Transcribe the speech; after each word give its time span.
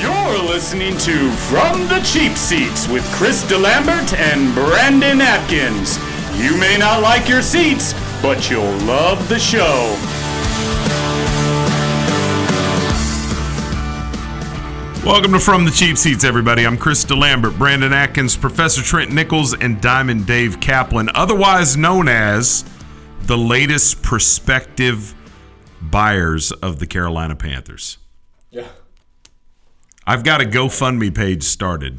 You're 0.00 0.38
listening 0.44 0.96
to 0.98 1.28
From 1.32 1.88
the 1.88 2.00
Cheap 2.04 2.36
Seats 2.36 2.86
with 2.86 3.04
Chris 3.14 3.42
DeLambert 3.44 4.16
and 4.16 4.54
Brandon 4.54 5.20
Atkins. 5.20 5.98
You 6.40 6.56
may 6.56 6.78
not 6.78 7.02
like 7.02 7.28
your 7.28 7.42
seats, 7.42 7.94
but 8.22 8.48
you'll 8.48 8.76
love 8.86 9.28
the 9.28 9.40
show. 9.40 9.96
Welcome 15.04 15.32
to 15.32 15.40
From 15.40 15.64
the 15.64 15.72
Cheap 15.72 15.98
Seats, 15.98 16.22
everybody. 16.22 16.64
I'm 16.64 16.78
Chris 16.78 17.04
DeLambert, 17.04 17.58
Brandon 17.58 17.92
Atkins, 17.92 18.36
Professor 18.36 18.82
Trent 18.82 19.10
Nichols, 19.10 19.52
and 19.52 19.80
Diamond 19.80 20.28
Dave 20.28 20.60
Kaplan, 20.60 21.10
otherwise 21.16 21.76
known 21.76 22.06
as 22.06 22.64
the 23.22 23.36
latest 23.36 24.02
prospective 24.02 25.16
buyers 25.82 26.52
of 26.52 26.78
the 26.78 26.86
Carolina 26.86 27.34
Panthers. 27.34 27.98
Yeah. 28.50 28.68
I've 30.08 30.24
got 30.24 30.40
a 30.40 30.44
GoFundMe 30.46 31.14
page 31.14 31.42
started. 31.42 31.98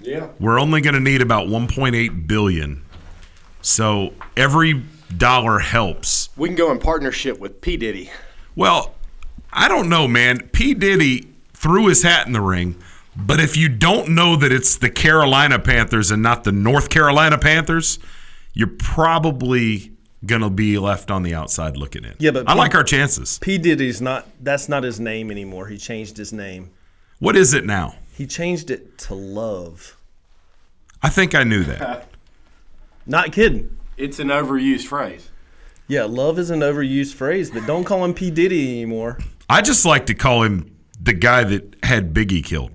Yeah. 0.00 0.28
We're 0.40 0.58
only 0.58 0.80
going 0.80 0.94
to 0.94 1.00
need 1.00 1.20
about 1.20 1.46
1.8 1.46 2.26
billion. 2.26 2.82
So 3.60 4.14
every 4.34 4.82
dollar 5.14 5.58
helps. 5.58 6.30
We 6.38 6.48
can 6.48 6.56
go 6.56 6.72
in 6.72 6.78
partnership 6.78 7.38
with 7.38 7.60
P. 7.60 7.76
Diddy. 7.76 8.10
Well, 8.56 8.94
I 9.52 9.68
don't 9.68 9.90
know, 9.90 10.08
man. 10.08 10.48
P. 10.52 10.72
Diddy 10.72 11.28
threw 11.52 11.88
his 11.88 12.02
hat 12.02 12.26
in 12.26 12.32
the 12.32 12.40
ring, 12.40 12.76
but 13.14 13.40
if 13.40 13.58
you 13.58 13.68
don't 13.68 14.08
know 14.14 14.36
that 14.36 14.50
it's 14.50 14.78
the 14.78 14.88
Carolina 14.88 15.58
Panthers 15.58 16.10
and 16.10 16.22
not 16.22 16.44
the 16.44 16.52
North 16.52 16.88
Carolina 16.88 17.36
Panthers, 17.36 17.98
you're 18.54 18.72
probably 18.78 19.92
gonna 20.24 20.48
be 20.48 20.78
left 20.78 21.10
on 21.10 21.22
the 21.22 21.34
outside 21.34 21.76
looking 21.76 22.04
in. 22.04 22.14
Yeah, 22.18 22.30
but 22.30 22.48
I 22.48 22.54
P- 22.54 22.58
like 22.58 22.74
our 22.74 22.84
chances. 22.84 23.38
P 23.40 23.58
Diddy's 23.58 24.00
not. 24.00 24.26
That's 24.40 24.68
not 24.68 24.82
his 24.82 24.98
name 24.98 25.30
anymore. 25.30 25.66
He 25.66 25.76
changed 25.76 26.16
his 26.16 26.32
name. 26.32 26.70
What 27.18 27.36
is 27.36 27.54
it 27.54 27.64
now? 27.64 27.96
He 28.12 28.26
changed 28.26 28.70
it 28.70 28.98
to 28.98 29.14
Love. 29.14 29.96
I 31.02 31.08
think 31.08 31.34
I 31.34 31.44
knew 31.44 31.64
that. 31.64 32.08
Not 33.06 33.32
kidding. 33.32 33.76
It's 33.96 34.18
an 34.18 34.28
overused 34.28 34.86
phrase. 34.86 35.30
Yeah, 35.86 36.04
love 36.04 36.38
is 36.38 36.48
an 36.50 36.60
overused 36.60 37.12
phrase, 37.14 37.50
but 37.50 37.66
don't 37.66 37.84
call 37.84 38.02
him 38.04 38.14
P 38.14 38.30
Diddy 38.30 38.70
anymore. 38.80 39.18
I 39.50 39.60
just 39.60 39.84
like 39.84 40.06
to 40.06 40.14
call 40.14 40.42
him 40.42 40.74
the 40.98 41.12
guy 41.12 41.44
that 41.44 41.76
had 41.82 42.14
Biggie 42.14 42.42
killed. 42.42 42.70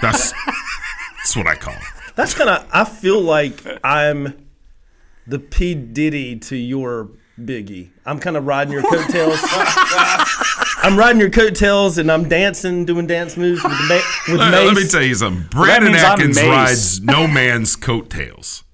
That's 0.00 0.32
that's 0.32 1.36
what 1.36 1.46
I 1.46 1.54
call 1.54 1.74
him. 1.74 1.82
That's 2.16 2.32
kind 2.32 2.48
of. 2.48 2.66
I 2.72 2.84
feel 2.84 3.20
like 3.20 3.62
I'm 3.84 4.46
the 5.26 5.38
P 5.38 5.74
Diddy 5.74 6.36
to 6.36 6.56
your 6.56 7.10
Biggie. 7.38 7.90
I'm 8.06 8.18
kind 8.18 8.38
of 8.38 8.46
riding 8.46 8.72
your 8.72 8.82
coattails. 8.90 9.38
I'm 10.88 10.98
riding 10.98 11.20
your 11.20 11.28
coattails 11.28 11.98
and 11.98 12.10
I'm 12.10 12.30
dancing, 12.30 12.86
doing 12.86 13.06
dance 13.06 13.36
moves 13.36 13.62
with 13.62 13.72
ma- 13.72 14.00
with 14.32 14.40
Let, 14.40 14.50
Mase. 14.52 14.66
let 14.66 14.74
me 14.82 14.88
tell 14.88 15.02
you 15.02 15.14
something. 15.14 15.46
Brandon 15.50 15.92
means 15.92 16.02
Atkins 16.02 16.40
rides 16.42 17.00
no 17.02 17.26
man's 17.28 17.76
coattails. 17.76 18.64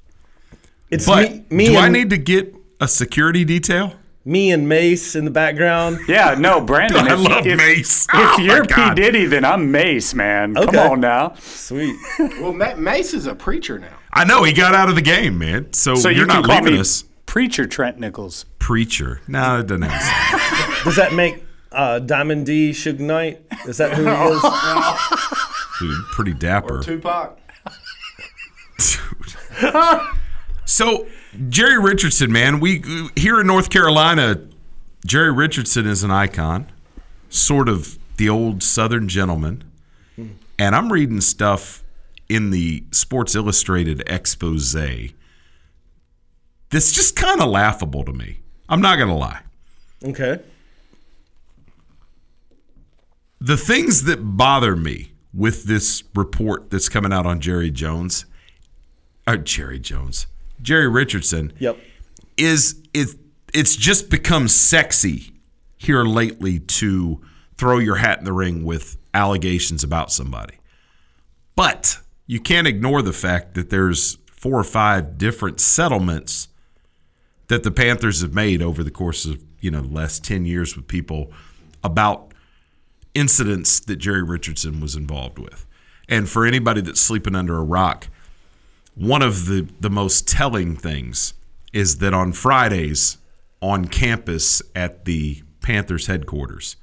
it's 0.90 1.06
But 1.06 1.30
me, 1.32 1.44
me 1.50 1.66
do 1.66 1.70
and 1.76 1.78
I 1.80 1.88
need 1.88 2.10
to 2.10 2.16
get 2.16 2.54
a 2.80 2.86
security 2.86 3.44
detail? 3.44 3.94
me 4.24 4.52
and 4.52 4.68
Mase 4.68 5.16
in 5.16 5.24
the 5.24 5.30
background. 5.32 5.98
Yeah, 6.08 6.36
no, 6.38 6.60
Brandon. 6.60 6.98
I 7.08 7.14
if, 7.14 7.28
love 7.28 7.46
if, 7.48 7.58
Mase. 7.58 8.04
If 8.04 8.10
Oh, 8.14 8.36
my 8.38 8.44
you're 8.44 8.64
P. 8.64 8.94
Diddy, 8.94 9.26
then 9.26 9.44
I'm 9.44 9.72
Mase, 9.72 10.14
man. 10.14 10.54
Come 10.54 10.76
on 10.76 11.00
now. 11.00 11.34
Sweet. 11.40 11.96
Well, 12.40 12.52
Mase 12.52 13.12
is 13.12 13.26
a 13.26 13.34
preacher 13.34 13.78
now. 13.80 13.98
I 14.12 14.24
know 14.24 14.44
he 14.44 14.52
got 14.52 14.72
out 14.74 14.88
of 14.88 14.94
the 14.94 15.02
game, 15.02 15.36
man. 15.36 15.72
So, 15.72 15.96
So 15.96 16.08
you're 16.10 16.20
you 16.22 16.26
not 16.26 16.44
call 16.44 16.60
leaving 16.62 16.78
us 16.80 17.02
Preacher 17.26 17.66
Trent 17.66 17.98
Nichols. 17.98 18.46
preacher. 18.60 19.20
No, 19.26 19.58
it 19.58 19.66
doesn't 19.66 19.82
have 19.82 20.84
Does 20.84 20.94
that 20.96 21.12
make 21.12 21.44
uh, 21.74 21.98
Diamond 21.98 22.46
D 22.46 22.70
Suge 22.70 23.00
Knight? 23.00 23.42
Is 23.66 23.78
that 23.78 23.94
who 23.94 24.04
he 24.04 24.10
is? 24.10 24.40
Dude, 25.80 26.04
pretty 26.12 26.34
dapper. 26.34 26.78
Or 26.78 26.82
Tupac. 26.82 27.38
Dude. 28.78 29.34
so 30.64 31.06
Jerry 31.48 31.78
Richardson, 31.78 32.32
man, 32.32 32.60
we 32.60 32.82
here 33.16 33.40
in 33.40 33.46
North 33.46 33.70
Carolina, 33.70 34.40
Jerry 35.06 35.32
Richardson 35.32 35.86
is 35.86 36.02
an 36.02 36.10
icon, 36.10 36.70
sort 37.28 37.68
of 37.68 37.98
the 38.16 38.28
old 38.28 38.62
Southern 38.62 39.08
gentleman. 39.08 39.64
And 40.56 40.76
I'm 40.76 40.92
reading 40.92 41.20
stuff 41.20 41.82
in 42.28 42.50
the 42.50 42.84
Sports 42.92 43.34
Illustrated 43.34 44.04
expose. 44.06 44.72
That's 44.72 45.12
just 46.92 47.16
kind 47.16 47.40
of 47.40 47.48
laughable 47.48 48.04
to 48.04 48.12
me. 48.12 48.38
I'm 48.68 48.80
not 48.80 48.98
gonna 48.98 49.16
lie. 49.16 49.40
Okay. 50.04 50.38
The 53.44 53.58
things 53.58 54.04
that 54.04 54.16
bother 54.38 54.74
me 54.74 55.12
with 55.34 55.64
this 55.64 56.02
report 56.14 56.70
that's 56.70 56.88
coming 56.88 57.12
out 57.12 57.26
on 57.26 57.40
Jerry 57.40 57.70
Jones, 57.70 58.24
uh, 59.26 59.36
Jerry 59.36 59.78
Jones, 59.78 60.26
Jerry 60.62 60.88
Richardson, 60.88 61.52
Yep. 61.58 61.78
is 62.38 62.80
it 62.94 63.08
it's 63.52 63.76
just 63.76 64.08
become 64.08 64.48
sexy 64.48 65.34
here 65.76 66.04
lately 66.04 66.58
to 66.58 67.20
throw 67.58 67.76
your 67.78 67.96
hat 67.96 68.18
in 68.18 68.24
the 68.24 68.32
ring 68.32 68.64
with 68.64 68.96
allegations 69.12 69.84
about 69.84 70.10
somebody. 70.10 70.54
But 71.54 71.98
you 72.26 72.40
can't 72.40 72.66
ignore 72.66 73.02
the 73.02 73.12
fact 73.12 73.52
that 73.56 73.68
there's 73.68 74.16
four 74.26 74.58
or 74.58 74.64
five 74.64 75.18
different 75.18 75.60
settlements 75.60 76.48
that 77.48 77.62
the 77.62 77.70
Panthers 77.70 78.22
have 78.22 78.32
made 78.32 78.62
over 78.62 78.82
the 78.82 78.90
course 78.90 79.26
of, 79.26 79.44
you 79.60 79.70
know, 79.70 79.82
the 79.82 79.94
last 79.94 80.24
10 80.24 80.46
years 80.46 80.74
with 80.74 80.88
people 80.88 81.30
about 81.84 82.32
incidents 83.14 83.80
that 83.80 83.96
Jerry 83.96 84.22
Richardson 84.22 84.80
was 84.80 84.94
involved 84.96 85.38
with. 85.38 85.66
And 86.08 86.28
for 86.28 86.44
anybody 86.44 86.80
that's 86.80 87.00
sleeping 87.00 87.34
under 87.34 87.56
a 87.56 87.62
rock, 87.62 88.08
one 88.94 89.22
of 89.22 89.46
the, 89.46 89.68
the 89.80 89.90
most 89.90 90.28
telling 90.28 90.76
things 90.76 91.34
is 91.72 91.98
that 91.98 92.14
on 92.14 92.32
Fridays 92.32 93.18
on 93.60 93.86
campus 93.86 94.62
at 94.74 95.04
the 95.04 95.42
Panthers 95.60 96.06
headquarters, 96.06 96.76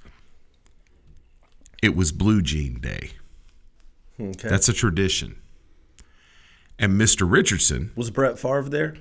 it 1.82 1.96
was 1.96 2.12
Blue 2.12 2.42
Jean 2.42 2.80
Day. 2.80 3.12
Okay. 4.20 4.50
That's 4.50 4.70
a 4.70 4.74
tradition. 4.74 5.38
And 6.78 7.00
Mr. 7.00 7.30
Richardson, 7.30 7.92
Was 7.96 8.10
Brett 8.10 8.40
Favre 8.40 8.64
there? 8.70 8.96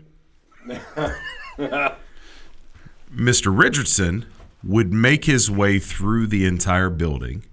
Mr. 3.14 3.56
Richardson 3.56 4.26
would 4.62 4.92
make 4.92 5.24
his 5.24 5.50
way 5.50 5.78
through 5.78 6.26
the 6.26 6.44
entire 6.46 6.90
building 6.90 7.44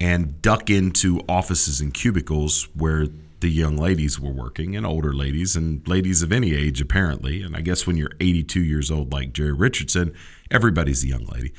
and 0.00 0.40
duck 0.42 0.68
into 0.70 1.20
offices 1.28 1.80
and 1.80 1.92
cubicles 1.94 2.68
where 2.74 3.06
the 3.40 3.48
young 3.50 3.76
ladies 3.76 4.18
were 4.20 4.32
working 4.32 4.76
and 4.76 4.84
older 4.84 5.12
ladies 5.12 5.56
and 5.56 5.86
ladies 5.88 6.22
of 6.22 6.32
any 6.32 6.54
age 6.54 6.80
apparently 6.80 7.42
and 7.42 7.56
i 7.56 7.60
guess 7.60 7.86
when 7.86 7.96
you're 7.96 8.10
82 8.20 8.60
years 8.62 8.90
old 8.90 9.12
like 9.12 9.32
jerry 9.32 9.52
richardson 9.52 10.12
everybody's 10.50 11.04
a 11.04 11.08
young 11.08 11.24
lady 11.26 11.52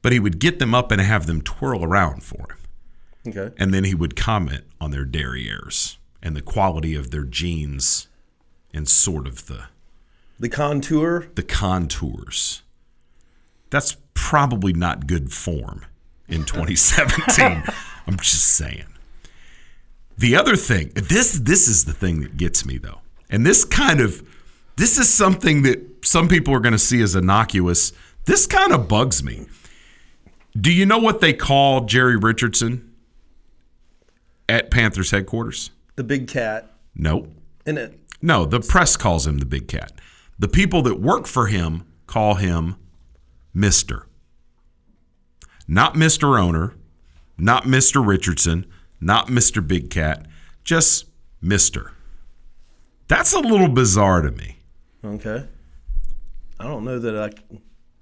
but 0.00 0.12
he 0.12 0.18
would 0.18 0.38
get 0.40 0.58
them 0.58 0.74
up 0.74 0.90
and 0.90 1.00
have 1.00 1.26
them 1.26 1.40
twirl 1.42 1.84
around 1.84 2.22
for 2.22 2.38
him 2.52 2.58
Okay. 3.24 3.54
and 3.58 3.72
then 3.72 3.84
he 3.84 3.94
would 3.94 4.16
comment 4.16 4.64
on 4.80 4.90
their 4.90 5.04
derrieres 5.06 5.96
and 6.22 6.34
the 6.34 6.42
quality 6.42 6.94
of 6.96 7.10
their 7.12 7.22
jeans 7.24 8.08
and 8.74 8.88
sort 8.88 9.28
of 9.28 9.46
the 9.46 9.66
The 10.40 10.48
contour. 10.48 11.28
the 11.36 11.42
contours. 11.44 12.61
That's 13.72 13.96
probably 14.12 14.74
not 14.74 15.08
good 15.08 15.32
form 15.32 15.84
in 16.28 16.44
2017. 16.46 17.64
I'm 18.06 18.16
just 18.18 18.54
saying. 18.54 18.84
The 20.18 20.36
other 20.36 20.56
thing, 20.56 20.92
this 20.94 21.32
this 21.32 21.66
is 21.66 21.86
the 21.86 21.92
thing 21.92 22.20
that 22.20 22.36
gets 22.36 22.64
me 22.64 22.78
though. 22.78 23.00
And 23.30 23.44
this 23.46 23.64
kind 23.64 24.00
of 24.00 24.22
this 24.76 24.98
is 24.98 25.08
something 25.08 25.62
that 25.62 26.04
some 26.04 26.28
people 26.28 26.54
are 26.54 26.60
going 26.60 26.72
to 26.74 26.78
see 26.78 27.00
as 27.02 27.16
innocuous. 27.16 27.92
This 28.26 28.46
kind 28.46 28.72
of 28.72 28.88
bugs 28.88 29.24
me. 29.24 29.46
Do 30.54 30.70
you 30.70 30.84
know 30.84 30.98
what 30.98 31.20
they 31.22 31.32
call 31.32 31.86
Jerry 31.86 32.16
Richardson 32.16 32.92
at 34.48 34.70
Panthers 34.70 35.10
headquarters? 35.10 35.70
The 35.96 36.04
big 36.04 36.28
cat. 36.28 36.70
Nope. 36.94 37.28
In 37.64 37.78
it. 37.78 37.98
No, 38.20 38.44
the 38.44 38.60
press 38.60 38.98
calls 38.98 39.26
him 39.26 39.38
the 39.38 39.46
big 39.46 39.66
cat. 39.66 39.92
The 40.38 40.48
people 40.48 40.82
that 40.82 41.00
work 41.00 41.26
for 41.26 41.46
him 41.46 41.86
call 42.06 42.34
him 42.34 42.76
Mister. 43.54 44.06
Not 45.68 45.94
Mr. 45.94 46.38
Owner, 46.40 46.74
not 47.38 47.64
Mr. 47.64 48.04
Richardson, 48.06 48.66
not 49.00 49.28
Mr. 49.28 49.66
Big 49.66 49.90
Cat, 49.90 50.26
just 50.64 51.06
Mr. 51.42 51.90
That's 53.08 53.32
a 53.32 53.40
little 53.40 53.68
bizarre 53.68 54.22
to 54.22 54.30
me. 54.30 54.58
Okay. 55.04 55.46
I 56.58 56.64
don't 56.64 56.84
know 56.84 56.98
that 56.98 57.16
I. 57.16 57.30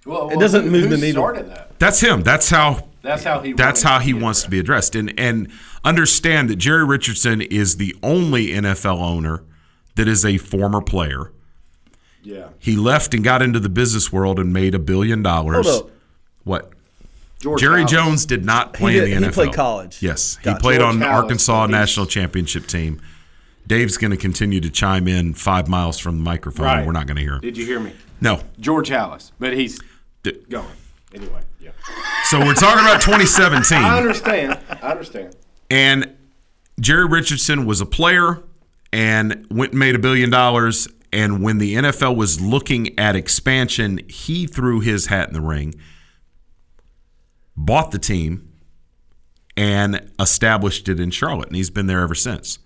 Well, 0.05 0.29
It 0.31 0.39
doesn't 0.39 0.63
who- 0.65 0.71
move 0.71 0.83
who 0.85 0.89
the 0.89 0.97
needle. 0.97 1.23
started 1.23 1.49
that? 1.49 1.77
That's 1.79 1.99
him. 1.99 2.21
That's 2.23 2.49
how 2.49 2.87
That's 3.03 3.23
how 3.23 3.39
he. 3.41 3.53
that's 3.53 3.81
how 3.83 3.99
he 3.99 4.13
get 4.13 4.21
wants 4.21 4.41
there. 4.41 4.47
to 4.47 4.51
be 4.51 4.59
addressed. 4.59 4.95
And 4.95 5.13
and 5.19 5.49
understand 5.83 6.49
that 6.49 6.55
Jerry 6.57 6.85
Richardson 6.85 7.41
is 7.41 7.77
the 7.77 7.95
only 8.01 8.47
NFL 8.49 8.99
owner 9.01 9.43
that 9.95 10.07
is 10.07 10.23
a 10.25 10.37
former 10.37 10.81
player. 10.81 11.31
Yeah. 12.23 12.49
He 12.59 12.75
left 12.75 13.13
and 13.13 13.23
got 13.23 13.41
into 13.41 13.59
the 13.59 13.69
business 13.69 14.11
world 14.11 14.39
and 14.39 14.53
made 14.53 14.75
a 14.75 14.79
billion 14.79 15.23
dollars. 15.23 15.67
Hold 15.67 15.85
up. 15.85 15.91
What? 16.43 16.71
George 17.39 17.59
Jerry. 17.59 17.85
Jones 17.85 18.25
did 18.25 18.45
not 18.45 18.73
play 18.73 18.93
did- 18.93 19.09
in 19.09 19.21
the 19.21 19.27
NFL. 19.27 19.29
he 19.29 19.33
played 19.33 19.53
college. 19.53 20.01
Yes, 20.03 20.37
he 20.43 20.53
played 20.55 20.79
George 20.81 20.95
on 20.95 21.03
Arkansas 21.03 21.65
national 21.67 22.05
championship 22.05 22.67
team. 22.67 23.01
Dave's 23.67 23.97
going 23.97 24.11
to 24.11 24.17
continue 24.17 24.59
to 24.59 24.69
chime 24.69 25.07
in 25.07 25.33
five 25.33 25.67
miles 25.67 25.97
from 25.97 26.17
the 26.17 26.23
microphone. 26.23 26.65
Right. 26.65 26.85
We're 26.85 26.91
not 26.91 27.07
going 27.07 27.17
to 27.17 27.21
hear 27.23 27.35
him. 27.35 27.41
Did 27.41 27.57
you 27.57 27.65
hear 27.65 27.79
me? 27.79 27.93
No. 28.19 28.41
George 28.59 28.89
Halas, 28.89 29.31
but 29.39 29.53
he's 29.53 29.79
D- 30.23 30.37
going 30.49 30.65
anyway. 31.13 31.41
Yeah. 31.59 31.71
So 32.25 32.39
we're 32.39 32.53
talking 32.53 32.83
about 32.85 33.01
2017. 33.01 33.77
I 33.77 33.97
understand. 33.97 34.59
I 34.69 34.91
understand. 34.91 35.35
And 35.69 36.15
Jerry 36.79 37.05
Richardson 37.07 37.65
was 37.65 37.81
a 37.81 37.85
player 37.85 38.41
and 38.91 39.47
went 39.49 39.71
and 39.71 39.79
made 39.79 39.95
a 39.95 39.99
billion 39.99 40.29
dollars. 40.29 40.87
And 41.13 41.41
when 41.43 41.57
the 41.57 41.75
NFL 41.75 42.15
was 42.15 42.39
looking 42.39 42.97
at 42.97 43.15
expansion, 43.15 43.99
he 44.07 44.47
threw 44.47 44.79
his 44.79 45.07
hat 45.07 45.27
in 45.27 45.33
the 45.33 45.41
ring, 45.41 45.75
bought 47.55 47.91
the 47.91 47.99
team, 47.99 48.51
and 49.57 50.11
established 50.19 50.87
it 50.87 50.99
in 50.99 51.11
Charlotte. 51.11 51.47
And 51.47 51.55
he's 51.55 51.69
been 51.69 51.87
there 51.87 52.01
ever 52.01 52.15
since. 52.15 52.59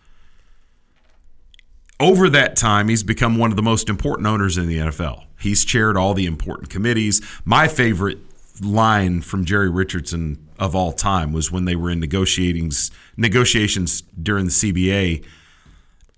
Over 1.99 2.29
that 2.29 2.55
time, 2.55 2.89
he's 2.89 3.03
become 3.03 3.37
one 3.37 3.51
of 3.51 3.55
the 3.55 3.63
most 3.63 3.89
important 3.89 4.27
owners 4.27 4.57
in 4.57 4.67
the 4.67 4.77
NFL. 4.77 5.23
He's 5.39 5.65
chaired 5.65 5.97
all 5.97 6.13
the 6.13 6.25
important 6.25 6.69
committees. 6.69 7.21
My 7.45 7.67
favorite 7.67 8.19
line 8.61 9.21
from 9.21 9.45
Jerry 9.45 9.69
Richardson 9.69 10.47
of 10.59 10.75
all 10.75 10.91
time 10.91 11.33
was 11.33 11.51
when 11.51 11.65
they 11.65 11.75
were 11.75 11.89
in 11.89 11.99
negotiations 11.99 12.91
negotiations 13.17 14.01
during 14.01 14.45
the 14.45 14.51
CBA, 14.51 15.25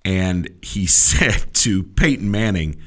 and 0.08 0.50
he 0.64 0.88
said 0.88 1.54
to 1.54 1.84
Peyton 1.84 2.32
Manning, 2.32 2.82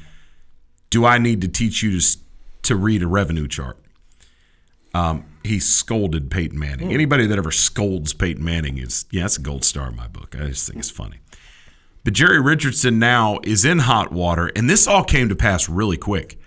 "Do 0.89 1.05
I 1.05 1.19
need 1.19 1.41
to 1.41 1.47
teach 1.47 1.81
you 1.81 1.97
to 2.01 2.17
to 2.63 2.75
read 2.75 3.03
a 3.03 3.07
revenue 3.07 3.47
chart?" 3.47 3.77
Um, 4.93 5.25
he 5.43 5.59
scolded 5.59 6.29
Peyton 6.29 6.59
Manning. 6.59 6.91
Anybody 6.91 7.25
that 7.27 7.37
ever 7.37 7.51
scolds 7.51 8.13
Peyton 8.13 8.43
Manning 8.43 8.77
is 8.77 9.05
yeah, 9.11 9.21
that's 9.21 9.37
a 9.37 9.41
gold 9.41 9.63
star 9.63 9.87
in 9.89 9.95
my 9.95 10.07
book. 10.07 10.35
I 10.37 10.47
just 10.47 10.67
think 10.67 10.79
it's 10.79 10.89
funny. 10.89 11.19
But 12.03 12.13
Jerry 12.13 12.41
Richardson 12.41 12.97
now 12.97 13.39
is 13.43 13.63
in 13.63 13.79
hot 13.79 14.11
water, 14.11 14.51
and 14.55 14.67
this 14.67 14.87
all 14.87 15.03
came 15.03 15.29
to 15.29 15.35
pass 15.35 15.69
really 15.69 15.97
quick. 15.97 16.39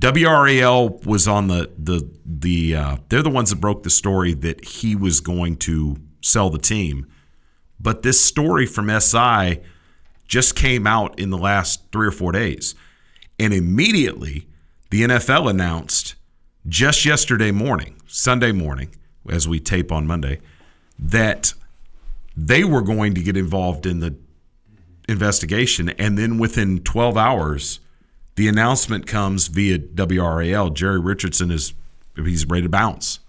WRAL 0.00 1.06
was 1.06 1.28
on 1.28 1.46
the 1.46 1.70
the 1.78 2.10
the 2.26 2.74
uh, 2.74 2.96
they're 3.08 3.22
the 3.22 3.30
ones 3.30 3.50
that 3.50 3.60
broke 3.60 3.84
the 3.84 3.90
story 3.90 4.34
that 4.34 4.64
he 4.64 4.96
was 4.96 5.20
going 5.20 5.56
to 5.58 5.96
sell 6.20 6.50
the 6.50 6.58
team, 6.58 7.06
but 7.78 8.02
this 8.02 8.22
story 8.22 8.66
from 8.66 8.90
SI 9.00 9.60
just 10.26 10.56
came 10.56 10.86
out 10.86 11.18
in 11.18 11.30
the 11.30 11.38
last 11.38 11.82
three 11.92 12.06
or 12.06 12.12
four 12.12 12.32
days, 12.32 12.74
and 13.38 13.52
immediately 13.52 14.46
the 14.90 15.02
NFL 15.02 15.50
announced 15.50 16.14
just 16.68 17.04
yesterday 17.04 17.50
morning, 17.50 18.00
Sunday 18.06 18.52
morning, 18.52 18.94
as 19.28 19.46
we 19.46 19.60
tape 19.60 19.92
on 19.92 20.06
Monday, 20.06 20.40
that 20.98 21.52
they 22.36 22.64
were 22.64 22.82
going 22.82 23.14
to 23.14 23.22
get 23.22 23.36
involved 23.36 23.86
in 23.86 24.00
the 24.00 24.16
investigation, 25.08 25.90
and 25.90 26.18
then 26.18 26.38
within 26.38 26.80
12 26.80 27.16
hours, 27.16 27.80
the 28.34 28.48
announcement 28.48 29.06
comes 29.06 29.48
via 29.48 29.78
WRAL. 29.78 30.74
Jerry 30.74 31.00
Richardson 31.00 31.50
is 31.50 31.72
he's 32.16 32.46
ready 32.46 32.62
to 32.62 32.68
bounce. 32.68 33.20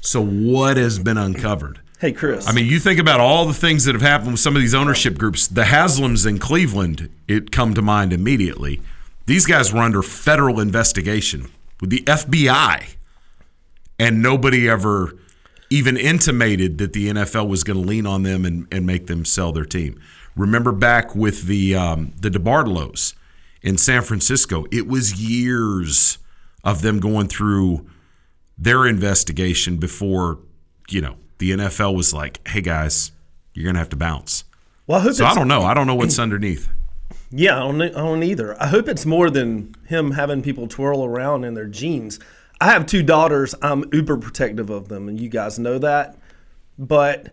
So 0.00 0.24
what 0.24 0.76
has 0.76 0.98
been 0.98 1.16
uncovered? 1.16 1.80
Hey, 2.02 2.10
Chris. 2.10 2.48
I 2.48 2.52
mean, 2.52 2.66
you 2.66 2.80
think 2.80 2.98
about 2.98 3.20
all 3.20 3.46
the 3.46 3.54
things 3.54 3.84
that 3.84 3.94
have 3.94 4.02
happened 4.02 4.32
with 4.32 4.40
some 4.40 4.56
of 4.56 4.60
these 4.60 4.74
ownership 4.74 5.16
groups. 5.16 5.46
The 5.46 5.62
Haslams 5.62 6.26
in 6.26 6.40
Cleveland, 6.40 7.08
it 7.28 7.52
come 7.52 7.74
to 7.74 7.80
mind 7.80 8.12
immediately. 8.12 8.82
These 9.26 9.46
guys 9.46 9.72
were 9.72 9.82
under 9.82 10.02
federal 10.02 10.58
investigation 10.58 11.48
with 11.80 11.90
the 11.90 12.00
FBI, 12.00 12.96
and 14.00 14.20
nobody 14.20 14.68
ever 14.68 15.16
even 15.70 15.96
intimated 15.96 16.78
that 16.78 16.92
the 16.92 17.08
NFL 17.08 17.46
was 17.46 17.62
going 17.62 17.80
to 17.80 17.88
lean 17.88 18.04
on 18.04 18.24
them 18.24 18.44
and, 18.44 18.66
and 18.72 18.84
make 18.84 19.06
them 19.06 19.24
sell 19.24 19.52
their 19.52 19.64
team. 19.64 20.00
Remember 20.34 20.72
back 20.72 21.14
with 21.14 21.44
the 21.44 21.76
um, 21.76 22.14
the 22.18 22.30
DeBartolos 22.30 23.14
in 23.62 23.78
San 23.78 24.02
Francisco, 24.02 24.64
it 24.72 24.88
was 24.88 25.22
years 25.22 26.18
of 26.64 26.82
them 26.82 26.98
going 26.98 27.28
through 27.28 27.86
their 28.58 28.88
investigation 28.88 29.76
before 29.76 30.40
you 30.90 31.00
know 31.00 31.14
the 31.42 31.50
NFL 31.50 31.96
was 31.96 32.14
like, 32.14 32.46
"Hey 32.46 32.60
guys, 32.60 33.10
you're 33.52 33.66
gonna 33.66 33.80
have 33.80 33.88
to 33.88 33.96
bounce." 33.96 34.44
well, 34.86 35.00
I 35.00 35.02
hope 35.02 35.14
So 35.14 35.24
I 35.24 35.34
don't 35.34 35.48
know. 35.48 35.62
I 35.62 35.74
don't 35.74 35.88
know 35.88 35.96
what's 35.96 36.20
underneath. 36.20 36.68
Yeah, 37.32 37.56
I 37.56 37.60
don't, 37.60 37.82
I 37.82 37.88
don't 37.88 38.22
either. 38.22 38.60
I 38.62 38.68
hope 38.68 38.88
it's 38.88 39.04
more 39.04 39.28
than 39.28 39.74
him 39.86 40.12
having 40.12 40.42
people 40.42 40.68
twirl 40.68 41.04
around 41.04 41.42
in 41.42 41.54
their 41.54 41.66
jeans. 41.66 42.20
I 42.60 42.66
have 42.66 42.86
two 42.86 43.02
daughters. 43.02 43.56
I'm 43.60 43.84
uber 43.92 44.18
protective 44.18 44.70
of 44.70 44.88
them, 44.88 45.08
and 45.08 45.20
you 45.20 45.28
guys 45.28 45.58
know 45.58 45.78
that. 45.78 46.16
But 46.78 47.32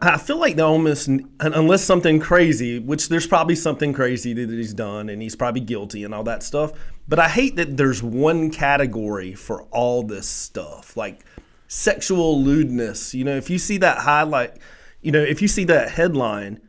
I 0.00 0.16
feel 0.18 0.38
like 0.38 0.54
they 0.54 0.62
almost, 0.62 1.08
unless 1.40 1.82
something 1.82 2.20
crazy, 2.20 2.78
which 2.78 3.08
there's 3.08 3.26
probably 3.26 3.56
something 3.56 3.92
crazy 3.92 4.34
that 4.34 4.50
he's 4.50 4.72
done, 4.72 5.08
and 5.08 5.20
he's 5.20 5.34
probably 5.34 5.62
guilty 5.62 6.04
and 6.04 6.14
all 6.14 6.22
that 6.24 6.44
stuff. 6.44 6.72
But 7.08 7.18
I 7.18 7.28
hate 7.28 7.56
that 7.56 7.76
there's 7.76 8.04
one 8.04 8.50
category 8.50 9.34
for 9.34 9.62
all 9.72 10.04
this 10.04 10.28
stuff, 10.28 10.96
like 10.96 11.24
sexual 11.68 12.42
lewdness. 12.42 13.14
You 13.14 13.24
know, 13.24 13.36
if 13.36 13.48
you 13.48 13.58
see 13.58 13.78
that 13.78 13.98
highlight, 13.98 14.54
you 15.00 15.12
know, 15.12 15.22
if 15.22 15.40
you 15.40 15.46
see 15.46 15.64
that 15.64 15.90
headline, 15.90 16.60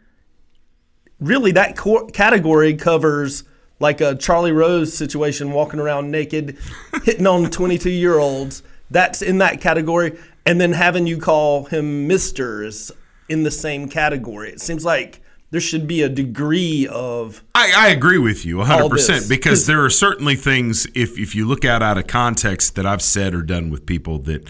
really 1.20 1.52
that 1.54 1.76
cor- 1.76 2.08
category 2.08 2.76
covers 2.76 3.44
like 3.80 4.02
a 4.02 4.16
Charlie 4.16 4.52
Rose 4.52 4.96
situation, 4.96 5.52
walking 5.52 5.80
around 5.80 6.12
naked, 6.12 6.58
hitting 7.04 7.26
on 7.26 7.50
22 7.50 7.90
year 7.90 8.20
olds. 8.20 8.62
That's 8.92 9.22
in 9.22 9.38
that 9.40 9.62
category. 9.62 10.20
And 10.46 10.60
then 10.60 10.74
having 10.74 11.08
you 11.08 11.18
call 11.18 11.66
him 11.66 12.08
Mister 12.08 12.64
is 12.64 12.92
in 13.30 13.44
the 13.44 13.52
same 13.52 13.88
category. 13.88 14.50
It 14.50 14.62
seems 14.62 14.84
like 14.84 15.22
there 15.52 15.62
should 15.62 15.88
be 15.88 16.02
a 16.02 16.10
degree 16.10 16.88
of 16.92 17.44
I, 17.56 17.72
I 17.76 17.88
agree 17.90 18.18
with 18.18 18.46
you 18.46 18.58
100% 18.58 19.30
because 19.30 19.68
there 19.68 19.84
are 19.84 19.90
certainly 19.90 20.36
things 20.36 20.88
if, 20.96 21.18
if 21.18 21.36
you 21.36 21.48
look 21.48 21.66
at 21.66 21.82
out 21.82 21.98
of 21.98 22.08
context 22.08 22.76
that 22.76 22.86
I've 22.86 23.02
said 23.02 23.34
or 23.34 23.42
done 23.42 23.70
with 23.70 23.86
people 23.86 24.20
that 24.20 24.48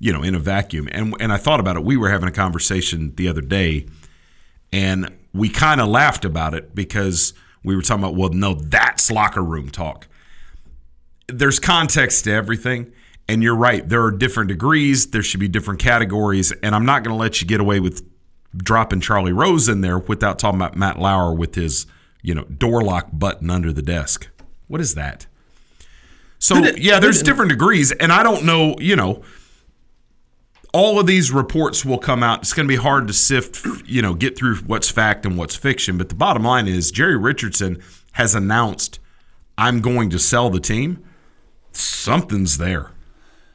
you 0.00 0.12
know 0.12 0.22
in 0.22 0.34
a 0.34 0.38
vacuum 0.38 0.88
and 0.90 1.14
and 1.20 1.32
I 1.32 1.36
thought 1.36 1.60
about 1.60 1.76
it 1.76 1.84
we 1.84 1.96
were 1.96 2.10
having 2.10 2.28
a 2.28 2.32
conversation 2.32 3.14
the 3.14 3.28
other 3.28 3.40
day 3.40 3.86
and 4.72 5.16
we 5.32 5.48
kind 5.48 5.80
of 5.80 5.88
laughed 5.88 6.24
about 6.24 6.54
it 6.54 6.74
because 6.74 7.32
we 7.62 7.76
were 7.76 7.82
talking 7.82 8.02
about 8.02 8.16
well 8.16 8.30
no 8.30 8.54
that's 8.54 9.10
locker 9.10 9.42
room 9.42 9.68
talk 9.68 10.08
there's 11.28 11.60
context 11.60 12.24
to 12.24 12.32
everything 12.32 12.90
and 13.28 13.42
you're 13.42 13.54
right 13.54 13.88
there 13.88 14.02
are 14.02 14.10
different 14.10 14.48
degrees 14.48 15.10
there 15.10 15.22
should 15.22 15.40
be 15.40 15.48
different 15.48 15.78
categories 15.78 16.50
and 16.62 16.74
I'm 16.74 16.84
not 16.84 17.04
going 17.04 17.14
to 17.14 17.20
let 17.20 17.40
you 17.40 17.46
get 17.46 17.60
away 17.60 17.78
with 17.78 18.02
dropping 18.56 19.00
Charlie 19.00 19.32
Rose 19.32 19.68
in 19.68 19.80
there 19.80 19.98
without 19.98 20.38
talking 20.38 20.58
about 20.58 20.76
Matt 20.76 20.98
Lauer 20.98 21.32
with 21.32 21.54
his, 21.54 21.86
you 22.22 22.34
know, 22.34 22.44
door 22.44 22.82
lock 22.82 23.08
button 23.12 23.50
under 23.50 23.72
the 23.72 23.82
desk. 23.82 24.28
What 24.68 24.80
is 24.80 24.94
that? 24.94 25.26
So 26.38 26.56
yeah, 26.76 27.00
there's 27.00 27.22
different 27.22 27.50
degrees, 27.50 27.92
and 27.92 28.10
I 28.10 28.22
don't 28.22 28.44
know, 28.46 28.74
you 28.78 28.96
know, 28.96 29.22
all 30.72 31.00
of 31.00 31.06
these 31.06 31.32
reports 31.32 31.84
will 31.84 31.98
come 31.98 32.22
out. 32.22 32.40
It's 32.40 32.52
going 32.52 32.66
to 32.66 32.72
be 32.72 32.80
hard 32.80 33.06
to 33.08 33.12
sift, 33.12 33.66
you 33.86 34.02
know, 34.02 34.14
get 34.14 34.36
through 34.38 34.56
what's 34.58 34.88
fact 34.90 35.26
and 35.26 35.36
what's 35.36 35.56
fiction. 35.56 35.98
But 35.98 36.08
the 36.08 36.14
bottom 36.14 36.44
line 36.44 36.68
is 36.68 36.90
Jerry 36.90 37.16
Richardson 37.16 37.82
has 38.12 38.34
announced, 38.34 38.98
I'm 39.58 39.80
going 39.80 40.10
to 40.10 40.18
sell 40.18 40.48
the 40.50 40.60
team. 40.60 41.04
Something's 41.72 42.58
there. 42.58 42.90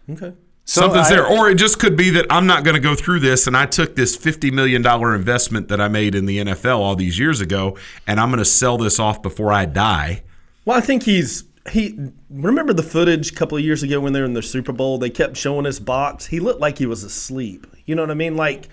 okay. 0.10 0.34
Something's 0.68 1.08
I- 1.08 1.16
there. 1.16 1.28
Or 1.28 1.50
it 1.50 1.56
just 1.56 1.80
could 1.80 1.96
be 1.96 2.10
that 2.12 2.26
I'm 2.30 2.48
not 2.48 2.64
going 2.64 2.74
to 2.76 2.82
go 2.82 2.96
through 2.96 3.20
this 3.20 3.46
and 3.48 3.56
I 3.56 3.66
took 3.68 3.96
this 3.96 4.18
$50 4.18 4.52
million 4.52 4.86
investment 4.86 5.68
that 5.68 5.80
I 5.80 5.88
made 5.88 6.16
in 6.16 6.26
the 6.26 6.40
NFL 6.40 6.80
all 6.80 6.96
these 6.96 7.20
years 7.20 7.40
ago 7.40 7.78
and 8.08 8.20
I'm 8.20 8.30
going 8.30 8.40
to 8.40 8.46
sell 8.46 8.78
this 8.78 9.00
off 9.00 9.22
before 9.22 9.54
I 9.54 9.66
die. 9.66 10.24
Well, 10.66 10.76
I 10.78 10.82
think 10.82 11.04
he's 11.04 11.44
he. 11.72 11.98
Remember 12.30 12.74
the 12.74 12.84
footage 12.84 13.32
a 13.32 13.36
couple 13.36 13.58
of 13.58 13.64
years 13.64 13.84
ago 13.84 14.00
when 14.00 14.14
they 14.14 14.20
were 14.20 14.26
in 14.26 14.34
the 14.34 14.42
Super 14.42 14.72
Bowl? 14.72 14.98
They 14.98 15.10
kept 15.10 15.38
showing 15.38 15.66
his 15.66 15.80
box. 15.80 16.28
He 16.28 16.40
looked 16.40 16.60
like 16.60 16.78
he 16.78 16.86
was 16.86 17.04
asleep. 17.04 17.68
You 17.86 17.96
know 17.96 18.04
what 18.04 18.12
I 18.12 18.16
mean? 18.16 18.36
Like 18.36 18.70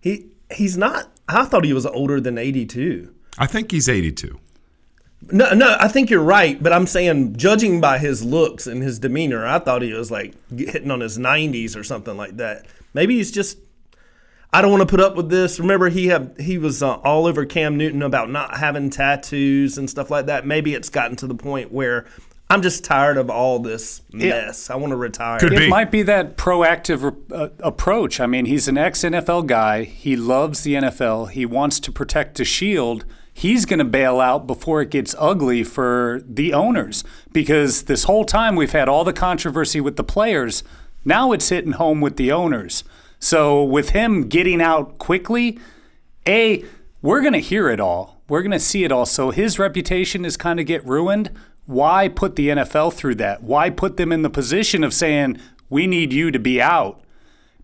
he 0.00 0.26
he's 0.50 0.76
not. 0.76 1.10
I 1.28 1.44
thought 1.44 1.64
he 1.64 1.72
was 1.72 1.86
older 1.86 2.20
than 2.20 2.38
eighty 2.38 2.66
two. 2.66 3.14
I 3.38 3.46
think 3.46 3.70
he's 3.70 3.88
82. 3.88 4.38
No, 5.30 5.54
no, 5.54 5.76
I 5.78 5.88
think 5.88 6.10
you're 6.10 6.22
right, 6.22 6.60
but 6.60 6.72
I'm 6.72 6.86
saying, 6.86 7.36
judging 7.36 7.80
by 7.80 7.98
his 7.98 8.24
looks 8.24 8.66
and 8.66 8.82
his 8.82 8.98
demeanor, 8.98 9.46
I 9.46 9.58
thought 9.60 9.82
he 9.82 9.92
was 9.92 10.10
like 10.10 10.34
hitting 10.50 10.90
on 10.90 11.00
his 11.00 11.16
90s 11.16 11.76
or 11.76 11.84
something 11.84 12.16
like 12.16 12.36
that. 12.38 12.66
Maybe 12.92 13.16
he's 13.16 13.30
just. 13.30 13.58
I 14.54 14.60
don't 14.60 14.70
want 14.70 14.82
to 14.82 14.86
put 14.86 15.00
up 15.00 15.16
with 15.16 15.30
this. 15.30 15.58
Remember, 15.58 15.88
he 15.88 16.08
have 16.08 16.36
he 16.38 16.58
was 16.58 16.82
uh, 16.82 16.96
all 16.96 17.26
over 17.26 17.46
Cam 17.46 17.76
Newton 17.78 18.02
about 18.02 18.30
not 18.30 18.58
having 18.58 18.90
tattoos 18.90 19.78
and 19.78 19.88
stuff 19.88 20.10
like 20.10 20.26
that. 20.26 20.46
Maybe 20.46 20.74
it's 20.74 20.90
gotten 20.90 21.16
to 21.16 21.26
the 21.26 21.34
point 21.34 21.72
where 21.72 22.04
I'm 22.50 22.60
just 22.60 22.84
tired 22.84 23.16
of 23.16 23.30
all 23.30 23.60
this 23.60 24.02
mess. 24.12 24.68
I 24.68 24.76
want 24.76 24.90
to 24.90 24.96
retire. 24.96 25.38
Could 25.38 25.54
It 25.54 25.58
be. 25.60 25.68
might 25.68 25.90
be 25.90 26.02
that 26.02 26.36
proactive 26.36 27.16
uh, 27.32 27.48
approach. 27.60 28.20
I 28.20 28.26
mean, 28.26 28.44
he's 28.44 28.68
an 28.68 28.76
ex 28.76 29.00
NFL 29.00 29.46
guy. 29.46 29.84
He 29.84 30.16
loves 30.16 30.62
the 30.62 30.74
NFL. 30.74 31.30
He 31.30 31.46
wants 31.46 31.80
to 31.80 31.90
protect 31.90 32.36
the 32.36 32.44
shield. 32.44 33.06
He's 33.32 33.64
going 33.64 33.78
to 33.78 33.86
bail 33.86 34.20
out 34.20 34.46
before 34.46 34.82
it 34.82 34.90
gets 34.90 35.14
ugly 35.18 35.64
for 35.64 36.20
the 36.28 36.52
owners 36.52 37.02
because 37.32 37.84
this 37.84 38.04
whole 38.04 38.26
time 38.26 38.54
we've 38.54 38.72
had 38.72 38.86
all 38.90 39.04
the 39.04 39.14
controversy 39.14 39.80
with 39.80 39.96
the 39.96 40.04
players. 40.04 40.62
Now 41.06 41.32
it's 41.32 41.48
hitting 41.48 41.72
home 41.72 42.02
with 42.02 42.16
the 42.18 42.30
owners. 42.30 42.84
So 43.22 43.62
with 43.62 43.90
him 43.90 44.26
getting 44.26 44.60
out 44.60 44.98
quickly, 44.98 45.60
A, 46.26 46.64
we're 47.02 47.20
going 47.20 47.34
to 47.34 47.38
hear 47.38 47.68
it 47.68 47.78
all. 47.78 48.20
We're 48.28 48.42
going 48.42 48.50
to 48.50 48.58
see 48.58 48.82
it 48.82 48.90
all. 48.90 49.06
So 49.06 49.30
his 49.30 49.60
reputation 49.60 50.24
is 50.24 50.36
kind 50.36 50.58
of 50.58 50.66
get 50.66 50.84
ruined. 50.84 51.30
Why 51.64 52.08
put 52.08 52.34
the 52.34 52.48
NFL 52.48 52.94
through 52.94 53.14
that? 53.16 53.44
Why 53.44 53.70
put 53.70 53.96
them 53.96 54.10
in 54.10 54.22
the 54.22 54.28
position 54.28 54.82
of 54.82 54.92
saying, 54.92 55.38
we 55.70 55.86
need 55.86 56.12
you 56.12 56.32
to 56.32 56.40
be 56.40 56.60
out? 56.60 57.00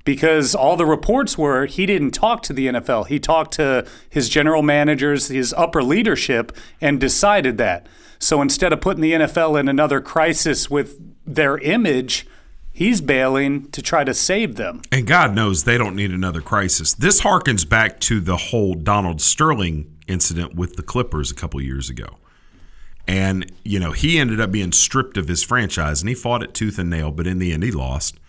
Because 0.05 0.55
all 0.55 0.77
the 0.77 0.87
reports 0.87 1.37
were 1.37 1.67
he 1.67 1.87
didn't 1.87 2.13
talk 2.13 2.45
to 2.45 2.53
the 2.53 2.69
NFL. 2.69 3.09
He 3.09 3.19
talked 3.19 3.55
to 3.55 3.85
his 4.09 4.29
general 4.29 4.63
managers, 4.63 5.27
his 5.27 5.53
upper 5.55 5.83
leadership, 5.83 6.57
and 6.81 7.01
decided 7.01 7.59
that. 7.59 7.89
So 8.21 8.41
instead 8.41 8.73
of 8.73 8.81
putting 8.81 9.03
the 9.03 9.13
NFL 9.13 9.59
in 9.59 9.67
another 9.69 10.01
crisis 10.01 10.71
with 10.71 11.01
their 11.27 11.59
image, 11.59 12.29
he's 12.79 13.01
bailing 13.01 13.69
to 13.73 13.83
try 13.83 14.05
to 14.05 14.15
save 14.15 14.55
them. 14.55 14.81
And 14.93 15.05
God 15.05 15.35
knows 15.35 15.65
they 15.65 15.77
don't 15.77 15.97
need 15.97 16.13
another 16.13 16.41
crisis. 16.41 16.95
This 16.95 17.23
harkens 17.23 17.69
back 17.69 17.99
to 18.03 18.21
the 18.21 18.37
whole 18.37 18.75
Donald 18.75 19.21
Sterling 19.21 19.97
incident 20.07 20.55
with 20.55 20.77
the 20.77 20.85
Clippers 20.85 21.33
a 21.33 21.35
couple 21.35 21.61
years 21.61 21.91
ago. 21.91 22.19
And, 23.09 23.51
you 23.65 23.81
know, 23.81 23.91
he 23.91 24.17
ended 24.17 24.41
up 24.41 24.53
being 24.53 24.71
stripped 24.71 25.17
of 25.17 25.27
his 25.27 25.43
franchise 25.43 26.03
and 26.03 26.09
he 26.09 26.15
fought 26.15 26.45
it 26.45 26.55
tooth 26.55 26.79
and 26.79 26.89
nail, 26.89 27.11
but 27.11 27.27
in 27.27 27.41
the 27.41 27.53
end 27.53 27.65
he 27.65 27.73
lost 27.73 28.21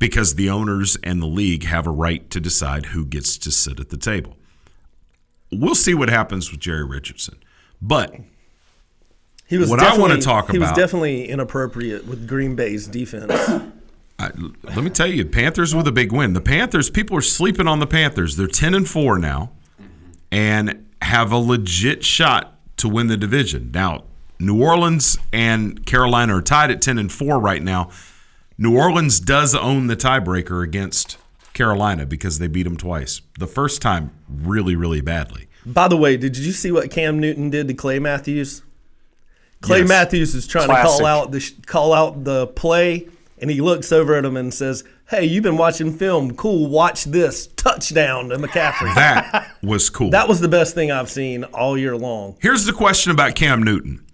because 0.00 0.34
the 0.34 0.50
owners 0.50 0.96
and 1.04 1.22
the 1.22 1.26
league 1.26 1.62
have 1.62 1.86
a 1.86 1.90
right 1.90 2.28
to 2.30 2.40
decide 2.40 2.86
who 2.86 3.06
gets 3.06 3.38
to 3.38 3.52
sit 3.52 3.78
at 3.78 3.90
the 3.90 3.96
table. 3.96 4.36
We'll 5.52 5.76
see 5.76 5.94
what 5.94 6.08
happens 6.08 6.50
with 6.50 6.58
Jerry 6.58 6.84
Richardson. 6.84 7.38
But 7.80 8.16
He 9.46 9.58
was 9.58 9.68
What 9.70 9.80
I 9.80 9.90
wanna 9.96 10.16
definitely- 10.16 10.20
talk 10.22 10.50
He 10.50 10.58
was 10.58 10.72
definitely 10.72 11.28
inappropriate 11.28 12.06
with 12.06 12.26
Green 12.26 12.54
Bay's 12.56 12.86
defense. 12.86 13.32
I, 14.18 14.30
let 14.62 14.82
me 14.84 14.90
tell 14.90 15.06
you, 15.08 15.24
Panthers 15.24 15.74
with 15.74 15.86
a 15.88 15.92
big 15.92 16.12
win. 16.12 16.32
The 16.34 16.40
Panthers, 16.40 16.88
people 16.88 17.16
are 17.16 17.20
sleeping 17.22 17.66
on 17.66 17.80
the 17.80 17.86
Panthers. 17.86 18.36
They're 18.36 18.46
ten 18.46 18.72
and 18.74 18.88
four 18.88 19.18
now, 19.18 19.50
and 20.30 20.86
have 21.02 21.32
a 21.32 21.36
legit 21.36 22.04
shot 22.04 22.56
to 22.78 22.88
win 22.88 23.08
the 23.08 23.16
division. 23.16 23.70
Now, 23.74 24.04
New 24.38 24.62
Orleans 24.62 25.18
and 25.32 25.84
Carolina 25.84 26.36
are 26.36 26.42
tied 26.42 26.70
at 26.70 26.80
ten 26.80 26.96
and 26.96 27.10
four 27.10 27.38
right 27.40 27.62
now. 27.62 27.90
New 28.56 28.76
Orleans 28.76 29.18
does 29.18 29.54
own 29.54 29.88
the 29.88 29.96
tiebreaker 29.96 30.62
against 30.62 31.18
Carolina 31.52 32.06
because 32.06 32.38
they 32.38 32.46
beat 32.46 32.62
them 32.62 32.76
twice. 32.76 33.20
The 33.38 33.48
first 33.48 33.82
time, 33.82 34.12
really, 34.28 34.76
really 34.76 35.00
badly. 35.00 35.48
By 35.66 35.88
the 35.88 35.96
way, 35.96 36.16
did 36.16 36.36
you 36.36 36.52
see 36.52 36.70
what 36.70 36.90
Cam 36.90 37.18
Newton 37.18 37.50
did 37.50 37.66
to 37.68 37.74
Clay 37.74 37.98
Matthews? 37.98 38.62
Clay 39.64 39.80
Yes. 39.80 39.88
Matthews 39.88 40.34
is 40.34 40.46
trying 40.46 40.66
Classic. 40.66 40.84
to 40.90 40.98
call 40.98 41.06
out 41.06 41.30
the 41.32 41.52
call 41.66 41.92
out 41.92 42.24
the 42.24 42.46
play, 42.48 43.08
and 43.40 43.50
he 43.50 43.60
looks 43.60 43.90
over 43.92 44.14
at 44.14 44.24
him 44.24 44.36
and 44.36 44.52
says, 44.52 44.84
"Hey, 45.08 45.24
you've 45.24 45.42
been 45.42 45.56
watching 45.56 45.92
film. 45.96 46.34
Cool, 46.36 46.68
watch 46.68 47.04
this 47.04 47.48
touchdown 47.56 48.28
to 48.30 48.36
McCaffrey." 48.38 48.94
That 48.94 49.48
was 49.62 49.90
cool. 49.90 50.10
that 50.10 50.28
was 50.28 50.40
the 50.40 50.48
best 50.48 50.74
thing 50.74 50.90
I've 50.92 51.10
seen 51.10 51.44
all 51.44 51.76
year 51.78 51.96
long. 51.96 52.36
Here's 52.40 52.64
the 52.64 52.72
question 52.72 53.10
about 53.12 53.34
Cam 53.34 53.62
Newton. 53.62 54.04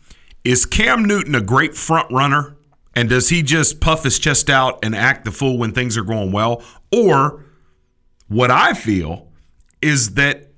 Is 0.44 0.64
Cam 0.66 1.04
Newton 1.04 1.34
a 1.34 1.40
great 1.40 1.74
front 1.74 2.10
runner? 2.10 2.56
And 2.96 3.08
does 3.08 3.28
he 3.28 3.42
just 3.42 3.80
puff 3.80 4.02
his 4.02 4.18
chest 4.18 4.50
out 4.50 4.78
and 4.84 4.96
act 4.96 5.24
the 5.24 5.30
fool 5.30 5.58
when 5.58 5.72
things 5.72 5.96
are 5.96 6.02
going 6.02 6.32
well? 6.32 6.62
Or 6.92 7.44
what 8.26 8.50
I 8.50 8.74
feel 8.74 9.28
is 9.80 10.14
that 10.14 10.48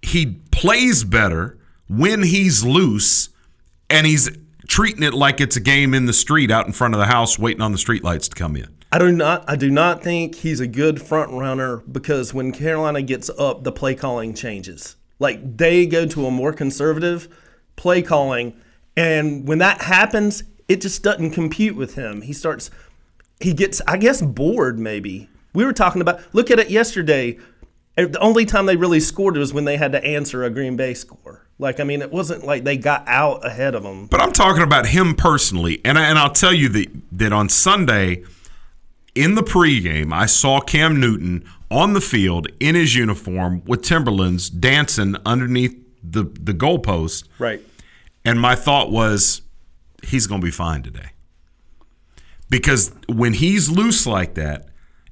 he 0.00 0.38
plays 0.50 1.04
better 1.04 1.58
when 1.88 2.22
he's 2.22 2.64
loose 2.64 3.28
and 3.90 4.06
he's 4.06 4.30
treating 4.66 5.02
it 5.02 5.14
like 5.14 5.40
it's 5.40 5.56
a 5.56 5.60
game 5.60 5.94
in 5.94 6.06
the 6.06 6.12
street 6.12 6.50
out 6.50 6.66
in 6.66 6.72
front 6.72 6.94
of 6.94 7.00
the 7.00 7.06
house 7.06 7.38
waiting 7.38 7.62
on 7.62 7.72
the 7.72 7.78
streetlights 7.78 8.28
to 8.28 8.34
come 8.34 8.56
in. 8.56 8.68
I 8.90 8.98
do 8.98 9.10
not 9.10 9.44
I 9.48 9.56
do 9.56 9.70
not 9.70 10.02
think 10.02 10.34
he's 10.34 10.60
a 10.60 10.66
good 10.66 11.00
front 11.00 11.32
runner 11.32 11.78
because 11.78 12.34
when 12.34 12.52
Carolina 12.52 13.00
gets 13.00 13.30
up, 13.30 13.64
the 13.64 13.72
play 13.72 13.94
calling 13.94 14.34
changes. 14.34 14.96
Like 15.18 15.56
they 15.56 15.86
go 15.86 16.04
to 16.06 16.26
a 16.26 16.30
more 16.30 16.52
conservative 16.52 17.28
play 17.76 18.02
calling, 18.02 18.54
and 18.96 19.48
when 19.48 19.58
that 19.58 19.80
happens, 19.82 20.44
it 20.68 20.82
just 20.82 21.02
doesn't 21.02 21.30
compute 21.30 21.74
with 21.74 21.94
him. 21.94 22.20
He 22.20 22.34
starts 22.34 22.70
he 23.40 23.54
gets 23.54 23.80
I 23.88 23.96
guess 23.96 24.20
bored 24.20 24.78
maybe. 24.78 25.30
We 25.54 25.64
were 25.64 25.72
talking 25.72 26.02
about 26.02 26.20
look 26.34 26.50
at 26.50 26.58
it 26.58 26.68
yesterday. 26.68 27.38
The 27.96 28.18
only 28.20 28.44
time 28.44 28.66
they 28.66 28.76
really 28.76 29.00
scored 29.00 29.36
was 29.36 29.54
when 29.54 29.64
they 29.64 29.76
had 29.76 29.92
to 29.92 30.04
answer 30.04 30.44
a 30.44 30.50
Green 30.50 30.76
Bay 30.76 30.92
score. 30.94 31.41
Like 31.58 31.78
I 31.80 31.84
mean, 31.84 32.02
it 32.02 32.10
wasn't 32.10 32.44
like 32.44 32.64
they 32.64 32.76
got 32.76 33.04
out 33.06 33.46
ahead 33.46 33.74
of 33.74 33.82
them. 33.82 34.06
But 34.06 34.20
I'm 34.20 34.32
talking 34.32 34.62
about 34.62 34.86
him 34.86 35.14
personally, 35.14 35.80
and 35.84 35.98
I, 35.98 36.08
and 36.08 36.18
I'll 36.18 36.32
tell 36.32 36.52
you 36.52 36.68
that 36.70 36.88
that 37.12 37.32
on 37.32 37.48
Sunday, 37.48 38.24
in 39.14 39.34
the 39.36 39.42
pregame, 39.42 40.12
I 40.12 40.26
saw 40.26 40.60
Cam 40.60 40.98
Newton 40.98 41.44
on 41.70 41.92
the 41.92 42.00
field 42.00 42.48
in 42.60 42.74
his 42.74 42.94
uniform 42.94 43.62
with 43.64 43.82
Timberlands 43.82 44.50
dancing 44.50 45.16
underneath 45.24 45.76
the 46.02 46.24
the 46.24 46.52
goalpost, 46.54 47.24
Right. 47.38 47.60
and 48.24 48.40
my 48.40 48.54
thought 48.56 48.90
was, 48.90 49.42
he's 50.02 50.26
going 50.26 50.40
to 50.40 50.44
be 50.44 50.50
fine 50.50 50.82
today, 50.82 51.10
because 52.50 52.92
when 53.08 53.34
he's 53.34 53.70
loose 53.70 54.06
like 54.06 54.34
that, 54.34 54.68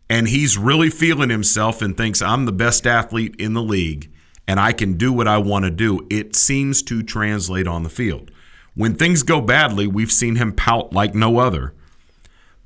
and 0.09 0.27
he's 0.29 0.59
really 0.59 0.91
feeling 0.91 1.31
himself 1.31 1.81
and 1.81 1.97
thinks 1.97 2.21
I'm 2.21 2.45
the 2.45 2.53
best 2.53 2.87
athlete 2.87 3.37
in 3.39 3.53
the 3.53 3.63
league 3.63 4.11
and 4.47 4.59
I 4.59 4.73
can 4.73 4.95
do 4.95 5.13
what 5.13 5.29
I 5.29 5.39
want 5.39 5.65
to 5.65 5.71
do, 5.71 6.07
it 6.11 6.35
seems 6.35 6.83
to 6.85 7.03
translate 7.03 7.67
on 7.67 7.83
the 7.83 7.89
field. 7.89 8.31
When 8.75 8.95
things 8.95 9.23
go 9.23 9.41
badly, 9.41 9.87
we've 9.87 10.13
seen 10.13 10.37
him 10.37 10.53
pout 10.53 10.93
like 10.93 11.15
no 11.15 11.39
other. 11.39 11.75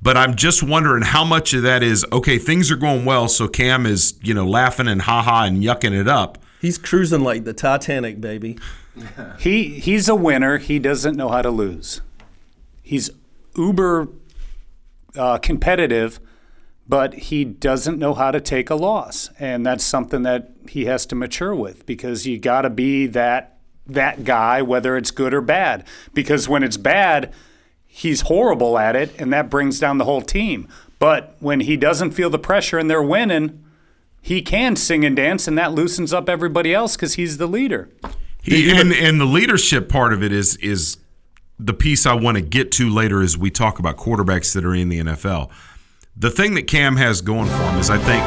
But 0.01 0.17
I'm 0.17 0.35
just 0.35 0.61
wondering 0.61 1.03
how 1.03 1.23
much 1.23 1.53
of 1.53 1.63
that 1.63 1.81
is 1.81 2.05
okay, 2.11 2.37
things 2.37 2.69
are 2.71 2.75
going 2.75 3.05
well, 3.05 3.27
so 3.27 3.47
Cam 3.47 3.85
is, 3.85 4.13
you 4.21 4.33
know, 4.33 4.45
laughing 4.45 4.87
and 4.87 5.01
haha 5.01 5.45
and 5.45 5.63
yucking 5.63 5.99
it 5.99 6.07
up. 6.07 6.37
He's 6.61 6.77
cruising 6.77 7.21
like 7.21 7.43
the 7.43 7.53
Titanic, 7.53 8.21
baby. 8.21 8.57
He 9.39 9.77
he's 9.79 10.07
a 10.07 10.15
winner. 10.15 10.57
He 10.57 10.79
doesn't 10.79 11.17
know 11.17 11.27
how 11.27 11.41
to 11.41 11.49
lose. 11.49 11.99
He's 12.81 13.09
uber 13.57 14.07
uh, 15.17 15.37
competitive, 15.39 16.21
but 16.87 17.13
he 17.15 17.43
doesn't 17.43 17.97
know 17.97 18.13
how 18.13 18.31
to 18.31 18.39
take 18.39 18.69
a 18.69 18.75
loss, 18.75 19.29
and 19.39 19.65
that's 19.65 19.83
something 19.83 20.23
that 20.23 20.51
he 20.69 20.85
has 20.85 21.05
to 21.07 21.15
mature 21.15 21.55
with 21.55 21.85
because 21.85 22.27
you 22.27 22.37
got 22.37 22.61
to 22.61 22.69
be 22.69 23.07
that 23.07 23.57
that 23.87 24.23
guy, 24.23 24.61
whether 24.61 24.97
it's 24.97 25.11
good 25.11 25.33
or 25.33 25.41
bad. 25.41 25.83
Because 26.13 26.49
when 26.49 26.63
it's 26.63 26.77
bad, 26.77 27.31
he's 27.85 28.21
horrible 28.21 28.77
at 28.77 28.95
it, 28.95 29.13
and 29.19 29.31
that 29.31 29.49
brings 29.49 29.79
down 29.79 29.97
the 29.97 30.05
whole 30.05 30.21
team. 30.21 30.67
But 30.97 31.35
when 31.39 31.61
he 31.61 31.77
doesn't 31.77 32.11
feel 32.11 32.29
the 32.29 32.39
pressure 32.39 32.79
and 32.79 32.89
they're 32.89 33.01
winning, 33.01 33.63
he 34.21 34.41
can 34.41 34.75
sing 34.75 35.05
and 35.05 35.15
dance, 35.15 35.47
and 35.47 35.57
that 35.57 35.73
loosens 35.73 36.13
up 36.13 36.29
everybody 36.29 36.73
else 36.73 36.95
because 36.95 37.13
he's 37.13 37.37
the 37.37 37.47
leader. 37.47 37.89
He, 38.41 38.71
and 38.71 38.91
and 38.93 39.19
the 39.19 39.25
leadership 39.25 39.89
part 39.89 40.13
of 40.13 40.23
it 40.23 40.31
is 40.31 40.55
is 40.57 40.97
the 41.59 41.73
piece 41.73 42.05
I 42.05 42.13
want 42.13 42.37
to 42.37 42.43
get 42.43 42.71
to 42.73 42.89
later 42.89 43.21
as 43.21 43.37
we 43.37 43.49
talk 43.49 43.79
about 43.79 43.97
quarterbacks 43.97 44.53
that 44.53 44.65
are 44.65 44.75
in 44.75 44.89
the 44.89 44.99
NFL. 44.99 45.49
The 46.17 46.31
thing 46.31 46.53
that 46.55 46.67
Cam 46.67 46.95
has 46.95 47.19
going 47.19 47.49
for 47.49 47.57
him 47.57 47.77
is 47.77 47.89
I 47.89 47.97
think 47.97 48.25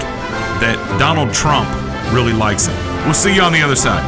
that 0.60 0.96
Donald 1.00 1.32
Trump 1.32 1.66
really 2.12 2.34
likes 2.34 2.66
him. 2.66 2.76
We'll 3.04 3.14
see 3.14 3.34
you 3.34 3.40
on 3.40 3.50
the 3.50 3.62
other 3.62 3.76
side. 3.76 4.04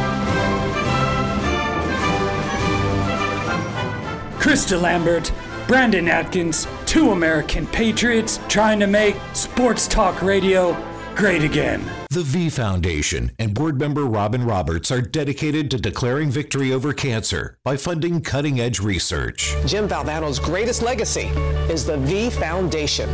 Chris 4.39 4.71
DeLambert, 4.71 5.31
Brandon 5.67 6.07
Atkins, 6.07 6.67
two 6.85 7.09
American 7.09 7.65
patriots 7.65 8.39
trying 8.47 8.79
to 8.79 8.85
make 8.85 9.15
sports 9.33 9.87
talk 9.87 10.21
radio 10.21 10.77
great 11.15 11.43
again. 11.43 11.83
The 12.11 12.21
V 12.21 12.51
Foundation 12.51 13.31
and 13.39 13.53
board 13.55 13.79
member 13.79 14.05
Robin 14.05 14.45
Roberts 14.45 14.91
are 14.91 15.01
dedicated 15.01 15.71
to 15.71 15.77
declaring 15.77 16.29
victory 16.29 16.71
over 16.71 16.93
cancer 16.93 17.57
by 17.63 17.77
funding 17.77 18.21
cutting 18.21 18.59
edge 18.59 18.79
research. 18.79 19.55
Jim 19.65 19.87
Valvano's 19.87 20.37
greatest 20.37 20.83
legacy 20.83 21.27
is 21.67 21.83
the 21.83 21.97
V 21.97 22.29
Foundation. 22.29 23.09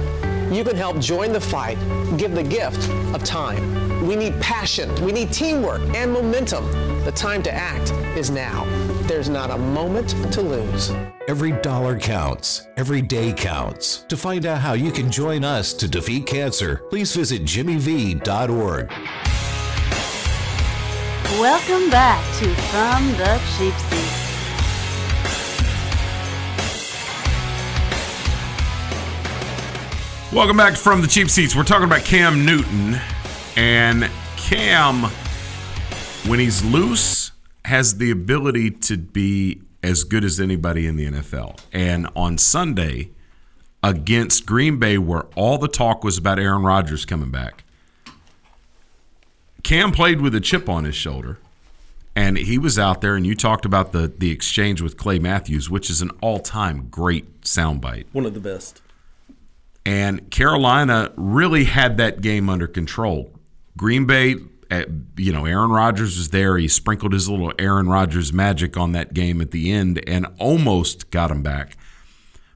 You 0.52 0.64
can 0.64 0.78
help 0.78 1.00
join 1.00 1.34
the 1.34 1.42
fight, 1.42 1.78
give 2.18 2.34
the 2.34 2.44
gift 2.44 2.90
of 3.14 3.24
time. 3.26 4.08
We 4.08 4.16
need 4.16 4.40
passion, 4.40 4.94
we 5.04 5.12
need 5.12 5.34
teamwork 5.34 5.82
and 5.94 6.12
momentum. 6.12 6.66
The 7.04 7.12
time 7.12 7.44
to 7.44 7.52
act 7.52 7.92
is 8.18 8.30
now. 8.30 8.64
There's 9.08 9.28
not 9.28 9.52
a 9.52 9.58
moment 9.58 10.10
to 10.32 10.42
lose. 10.42 10.92
Every 11.28 11.52
dollar 11.52 12.00
counts. 12.00 12.68
Every 12.78 13.02
day 13.02 13.34
counts. 13.34 14.06
To 14.08 14.16
find 14.16 14.46
out 14.46 14.60
how 14.60 14.74
you 14.74 14.92
can 14.92 15.12
join 15.12 15.44
us 15.44 15.74
to 15.74 15.88
defeat 15.88 16.26
cancer, 16.26 16.78
please 16.90 17.14
visit 17.14 17.44
jimmyv.org. 17.44 18.90
Welcome 21.40 21.90
back 21.90 22.24
to 22.40 22.56
From 22.72 23.08
the 23.18 23.42
Cheap 23.58 23.74
Seats. 23.90 24.27
Welcome 30.34 30.58
back 30.58 30.76
from 30.76 31.00
the 31.00 31.08
cheap 31.08 31.30
seats. 31.30 31.56
We're 31.56 31.64
talking 31.64 31.86
about 31.86 32.04
Cam 32.04 32.46
Newton, 32.46 33.00
and 33.56 34.12
Cam, 34.36 35.04
when 36.30 36.38
he's 36.38 36.66
loose, 36.66 37.32
has 37.64 37.98
the 37.98 38.12
ability 38.12 38.72
to 38.72 38.98
be 38.98 39.62
as 39.82 40.04
good 40.04 40.26
as 40.26 40.42
anybody 40.42 40.86
in 40.86 40.98
the 40.98 41.06
NFL. 41.06 41.58
And 41.72 42.10
on 42.14 42.38
Sunday 42.38 43.12
against 43.82 44.46
Green 44.46 44.78
Bay, 44.80 44.98
where 44.98 45.24
all 45.38 45.58
the 45.58 45.70
talk 45.70 46.04
was 46.04 46.18
about 46.18 46.40
Aaron 46.40 46.64
Rodgers 46.64 47.06
coming 47.06 47.32
back, 47.32 47.64
Cam 49.64 49.94
played 49.94 50.20
with 50.20 50.36
a 50.36 50.42
chip 50.42 50.68
on 50.68 50.84
his 50.84 50.96
shoulder. 50.96 51.40
And 52.18 52.38
he 52.38 52.58
was 52.58 52.78
out 52.78 53.00
there, 53.00 53.16
and 53.16 53.26
you 53.26 53.34
talked 53.34 53.64
about 53.64 53.94
the 53.94 54.12
the 54.18 54.32
exchange 54.32 54.82
with 54.82 54.98
Clay 54.98 55.20
Matthews, 55.20 55.70
which 55.70 55.90
is 55.90 56.02
an 56.02 56.12
all 56.20 56.40
time 56.40 56.90
great 56.92 57.42
soundbite. 57.42 58.08
One 58.12 58.26
of 58.26 58.34
the 58.34 58.42
best. 58.42 58.82
And 59.88 60.30
Carolina 60.32 61.14
really 61.16 61.64
had 61.64 61.96
that 61.96 62.20
game 62.20 62.50
under 62.50 62.68
control. 62.68 63.34
Green 63.78 64.06
Bay, 64.06 64.36
uh, 64.70 64.84
you 65.16 65.32
know, 65.32 65.46
Aaron 65.46 65.72
Rodgers 65.72 66.18
was 66.18 66.32
there. 66.32 66.58
He 66.58 66.68
sprinkled 66.68 67.14
his 67.14 67.30
little 67.30 67.54
Aaron 67.58 67.88
Rodgers 67.88 68.34
magic 68.34 68.76
on 68.76 68.92
that 68.92 69.14
game 69.14 69.40
at 69.40 69.52
the 69.52 69.72
end 69.72 70.04
and 70.06 70.28
almost 70.40 71.10
got 71.10 71.32
him 71.32 71.42
back. 71.42 71.78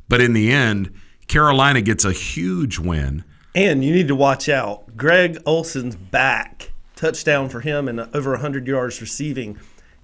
But 0.09 0.19
in 0.19 0.33
the 0.33 0.51
end, 0.51 0.93
Carolina 1.29 1.79
gets 1.79 2.03
a 2.03 2.11
huge 2.11 2.79
win. 2.79 3.23
And 3.55 3.81
you 3.81 3.93
need 3.93 4.09
to 4.09 4.15
watch 4.15 4.50
out. 4.50 4.97
Greg 4.97 5.38
Olsen's 5.45 5.95
back. 5.95 6.71
Touchdown 6.97 7.47
for 7.47 7.61
him 7.61 7.88
and 7.88 8.01
over 8.13 8.31
100 8.31 8.67
yards 8.67 9.00
receiving. 9.00 9.57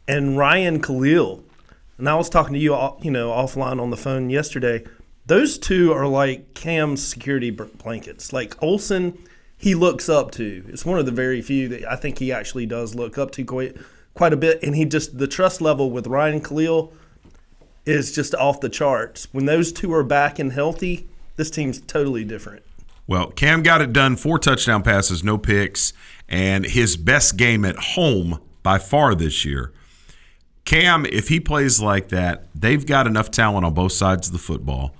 And 0.08 0.38
Ryan 0.38 0.82
Kalil. 0.82 1.44
And 1.98 2.08
I 2.08 2.16
was 2.16 2.30
talking 2.30 2.54
to 2.54 2.60
you, 2.60 2.74
you 3.02 3.12
know, 3.12 3.32
offline 3.32 3.82
on 3.82 3.90
the 3.90 3.98
phone 3.98 4.30
yesterday. 4.30 4.86
Those 5.28 5.58
two 5.58 5.92
are 5.92 6.08
like 6.08 6.54
Cam's 6.54 7.06
security 7.06 7.52
blankets. 7.52 8.32
Like 8.32 8.62
Olsen, 8.64 9.22
he 9.58 9.76
looks 9.76 10.08
up 10.08 10.32
to. 10.32 10.64
It's 10.70 10.86
one 10.86 11.00
of 11.00 11.06
the 11.06 11.12
very 11.12 11.42
few 11.42 11.68
that 11.68 11.86
I 11.86 11.98
think 11.98 12.20
he 12.20 12.32
actually 12.32 12.66
does 12.66 12.96
look 12.96 13.18
up 13.18 13.32
to 13.32 13.44
quite 13.44 13.76
quite 14.14 14.32
a 14.32 14.38
bit. 14.38 14.64
And 14.64 14.74
he 14.74 14.86
just 14.86 15.18
the 15.18 15.28
trust 15.28 15.60
level 15.60 15.92
with 15.92 16.08
Ryan 16.08 16.40
Kalil 16.40 16.94
is 17.86 18.16
just 18.16 18.36
off 18.36 18.62
the 18.62 18.70
charts. 18.70 19.28
When 19.34 19.46
those 19.46 19.74
two 19.74 19.94
are 19.94 20.04
back 20.04 20.40
and 20.40 20.54
healthy, 20.54 21.10
this 21.36 21.52
team's 21.52 21.82
totally 21.82 22.24
different. 22.24 22.64
Well, 23.06 23.32
Cam 23.32 23.64
got 23.64 23.82
it 23.82 23.92
done. 23.92 24.16
Four 24.16 24.40
touchdown 24.40 24.82
passes, 24.82 25.26
no 25.26 25.38
picks, 25.38 25.92
and 26.30 26.66
his 26.66 26.96
best 26.96 27.36
game 27.36 27.66
at 27.66 27.78
home 27.78 28.42
by 28.64 28.80
far 28.80 29.14
this 29.14 29.44
year. 29.44 29.74
Cam, 30.64 31.06
if 31.06 31.28
he 31.28 31.40
plays 31.42 31.82
like 31.82 32.10
that, 32.10 32.48
they've 32.56 32.86
got 32.86 33.08
enough 33.08 33.30
talent 33.32 33.66
on 33.66 33.74
both 33.74 33.94
sides 33.94 34.28
of 34.28 34.34
the 34.34 34.40
football 34.40 34.94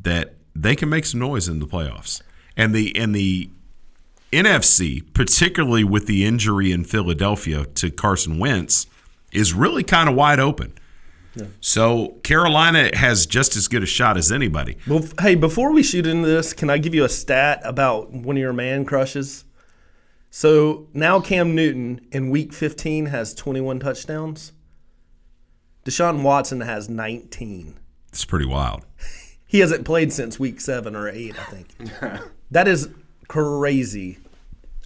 that 0.00 0.34
they 0.54 0.74
can 0.74 0.88
make 0.88 1.06
some 1.06 1.20
noise 1.20 1.48
in 1.48 1.58
the 1.58 1.66
playoffs. 1.66 2.22
And 2.56 2.74
the 2.74 2.96
and 2.96 3.14
the 3.14 3.50
NFC, 4.32 5.02
particularly 5.14 5.84
with 5.84 6.06
the 6.06 6.24
injury 6.24 6.72
in 6.72 6.84
Philadelphia 6.84 7.64
to 7.64 7.90
Carson 7.90 8.38
Wentz, 8.38 8.86
is 9.32 9.54
really 9.54 9.82
kind 9.82 10.08
of 10.08 10.14
wide 10.14 10.40
open. 10.40 10.74
Yeah. 11.34 11.46
So 11.60 12.08
Carolina 12.24 12.90
has 12.96 13.26
just 13.26 13.56
as 13.56 13.68
good 13.68 13.82
a 13.82 13.86
shot 13.86 14.16
as 14.16 14.32
anybody. 14.32 14.76
Well, 14.86 15.04
hey, 15.20 15.34
before 15.34 15.72
we 15.72 15.82
shoot 15.82 16.06
into 16.06 16.26
this, 16.26 16.52
can 16.52 16.68
I 16.68 16.78
give 16.78 16.94
you 16.94 17.04
a 17.04 17.08
stat 17.08 17.60
about 17.64 18.10
one 18.10 18.36
of 18.36 18.40
your 18.40 18.52
man 18.52 18.84
crushes? 18.84 19.44
So 20.30 20.88
now 20.92 21.20
Cam 21.20 21.54
Newton 21.54 22.00
in 22.12 22.30
Week 22.30 22.52
15 22.52 23.06
has 23.06 23.34
21 23.34 23.80
touchdowns. 23.80 24.52
Deshaun 25.84 26.22
Watson 26.22 26.60
has 26.60 26.88
19. 26.88 27.78
It's 28.08 28.24
pretty 28.24 28.46
wild. 28.46 28.84
He 29.48 29.60
hasn't 29.60 29.84
played 29.86 30.12
since 30.12 30.38
week 30.38 30.60
seven 30.60 30.94
or 30.94 31.08
eight, 31.08 31.34
I 31.38 31.44
think. 31.44 32.22
that 32.50 32.68
is 32.68 32.90
crazy. 33.28 34.18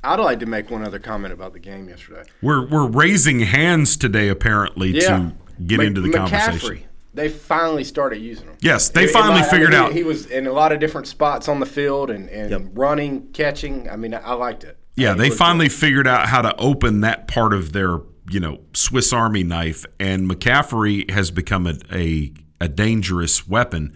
I'd 0.05 0.21
like 0.21 0.39
to 0.39 0.47
make 0.47 0.71
one 0.71 0.85
other 0.85 1.01
comment 1.01 1.35
about 1.35 1.53
the 1.53 1.59
game 1.59 1.89
yesterday. 1.89 2.25
We're 2.41 2.67
we're 2.67 2.87
raising 2.87 3.41
hands 3.41 3.97
today, 3.97 4.29
apparently, 4.29 4.91
yeah. 4.91 5.01
to 5.01 5.33
get 5.65 5.81
M- 5.81 5.87
into 5.87 6.01
the 6.01 6.09
McCaffrey, 6.09 6.45
conversation. 6.45 6.89
They 7.15 7.29
finally 7.29 7.85
started 7.85 8.19
using 8.19 8.47
him. 8.47 8.57
Yes, 8.61 8.89
they 8.89 9.07
finally 9.07 9.41
I 9.41 9.43
mean, 9.43 9.51
figured 9.51 9.73
he, 9.73 9.77
out. 9.77 9.93
He 9.93 10.03
was 10.03 10.27
in 10.27 10.47
a 10.47 10.53
lot 10.53 10.73
of 10.73 10.81
different 10.81 11.07
spots 11.07 11.49
on 11.49 11.61
the 11.61 11.67
field 11.67 12.11
and, 12.11 12.29
and 12.31 12.51
yep. 12.51 12.63
running, 12.73 13.33
catching. 13.33 13.91
I 13.91 13.97
mean, 13.97 14.15
I, 14.15 14.21
I 14.21 14.33
liked 14.33 14.65
it. 14.65 14.79
Yeah, 14.95 15.15
they 15.15 15.31
finally 15.31 15.69
good. 15.69 15.75
figured 15.75 16.07
out 16.07 16.29
how 16.29 16.43
to 16.43 16.55
open 16.57 17.01
that 17.01 17.29
part 17.29 17.53
of 17.53 17.73
their, 17.73 18.01
you 18.31 18.41
know, 18.41 18.61
Swiss 18.75 19.13
Army 19.13 19.43
knife, 19.43 19.85
and 19.99 20.31
McCaffrey 20.31 21.11
has 21.11 21.31
become 21.31 21.67
a, 21.67 21.75
a, 21.93 22.33
a 22.61 22.69
dangerous 22.69 23.47
weapon. 23.47 23.95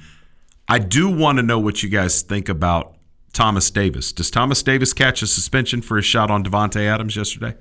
I 0.69 0.79
do 0.79 1.09
want 1.09 1.39
to 1.39 1.43
know 1.43 1.59
what 1.59 1.83
you 1.83 1.89
guys 1.89 2.23
think 2.23 2.49
about 2.49 2.97
Thomas 3.33 3.71
Davis. 3.71 4.13
Does 4.13 4.31
Thomas 4.31 4.63
Davis 4.63 4.93
catch 4.93 5.23
a 5.23 5.27
suspension 5.27 5.81
for 5.81 5.97
his 5.97 6.05
shot 6.05 6.31
on 6.31 6.43
Davante 6.43 6.81
Adams 6.81 7.15
yesterday? 7.15 7.55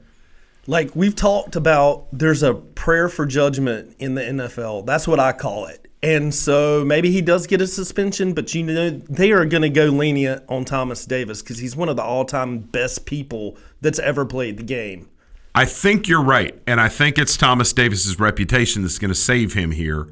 Like 0.67 0.95
we've 0.95 1.15
talked 1.15 1.55
about, 1.55 2.07
there's 2.11 2.41
a 2.41 2.55
prayer 2.55 3.07
for 3.07 3.27
judgment 3.27 3.95
in 3.99 4.15
the 4.15 4.21
NFL. 4.21 4.85
That's 4.87 5.07
what 5.07 5.19
I 5.19 5.33
call 5.33 5.67
it. 5.67 5.87
And 6.01 6.33
so 6.33 6.83
maybe 6.85 7.11
he 7.11 7.21
does 7.21 7.45
get 7.45 7.61
a 7.61 7.67
suspension, 7.67 8.33
but 8.33 8.53
you 8.53 8.63
know 8.63 8.89
they 8.89 9.31
are 9.31 9.45
going 9.45 9.63
to 9.63 9.69
go 9.69 9.85
lenient 9.85 10.43
on 10.49 10.65
Thomas 10.65 11.05
Davis 11.05 11.41
because 11.41 11.59
he's 11.59 11.75
one 11.75 11.89
of 11.89 11.95
the 11.95 12.03
all-time 12.03 12.59
best 12.59 13.05
people 13.05 13.57
that's 13.81 13.99
ever 13.99 14.25
played 14.25 14.57
the 14.57 14.63
game. 14.63 15.09
I 15.53 15.65
think 15.65 16.07
you're 16.07 16.23
right, 16.23 16.61
and 16.67 16.81
I 16.81 16.89
think 16.89 17.17
it's 17.17 17.37
Thomas 17.37 17.71
Davis's 17.73 18.19
reputation 18.19 18.81
that's 18.81 18.99
going 18.99 19.09
to 19.09 19.15
save 19.15 19.53
him 19.53 19.71
here 19.71 20.07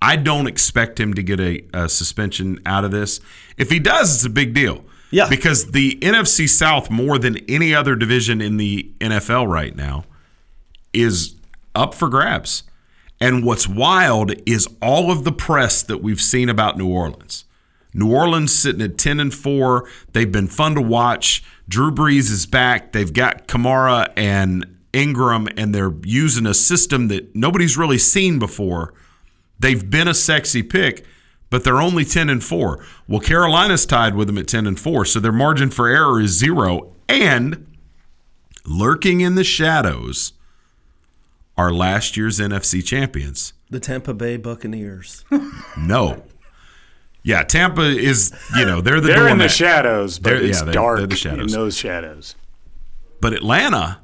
I 0.00 0.16
don't 0.16 0.46
expect 0.46 1.00
him 1.00 1.14
to 1.14 1.22
get 1.22 1.40
a, 1.40 1.64
a, 1.72 1.88
suspension 1.88 2.60
out 2.66 2.84
of 2.84 2.90
this. 2.90 3.20
If 3.56 3.70
he 3.70 3.78
does, 3.78 4.14
it's 4.14 4.24
a 4.24 4.30
big 4.30 4.52
deal. 4.54 4.84
Yeah. 5.10 5.28
Because 5.28 5.70
the 5.70 5.98
NFC 6.00 6.48
South, 6.48 6.90
more 6.90 7.18
than 7.18 7.38
any 7.48 7.74
other 7.74 7.94
division 7.94 8.40
in 8.40 8.56
the 8.56 8.90
NFL 9.00 9.48
right 9.48 9.74
now, 9.74 10.04
is 10.92 11.36
up 11.74 11.94
for 11.94 12.08
grabs. 12.08 12.64
And 13.20 13.44
what's 13.44 13.66
wild 13.66 14.32
is 14.46 14.68
all 14.82 15.10
of 15.10 15.24
the 15.24 15.32
press 15.32 15.82
that 15.82 16.02
we've 16.02 16.20
seen 16.20 16.48
about 16.48 16.76
New 16.76 16.88
Orleans. 16.88 17.44
New 17.94 18.14
Orleans 18.14 18.54
sitting 18.54 18.82
at 18.82 18.98
10 18.98 19.20
and 19.20 19.32
4. 19.32 19.88
They've 20.12 20.30
been 20.30 20.48
fun 20.48 20.74
to 20.74 20.82
watch. 20.82 21.42
Drew 21.66 21.90
Brees 21.90 22.30
is 22.30 22.44
back. 22.44 22.92
They've 22.92 23.12
got 23.12 23.48
Kamara 23.48 24.12
and 24.16 24.76
Ingram, 24.92 25.48
and 25.56 25.74
they're 25.74 25.94
using 26.02 26.46
a 26.46 26.52
system 26.52 27.08
that 27.08 27.34
nobody's 27.34 27.78
really 27.78 27.98
seen 27.98 28.38
before 28.38 28.92
They've 29.58 29.88
been 29.88 30.08
a 30.08 30.14
sexy 30.14 30.62
pick, 30.62 31.04
but 31.50 31.64
they're 31.64 31.80
only 31.80 32.04
10 32.04 32.28
and 32.28 32.42
4. 32.44 32.84
Well, 33.08 33.20
Carolina's 33.20 33.86
tied 33.86 34.14
with 34.14 34.26
them 34.26 34.38
at 34.38 34.48
10 34.48 34.66
and 34.66 34.78
4, 34.78 35.04
so 35.04 35.20
their 35.20 35.32
margin 35.32 35.70
for 35.70 35.88
error 35.88 36.20
is 36.20 36.32
zero. 36.32 36.92
And 37.08 37.66
lurking 38.64 39.20
in 39.20 39.34
the 39.34 39.44
shadows 39.44 40.32
are 41.56 41.72
last 41.72 42.16
year's 42.16 42.38
NFC 42.38 42.84
champions. 42.84 43.52
The 43.70 43.80
Tampa 43.80 44.12
Bay 44.14 44.36
Buccaneers. 44.36 45.24
no. 45.78 46.22
Yeah, 47.22 47.42
Tampa 47.42 47.82
is, 47.82 48.32
you 48.56 48.64
know, 48.64 48.80
they're 48.80 49.00
the 49.00 49.08
They're 49.08 49.16
doormat. 49.16 49.32
in 49.32 49.38
the 49.38 49.48
shadows, 49.48 50.18
but 50.18 50.30
They're- 50.30 50.42
it's 50.42 50.58
yeah, 50.58 50.64
they're- 50.66 50.74
dark 50.74 50.98
they're 50.98 51.06
the 51.08 51.16
shadows. 51.16 51.52
in 51.54 51.58
those 51.58 51.76
shadows. 51.76 52.34
But 53.20 53.32
Atlanta, 53.32 53.98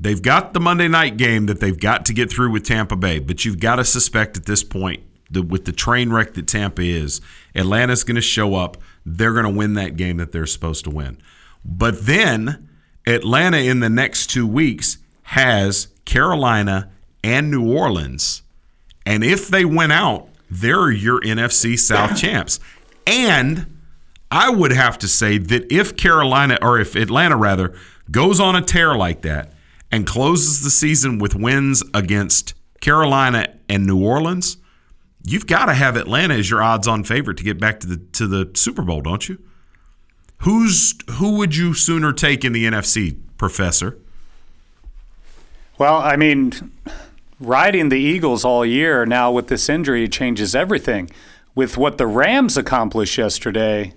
they've 0.00 0.22
got 0.22 0.54
the 0.54 0.60
Monday 0.60 0.88
night 0.88 1.16
game 1.16 1.46
that 1.46 1.60
they've 1.60 1.78
got 1.78 2.06
to 2.06 2.14
get 2.14 2.30
through 2.30 2.50
with 2.50 2.64
Tampa 2.64 2.96
Bay. 2.96 3.18
But 3.18 3.44
you've 3.44 3.60
got 3.60 3.76
to 3.76 3.84
suspect 3.84 4.36
at 4.36 4.46
this 4.46 4.64
point, 4.64 5.02
the, 5.30 5.42
with 5.42 5.66
the 5.66 5.72
train 5.72 6.10
wreck 6.12 6.34
that 6.34 6.48
Tampa 6.48 6.82
is, 6.82 7.20
Atlanta's 7.54 8.02
going 8.02 8.16
to 8.16 8.22
show 8.22 8.56
up. 8.56 8.78
They're 9.06 9.32
going 9.32 9.44
to 9.44 9.50
win 9.50 9.74
that 9.74 9.96
game 9.96 10.16
that 10.16 10.32
they're 10.32 10.46
supposed 10.46 10.84
to 10.84 10.90
win. 10.90 11.18
But 11.64 12.06
then 12.06 12.68
Atlanta 13.06 13.58
in 13.58 13.80
the 13.80 13.90
next 13.90 14.28
two 14.28 14.46
weeks 14.46 14.98
has 15.22 15.88
Carolina 16.04 16.90
and 17.22 17.50
New 17.50 17.70
Orleans. 17.70 18.42
And 19.06 19.22
if 19.22 19.48
they 19.48 19.64
win 19.64 19.92
out, 19.92 20.28
they're 20.50 20.90
your 20.90 21.20
NFC 21.20 21.78
South 21.78 22.18
champs. 22.18 22.58
And 23.06 23.78
I 24.30 24.50
would 24.50 24.72
have 24.72 24.98
to 24.98 25.08
say 25.08 25.38
that 25.38 25.70
if 25.72 25.96
Carolina, 25.96 26.58
or 26.60 26.78
if 26.78 26.96
Atlanta 26.96 27.36
rather, 27.36 27.74
goes 28.10 28.40
on 28.40 28.56
a 28.56 28.62
tear 28.62 28.96
like 28.96 29.22
that 29.22 29.52
and 29.90 30.06
closes 30.06 30.62
the 30.62 30.70
season 30.70 31.18
with 31.18 31.34
wins 31.34 31.82
against 31.94 32.54
Carolina 32.80 33.58
and 33.68 33.86
New 33.86 34.02
Orleans, 34.02 34.56
you've 35.22 35.46
got 35.46 35.66
to 35.66 35.74
have 35.74 35.96
Atlanta 35.96 36.34
as 36.34 36.50
your 36.50 36.62
odds-on 36.62 37.04
favorite 37.04 37.36
to 37.38 37.44
get 37.44 37.58
back 37.60 37.80
to 37.80 37.86
the 37.86 37.96
to 38.12 38.26
the 38.26 38.50
Super 38.54 38.82
Bowl, 38.82 39.00
don't 39.00 39.28
you? 39.28 39.38
Who's 40.38 40.94
who 41.10 41.36
would 41.36 41.54
you 41.54 41.74
sooner 41.74 42.12
take 42.12 42.44
in 42.44 42.52
the 42.52 42.64
NFC, 42.64 43.18
Professor? 43.36 43.98
Well, 45.76 45.96
I 45.96 46.16
mean, 46.16 46.72
riding 47.38 47.88
the 47.88 47.98
Eagles 47.98 48.44
all 48.44 48.64
year 48.64 49.06
now 49.06 49.32
with 49.32 49.48
this 49.48 49.68
injury 49.68 50.08
changes 50.08 50.54
everything. 50.54 51.10
With 51.54 51.76
what 51.76 51.98
the 51.98 52.06
Rams 52.06 52.56
accomplished 52.56 53.18
yesterday, 53.18 53.94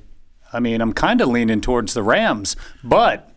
I 0.52 0.60
mean, 0.60 0.82
I'm 0.82 0.94
kind 0.94 1.22
of 1.22 1.30
leaning 1.30 1.62
towards 1.62 1.94
the 1.94 2.04
Rams, 2.04 2.56
but 2.84 3.33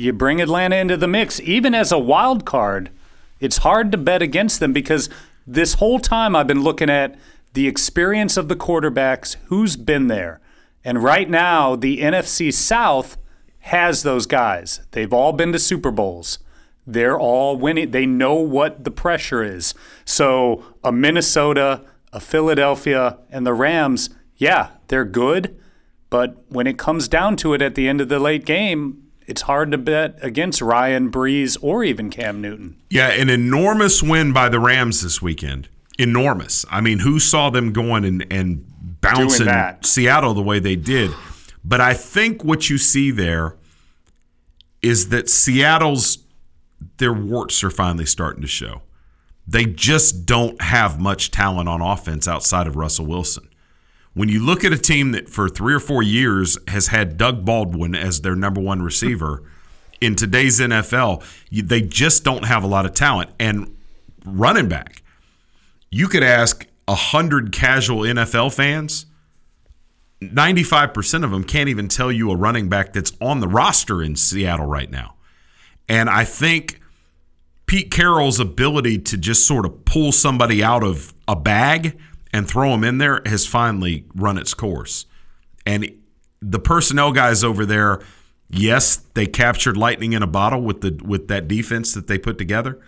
you 0.00 0.12
bring 0.12 0.40
Atlanta 0.40 0.76
into 0.76 0.96
the 0.96 1.08
mix, 1.08 1.40
even 1.40 1.74
as 1.74 1.92
a 1.92 1.98
wild 1.98 2.44
card, 2.44 2.90
it's 3.38 3.58
hard 3.58 3.92
to 3.92 3.98
bet 3.98 4.22
against 4.22 4.60
them 4.60 4.72
because 4.72 5.08
this 5.46 5.74
whole 5.74 5.98
time 5.98 6.36
I've 6.36 6.46
been 6.46 6.62
looking 6.62 6.90
at 6.90 7.18
the 7.54 7.66
experience 7.66 8.36
of 8.36 8.48
the 8.48 8.56
quarterbacks, 8.56 9.36
who's 9.46 9.76
been 9.76 10.06
there. 10.06 10.40
And 10.84 11.02
right 11.02 11.28
now, 11.28 11.76
the 11.76 11.98
NFC 11.98 12.52
South 12.52 13.16
has 13.60 14.02
those 14.02 14.26
guys. 14.26 14.80
They've 14.92 15.12
all 15.12 15.32
been 15.32 15.52
to 15.52 15.58
Super 15.58 15.90
Bowls. 15.90 16.38
They're 16.86 17.18
all 17.18 17.56
winning. 17.56 17.90
They 17.90 18.06
know 18.06 18.34
what 18.34 18.84
the 18.84 18.90
pressure 18.90 19.42
is. 19.42 19.74
So, 20.04 20.64
a 20.82 20.90
Minnesota, 20.92 21.84
a 22.12 22.20
Philadelphia, 22.20 23.18
and 23.30 23.46
the 23.46 23.52
Rams, 23.52 24.10
yeah, 24.36 24.70
they're 24.88 25.04
good. 25.04 25.60
But 26.08 26.42
when 26.48 26.66
it 26.66 26.78
comes 26.78 27.06
down 27.06 27.36
to 27.36 27.52
it 27.54 27.62
at 27.62 27.74
the 27.74 27.88
end 27.88 28.00
of 28.00 28.08
the 28.08 28.18
late 28.18 28.44
game, 28.44 29.09
it's 29.30 29.42
hard 29.42 29.70
to 29.70 29.78
bet 29.78 30.18
against 30.22 30.60
Ryan 30.60 31.08
Brees 31.08 31.56
or 31.62 31.84
even 31.84 32.10
Cam 32.10 32.40
Newton. 32.40 32.76
Yeah, 32.90 33.10
an 33.10 33.30
enormous 33.30 34.02
win 34.02 34.32
by 34.32 34.48
the 34.48 34.58
Rams 34.58 35.02
this 35.02 35.22
weekend. 35.22 35.68
Enormous. 36.00 36.66
I 36.68 36.80
mean, 36.80 36.98
who 36.98 37.20
saw 37.20 37.48
them 37.48 37.72
going 37.72 38.04
and, 38.04 38.26
and 38.28 38.64
bouncing. 39.00 39.48
Seattle 39.82 40.34
the 40.34 40.42
way 40.42 40.58
they 40.58 40.74
did? 40.74 41.12
But 41.64 41.80
I 41.80 41.94
think 41.94 42.42
what 42.42 42.68
you 42.68 42.76
see 42.76 43.12
there 43.12 43.54
is 44.82 45.10
that 45.10 45.30
Seattle's 45.30 46.18
their 46.96 47.12
warts 47.12 47.62
are 47.62 47.70
finally 47.70 48.06
starting 48.06 48.42
to 48.42 48.48
show. 48.48 48.82
They 49.46 49.64
just 49.64 50.26
don't 50.26 50.60
have 50.60 50.98
much 50.98 51.30
talent 51.30 51.68
on 51.68 51.80
offense 51.80 52.26
outside 52.26 52.66
of 52.66 52.74
Russell 52.74 53.06
Wilson. 53.06 53.48
When 54.14 54.28
you 54.28 54.44
look 54.44 54.64
at 54.64 54.72
a 54.72 54.78
team 54.78 55.12
that 55.12 55.28
for 55.28 55.48
three 55.48 55.72
or 55.72 55.80
four 55.80 56.02
years 56.02 56.58
has 56.68 56.88
had 56.88 57.16
Doug 57.16 57.44
Baldwin 57.44 57.94
as 57.94 58.22
their 58.22 58.34
number 58.34 58.60
one 58.60 58.82
receiver 58.82 59.42
in 60.00 60.16
today's 60.16 60.60
NFL, 60.60 61.22
you, 61.50 61.62
they 61.62 61.80
just 61.80 62.24
don't 62.24 62.44
have 62.44 62.64
a 62.64 62.66
lot 62.66 62.86
of 62.86 62.94
talent. 62.94 63.30
And 63.38 63.76
running 64.24 64.68
back, 64.68 65.02
you 65.90 66.08
could 66.08 66.22
ask 66.22 66.66
a 66.88 66.94
hundred 66.94 67.52
casual 67.52 68.00
NFL 68.00 68.54
fans. 68.54 69.06
95% 70.20 71.24
of 71.24 71.30
them 71.30 71.44
can't 71.44 71.68
even 71.68 71.88
tell 71.88 72.12
you 72.12 72.30
a 72.30 72.36
running 72.36 72.68
back 72.68 72.92
that's 72.92 73.12
on 73.20 73.40
the 73.40 73.48
roster 73.48 74.02
in 74.02 74.16
Seattle 74.16 74.66
right 74.66 74.90
now. 74.90 75.14
And 75.88 76.10
I 76.10 76.24
think 76.24 76.80
Pete 77.66 77.90
Carroll's 77.90 78.38
ability 78.38 78.98
to 78.98 79.16
just 79.16 79.46
sort 79.46 79.64
of 79.64 79.84
pull 79.84 80.12
somebody 80.12 80.62
out 80.62 80.82
of 80.82 81.14
a 81.26 81.36
bag 81.36 81.98
and 82.32 82.48
throw 82.48 82.70
them 82.70 82.84
in 82.84 82.98
there 82.98 83.22
has 83.26 83.46
finally 83.46 84.04
run 84.14 84.38
its 84.38 84.54
course. 84.54 85.06
And 85.66 85.90
the 86.40 86.58
personnel 86.58 87.12
guys 87.12 87.44
over 87.44 87.66
there, 87.66 88.00
yes, 88.48 88.96
they 89.14 89.26
captured 89.26 89.76
lightning 89.76 90.12
in 90.12 90.22
a 90.22 90.26
bottle 90.26 90.62
with 90.62 90.80
the 90.80 91.00
with 91.04 91.28
that 91.28 91.48
defense 91.48 91.92
that 91.94 92.06
they 92.06 92.18
put 92.18 92.38
together. 92.38 92.80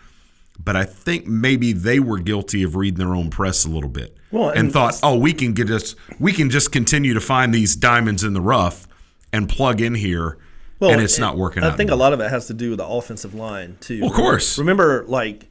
But 0.63 0.77
I 0.77 0.85
think 0.85 1.27
maybe 1.27 1.73
they 1.73 1.99
were 1.99 2.19
guilty 2.19 2.63
of 2.63 2.77
reading 2.77 2.99
their 2.99 3.15
own 3.15 3.31
press 3.31 3.65
a 3.65 3.69
little 3.69 3.89
bit 3.89 4.17
Well, 4.31 4.51
and, 4.51 4.59
and 4.59 4.73
thought, 4.73 5.01
"Oh, 5.03 5.17
we 5.19 5.33
can 5.33 5.55
get 5.55 5.71
us, 5.71 5.95
we 6.19 6.33
can 6.33 6.51
just 6.51 6.73
continue 6.73 7.15
to 7.15 7.21
find 7.21 7.55
these 7.55 7.75
diamonds 7.75 8.23
in 8.23 8.33
the 8.33 8.41
rough 8.41 8.87
and 9.33 9.49
plug 9.49 9.81
in 9.81 9.95
here." 9.95 10.39
Well, 10.79 10.91
and 10.91 11.01
it's 11.01 11.19
not 11.19 11.37
working 11.37 11.63
I 11.63 11.71
think 11.71 11.91
a 11.91 11.95
lot 11.97 12.13
of 12.13 12.21
it 12.21 12.29
has 12.29 12.49
to 12.49 12.55
do 12.55 12.71
with 12.71 12.79
the 12.79 12.87
offensive 12.87 13.35
line 13.35 13.77
too. 13.81 14.01
Well, 14.01 14.11
of 14.11 14.17
course. 14.17 14.59
Remember, 14.59 15.05
like 15.07 15.49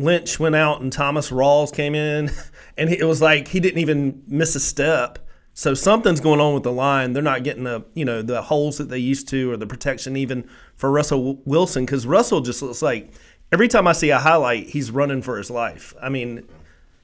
Lynch 0.00 0.40
went 0.40 0.56
out 0.56 0.80
and 0.80 0.92
Thomas 0.92 1.30
Rawls 1.30 1.72
came 1.72 1.94
in, 1.94 2.30
and 2.76 2.88
he, 2.90 2.98
it 2.98 3.04
was 3.04 3.20
like 3.20 3.48
he 3.48 3.60
didn't 3.60 3.78
even 3.78 4.22
miss 4.26 4.54
a 4.54 4.60
step. 4.60 5.18
So 5.52 5.74
something's 5.74 6.20
going 6.20 6.40
on 6.40 6.54
with 6.54 6.62
the 6.62 6.72
line. 6.72 7.12
They're 7.12 7.22
not 7.22 7.44
getting 7.44 7.64
the 7.64 7.84
you 7.94 8.04
know 8.04 8.22
the 8.22 8.42
holes 8.42 8.78
that 8.78 8.88
they 8.88 8.98
used 8.98 9.28
to, 9.28 9.50
or 9.52 9.56
the 9.56 9.66
protection 9.66 10.16
even 10.16 10.48
for 10.76 10.90
Russell 10.90 11.40
Wilson 11.44 11.84
because 11.84 12.06
Russell 12.06 12.40
just 12.40 12.62
looks 12.62 12.82
like 12.82 13.12
every 13.52 13.68
time 13.68 13.86
I 13.86 13.92
see 13.92 14.10
a 14.10 14.18
highlight, 14.18 14.70
he's 14.70 14.90
running 14.90 15.22
for 15.22 15.36
his 15.36 15.50
life. 15.50 15.92
I 16.00 16.08
mean, 16.08 16.48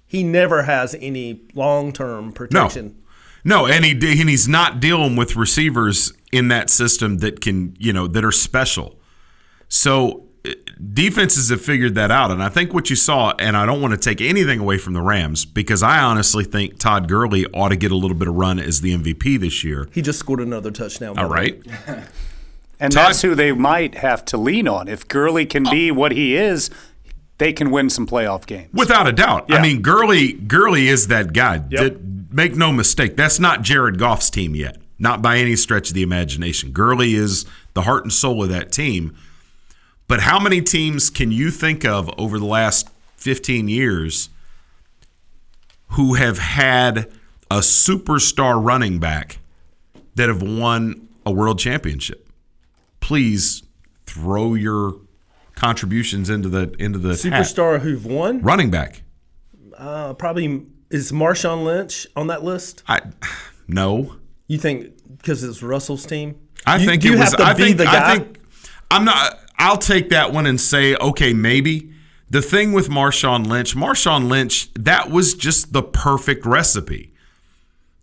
he 0.07 0.23
never 0.23 0.63
has 0.63 0.95
any 1.01 1.43
long 1.55 1.93
term 1.93 2.33
protection. 2.33 3.03
No, 3.45 3.67
and 3.67 3.85
he 3.85 3.93
and 3.93 4.29
he's 4.29 4.49
not 4.49 4.81
dealing 4.81 5.17
with 5.17 5.37
receivers 5.37 6.13
in 6.33 6.49
that 6.49 6.71
system 6.71 7.19
that 7.19 7.41
can 7.41 7.77
you 7.79 7.93
know 7.93 8.07
that 8.07 8.25
are 8.25 8.33
special. 8.33 8.99
So 9.69 10.26
defenses 10.93 11.51
have 11.51 11.61
figured 11.61 11.95
that 11.95 12.11
out, 12.11 12.31
and 12.31 12.43
I 12.43 12.49
think 12.49 12.75
what 12.75 12.91
you 12.91 12.97
saw, 12.97 13.33
and 13.39 13.57
I 13.57 13.67
don't 13.67 13.81
want 13.81 13.93
to 13.93 13.99
take 13.99 14.21
anything 14.21 14.61
away 14.61 14.79
from 14.79 14.93
the 14.93 15.03
Rams 15.03 15.45
because 15.45 15.83
I 15.83 16.01
honestly 16.01 16.45
think 16.45 16.79
Todd 16.79 17.09
Gurley 17.09 17.47
ought 17.55 17.71
to 17.71 17.77
get 17.77 17.91
a 17.93 17.97
little 17.97 18.17
bit 18.17 18.29
of 18.29 18.35
run 18.35 18.59
as 18.59 18.81
the 18.81 18.97
MVP 18.97 19.39
this 19.41 19.65
year. 19.65 19.89
He 19.93 20.03
just 20.03 20.19
scored 20.19 20.41
another 20.41 20.71
touchdown. 20.71 21.19
All 21.19 21.29
right, 21.29 21.61
And 22.79 22.93
Todd- 22.93 23.09
that's 23.09 23.23
who 23.23 23.35
they 23.35 23.53
might 23.53 23.97
have 23.97 24.25
to 24.27 24.37
lean 24.37 24.69
on. 24.69 24.89
If 24.89 25.09
Gurley 25.09 25.47
can 25.47 25.65
be 25.65 25.91
oh. 25.91 25.95
what 25.95 26.13
he 26.13 26.37
is, 26.37 26.71
they 27.39 27.53
can 27.53 27.71
win 27.71 27.91
some 27.91 28.07
playoff 28.07 28.47
games. 28.47 28.73
without 28.73 29.07
a 29.07 29.13
doubt. 29.13 29.53
I 29.53 29.61
mean, 29.61 29.83
Gurley 29.83 30.33
Gurley 30.33 30.89
is 30.89 31.09
that 31.09 31.33
guy. 31.33 31.59
That- 31.59 32.01
make 32.31 32.55
no 32.55 32.71
mistake, 32.73 33.17
that's 33.17 33.41
not 33.41 33.63
Jared 33.63 33.99
Goff's 33.99 34.31
team 34.31 34.55
yet, 34.55 34.77
not 34.99 35.23
by 35.23 35.39
any 35.39 35.57
stretch 35.57 35.89
of 35.89 35.95
the 35.95 36.03
imagination. 36.03 36.71
Gurley 36.71 37.15
is 37.15 37.47
the 37.75 37.83
heart 37.83 38.05
and 38.05 38.13
soul 38.13 38.43
of 38.43 38.51
that 38.51 38.73
team. 38.73 39.17
But 40.09 40.21
how 40.21 40.39
many 40.39 40.61
teams 40.63 41.11
can 41.11 41.33
you 41.33 41.51
think 41.51 41.85
of 41.85 42.11
over 42.19 42.39
the 42.39 42.45
last 42.47 42.89
15 43.17 43.69
years 43.69 44.29
who 45.91 46.15
have 46.15 46.39
had 46.39 47.11
a 47.51 47.57
superstar 47.59 48.63
running 48.63 48.99
back 48.99 49.39
that 50.15 50.29
have 50.29 50.43
won 50.43 51.09
a 51.25 51.33
world 51.33 51.59
championship? 51.59 52.29
Please 53.01 53.63
throw 54.07 54.55
your 54.55 54.97
contributions 55.55 56.29
into 56.31 56.49
the 56.49 56.75
into 56.79 56.99
the 56.99 57.11
hat. 57.11 57.19
Superstar 57.19 57.81
who've 57.81 58.05
won? 58.05 58.43
running 58.43 58.71
back. 58.71 59.03
Uh, 59.77 60.15
probably 60.15 60.63
is 60.91 61.13
Marshawn 61.13 61.65
Lynch 61.65 62.07
on 62.15 62.29
that 62.29 62.45
list? 62.45 62.83
I 62.89 63.01
no. 63.69 64.17
You 64.47 64.59
think 64.59 64.93
because 65.19 65.43
it's 65.43 65.63
Russell's 65.63 66.07
team? 66.07 66.37
I 66.65 66.77
You- 66.79 66.87
think 66.87 67.05
you 67.05 67.13
it 67.15 67.19
was. 67.19 67.29
have 67.31 67.37
to 67.39 67.45
I 67.45 67.55
be 67.55 67.65
think. 67.65 67.79
the 67.79 67.85
guy. 67.85 68.13
I 68.13 68.17
think. 68.19 68.39
I'm 68.91 69.05
not. 69.05 69.39
I'll 69.59 69.79
take 69.79 70.11
that 70.11 70.33
one 70.33 70.47
and 70.47 70.61
say, 70.61 70.95
okay, 70.97 71.33
maybe. 71.33 71.93
The 72.29 72.43
thing 72.43 72.73
with 72.73 72.89
Marshawn 72.89 73.47
Lynch, 73.47 73.77
Marshawn 73.77 74.29
Lynch, 74.29 74.73
that 74.75 75.11
was 75.11 75.35
just 75.35 75.73
the 75.73 75.83
perfect 75.83 76.45
recipe. 76.45 77.13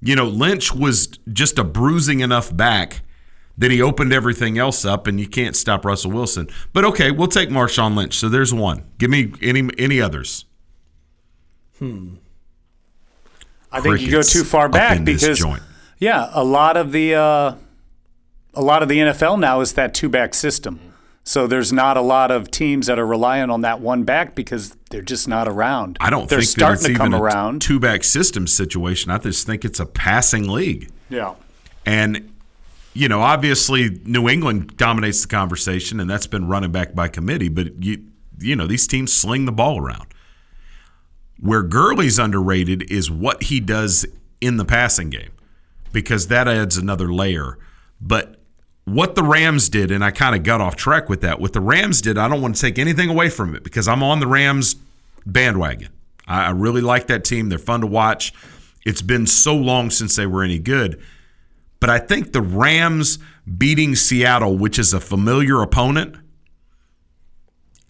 You 0.02 0.16
know, 0.16 0.26
Lynch 0.26 0.74
was 0.74 1.08
just 1.32 1.60
a 1.60 1.64
bruising 1.64 2.22
enough 2.22 2.56
back 2.56 3.02
that 3.58 3.72
he 3.72 3.82
opened 3.82 4.14
everything 4.14 4.58
else 4.58 4.86
up, 4.86 5.08
and 5.08 5.20
you 5.20 5.28
can't 5.28 5.56
stop 5.56 5.86
Russell 5.86 6.12
Wilson. 6.12 6.50
But 6.72 6.86
okay, 6.86 7.12
we'll 7.12 7.28
take 7.28 7.50
Marshawn 7.50 7.96
Lynch. 7.96 8.16
So 8.16 8.30
there's 8.30 8.54
one. 8.54 8.86
Give 8.98 9.10
me 9.10 9.34
any 9.42 9.70
any 9.78 10.02
others. 10.02 10.46
Hmm. 11.80 12.16
I 13.72 13.82
think 13.82 14.02
you 14.02 14.12
go 14.12 14.22
too 14.22 14.44
far 14.44 14.70
back 14.70 15.04
because 15.04 15.44
yeah, 16.00 16.30
a 16.34 16.44
lot 16.44 16.78
of 16.78 16.92
the 16.92 17.16
uh, 17.16 17.56
a 18.54 18.62
lot 18.62 18.84
of 18.84 18.90
the 18.90 19.00
NFL 19.00 19.40
now 19.40 19.62
is 19.62 19.74
that 19.74 19.94
two 19.94 20.10
back 20.10 20.34
system. 20.34 20.93
So 21.26 21.48
there's 21.48 21.72
not 21.72 21.96
a 21.96 22.02
lot 22.02 22.32
of 22.32 22.52
teams 22.52 22.88
that 22.88 23.00
are 23.00 23.08
relying 23.08 23.50
on 23.50 23.62
that 23.62 23.80
one 23.80 24.04
back 24.04 24.36
because 24.36 24.76
they're 24.90 25.02
just 25.02 25.28
not 25.28 25.48
around. 25.48 25.98
I 26.02 26.10
don't 26.10 26.30
they're 26.30 26.40
think 26.40 26.50
starting 26.50 26.94
to 26.94 26.96
come 26.96 27.16
around. 27.16 27.58
a 27.58 27.60
two 27.60 27.80
back 27.80 28.04
system 28.04 28.46
situation. 28.46 29.10
I 29.10 29.18
just 29.20 29.46
think 29.46 29.64
it's 29.64 29.80
a 29.80 29.86
passing 29.86 30.50
league. 30.50 30.90
yeah. 31.10 31.36
And, 31.86 32.34
you 32.94 33.10
know, 33.10 33.22
obviously 33.22 33.90
New 34.06 34.30
England 34.30 34.78
dominates 34.78 35.22
the 35.24 35.28
conversation, 35.28 36.00
and 36.00 36.10
that's 36.10 36.28
been 36.28 36.48
running 36.48 36.72
back 36.72 36.94
by 36.94 37.10
committee, 37.10 37.50
but, 37.50 37.84
you, 37.84 38.06
you 38.40 38.56
know, 38.56 38.68
these 38.68 38.88
teams 38.88 39.12
sling 39.12 39.46
the 39.46 39.52
ball 39.52 39.80
around. 39.80 40.08
Where 41.40 41.64
Gurley's 41.64 42.20
underrated 42.20 42.90
is 42.90 43.12
what 43.12 43.44
he 43.44 43.60
does 43.60 44.06
in 44.40 44.58
the 44.58 44.64
passing 44.66 45.10
game 45.10 45.32
because 45.92 46.28
that 46.28 46.48
adds 46.48 46.78
another 46.78 47.12
layer. 47.12 47.58
But 48.00 48.43
what 48.86 49.16
the 49.16 49.24
Rams 49.24 49.70
did, 49.70 49.92
and 49.92 50.04
I 50.04 50.12
kind 50.12 50.36
of 50.36 50.44
got 50.44 50.62
off 50.62 50.76
track 50.76 51.10
with 51.10 51.22
that, 51.22 51.40
what 51.40 51.54
the 51.54 51.62
Rams 51.62 52.02
did, 52.02 52.18
I 52.18 52.28
don't 52.28 52.42
want 52.42 52.56
to 52.56 52.62
take 52.62 52.78
anything 52.78 53.10
away 53.10 53.30
from 53.30 53.56
it 53.56 53.64
because 53.64 53.88
I'm 53.88 54.04
on 54.04 54.20
the 54.20 54.28
Rams 54.28 54.76
bandwagon. 55.26 55.90
I, 56.28 56.48
I 56.48 56.50
really 56.52 56.82
like 56.82 57.08
that 57.08 57.24
team. 57.24 57.50
They're 57.50 57.60
fun 57.60 57.82
to 57.82 57.88
watch. 57.88 58.34
It's 58.86 59.02
been 59.02 59.26
so 59.26 59.56
long 59.56 59.90
since 59.90 60.16
they 60.16 60.26
were 60.26 60.44
any 60.44 60.60
good. 60.60 61.02
But 61.80 61.90
I 61.90 62.00
think 62.00 62.34
the 62.34 62.42
Rams 62.42 63.20
beating 63.58 63.96
Seattle, 63.96 64.58
which 64.58 64.80
is 64.80 64.94
a 64.94 65.00
familiar 65.00 65.62
opponent, 65.62 66.16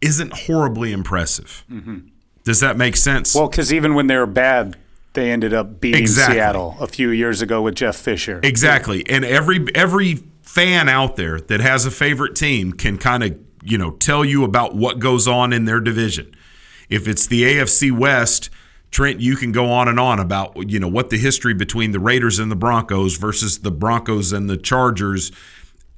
isn't 0.02 0.34
horribly 0.34 0.92
impressive. 0.92 1.64
Mm-hmm. 1.72 2.08
Does 2.44 2.60
that 2.60 2.76
make 2.78 2.98
sense? 2.98 3.34
Well, 3.34 3.48
because 3.48 3.72
even 3.72 3.96
when 3.96 4.08
they 4.08 4.18
were 4.18 4.26
bad, 4.26 4.76
they 5.14 5.32
ended 5.32 5.54
up 5.54 5.80
beating 5.80 6.02
Exactly. 6.02 6.36
Seattle 6.36 6.76
a 6.80 6.88
few 6.88 7.10
years 7.10 7.42
ago 7.42 7.62
with 7.62 7.76
Jeff 7.76 7.96
Fisher. 7.96 8.40
Exactly. 8.44 9.08
And 9.10 9.24
every 9.24 9.66
every 9.74 10.24
fan 10.54 10.88
out 10.88 11.16
there 11.16 11.40
that 11.40 11.60
has 11.62 11.84
a 11.84 11.92
favorite 11.92 12.36
team 12.36 12.74
can 12.74 12.96
kind 13.00 13.24
of, 13.24 13.36
you 13.64 13.76
know, 13.76 13.90
tell 13.92 14.24
you 14.24 14.44
about 14.44 14.76
what 14.76 15.00
goes 15.00 15.28
on 15.28 15.52
in 15.52 15.66
their 15.66 15.80
division. 15.80 16.32
If 16.90 17.08
it's 17.08 17.26
the 17.26 17.42
AFC 17.42 17.92
West, 17.92 18.52
Trent, 18.92 19.20
you 19.20 19.36
can 19.36 19.52
go 19.52 19.72
on 19.72 19.88
and 19.88 20.00
on 20.00 20.20
about 20.20 20.70
you 20.70 20.80
know 20.80 20.88
what 20.88 21.10
the 21.10 21.18
history 21.18 21.56
between 21.56 21.92
the 21.92 22.00
Raiders 22.00 22.38
and 22.38 22.52
the 22.52 22.56
Broncos 22.56 23.18
versus 23.18 23.60
the 23.60 23.72
Broncos 23.72 24.32
and 24.32 24.48
the 24.48 24.58
Chargers, 24.58 25.32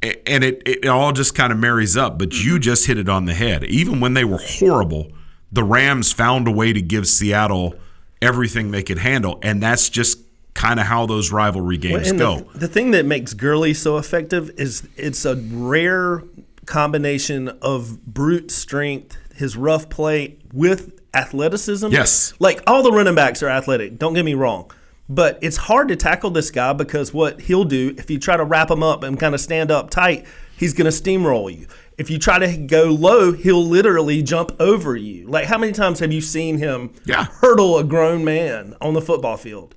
and 0.01 0.45
it 0.45 0.61
it 0.65 0.85
all 0.85 1.11
just 1.11 1.35
kind 1.35 1.51
of 1.51 1.59
marries 1.59 1.97
up. 1.97 2.17
But 2.17 2.31
you 2.31 2.53
mm-hmm. 2.53 2.61
just 2.61 2.87
hit 2.87 2.97
it 2.97 3.09
on 3.09 3.25
the 3.25 3.33
head. 3.33 3.65
Even 3.65 3.99
when 3.99 4.13
they 4.13 4.23
were 4.23 4.39
horrible, 4.41 5.11
the 5.51 5.65
Rams 5.65 6.13
found 6.13 6.47
a 6.47 6.51
way 6.51 6.71
to 6.71 6.81
give 6.81 7.05
Seattle 7.05 7.75
everything 8.21 8.71
they 8.71 8.83
could 8.83 8.99
handle, 8.99 9.39
and 9.43 9.61
that's 9.61 9.89
just 9.89 10.19
kind 10.55 10.79
of 10.79 10.87
how 10.87 11.05
those 11.05 11.31
rivalry 11.31 11.77
games 11.77 12.09
and 12.09 12.17
go. 12.17 12.39
The, 12.53 12.59
the 12.59 12.67
thing 12.67 12.91
that 12.91 13.05
makes 13.05 13.33
Gurley 13.35 13.73
so 13.75 13.97
effective 13.97 14.49
is 14.57 14.87
it's 14.97 15.23
a 15.25 15.35
rare 15.35 16.23
combination 16.65 17.49
of 17.61 18.03
brute 18.05 18.49
strength, 18.51 19.15
his 19.35 19.55
rough 19.55 19.89
play 19.89 20.37
with 20.53 20.99
athleticism. 21.13 21.89
Yes. 21.89 22.33
Like 22.39 22.61
all 22.67 22.81
the 22.83 22.91
running 22.91 23.15
backs 23.15 23.43
are 23.43 23.49
athletic, 23.49 23.97
don't 23.99 24.13
get 24.13 24.25
me 24.25 24.33
wrong. 24.33 24.71
But 25.07 25.37
it's 25.43 25.57
hard 25.57 25.89
to 25.89 25.95
tackle 25.95 26.31
this 26.31 26.49
guy 26.49 26.73
because 26.73 27.13
what 27.13 27.41
he'll 27.41 27.63
do, 27.65 27.93
if 27.97 28.09
you 28.09 28.17
try 28.17 28.37
to 28.37 28.43
wrap 28.43 28.71
him 28.71 28.81
up 28.81 29.03
and 29.03 29.19
kind 29.19 29.35
of 29.35 29.41
stand 29.41 29.69
up 29.69 29.91
tight, 29.91 30.25
he's 30.57 30.73
going 30.73 30.91
to 30.91 30.97
steamroll 30.97 31.55
you. 31.55 31.67
If 31.97 32.09
you 32.09 32.17
try 32.17 32.39
to 32.39 32.57
go 32.57 32.85
low, 32.85 33.31
he'll 33.31 33.63
literally 33.63 34.23
jump 34.23 34.51
over 34.59 34.95
you. 34.95 35.27
Like, 35.27 35.45
how 35.45 35.57
many 35.59 35.73
times 35.73 35.99
have 35.99 36.11
you 36.11 36.21
seen 36.21 36.57
him 36.57 36.91
Yeah. 37.05 37.25
hurdle 37.25 37.77
a 37.77 37.83
grown 37.83 38.25
man 38.25 38.75
on 38.81 38.95
the 38.95 39.01
football 39.01 39.37
field? 39.37 39.75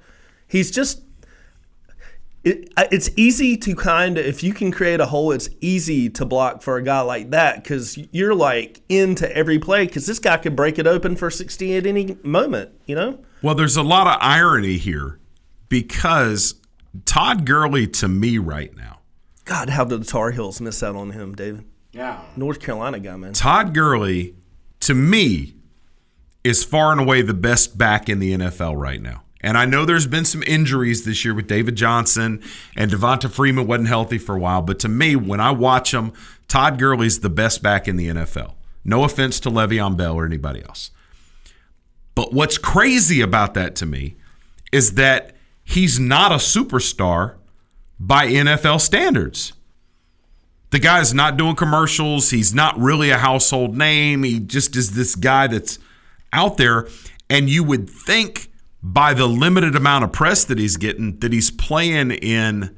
He's 0.49 0.71
just 0.71 1.03
it, 2.45 2.73
it's 2.93 3.11
easy 3.17 3.57
to 3.59 3.75
kind 3.75 4.17
of 4.17 4.25
if 4.25 4.43
you 4.43 4.55
can 4.55 4.71
create 4.71 5.01
a 5.01 5.07
hole 5.07 5.33
it's 5.33 5.49
easy 5.61 6.09
to 6.11 6.25
block 6.25 6.63
for 6.63 6.77
a 6.77 6.83
guy 6.83 7.01
like 7.01 7.31
that 7.31 7.63
because 7.63 7.99
you're 8.13 8.35
like 8.35 8.81
into 8.89 9.31
every 9.37 9.59
play 9.59 9.87
because 9.87 10.07
this 10.07 10.19
guy 10.21 10.37
could 10.37 10.55
break 10.55 10.79
it 10.79 10.87
open 10.87 11.17
for 11.17 11.31
60 11.31 11.77
at 11.77 11.85
any 11.85 12.17
moment 12.23 12.71
you 12.87 12.95
know 12.95 13.19
Well, 13.43 13.55
there's 13.57 13.77
a 13.77 13.83
lot 13.83 14.07
of 14.07 14.17
irony 14.21 14.79
here 14.79 15.19
because 15.69 16.55
Todd 17.05 17.45
Gurley 17.45 17.87
to 17.89 18.09
me 18.09 18.39
right 18.39 18.75
now, 18.77 19.01
god 19.45 19.69
how 19.71 19.85
did 19.85 20.01
the 20.03 20.07
tar 20.07 20.31
heels 20.31 20.61
miss 20.61 20.81
out 20.83 20.95
on 20.95 21.11
him 21.11 21.35
david 21.35 21.65
Yeah. 21.93 22.21
north 22.37 22.61
carolina 22.61 23.01
guy 23.01 23.17
man 23.17 23.33
Todd 23.33 23.75
Gurley 23.75 24.37
to 24.81 24.95
me 24.95 25.57
is 26.45 26.63
far 26.65 26.93
and 26.93 27.01
away 27.01 27.21
the 27.21 27.35
best 27.35 27.77
back 27.77 28.09
in 28.09 28.21
the 28.21 28.33
NFL 28.33 28.81
right 28.81 29.03
now. 29.03 29.23
And 29.41 29.57
I 29.57 29.67
know 29.67 29.85
there's 29.85 30.07
been 30.07 30.25
some 30.25 30.43
injuries 30.43 31.05
this 31.05 31.25
year 31.25 31.35
with 31.35 31.47
David 31.47 31.77
Johnson 31.77 32.43
and 32.77 32.91
Devonta 32.91 33.31
Freeman 33.31 33.67
wasn't 33.67 33.89
healthy 33.89 34.19
for 34.19 34.35
a 34.35 34.39
while, 34.39 34.63
but 34.63 34.81
to 34.81 34.89
me, 34.89 35.15
when 35.15 35.41
I 35.41 35.53
watch 35.53 35.95
him, 35.95 36.13
Todd 36.49 36.79
Gurley's 36.79 37.21
the 37.21 37.31
best 37.31 37.63
back 37.63 37.87
in 37.87 37.97
the 37.97 38.09
NFL. 38.09 38.55
No 38.85 39.05
offense 39.05 39.39
to 39.41 39.51
Le'Veon 39.51 39.97
Bell 39.97 40.15
or 40.15 40.25
anybody 40.25 40.63
else. 40.65 40.91
But 42.15 42.33
what's 42.33 42.59
crazy 42.59 43.21
about 43.21 43.55
that 43.55 43.77
to 43.77 43.87
me 43.87 44.17
is 44.73 44.95
that 44.95 45.37
he's 45.63 46.01
not 46.01 46.33
a 46.33 46.37
superstar 46.37 47.37
by 48.01 48.27
NFL 48.27 48.81
standards. 48.81 49.53
The 50.71 50.79
guy's 50.79 51.15
not 51.15 51.37
doing 51.37 51.55
commercials. 51.55 52.31
He's 52.31 52.53
not 52.53 52.79
really 52.79 53.11
a 53.11 53.19
household 53.19 53.77
name. 53.77 54.23
He 54.23 54.41
just 54.41 54.77
is 54.77 54.93
this 54.93 55.15
guy 55.15 55.47
that's 55.47 55.79
out 56.33 56.57
there. 56.57 56.89
And 57.31 57.49
you 57.49 57.63
would 57.65 57.89
think 57.89 58.48
by 58.83 59.15
the 59.15 59.27
limited 59.27 59.75
amount 59.75 60.05
of 60.05 60.13
press 60.13 60.45
that 60.45 60.59
he's 60.59 60.77
getting 60.77 61.19
that 61.21 61.33
he's 61.33 61.51
playing 61.51 62.13
in 62.13 62.77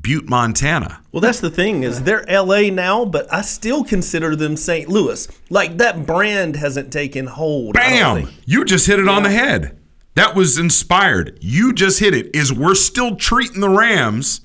Butte, 0.00 0.28
Montana. 0.28 1.00
well 1.12 1.20
that's 1.20 1.38
the 1.40 1.50
thing 1.50 1.84
is 1.84 2.02
they're 2.02 2.24
la 2.28 2.60
now 2.72 3.04
but 3.04 3.32
i 3.32 3.40
still 3.42 3.84
consider 3.84 4.34
them 4.34 4.56
st 4.56 4.88
louis 4.88 5.28
like 5.48 5.76
that 5.78 6.06
brand 6.06 6.56
hasn't 6.56 6.92
taken 6.92 7.26
hold 7.26 7.74
Bam! 7.74 8.28
You 8.44 8.64
just 8.64 8.86
hit 8.86 8.98
it 8.98 9.06
on 9.08 9.22
the 9.22 9.30
head. 9.30 9.78
That 10.14 10.34
was 10.34 10.58
inspired. 10.58 11.38
You 11.40 11.72
just 11.72 11.98
hit 12.00 12.14
it. 12.14 12.34
Is 12.36 12.52
we're 12.52 12.74
still 12.74 13.16
treating 13.16 13.60
the 13.60 13.70
Rams 13.70 14.42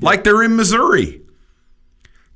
like 0.00 0.22
they're 0.22 0.44
in 0.44 0.54
Missouri. 0.54 1.22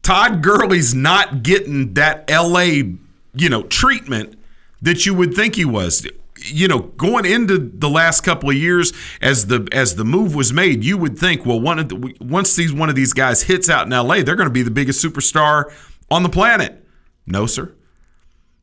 Todd 0.02 0.42
Gurley's 0.42 0.92
not 0.94 1.44
getting 1.44 1.94
that 1.94 2.28
LA, 2.28 2.96
you 3.34 3.48
know, 3.48 3.62
treatment 3.62 4.36
that 4.80 5.06
you 5.06 5.14
would 5.14 5.32
think 5.34 5.54
he 5.54 5.64
was. 5.64 6.04
You 6.44 6.68
know, 6.68 6.80
going 6.80 7.24
into 7.24 7.58
the 7.58 7.88
last 7.88 8.22
couple 8.22 8.50
of 8.50 8.56
years 8.56 8.92
as 9.20 9.46
the 9.46 9.68
as 9.72 9.96
the 9.96 10.04
move 10.04 10.34
was 10.34 10.52
made, 10.52 10.84
you 10.84 10.98
would 10.98 11.18
think, 11.18 11.46
well, 11.46 11.60
one 11.60 11.78
of 11.78 11.88
the, 11.88 12.14
once 12.20 12.56
these 12.56 12.72
one 12.72 12.88
of 12.88 12.94
these 12.94 13.12
guys 13.12 13.42
hits 13.42 13.68
out 13.68 13.86
in 13.86 13.90
LA, 13.90 14.22
they're 14.22 14.36
going 14.36 14.48
to 14.48 14.52
be 14.52 14.62
the 14.62 14.70
biggest 14.70 15.04
superstar 15.04 15.72
on 16.10 16.22
the 16.22 16.28
planet. 16.28 16.84
No, 17.26 17.46
sir. 17.46 17.74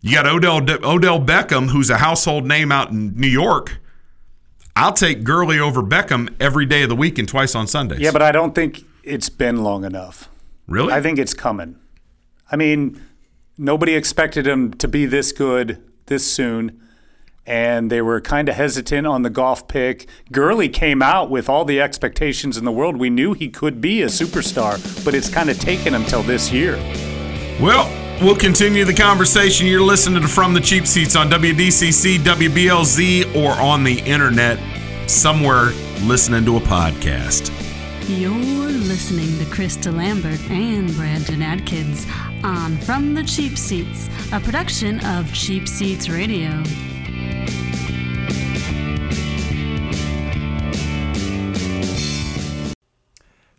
You 0.01 0.15
got 0.15 0.25
Odell 0.25 0.57
Odell 0.85 1.19
Beckham, 1.19 1.69
who's 1.69 1.89
a 1.89 1.97
household 1.97 2.45
name 2.45 2.71
out 2.71 2.91
in 2.91 3.15
New 3.15 3.27
York. 3.27 3.79
I'll 4.75 4.93
take 4.93 5.23
Gurley 5.23 5.59
over 5.59 5.81
Beckham 5.81 6.33
every 6.39 6.65
day 6.65 6.83
of 6.83 6.89
the 6.89 6.95
week 6.95 7.19
and 7.19 7.27
twice 7.27 7.53
on 7.53 7.67
Sundays. 7.67 7.99
Yeah, 7.99 8.11
but 8.11 8.21
I 8.21 8.31
don't 8.31 8.55
think 8.55 8.85
it's 9.03 9.27
been 9.29 9.63
long 9.63 9.83
enough. 9.83 10.29
really, 10.67 10.93
I 10.93 11.01
think 11.01 11.19
it's 11.19 11.33
coming. 11.33 11.75
I 12.49 12.55
mean, 12.55 13.01
nobody 13.57 13.93
expected 13.93 14.47
him 14.47 14.73
to 14.75 14.87
be 14.87 15.05
this 15.05 15.33
good 15.33 15.83
this 16.05 16.25
soon, 16.25 16.81
and 17.49 17.89
they 17.89 18.01
were 18.01 18.21
kind 18.21 18.47
of 18.47 18.55
hesitant 18.55 19.07
on 19.07 19.23
the 19.23 19.29
Goff 19.29 19.67
pick. 19.67 20.07
Gurley 20.31 20.69
came 20.69 21.01
out 21.01 21.31
with 21.31 21.49
all 21.49 21.65
the 21.65 21.81
expectations 21.81 22.57
in 22.57 22.63
the 22.63 22.71
world. 22.71 22.95
We 22.95 23.09
knew 23.09 23.33
he 23.33 23.49
could 23.49 23.81
be 23.81 24.03
a 24.03 24.05
superstar, 24.05 24.77
but 25.03 25.15
it's 25.15 25.29
kind 25.29 25.49
of 25.49 25.59
taken 25.59 25.95
him 25.95 26.05
till 26.05 26.21
this 26.21 26.51
year. 26.51 26.75
Well, 27.59 27.91
we'll 28.21 28.35
continue 28.35 28.85
the 28.85 28.93
conversation. 28.93 29.65
You're 29.65 29.81
listening 29.81 30.21
to 30.21 30.27
From 30.27 30.53
the 30.53 30.61
Cheap 30.61 30.85
Seats 30.85 31.15
on 31.15 31.27
WDCC, 31.29 32.19
WBLZ, 32.19 33.35
or 33.35 33.59
on 33.59 33.83
the 33.83 33.99
internet 34.01 34.59
somewhere 35.09 35.71
listening 36.03 36.45
to 36.45 36.57
a 36.57 36.61
podcast. 36.61 37.51
You're 38.07 38.31
listening 38.31 39.37
to 39.39 39.51
Chris 39.51 39.75
DeLambert 39.75 40.49
and 40.51 40.95
Brandon 40.95 41.41
Atkins 41.41 42.05
on 42.43 42.77
From 42.77 43.15
the 43.15 43.23
Cheap 43.23 43.57
Seats, 43.57 44.07
a 44.31 44.39
production 44.39 45.03
of 45.03 45.33
Cheap 45.33 45.67
Seats 45.67 46.09
Radio. 46.09 46.63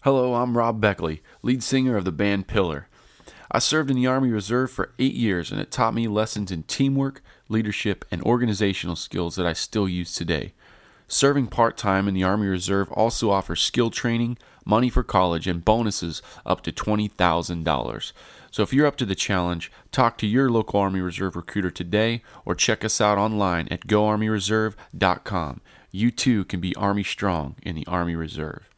Hello, 0.02 0.34
I'm 0.34 0.56
Rob 0.56 0.80
Beckley, 0.80 1.22
lead 1.42 1.62
singer 1.62 1.94
of 1.96 2.06
the 2.06 2.10
band 2.10 2.48
Pillar. 2.48 2.88
I 3.52 3.58
served 3.58 3.90
in 3.90 3.96
the 3.96 4.06
Army 4.06 4.30
Reserve 4.30 4.70
for 4.70 4.94
eight 4.98 5.12
years, 5.12 5.52
and 5.52 5.60
it 5.60 5.70
taught 5.70 5.92
me 5.92 6.08
lessons 6.08 6.50
in 6.50 6.62
teamwork, 6.62 7.20
leadership, 7.50 8.06
and 8.10 8.22
organizational 8.22 8.96
skills 8.96 9.36
that 9.36 9.44
I 9.44 9.52
still 9.52 9.88
use 9.88 10.14
today. 10.14 10.54
Serving 11.06 11.48
part 11.48 11.76
time 11.76 12.08
in 12.08 12.14
the 12.14 12.22
Army 12.22 12.46
Reserve 12.46 12.90
also 12.92 13.30
offers 13.30 13.60
skill 13.60 13.90
training, 13.90 14.38
money 14.64 14.90
for 14.90 15.02
college, 15.02 15.46
and 15.46 15.64
bonuses 15.64 16.22
up 16.44 16.62
to 16.62 16.72
$20,000. 16.72 18.12
So 18.50 18.62
if 18.62 18.72
you're 18.72 18.86
up 18.86 18.96
to 18.96 19.06
the 19.06 19.14
challenge, 19.14 19.70
talk 19.92 20.18
to 20.18 20.26
your 20.26 20.50
local 20.50 20.80
Army 20.80 21.00
Reserve 21.00 21.36
recruiter 21.36 21.70
today 21.70 22.22
or 22.44 22.54
check 22.54 22.84
us 22.84 23.00
out 23.00 23.16
online 23.16 23.68
at 23.70 23.86
goarmyreserve.com. 23.86 25.60
You 25.92 26.10
too 26.10 26.44
can 26.44 26.60
be 26.60 26.74
Army 26.76 27.04
strong 27.04 27.54
in 27.62 27.76
the 27.76 27.86
Army 27.86 28.16
Reserve. 28.16 28.68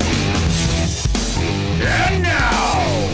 And 0.00 2.22
now, 2.22 3.08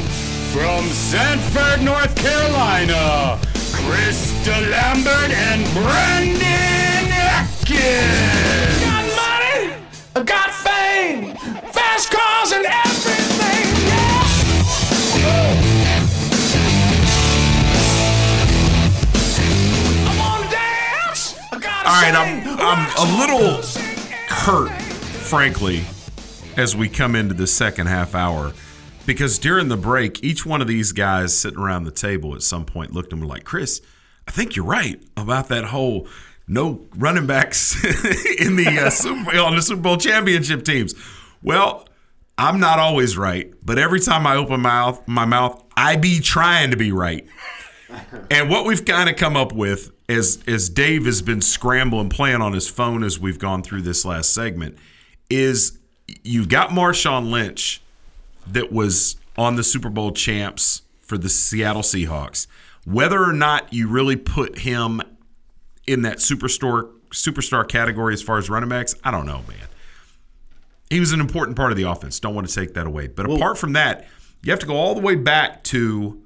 from 0.52 0.84
Sanford, 0.88 1.82
North 1.82 2.14
Carolina, 2.16 3.38
Chris 3.72 4.32
DeLambert 4.44 5.30
and 5.30 5.64
Brandon 5.74 7.12
Atkins. 7.12 8.80
Got 8.80 9.04
money, 9.16 9.74
I 10.16 10.22
All 21.86 21.92
right. 22.02 22.14
I'm 22.14 22.58
I'm 22.58 22.88
a 22.96 23.18
little 23.18 23.62
hurt, 24.28 24.72
frankly, 24.72 25.84
as 26.56 26.74
we 26.74 26.88
come 26.88 27.14
into 27.14 27.34
the 27.34 27.46
second 27.46 27.86
half 27.86 28.14
hour, 28.14 28.52
because 29.06 29.38
during 29.38 29.68
the 29.68 29.76
break, 29.76 30.24
each 30.24 30.44
one 30.44 30.60
of 30.60 30.66
these 30.66 30.92
guys 30.92 31.36
sitting 31.38 31.58
around 31.58 31.84
the 31.84 31.90
table 31.90 32.34
at 32.34 32.42
some 32.42 32.64
point 32.64 32.92
looked 32.92 33.12
at 33.12 33.18
me 33.18 33.26
like, 33.26 33.44
Chris, 33.44 33.80
I 34.26 34.30
think 34.30 34.56
you're 34.56 34.64
right 34.64 35.00
about 35.16 35.48
that 35.50 35.66
whole 35.66 36.08
no 36.48 36.86
running 36.96 37.26
backs 37.26 37.74
in 37.84 38.56
the 38.56 38.80
uh, 38.86 38.90
Super 38.90 39.38
on 39.38 39.54
the 39.54 39.62
Super 39.62 39.82
Bowl 39.82 39.96
championship 39.96 40.64
teams. 40.64 40.94
Well, 41.44 41.86
I'm 42.36 42.58
not 42.58 42.80
always 42.80 43.16
right, 43.16 43.52
but 43.62 43.78
every 43.78 44.00
time 44.00 44.26
I 44.26 44.34
open 44.34 44.60
my 44.60 44.70
mouth, 44.70 45.06
my 45.06 45.24
mouth, 45.24 45.62
I 45.76 45.96
be 45.96 46.18
trying 46.18 46.72
to 46.72 46.76
be 46.76 46.90
right. 46.90 47.26
And 48.28 48.50
what 48.50 48.64
we've 48.64 48.84
kind 48.84 49.08
of 49.08 49.14
come 49.14 49.36
up 49.36 49.52
with, 49.52 49.92
as 50.08 50.42
as 50.48 50.68
Dave 50.68 51.04
has 51.04 51.22
been 51.22 51.40
scrambling, 51.40 52.08
playing 52.08 52.40
on 52.40 52.52
his 52.52 52.68
phone 52.68 53.04
as 53.04 53.20
we've 53.20 53.38
gone 53.38 53.62
through 53.62 53.82
this 53.82 54.04
last 54.04 54.34
segment, 54.34 54.76
is 55.30 55.78
you've 56.24 56.48
got 56.48 56.70
Marshawn 56.70 57.30
Lynch 57.30 57.80
that 58.48 58.72
was 58.72 59.14
on 59.38 59.54
the 59.54 59.62
Super 59.62 59.90
Bowl 59.90 60.10
champs 60.10 60.82
for 61.02 61.16
the 61.16 61.28
Seattle 61.28 61.82
Seahawks. 61.82 62.48
Whether 62.84 63.22
or 63.22 63.32
not 63.32 63.72
you 63.72 63.86
really 63.86 64.16
put 64.16 64.58
him 64.58 65.00
in 65.86 66.02
that 66.02 66.16
superstar 66.16 66.90
superstar 67.10 67.68
category 67.68 68.12
as 68.12 68.22
far 68.22 68.38
as 68.38 68.50
running 68.50 68.70
backs, 68.70 68.96
I 69.04 69.12
don't 69.12 69.26
know, 69.26 69.44
man. 69.46 69.68
He 70.94 71.00
was 71.00 71.12
an 71.12 71.18
important 71.20 71.56
part 71.56 71.72
of 71.72 71.76
the 71.76 71.82
offense. 71.82 72.20
Don't 72.20 72.34
want 72.34 72.48
to 72.48 72.54
take 72.54 72.74
that 72.74 72.86
away. 72.86 73.08
But 73.08 73.26
apart 73.28 73.58
from 73.58 73.72
that, 73.72 74.06
you 74.42 74.52
have 74.52 74.60
to 74.60 74.66
go 74.66 74.76
all 74.76 74.94
the 74.94 75.00
way 75.00 75.16
back 75.16 75.64
to 75.64 76.22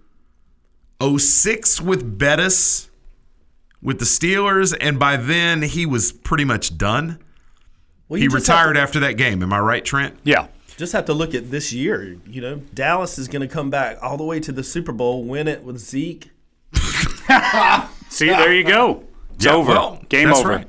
06 1.00 1.80
with 1.80 2.18
Bettis 2.18 2.90
with 3.80 3.98
the 3.98 4.04
Steelers, 4.04 4.76
and 4.80 4.98
by 4.98 5.16
then 5.16 5.62
he 5.62 5.86
was 5.86 6.10
pretty 6.12 6.44
much 6.44 6.76
done. 6.76 7.18
Well, 8.08 8.18
he 8.18 8.24
you 8.24 8.30
just 8.30 8.46
have 8.48 8.56
retired 8.56 8.74
to- 8.74 8.80
after 8.80 9.00
that 9.00 9.12
game. 9.12 9.42
Am 9.42 9.52
I 9.52 9.60
right, 9.60 9.84
Trent? 9.84 10.16
Yeah. 10.24 10.48
Just 10.76 10.92
have 10.92 11.04
to 11.06 11.14
look 11.14 11.34
at 11.34 11.50
this 11.50 11.72
year. 11.72 12.16
You 12.26 12.40
know, 12.40 12.56
Dallas 12.74 13.18
is 13.18 13.28
going 13.28 13.42
to 13.42 13.48
come 13.48 13.70
back 13.70 13.98
all 14.02 14.16
the 14.16 14.24
way 14.24 14.38
to 14.40 14.52
the 14.52 14.62
Super 14.64 14.92
Bowl, 14.92 15.24
win 15.24 15.48
it 15.48 15.62
with 15.62 15.78
Zeke. 15.78 16.30
See, 18.08 18.26
there 18.26 18.52
you 18.54 18.64
go. 18.64 19.04
It's 19.34 19.44
Yeah, 19.44 19.54
over. 19.54 19.70
well, 19.72 20.02
Game 20.08 20.28
that's 20.28 20.40
over. 20.40 20.48
right. 20.48 20.66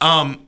Um, 0.00 0.46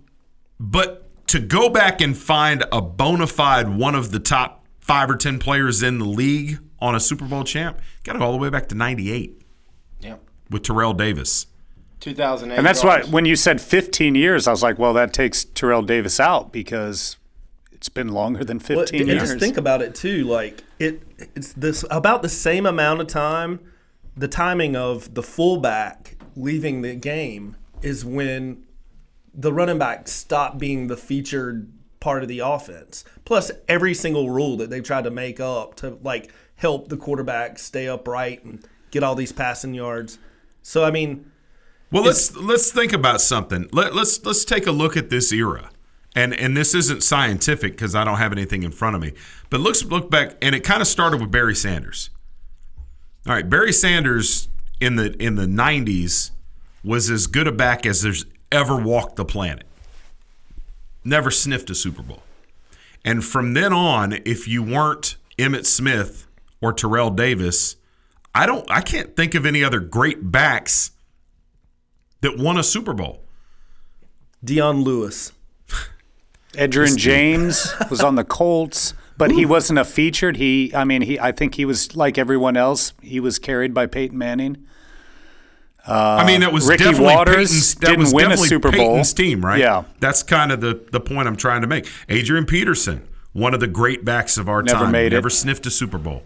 but 0.61 1.08
to 1.29 1.41
go 1.41 1.69
back 1.69 2.01
and 2.01 2.17
find 2.17 2.65
a 2.73 2.81
bona 2.83 3.27
fide 3.27 3.69
one 3.69 3.95
of 3.95 4.11
the 4.11 4.19
top 4.19 4.67
five 4.81 5.11
or 5.11 5.17
ten 5.17 5.39
players 5.39 5.83
in 5.83 5.99
the 5.99 6.05
league 6.05 6.59
on 6.81 6.95
a 6.95 7.01
Super 7.01 7.25
Bowl 7.27 7.45
champ, 7.45 7.81
got 8.05 8.15
to 8.15 8.19
go 8.19 8.25
all 8.27 8.33
the 8.33 8.39
way 8.39 8.51
back 8.51 8.69
to 8.69 8.75
'98 8.75 9.41
Yeah. 10.01 10.17
with 10.51 10.63
Terrell 10.63 10.93
Davis. 10.95 11.47
2008. 12.01 12.57
And 12.57 12.65
that's 12.67 12.85
why 12.85 13.03
when 13.03 13.25
you 13.25 13.35
said 13.35 13.61
15 13.61 14.15
years, 14.15 14.47
I 14.47 14.53
was 14.53 14.63
like, 14.63 14.79
well, 14.79 14.93
that 14.95 15.13
takes 15.13 15.45
Terrell 15.45 15.83
Davis 15.83 16.21
out 16.21 16.53
because 16.53 17.17
it's 17.73 17.89
been 17.89 18.09
longer 18.09 18.45
than 18.45 18.61
15 18.61 18.77
Well, 18.77 18.87
and 19.01 19.09
years. 19.09 19.29
just 19.31 19.41
think 19.41 19.57
about 19.57 19.83
it 19.83 19.97
too. 19.97 20.23
Like 20.25 20.63
it, 20.79 21.03
it's 21.35 21.53
this 21.55 21.85
about 21.91 22.23
the 22.23 22.29
same 22.29 22.67
amount 22.67 23.01
of 23.01 23.09
time. 23.09 23.59
The 24.17 24.29
timing 24.29 24.77
of 24.77 25.15
the 25.15 25.23
fullback 25.25 26.17
leaving 26.37 26.83
the 26.83 26.95
game 26.95 27.57
is 27.83 28.05
when 28.05 28.63
the 29.39 29.53
running 29.53 29.79
back 29.79 30.09
stopped 30.09 30.59
being 30.59 30.89
the 30.89 30.97
featured 30.97 31.73
part 32.01 32.23
of 32.23 32.29
the 32.29 32.41
offense. 32.41 33.05
Plus, 33.25 33.51
every 33.69 33.95
single 33.95 34.31
rule 34.31 34.57
that 34.57 34.69
they've 34.69 34.83
tried 34.85 35.05
to 35.05 35.11
make 35.11 35.39
up 35.41 35.77
to 35.77 35.97
like 36.03 36.31
help 36.57 36.89
the 36.89 36.97
quarterback 36.97 37.59
stay 37.59 37.89
upright 37.89 38.45
and 38.45 38.67
get 38.91 39.03
all 39.05 39.15
these 39.15 39.33
passing 39.33 39.75
yards. 39.75 40.19
So 40.63 40.85
I 40.85 40.91
mean, 40.91 41.31
Well, 41.91 42.03
let's 42.03 42.37
let's 42.37 42.71
think 42.73 42.93
about 42.93 43.21
something. 43.21 43.69
Let, 43.73 43.95
let's 43.95 44.25
let's 44.27 44.45
take 44.45 44.67
a 44.67 44.73
look 44.73 44.97
at 44.97 45.09
this 45.09 45.33
era, 45.33 45.71
and 46.17 46.35
and 46.35 46.57
this 46.57 46.75
isn't 46.75 47.05
scientific 47.05 47.73
because 47.73 47.95
I 47.95 48.05
don't 48.05 48.19
have 48.19 48.33
anything 48.33 48.65
in 48.65 48.73
front 48.73 48.97
of 48.97 49.03
me. 49.03 49.13
But 49.51 49.61
let's 49.61 49.85
look 49.85 50.11
back, 50.11 50.37
and 50.43 50.55
it 50.55 50.65
kind 50.65 50.83
of 50.83 50.89
started 50.89 51.21
with 51.21 51.31
Barry 51.31 51.55
Sanders. 51.55 52.11
All 53.27 53.35
right, 53.35 53.49
Barry 53.49 53.73
Sanders 53.73 54.49
in 54.81 54.97
the 54.97 55.15
in 55.23 55.37
the 55.37 55.47
'90s 55.47 56.33
was 56.83 57.09
as 57.09 57.27
good 57.27 57.47
a 57.47 57.53
back 57.53 57.87
as 57.87 58.03
there's 58.03 58.25
ever 58.51 58.77
walked 58.77 59.17
the 59.17 59.25
planet. 59.25 59.67
Never 61.05 61.31
sniffed 61.31 61.71
a 61.71 61.75
Super 61.75 62.03
Bowl, 62.03 62.23
and 63.05 63.25
from 63.25 63.55
then 63.55 63.73
on, 63.73 64.13
if 64.25 64.47
you 64.47 64.63
weren't 64.63 65.17
Emmitt 65.39 65.67
Smith 65.67 66.27
or 66.61 66.73
Terrell 66.73 67.11
Davis, 67.11 67.77
I 68.35 68.47
don't 68.47 68.69
I 68.71 68.81
can't 68.81 69.17
think 69.17 69.35
of 69.35 69.47
any 69.47 69.65
other 69.65 69.81
great 69.81 70.31
backs 70.31 70.91
that 72.21 72.37
won 72.37 72.59
a 72.59 72.63
Super 72.63 72.93
Bowl. 72.93 73.23
Dion 74.45 74.83
Lewis. 74.83 75.33
Edgerrin 76.53 76.97
James 76.97 77.73
was 77.91 78.01
on 78.01 78.15
the 78.15 78.25
Colts, 78.25 78.95
but 79.17 79.33
he 79.33 79.45
wasn't 79.45 79.79
a 79.79 79.85
featured. 79.85 80.37
He, 80.37 80.73
I 80.75 80.85
mean, 80.85 81.03
he. 81.03 81.19
I 81.19 81.33
think 81.33 81.55
he 81.57 81.65
was 81.65 81.97
like 81.97 82.19
everyone 82.19 82.57
else. 82.57 82.93
He 83.03 83.21
was 83.21 83.39
carried 83.39 83.75
by 83.75 83.87
Peyton 83.87 84.17
Manning. 84.17 84.67
Uh, 85.89 86.19
I 86.21 86.27
mean, 86.27 86.41
that 86.43 86.53
was 86.53 86.69
Ricky 86.69 86.85
definitely 86.85 87.07
Watters 87.15 87.35
Peyton's, 87.37 87.75
that 87.77 87.87
didn't 87.87 88.01
was 88.01 88.15
win 88.15 88.27
a 88.27 88.29
definitely 88.29 88.49
Super 88.49 88.71
Bowl. 88.73 88.89
Peyton's 88.89 89.13
team, 89.15 89.45
right? 89.45 89.59
Yeah. 89.59 89.85
that's 90.01 90.23
kind 90.23 90.53
of 90.53 90.61
the 90.61 90.87
the 90.93 91.01
point 91.01 91.27
I'm 91.29 91.37
trying 91.37 91.63
to 91.63 91.67
make. 91.67 91.89
Adrian 92.09 92.45
Peterson, 92.47 93.09
one 93.33 93.55
of 93.55 93.61
the 93.61 93.67
great 93.67 94.05
backs 94.05 94.37
of 94.37 94.49
our 94.49 94.63
Never 94.63 94.85
time, 94.85 94.93
made 94.93 95.13
it. 95.13 95.17
never 95.17 95.31
sniffed 95.31 95.65
a 95.67 95.71
Super 95.71 95.99
Bowl. 95.99 96.23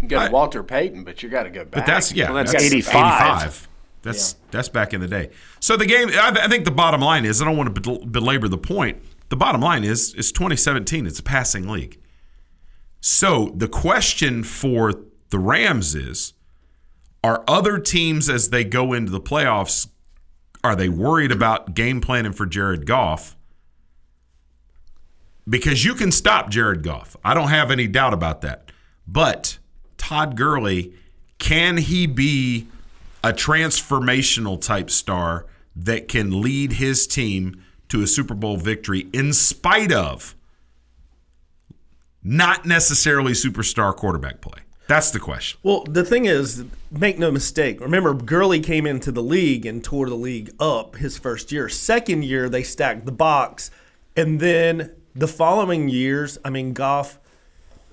You 0.00 0.08
go 0.08 0.18
to 0.18 0.24
I- 0.26 0.28
Walter 0.30 0.62
Payton, 0.62 1.04
but 1.04 1.22
you 1.22 1.28
got 1.28 1.42
to 1.44 1.50
go 1.50 1.64
back. 1.64 1.72
But 1.72 1.86
that's 1.86 2.12
yeah, 2.12 2.26
Well, 2.26 2.34
that's 2.36 2.52
that's 2.52 2.64
85. 2.64 3.42
85. 3.42 3.68
That's 4.02 4.36
that's 4.50 4.68
back 4.68 4.94
in 4.94 5.00
the 5.00 5.08
day. 5.08 5.30
So 5.60 5.76
the 5.76 5.86
game, 5.86 6.08
I, 6.10 6.30
I 6.44 6.48
think 6.48 6.64
the 6.64 6.70
bottom 6.70 7.00
line 7.00 7.24
is, 7.24 7.42
I 7.42 7.44
don't 7.44 7.56
want 7.56 7.74
to 7.74 7.98
belabor 8.06 8.48
the 8.48 8.58
point. 8.58 9.02
The 9.30 9.36
bottom 9.36 9.60
line 9.60 9.82
is, 9.84 10.14
it's 10.16 10.30
2017. 10.32 11.06
It's 11.06 11.18
a 11.18 11.22
passing 11.24 11.68
league. 11.68 11.98
So 13.00 13.52
the 13.56 13.68
question 13.68 14.42
for 14.44 14.92
the 15.30 15.38
Rams 15.38 15.94
is, 15.94 16.34
are 17.26 17.42
other 17.48 17.80
teams 17.80 18.30
as 18.30 18.50
they 18.50 18.62
go 18.62 18.92
into 18.92 19.10
the 19.10 19.20
playoffs, 19.20 19.88
are 20.62 20.76
they 20.76 20.88
worried 20.88 21.32
about 21.32 21.74
game 21.74 22.00
planning 22.00 22.32
for 22.32 22.46
Jared 22.46 22.86
Goff? 22.86 23.36
Because 25.48 25.84
you 25.84 25.94
can 25.94 26.12
stop 26.12 26.50
Jared 26.50 26.84
Goff. 26.84 27.16
I 27.24 27.34
don't 27.34 27.48
have 27.48 27.72
any 27.72 27.88
doubt 27.88 28.14
about 28.14 28.42
that. 28.42 28.70
But 29.08 29.58
Todd 29.98 30.36
Gurley, 30.36 30.94
can 31.40 31.78
he 31.78 32.06
be 32.06 32.68
a 33.24 33.32
transformational 33.32 34.60
type 34.60 34.88
star 34.88 35.46
that 35.74 36.06
can 36.06 36.40
lead 36.40 36.74
his 36.74 37.08
team 37.08 37.60
to 37.88 38.02
a 38.02 38.06
Super 38.06 38.34
Bowl 38.34 38.56
victory 38.56 39.08
in 39.12 39.32
spite 39.32 39.90
of 39.90 40.36
not 42.22 42.66
necessarily 42.66 43.32
superstar 43.32 43.92
quarterback 43.96 44.40
play? 44.40 44.60
That's 44.88 45.10
the 45.10 45.18
question. 45.18 45.58
Well, 45.62 45.82
the 45.84 46.04
thing 46.04 46.26
is, 46.26 46.64
make 46.92 47.18
no 47.18 47.30
mistake. 47.32 47.80
Remember, 47.80 48.14
Gurley 48.14 48.60
came 48.60 48.86
into 48.86 49.10
the 49.10 49.22
league 49.22 49.66
and 49.66 49.82
tore 49.82 50.08
the 50.08 50.14
league 50.14 50.50
up 50.60 50.96
his 50.96 51.18
first 51.18 51.50
year. 51.50 51.68
Second 51.68 52.24
year, 52.24 52.48
they 52.48 52.62
stacked 52.62 53.04
the 53.04 53.12
box. 53.12 53.70
And 54.16 54.38
then 54.38 54.92
the 55.14 55.26
following 55.26 55.88
years, 55.88 56.38
I 56.44 56.50
mean, 56.50 56.72
Goff, 56.72 57.18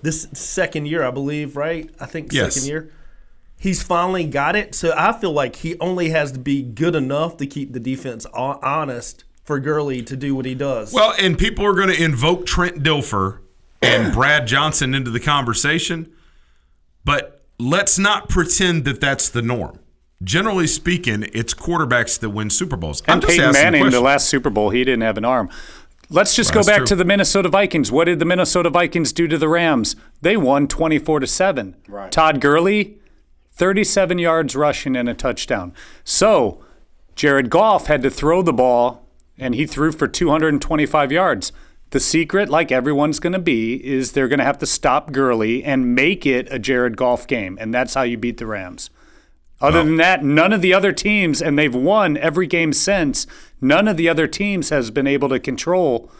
this 0.02 0.28
second 0.34 0.86
year, 0.86 1.02
I 1.02 1.10
believe, 1.10 1.56
right? 1.56 1.90
I 1.98 2.06
think 2.06 2.32
Yes. 2.32 2.54
second 2.54 2.68
year. 2.68 2.92
He's 3.58 3.82
finally 3.82 4.24
got 4.24 4.54
it. 4.56 4.74
So 4.74 4.92
I 4.96 5.12
feel 5.18 5.32
like 5.32 5.56
he 5.56 5.76
only 5.80 6.10
has 6.10 6.32
to 6.32 6.38
be 6.38 6.62
good 6.62 6.94
enough 6.94 7.38
to 7.38 7.46
keep 7.46 7.72
the 7.72 7.80
defense 7.80 8.26
honest 8.34 9.24
for 9.42 9.58
Gurley 9.58 10.02
to 10.02 10.16
do 10.16 10.34
what 10.34 10.44
he 10.44 10.54
does. 10.54 10.92
Well, 10.92 11.14
and 11.18 11.38
people 11.38 11.64
are 11.64 11.72
going 11.74 11.88
to 11.88 12.00
invoke 12.02 12.46
Trent 12.46 12.82
Dilfer 12.82 13.38
and 13.82 14.12
Brad 14.12 14.46
Johnson 14.46 14.94
into 14.94 15.10
the 15.10 15.20
conversation, 15.20 16.10
but 17.04 17.42
let's 17.58 17.98
not 17.98 18.28
pretend 18.28 18.84
that 18.84 19.00
that's 19.00 19.28
the 19.28 19.42
norm. 19.42 19.78
Generally 20.22 20.68
speaking, 20.68 21.26
it's 21.32 21.52
quarterbacks 21.52 22.18
that 22.20 22.30
win 22.30 22.48
Super 22.50 22.76
Bowls. 22.76 23.02
I'm 23.06 23.14
And 23.14 23.22
just 23.22 23.32
Peyton 23.32 23.50
asking 23.50 23.68
a 23.68 23.70
Manning, 23.72 23.90
the 23.90 24.00
last 24.00 24.28
Super 24.28 24.48
Bowl, 24.50 24.70
he 24.70 24.84
didn't 24.84 25.02
have 25.02 25.18
an 25.18 25.24
arm. 25.24 25.50
Let's 26.10 26.34
just 26.34 26.54
Well, 26.54 26.62
go 26.62 26.66
back 26.66 26.78
true. 26.78 26.86
to 26.86 26.96
the 26.96 27.04
Minnesota 27.04 27.48
Vikings. 27.48 27.90
What 27.90 28.04
did 28.04 28.18
the 28.18 28.24
Minnesota 28.24 28.70
Vikings 28.70 29.12
do 29.12 29.26
to 29.28 29.36
the 29.38 29.48
Rams? 29.48 29.96
They 30.22 30.36
won 30.36 30.68
24 30.68 31.20
to 31.20 31.26
7. 31.26 31.74
Right. 31.88 32.10
Todd 32.12 32.40
Gurley, 32.40 32.98
37 33.52 34.18
yards 34.18 34.54
rushing 34.56 34.96
and 34.96 35.08
a 35.08 35.14
touchdown. 35.14 35.72
So, 36.04 36.62
Jared 37.16 37.50
Goff 37.50 37.86
had 37.86 38.02
to 38.02 38.10
throw 38.10 38.42
the 38.42 38.52
ball 38.52 39.06
and 39.38 39.54
he 39.54 39.66
threw 39.66 39.92
for 39.92 40.06
225 40.06 41.10
yards. 41.12 41.52
The 41.94 42.00
secret, 42.00 42.48
like 42.48 42.72
everyone's 42.72 43.20
going 43.20 43.34
to 43.34 43.38
be, 43.38 43.76
is 43.86 44.12
they're 44.12 44.26
going 44.26 44.40
to 44.40 44.44
have 44.44 44.58
to 44.58 44.66
stop 44.66 45.12
Gurley 45.12 45.62
and 45.62 45.94
make 45.94 46.26
it 46.26 46.48
a 46.50 46.58
Jared 46.58 46.96
Goff 46.96 47.28
game. 47.28 47.56
And 47.60 47.72
that's 47.72 47.94
how 47.94 48.02
you 48.02 48.18
beat 48.18 48.38
the 48.38 48.48
Rams. 48.48 48.90
Other 49.60 49.84
than 49.84 49.96
that, 49.98 50.24
none 50.24 50.52
of 50.52 50.60
the 50.60 50.74
other 50.74 50.90
teams, 50.90 51.40
and 51.40 51.56
they've 51.56 51.72
won 51.72 52.16
every 52.16 52.48
game 52.48 52.72
since, 52.72 53.28
none 53.60 53.86
of 53.86 53.96
the 53.96 54.08
other 54.08 54.26
teams 54.26 54.70
has 54.70 54.90
been 54.90 55.06
able 55.06 55.28
to 55.28 55.38
control 55.38 56.10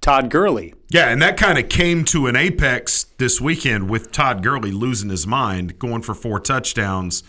Todd 0.00 0.30
Gurley. 0.30 0.74
Yeah, 0.90 1.08
and 1.08 1.20
that 1.22 1.36
kind 1.36 1.58
of 1.58 1.68
came 1.68 2.04
to 2.04 2.28
an 2.28 2.36
apex 2.36 3.02
this 3.18 3.40
weekend 3.40 3.90
with 3.90 4.12
Todd 4.12 4.44
Gurley 4.44 4.70
losing 4.70 5.10
his 5.10 5.26
mind, 5.26 5.80
going 5.80 6.02
for 6.02 6.14
four 6.14 6.38
touchdowns 6.38 7.24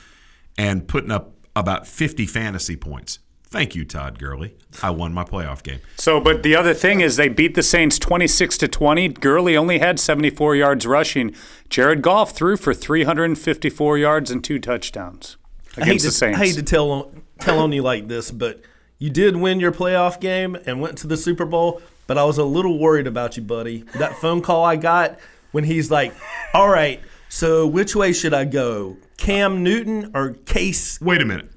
and 0.56 0.88
putting 0.88 1.10
up 1.10 1.34
about 1.56 1.88
50 1.88 2.28
fantasy 2.28 2.76
points. 2.76 3.18
Thank 3.50 3.76
you, 3.76 3.86
Todd 3.86 4.20
Gurley. 4.20 4.56
I 4.84 4.90
won 4.90 5.14
my 5.14 5.24
playoff 5.24 5.64
game. 5.64 5.80
So, 5.96 6.20
but 6.20 6.44
the 6.44 6.56
other 6.56 6.74
thing 6.74 7.00
is 7.00 7.16
they 7.16 7.30
beat 7.30 7.56
the 7.56 7.64
Saints 7.64 7.98
26 7.98 8.58
to 8.58 8.68
20. 8.68 9.08
Gurley 9.10 9.56
only 9.56 9.80
had 9.80 10.00
74 10.00 10.58
yards 10.58 10.86
rushing. 10.86 11.34
Jared 11.70 12.02
Goff 12.02 12.32
threw 12.32 12.58
for 12.58 12.74
354 12.74 13.98
yards 13.98 14.32
and 14.32 14.44
two 14.44 14.60
touchdowns 14.60 15.38
I 15.78 15.82
hate 15.82 15.84
against 15.84 16.04
to, 16.04 16.10
the 16.10 16.14
Saints. 16.14 16.40
I 16.40 16.46
hate 16.46 16.56
to 16.56 16.64
tell 16.64 17.12
tell 17.40 17.60
on 17.60 17.72
you 17.72 17.84
like 17.84 18.10
this, 18.10 18.32
but 18.32 18.62
you 19.00 19.10
did 19.10 19.38
win 19.38 19.60
your 19.62 19.72
playoff 19.72 20.20
game 20.20 20.58
and 20.66 20.82
went 20.82 20.98
to 21.00 21.08
the 21.08 21.18
Super 21.18 21.46
Bowl. 21.46 21.82
But 22.06 22.18
I 22.18 22.26
was 22.26 22.38
a 22.38 22.44
little 22.44 22.78
worried 22.80 23.08
about 23.08 23.38
you, 23.38 23.44
buddy. 23.44 23.84
That 23.96 24.16
phone 24.18 24.42
call 24.42 24.66
I 24.66 24.76
got 24.76 25.20
when 25.52 25.64
he's 25.64 25.90
like, 25.90 26.14
"All 26.54 26.70
right, 26.70 27.02
so 27.30 27.66
which 27.66 27.96
way 27.96 28.12
should 28.12 28.34
I 28.34 28.46
go? 28.46 28.98
Cam 29.18 29.64
Newton 29.64 30.12
or 30.14 30.34
Case?" 30.46 31.00
Wait 31.00 31.22
a 31.22 31.26
minute. 31.26 31.50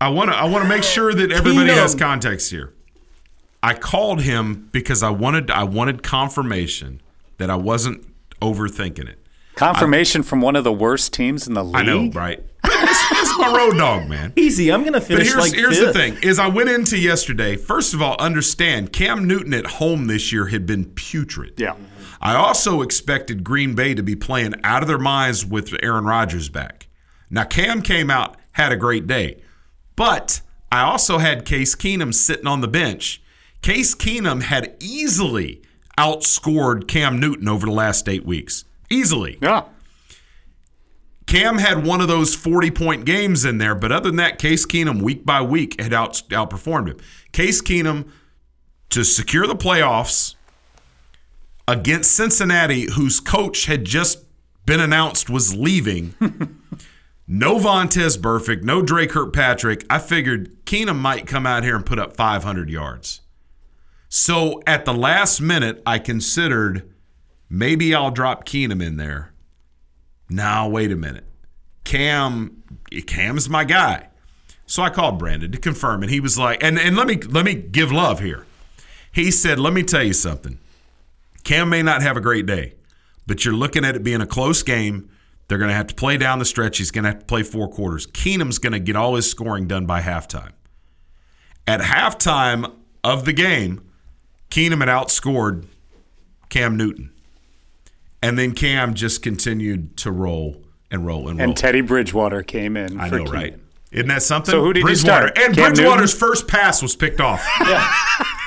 I 0.00 0.08
want 0.10 0.30
to 0.30 0.36
I 0.36 0.44
want 0.44 0.62
to 0.62 0.68
make 0.68 0.84
sure 0.84 1.12
that 1.12 1.32
everybody 1.32 1.70
has 1.70 1.94
context 1.94 2.50
here. 2.50 2.72
I 3.62 3.74
called 3.74 4.22
him 4.22 4.68
because 4.70 5.02
I 5.02 5.10
wanted 5.10 5.50
I 5.50 5.64
wanted 5.64 6.02
confirmation 6.02 7.00
that 7.38 7.50
I 7.50 7.56
wasn't 7.56 8.06
overthinking 8.40 9.08
it. 9.08 9.18
Confirmation 9.56 10.22
from 10.22 10.40
one 10.40 10.54
of 10.54 10.62
the 10.62 10.72
worst 10.72 11.12
teams 11.12 11.48
in 11.48 11.54
the 11.54 11.64
league. 11.64 11.76
I 11.76 11.82
know, 11.82 12.10
right? 12.12 12.40
This 12.62 13.10
is 13.12 13.38
my 13.38 13.52
road 13.56 13.76
dog, 13.76 14.08
man. 14.08 14.32
Easy. 14.36 14.70
I'm 14.70 14.84
gonna 14.84 14.98
But 15.00 15.08
finish 15.08 15.28
here's 15.28 15.36
like 15.36 15.52
here's 15.52 15.80
the 15.80 15.92
thing: 15.92 16.16
is 16.22 16.38
I 16.38 16.46
went 16.46 16.68
into 16.68 16.96
yesterday. 16.96 17.56
First 17.56 17.92
of 17.92 18.00
all, 18.00 18.14
understand 18.20 18.92
Cam 18.92 19.26
Newton 19.26 19.52
at 19.52 19.66
home 19.66 20.06
this 20.06 20.32
year 20.32 20.46
had 20.46 20.64
been 20.64 20.84
putrid. 20.84 21.54
Yeah. 21.56 21.74
I 22.20 22.34
also 22.34 22.82
expected 22.82 23.42
Green 23.42 23.74
Bay 23.74 23.94
to 23.94 24.02
be 24.02 24.14
playing 24.14 24.54
out 24.62 24.82
of 24.82 24.88
their 24.88 24.98
minds 24.98 25.44
with 25.44 25.74
Aaron 25.82 26.04
Rodgers 26.04 26.48
back. 26.48 26.86
Now 27.30 27.44
Cam 27.44 27.82
came 27.82 28.10
out, 28.10 28.36
had 28.52 28.70
a 28.70 28.76
great 28.76 29.08
day, 29.08 29.42
but 29.98 30.42
I 30.70 30.82
also 30.82 31.18
had 31.18 31.44
Case 31.44 31.74
Keenum 31.74 32.14
sitting 32.14 32.46
on 32.46 32.60
the 32.60 32.68
bench. 32.68 33.20
Case 33.62 33.96
Keenum 33.96 34.42
had 34.42 34.76
easily 34.78 35.60
outscored 35.98 36.86
Cam 36.86 37.18
Newton 37.18 37.48
over 37.48 37.66
the 37.66 37.72
last 37.72 38.08
eight 38.08 38.24
weeks. 38.24 38.64
Easily. 38.88 39.38
Yeah. 39.42 39.64
Cam 41.26 41.58
had 41.58 41.84
one 41.84 42.00
of 42.00 42.06
those 42.06 42.36
40 42.36 42.70
point 42.70 43.06
games 43.06 43.44
in 43.44 43.58
there, 43.58 43.74
but 43.74 43.90
other 43.90 44.08
than 44.08 44.16
that, 44.16 44.38
Case 44.38 44.64
Keenum 44.64 45.02
week 45.02 45.26
by 45.26 45.42
week 45.42 45.80
had 45.80 45.92
out, 45.92 46.22
outperformed 46.28 46.90
him. 46.90 46.98
Case 47.32 47.60
Keenum 47.60 48.08
to 48.90 49.02
secure 49.02 49.48
the 49.48 49.56
playoffs 49.56 50.36
against 51.66 52.12
Cincinnati, 52.12 52.88
whose 52.92 53.18
coach 53.18 53.66
had 53.66 53.84
just 53.84 54.24
been 54.64 54.78
announced 54.78 55.28
was 55.28 55.56
leaving. 55.56 56.14
no 57.28 57.58
Vontaze 57.58 58.16
Burfict, 58.16 58.62
no 58.62 58.80
Dre 58.80 59.06
Kirkpatrick. 59.06 59.84
I 59.90 59.98
figured 59.98 60.64
Keenum 60.64 60.98
might 60.98 61.26
come 61.26 61.46
out 61.46 61.62
here 61.62 61.76
and 61.76 61.84
put 61.84 61.98
up 61.98 62.16
500 62.16 62.70
yards. 62.70 63.20
So 64.08 64.62
at 64.66 64.86
the 64.86 64.94
last 64.94 65.40
minute, 65.40 65.82
I 65.84 65.98
considered 65.98 66.90
maybe 67.50 67.94
I'll 67.94 68.10
drop 68.10 68.46
Keenum 68.46 68.82
in 68.82 68.96
there. 68.96 69.34
Now 70.30 70.68
wait 70.68 70.90
a 70.90 70.96
minute. 70.96 71.24
Cam 71.84 72.62
Cam's 73.06 73.48
my 73.48 73.64
guy. 73.64 74.08
So 74.66 74.82
I 74.82 74.90
called 74.90 75.18
Brandon 75.18 75.52
to 75.52 75.58
confirm 75.58 76.02
and 76.02 76.10
he 76.10 76.20
was 76.20 76.38
like 76.38 76.62
and, 76.62 76.78
and 76.78 76.96
let 76.96 77.06
me 77.06 77.16
let 77.16 77.44
me 77.44 77.54
give 77.54 77.92
love 77.92 78.20
here. 78.20 78.46
He 79.10 79.30
said, 79.30 79.58
"Let 79.58 79.72
me 79.72 79.82
tell 79.82 80.02
you 80.02 80.12
something. 80.12 80.58
Cam 81.44 81.68
may 81.70 81.82
not 81.82 82.02
have 82.02 82.16
a 82.16 82.20
great 82.20 82.46
day, 82.46 82.74
but 83.26 83.44
you're 83.44 83.54
looking 83.54 83.84
at 83.84 83.96
it 83.96 84.02
being 84.02 84.20
a 84.20 84.26
close 84.26 84.62
game. 84.62 85.08
They're 85.48 85.58
going 85.58 85.70
to 85.70 85.74
have 85.74 85.86
to 85.88 85.94
play 85.94 86.16
down 86.18 86.38
the 86.38 86.44
stretch. 86.44 86.78
He's 86.78 86.90
going 86.90 87.04
to 87.04 87.10
have 87.10 87.20
to 87.20 87.24
play 87.26 87.42
four 87.42 87.68
quarters. 87.68 88.06
Keenum's 88.06 88.58
going 88.58 88.74
to 88.74 88.78
get 88.78 88.96
all 88.96 89.14
his 89.14 89.28
scoring 89.30 89.66
done 89.66 89.86
by 89.86 90.02
halftime. 90.02 90.52
At 91.66 91.80
halftime 91.80 92.74
of 93.02 93.24
the 93.24 93.32
game, 93.32 93.80
Keenum 94.50 94.80
had 94.80 94.88
outscored 94.88 95.64
Cam 96.50 96.76
Newton. 96.76 97.12
And 98.22 98.38
then 98.38 98.52
Cam 98.52 98.94
just 98.94 99.22
continued 99.22 99.96
to 99.98 100.10
roll 100.10 100.62
and 100.90 101.06
roll 101.06 101.28
and 101.28 101.38
roll. 101.38 101.48
And 101.48 101.56
Teddy 101.56 101.80
Bridgewater 101.82 102.42
came 102.42 102.76
in. 102.76 102.98
I 103.00 103.08
for 103.08 103.18
know, 103.18 103.24
Keenan. 103.24 103.40
right? 103.40 103.58
Isn't 103.90 104.08
that 104.08 104.22
something? 104.22 104.50
So 104.52 104.60
who 104.62 104.72
did 104.72 104.80
you 104.80 104.86
Bridgewater. 104.86 105.28
start? 105.28 105.38
And 105.38 105.54
Cam 105.54 105.72
Bridgewater's 105.72 106.12
Newton? 106.14 106.28
first 106.28 106.48
pass 106.48 106.82
was 106.82 106.94
picked 106.96 107.20
off. 107.20 107.42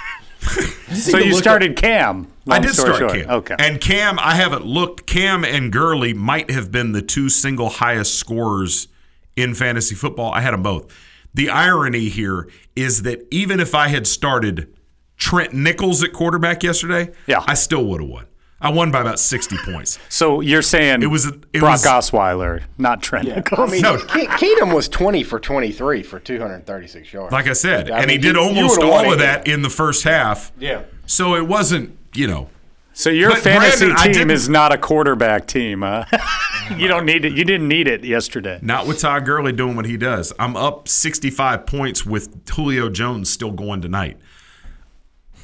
So 0.91 1.17
you 1.17 1.33
started 1.35 1.77
Cam. 1.77 2.27
I 2.49 2.59
did 2.59 2.71
start 2.73 2.97
short. 2.97 3.13
Cam. 3.13 3.29
Okay. 3.29 3.55
And 3.57 3.79
Cam, 3.79 4.19
I 4.19 4.35
haven't 4.35 4.65
looked. 4.65 5.07
Cam 5.07 5.45
and 5.45 5.71
Gurley 5.71 6.13
might 6.13 6.51
have 6.51 6.69
been 6.69 6.91
the 6.91 7.01
two 7.01 7.29
single 7.29 7.69
highest 7.69 8.15
scorers 8.15 8.89
in 9.37 9.53
fantasy 9.55 9.95
football. 9.95 10.33
I 10.33 10.41
had 10.41 10.53
them 10.53 10.61
both. 10.63 10.93
The 11.33 11.49
irony 11.49 12.09
here 12.09 12.49
is 12.75 13.03
that 13.03 13.25
even 13.31 13.61
if 13.61 13.73
I 13.73 13.87
had 13.87 14.05
started 14.05 14.73
Trent 15.17 15.53
Nichols 15.53 16.03
at 16.03 16.11
quarterback 16.11 16.61
yesterday, 16.61 17.11
Yeah. 17.25 17.43
I 17.47 17.53
still 17.53 17.85
would 17.85 18.01
have 18.01 18.09
won. 18.09 18.25
I 18.61 18.69
won 18.69 18.91
by 18.91 19.01
about 19.01 19.19
60 19.19 19.57
points. 19.65 19.97
So 20.07 20.39
you're 20.41 20.61
saying 20.61 21.01
It 21.01 21.07
was 21.07 21.25
it 21.25 21.59
Brock 21.59 21.71
was 21.71 21.83
Osweiler, 21.85 22.63
not 22.77 23.01
Trent 23.01 23.27
I 23.27 23.65
mean, 23.65 23.81
No. 23.81 23.97
Ke- 23.97 24.29
Keenum 24.39 24.73
was 24.73 24.87
20 24.87 25.23
for 25.23 25.39
23 25.39 26.03
for 26.03 26.19
236 26.19 27.11
yards. 27.11 27.31
like 27.33 27.47
I 27.47 27.53
said, 27.53 27.89
I 27.89 28.01
and 28.01 28.11
he 28.11 28.17
did 28.17 28.35
you- 28.35 28.41
you 28.41 28.47
almost 28.47 28.77
would've 28.77 28.93
all 28.93 29.11
of 29.11 29.19
that 29.19 29.47
in 29.47 29.63
the 29.63 29.69
first 29.69 30.03
half. 30.03 30.51
Yeah. 30.59 30.83
So 31.07 31.35
it 31.35 31.47
wasn't, 31.47 31.97
you 32.13 32.27
know, 32.27 32.49
So 32.93 33.09
your 33.09 33.35
fantasy 33.35 33.87
Brandon, 33.87 34.13
team 34.13 34.29
is 34.29 34.47
not 34.47 34.71
a 34.73 34.77
quarterback 34.77 35.47
team. 35.47 35.81
Huh? 35.81 36.05
you 36.77 36.87
don't 36.87 37.05
need 37.05 37.25
it. 37.25 37.33
You 37.33 37.43
didn't 37.45 37.67
need 37.67 37.87
it 37.87 38.03
yesterday. 38.03 38.59
Not 38.61 38.85
with 38.85 38.99
Todd 38.99 39.25
Gurley 39.25 39.53
doing 39.53 39.75
what 39.75 39.85
he 39.85 39.97
does. 39.97 40.31
I'm 40.37 40.55
up 40.55 40.87
65 40.87 41.65
points 41.65 42.05
with 42.05 42.47
Julio 42.49 42.89
Jones 42.89 43.29
still 43.29 43.51
going 43.51 43.81
tonight. 43.81 44.17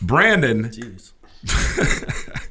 Brandon. 0.02 0.72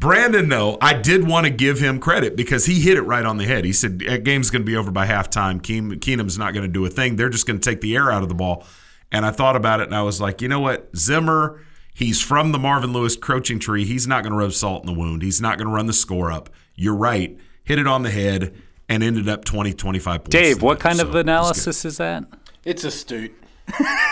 Brandon, 0.00 0.48
though, 0.48 0.78
I 0.80 0.94
did 0.94 1.26
want 1.28 1.44
to 1.44 1.50
give 1.50 1.78
him 1.78 2.00
credit 2.00 2.34
because 2.34 2.64
he 2.64 2.80
hit 2.80 2.96
it 2.96 3.02
right 3.02 3.24
on 3.24 3.36
the 3.36 3.44
head. 3.44 3.66
He 3.66 3.72
said, 3.74 3.98
"That 4.00 4.24
game's 4.24 4.50
going 4.50 4.62
to 4.62 4.66
be 4.66 4.74
over 4.76 4.90
by 4.90 5.06
halftime. 5.06 5.62
Keen, 5.62 6.00
Keenum's 6.00 6.38
not 6.38 6.54
going 6.54 6.66
to 6.66 6.72
do 6.72 6.84
a 6.86 6.88
thing. 6.88 7.16
They're 7.16 7.28
just 7.28 7.46
going 7.46 7.60
to 7.60 7.70
take 7.70 7.82
the 7.82 7.94
air 7.94 8.10
out 8.10 8.22
of 8.22 8.30
the 8.30 8.34
ball." 8.34 8.64
And 9.12 9.26
I 9.26 9.30
thought 9.30 9.56
about 9.56 9.80
it, 9.80 9.84
and 9.88 9.94
I 9.94 10.02
was 10.02 10.18
like, 10.20 10.40
you 10.40 10.48
know 10.48 10.60
what, 10.60 10.88
Zimmer. 10.96 11.60
He's 11.92 12.22
from 12.22 12.52
the 12.52 12.58
Marvin 12.58 12.94
Lewis 12.94 13.14
coaching 13.14 13.58
tree. 13.58 13.84
He's 13.84 14.06
not 14.06 14.22
going 14.22 14.32
to 14.32 14.38
rub 14.38 14.52
salt 14.54 14.82
in 14.82 14.86
the 14.86 14.98
wound. 14.98 15.20
He's 15.20 15.40
not 15.40 15.58
going 15.58 15.68
to 15.68 15.74
run 15.74 15.84
the 15.86 15.92
score 15.92 16.32
up. 16.32 16.48
You're 16.76 16.94
right. 16.94 17.36
Hit 17.64 17.78
it 17.78 17.86
on 17.86 18.02
the 18.04 18.10
head 18.10 18.54
and 18.88 19.02
ended 19.02 19.28
up 19.28 19.44
20, 19.44 19.74
25 19.74 20.20
points. 20.24 20.30
Dave, 20.30 20.62
what 20.62 20.80
kind 20.80 20.96
So, 20.96 21.02
of 21.02 21.08
it 21.08 21.10
was 21.10 21.14
good. 21.18 21.26
analysis 21.26 21.84
is 21.84 21.98
that? 21.98 22.24
It's 22.64 22.84
astute. 22.84 23.34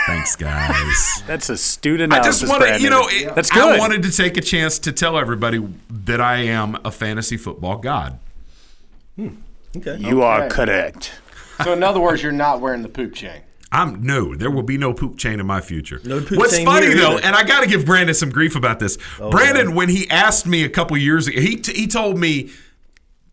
Thanks, 0.07 0.37
guys. 0.37 1.23
That's 1.27 1.49
a 1.49 1.57
student. 1.57 2.13
I 2.13 2.23
just 2.23 2.47
wanted, 2.47 2.81
you 2.81 2.91
know, 2.91 3.07
it, 3.09 3.35
that's 3.35 3.51
good. 3.51 3.63
I 3.63 3.79
wanted 3.79 4.03
to 4.05 4.11
take 4.11 4.37
a 4.37 4.41
chance 4.41 4.79
to 4.81 4.93
tell 4.93 5.19
everybody 5.19 5.67
that 5.91 6.21
I 6.21 6.39
am 6.39 6.79
a 6.85 6.91
fantasy 6.91 7.37
football 7.37 7.79
god. 7.79 8.19
Hmm. 9.17 9.29
Okay. 9.77 9.97
you 9.99 10.23
are 10.23 10.49
correct. 10.49 11.13
So 11.63 11.73
in 11.73 11.83
other 11.83 12.01
words, 12.01 12.23
you're 12.23 12.33
not 12.33 12.61
wearing 12.61 12.83
the 12.83 12.89
poop 12.89 13.15
chain. 13.15 13.43
I'm 13.71 14.03
no, 14.03 14.35
there 14.35 14.51
will 14.51 14.63
be 14.63 14.79
no 14.79 14.95
poop 14.95 15.19
chain 15.19 15.41
in 15.41 15.47
my 15.47 15.61
future. 15.61 16.01
No 16.05 16.21
poop 16.21 16.39
What's 16.39 16.57
chain 16.57 16.65
funny 16.65 16.87
here 16.87 16.97
though, 16.97 17.19
and 17.19 17.37
I 17.37 17.45
got 17.45 17.61
to 17.61 17.67
give 17.67 17.85
Brandon 17.85 18.15
some 18.15 18.31
grief 18.31 18.57
about 18.57 18.79
this. 18.79 18.97
Oh, 19.21 19.31
Brandon, 19.31 19.75
when 19.75 19.91
he 19.91 20.09
asked 20.09 20.47
me 20.47 20.65
a 20.65 20.71
couple 20.71 20.97
years 20.97 21.27
ago, 21.27 21.39
he 21.39 21.63
he 21.67 21.87
told 21.87 22.19
me 22.19 22.51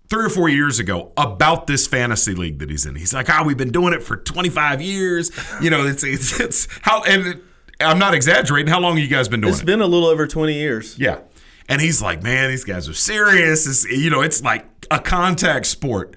three 0.10 0.26
or 0.26 0.30
four 0.30 0.50
years 0.50 0.80
ago 0.80 1.12
about 1.18 1.68
this 1.68 1.88
fantasy 1.88 2.34
league 2.36 2.60
that 2.60 2.70
he's 2.70 2.86
in. 2.86 2.96
He's 2.96 3.14
like, 3.14 3.30
"Ah, 3.30 3.44
we've 3.46 3.58
been 3.58 3.72
doing 3.72 3.94
it 3.94 4.04
for 4.04 4.18
25 4.18 4.82
years. 4.82 5.32
You 5.62 5.70
know, 5.70 5.86
it's 5.86 6.04
it's, 6.04 6.40
it's 6.40 6.68
how 6.82 7.04
and 7.04 7.42
I'm 7.80 8.00
not 8.00 8.14
exaggerating. 8.14 8.72
How 8.72 8.80
long 8.80 8.96
have 8.96 9.04
you 9.04 9.10
guys 9.10 9.28
been 9.28 9.42
doing 9.42 9.52
It's 9.52 9.60
it? 9.60 9.64
It's 9.64 9.66
been 9.66 9.82
a 9.82 9.88
little 9.88 10.08
over 10.08 10.28
20 10.28 10.54
years. 10.54 10.98
Yeah. 10.98 11.20
And 11.68 11.82
he's 11.82 12.02
like, 12.02 12.22
man, 12.22 12.50
these 12.50 12.64
guys 12.64 12.88
are 12.88 12.94
serious. 12.94 13.66
It's, 13.68 13.86
you 13.86 14.10
know, 14.10 14.22
it's 14.22 14.44
like 14.44 14.66
a 14.92 15.00
contact 15.00 15.66
sport. 15.66 16.16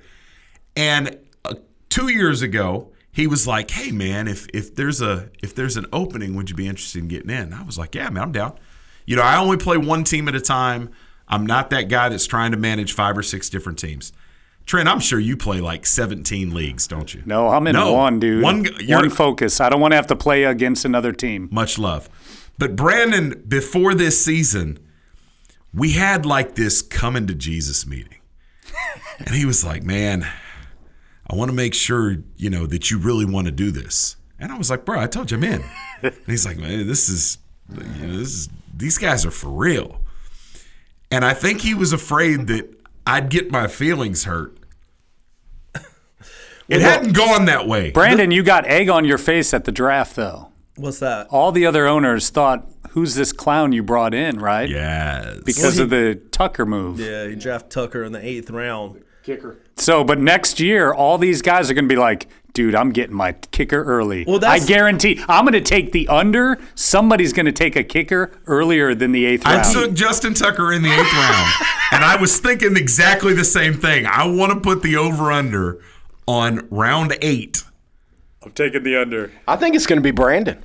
And 0.76 1.18
uh, 1.44 1.54
two 1.88 2.08
years 2.08 2.42
ago, 2.42 2.92
he 3.10 3.26
was 3.26 3.46
like, 3.46 3.70
hey, 3.70 3.90
man, 3.90 4.28
if 4.28 4.46
if 4.54 4.74
there's 4.74 5.00
a 5.00 5.30
if 5.42 5.54
there's 5.54 5.76
an 5.76 5.86
opening, 5.92 6.36
would 6.36 6.50
you 6.50 6.54
be 6.54 6.68
interested 6.68 7.00
in 7.02 7.08
getting 7.08 7.30
in? 7.30 7.52
I 7.52 7.62
was 7.62 7.78
like, 7.78 7.94
yeah, 7.94 8.10
man, 8.10 8.22
I'm 8.24 8.32
down. 8.32 8.58
You 9.06 9.16
know, 9.16 9.22
I 9.22 9.38
only 9.38 9.56
play 9.56 9.78
one 9.78 10.04
team 10.04 10.28
at 10.28 10.34
a 10.34 10.40
time. 10.40 10.90
I'm 11.28 11.44
not 11.46 11.70
that 11.70 11.88
guy 11.88 12.08
that's 12.08 12.26
trying 12.26 12.52
to 12.52 12.56
manage 12.56 12.92
five 12.94 13.16
or 13.18 13.22
six 13.22 13.48
different 13.50 13.78
teams. 13.78 14.12
Trent, 14.66 14.88
I'm 14.88 15.00
sure 15.00 15.18
you 15.18 15.36
play 15.36 15.60
like 15.60 15.86
17 15.86 16.52
leagues, 16.54 16.86
don't 16.86 17.12
you? 17.14 17.22
No, 17.24 17.48
I'm 17.48 17.66
in 17.66 17.74
No. 17.74 17.92
one, 17.94 18.18
dude. 18.20 18.42
One- 18.42 18.66
One, 18.86 19.08
focus. 19.10 19.60
I 19.60 19.68
don't 19.70 19.80
want 19.80 19.92
to 19.92 19.96
have 19.96 20.06
to 20.08 20.16
play 20.16 20.44
against 20.44 20.84
another 20.84 21.12
team. 21.12 21.48
Much 21.50 21.78
love. 21.78 22.08
But 22.58 22.76
Brandon, 22.76 23.42
before 23.48 23.94
this 23.94 24.22
season, 24.22 24.78
we 25.72 25.92
had 25.92 26.26
like 26.26 26.54
this 26.54 26.82
coming 26.82 27.26
to 27.28 27.34
Jesus 27.34 27.86
meeting. 27.86 28.18
And 29.20 29.30
he 29.34 29.44
was 29.44 29.64
like, 29.64 29.82
Man, 29.82 30.26
I 31.28 31.34
want 31.34 31.50
to 31.50 31.54
make 31.54 31.74
sure, 31.74 32.18
you 32.36 32.50
know, 32.50 32.66
that 32.66 32.90
you 32.90 32.98
really 32.98 33.24
want 33.24 33.46
to 33.46 33.52
do 33.52 33.70
this. 33.72 34.16
And 34.38 34.52
I 34.52 34.56
was 34.58 34.70
like, 34.70 34.84
Bro, 34.84 35.00
I 35.00 35.06
told 35.06 35.30
you 35.30 35.36
I'm 35.38 35.44
in. 35.44 35.64
And 36.02 36.14
he's 36.26 36.46
like, 36.46 36.56
Man, 36.58 36.86
this 36.86 37.08
is, 37.08 37.38
you 37.70 38.06
know, 38.06 38.16
this 38.18 38.28
is, 38.34 38.48
these 38.76 38.96
guys 38.98 39.26
are 39.26 39.30
for 39.32 39.48
real. 39.48 40.00
And 41.10 41.24
I 41.24 41.34
think 41.34 41.62
he 41.62 41.74
was 41.74 41.92
afraid 41.92 42.46
that 42.48 42.68
I'd 43.06 43.30
get 43.30 43.50
my 43.50 43.66
feelings 43.66 44.24
hurt. 44.24 44.56
It 46.68 46.82
hadn't 46.82 47.14
gone 47.14 47.46
that 47.46 47.66
way. 47.66 47.92
Brandon, 47.92 48.30
you 48.30 48.42
got 48.42 48.66
egg 48.66 48.90
on 48.90 49.06
your 49.06 49.16
face 49.16 49.54
at 49.54 49.64
the 49.64 49.72
draft, 49.72 50.16
though. 50.16 50.52
What's 50.76 50.98
that? 50.98 51.28
All 51.30 51.50
the 51.50 51.64
other 51.64 51.86
owners 51.86 52.28
thought, 52.28 52.68
"Who's 52.90 53.14
this 53.14 53.32
clown 53.32 53.72
you 53.72 53.82
brought 53.82 54.12
in?" 54.12 54.38
Right? 54.38 54.68
Yes. 54.68 55.38
Because 55.46 55.76
Well, 55.76 55.84
of 55.84 55.90
the 55.90 56.20
Tucker 56.30 56.66
move. 56.66 57.00
Yeah, 57.00 57.26
he 57.26 57.36
drafted 57.36 57.70
Tucker 57.70 58.04
in 58.04 58.12
the 58.12 58.22
eighth 58.22 58.50
round. 58.50 59.02
Kicker. 59.22 59.56
So, 59.80 60.04
but 60.04 60.18
next 60.18 60.60
year, 60.60 60.92
all 60.92 61.18
these 61.18 61.42
guys 61.42 61.70
are 61.70 61.74
going 61.74 61.84
to 61.88 61.94
be 61.94 61.98
like, 61.98 62.26
dude, 62.52 62.74
I'm 62.74 62.90
getting 62.90 63.14
my 63.14 63.32
kicker 63.32 63.82
early. 63.84 64.24
Well, 64.26 64.44
I 64.44 64.58
guarantee 64.58 65.22
I'm 65.28 65.44
going 65.44 65.52
to 65.52 65.60
take 65.60 65.92
the 65.92 66.08
under. 66.08 66.58
Somebody's 66.74 67.32
going 67.32 67.46
to 67.46 67.52
take 67.52 67.76
a 67.76 67.84
kicker 67.84 68.32
earlier 68.46 68.94
than 68.94 69.12
the 69.12 69.24
eighth 69.24 69.46
I 69.46 69.56
round. 69.58 69.72
took 69.72 69.92
Justin 69.94 70.34
Tucker 70.34 70.72
in 70.72 70.82
the 70.82 70.90
eighth 70.92 71.12
round, 71.12 71.52
and 71.92 72.04
I 72.04 72.16
was 72.20 72.38
thinking 72.40 72.76
exactly 72.76 73.34
the 73.34 73.44
same 73.44 73.74
thing. 73.74 74.06
I 74.06 74.26
want 74.26 74.52
to 74.52 74.60
put 74.60 74.82
the 74.82 74.96
over 74.96 75.30
under 75.30 75.80
on 76.26 76.66
round 76.70 77.16
eight. 77.22 77.62
I'm 78.42 78.50
taking 78.52 78.82
the 78.82 79.00
under. 79.00 79.30
I 79.46 79.56
think 79.56 79.76
it's 79.76 79.86
going 79.86 79.98
to 79.98 80.02
be 80.02 80.10
Brandon. 80.10 80.62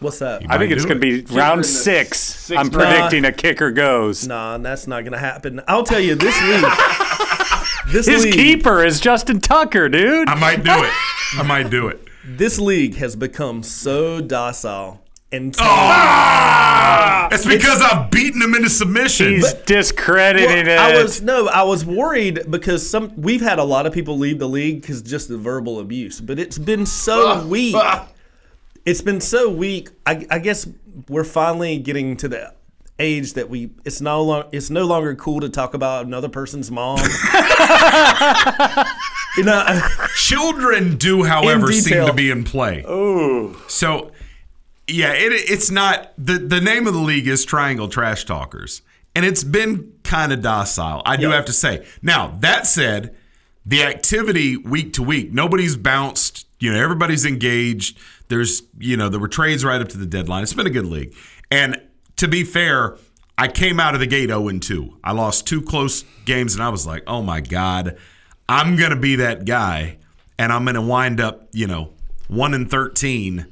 What's 0.00 0.18
that? 0.18 0.42
I 0.50 0.58
think 0.58 0.72
it's 0.72 0.82
do 0.82 0.88
going 0.88 1.00
to 1.00 1.08
it. 1.18 1.28
be 1.28 1.34
round 1.34 1.58
in 1.58 1.62
the 1.62 1.68
six. 1.68 2.50
I'm 2.50 2.56
round. 2.56 2.72
predicting 2.72 3.24
a 3.24 3.30
kicker 3.32 3.70
goes. 3.70 4.26
Nah, 4.26 4.58
that's 4.58 4.88
not 4.88 5.04
gonna 5.04 5.16
happen. 5.18 5.60
I'll 5.68 5.84
tell 5.84 6.00
you 6.00 6.16
this 6.16 6.34
week. 6.42 6.64
This 7.88 8.06
His 8.06 8.24
league, 8.24 8.34
keeper 8.34 8.84
is 8.84 9.00
Justin 9.00 9.40
Tucker, 9.40 9.88
dude. 9.88 10.28
I 10.28 10.34
might 10.34 10.62
do 10.64 10.70
it. 10.70 10.92
I 11.38 11.42
might 11.46 11.70
do 11.70 11.88
it. 11.88 12.00
this 12.24 12.58
league 12.58 12.94
has 12.96 13.16
become 13.16 13.62
so 13.62 14.20
docile 14.20 15.02
and 15.32 15.54
Ah! 15.58 17.28
It's 17.32 17.46
because 17.46 17.80
I've 17.80 18.10
beaten 18.10 18.40
him 18.42 18.54
into 18.54 18.68
submission. 18.68 19.34
He's 19.34 19.52
discrediting 19.54 20.66
Well, 20.66 20.90
it. 20.90 20.96
I 20.98 21.02
was 21.02 21.22
no, 21.22 21.48
I 21.48 21.62
was 21.62 21.84
worried 21.84 22.40
because 22.50 22.88
some 22.88 23.12
we've 23.20 23.40
had 23.40 23.58
a 23.58 23.64
lot 23.64 23.86
of 23.86 23.92
people 23.92 24.18
leave 24.18 24.38
the 24.38 24.48
league 24.48 24.82
because 24.82 25.02
just 25.02 25.28
the 25.28 25.38
verbal 25.38 25.80
abuse, 25.80 26.20
but 26.20 26.38
it's 26.38 26.58
been 26.58 26.84
so 26.86 27.44
weak. 27.46 27.74
It's 28.84 29.00
been 29.00 29.20
so 29.20 29.48
weak. 29.48 29.90
I, 30.04 30.26
I 30.30 30.38
guess 30.38 30.68
we're 31.08 31.24
finally 31.24 31.78
getting 31.78 32.16
to 32.18 32.28
the 32.28 32.54
age 32.98 33.34
that 33.34 33.48
we 33.48 33.70
it's 33.84 34.00
no 34.00 34.22
longer 34.22 34.48
it's 34.52 34.70
no 34.70 34.84
longer 34.84 35.14
cool 35.14 35.40
to 35.40 35.48
talk 35.48 35.74
about 35.74 36.06
another 36.06 36.28
person's 36.28 36.70
mom. 36.70 36.98
you 39.36 39.44
know, 39.44 39.64
uh, 39.66 40.06
Children 40.14 40.96
do, 40.96 41.24
however, 41.24 41.72
seem 41.72 42.06
to 42.06 42.12
be 42.12 42.30
in 42.30 42.44
play. 42.44 42.84
Oh. 42.86 43.60
So, 43.68 44.12
yeah, 44.86 45.12
it, 45.12 45.32
it's 45.32 45.70
not 45.70 46.12
the 46.18 46.38
the 46.38 46.60
name 46.60 46.86
of 46.86 46.94
the 46.94 47.00
league 47.00 47.26
is 47.26 47.44
Triangle 47.44 47.88
Trash 47.88 48.24
Talkers, 48.24 48.82
and 49.14 49.24
it's 49.24 49.44
been 49.44 49.92
kind 50.04 50.32
of 50.32 50.42
docile. 50.42 51.02
I 51.04 51.16
do 51.16 51.30
have 51.30 51.46
to 51.46 51.52
say. 51.52 51.86
Now 52.02 52.36
that 52.40 52.66
said, 52.66 53.16
the 53.64 53.82
activity 53.82 54.56
week 54.56 54.92
to 54.94 55.02
week, 55.02 55.32
nobody's 55.32 55.76
bounced. 55.76 56.46
You 56.60 56.72
know, 56.72 56.80
everybody's 56.80 57.26
engaged. 57.26 57.98
There's, 58.28 58.62
you 58.78 58.96
know, 58.96 59.08
there 59.08 59.20
were 59.20 59.28
trades 59.28 59.64
right 59.64 59.80
up 59.80 59.88
to 59.88 59.98
the 59.98 60.06
deadline. 60.06 60.42
It's 60.42 60.52
been 60.52 60.66
a 60.66 60.70
good 60.70 60.86
league, 60.86 61.14
and 61.50 61.80
to 62.22 62.28
be 62.28 62.44
fair. 62.44 62.96
I 63.36 63.48
came 63.48 63.80
out 63.80 63.94
of 63.94 64.00
the 64.00 64.06
gate 64.06 64.28
0 64.28 64.48
2. 64.48 64.98
I 65.02 65.10
lost 65.10 65.44
two 65.44 65.60
close 65.60 66.04
games, 66.24 66.54
and 66.54 66.62
I 66.62 66.68
was 66.68 66.86
like, 66.86 67.02
oh 67.08 67.20
my 67.20 67.40
God, 67.40 67.98
I'm 68.48 68.76
going 68.76 68.90
to 68.90 68.96
be 68.96 69.16
that 69.16 69.44
guy, 69.44 69.98
and 70.38 70.52
I'm 70.52 70.64
going 70.64 70.76
to 70.76 70.82
wind 70.82 71.20
up, 71.20 71.48
you 71.52 71.66
know, 71.66 71.92
1 72.28 72.54
and 72.54 72.70
13, 72.70 73.46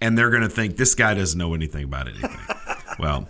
and 0.00 0.16
they're 0.16 0.30
going 0.30 0.42
to 0.42 0.48
think 0.48 0.78
this 0.78 0.94
guy 0.94 1.12
doesn't 1.12 1.38
know 1.38 1.52
anything 1.52 1.84
about 1.84 2.08
anything. 2.08 2.38
well, 2.98 3.28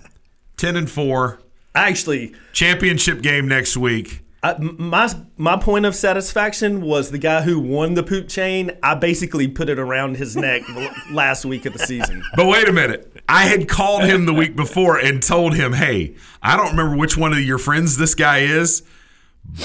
10 0.58 0.76
and 0.76 0.88
4, 0.88 1.40
actually, 1.74 2.32
championship 2.52 3.20
game 3.20 3.48
next 3.48 3.76
week. 3.76 4.20
I, 4.44 4.56
my 4.58 5.12
my 5.36 5.56
point 5.56 5.86
of 5.86 5.94
satisfaction 5.94 6.80
was 6.80 7.10
the 7.10 7.18
guy 7.18 7.42
who 7.42 7.60
won 7.60 7.94
the 7.94 8.02
poop 8.02 8.28
chain. 8.28 8.72
I 8.82 8.96
basically 8.96 9.46
put 9.46 9.68
it 9.68 9.78
around 9.78 10.16
his 10.16 10.36
neck 10.36 10.62
last 11.12 11.44
week 11.44 11.64
of 11.64 11.72
the 11.72 11.78
season. 11.78 12.22
But 12.34 12.46
wait 12.46 12.68
a 12.68 12.72
minute. 12.72 13.11
I 13.28 13.44
had 13.44 13.68
called 13.68 14.04
him 14.04 14.26
the 14.26 14.34
week 14.34 14.56
before 14.56 14.98
and 14.98 15.22
told 15.22 15.54
him, 15.54 15.72
hey, 15.72 16.14
I 16.42 16.56
don't 16.56 16.70
remember 16.70 16.96
which 16.96 17.16
one 17.16 17.32
of 17.32 17.40
your 17.40 17.58
friends 17.58 17.96
this 17.96 18.14
guy 18.14 18.40
is, 18.40 18.82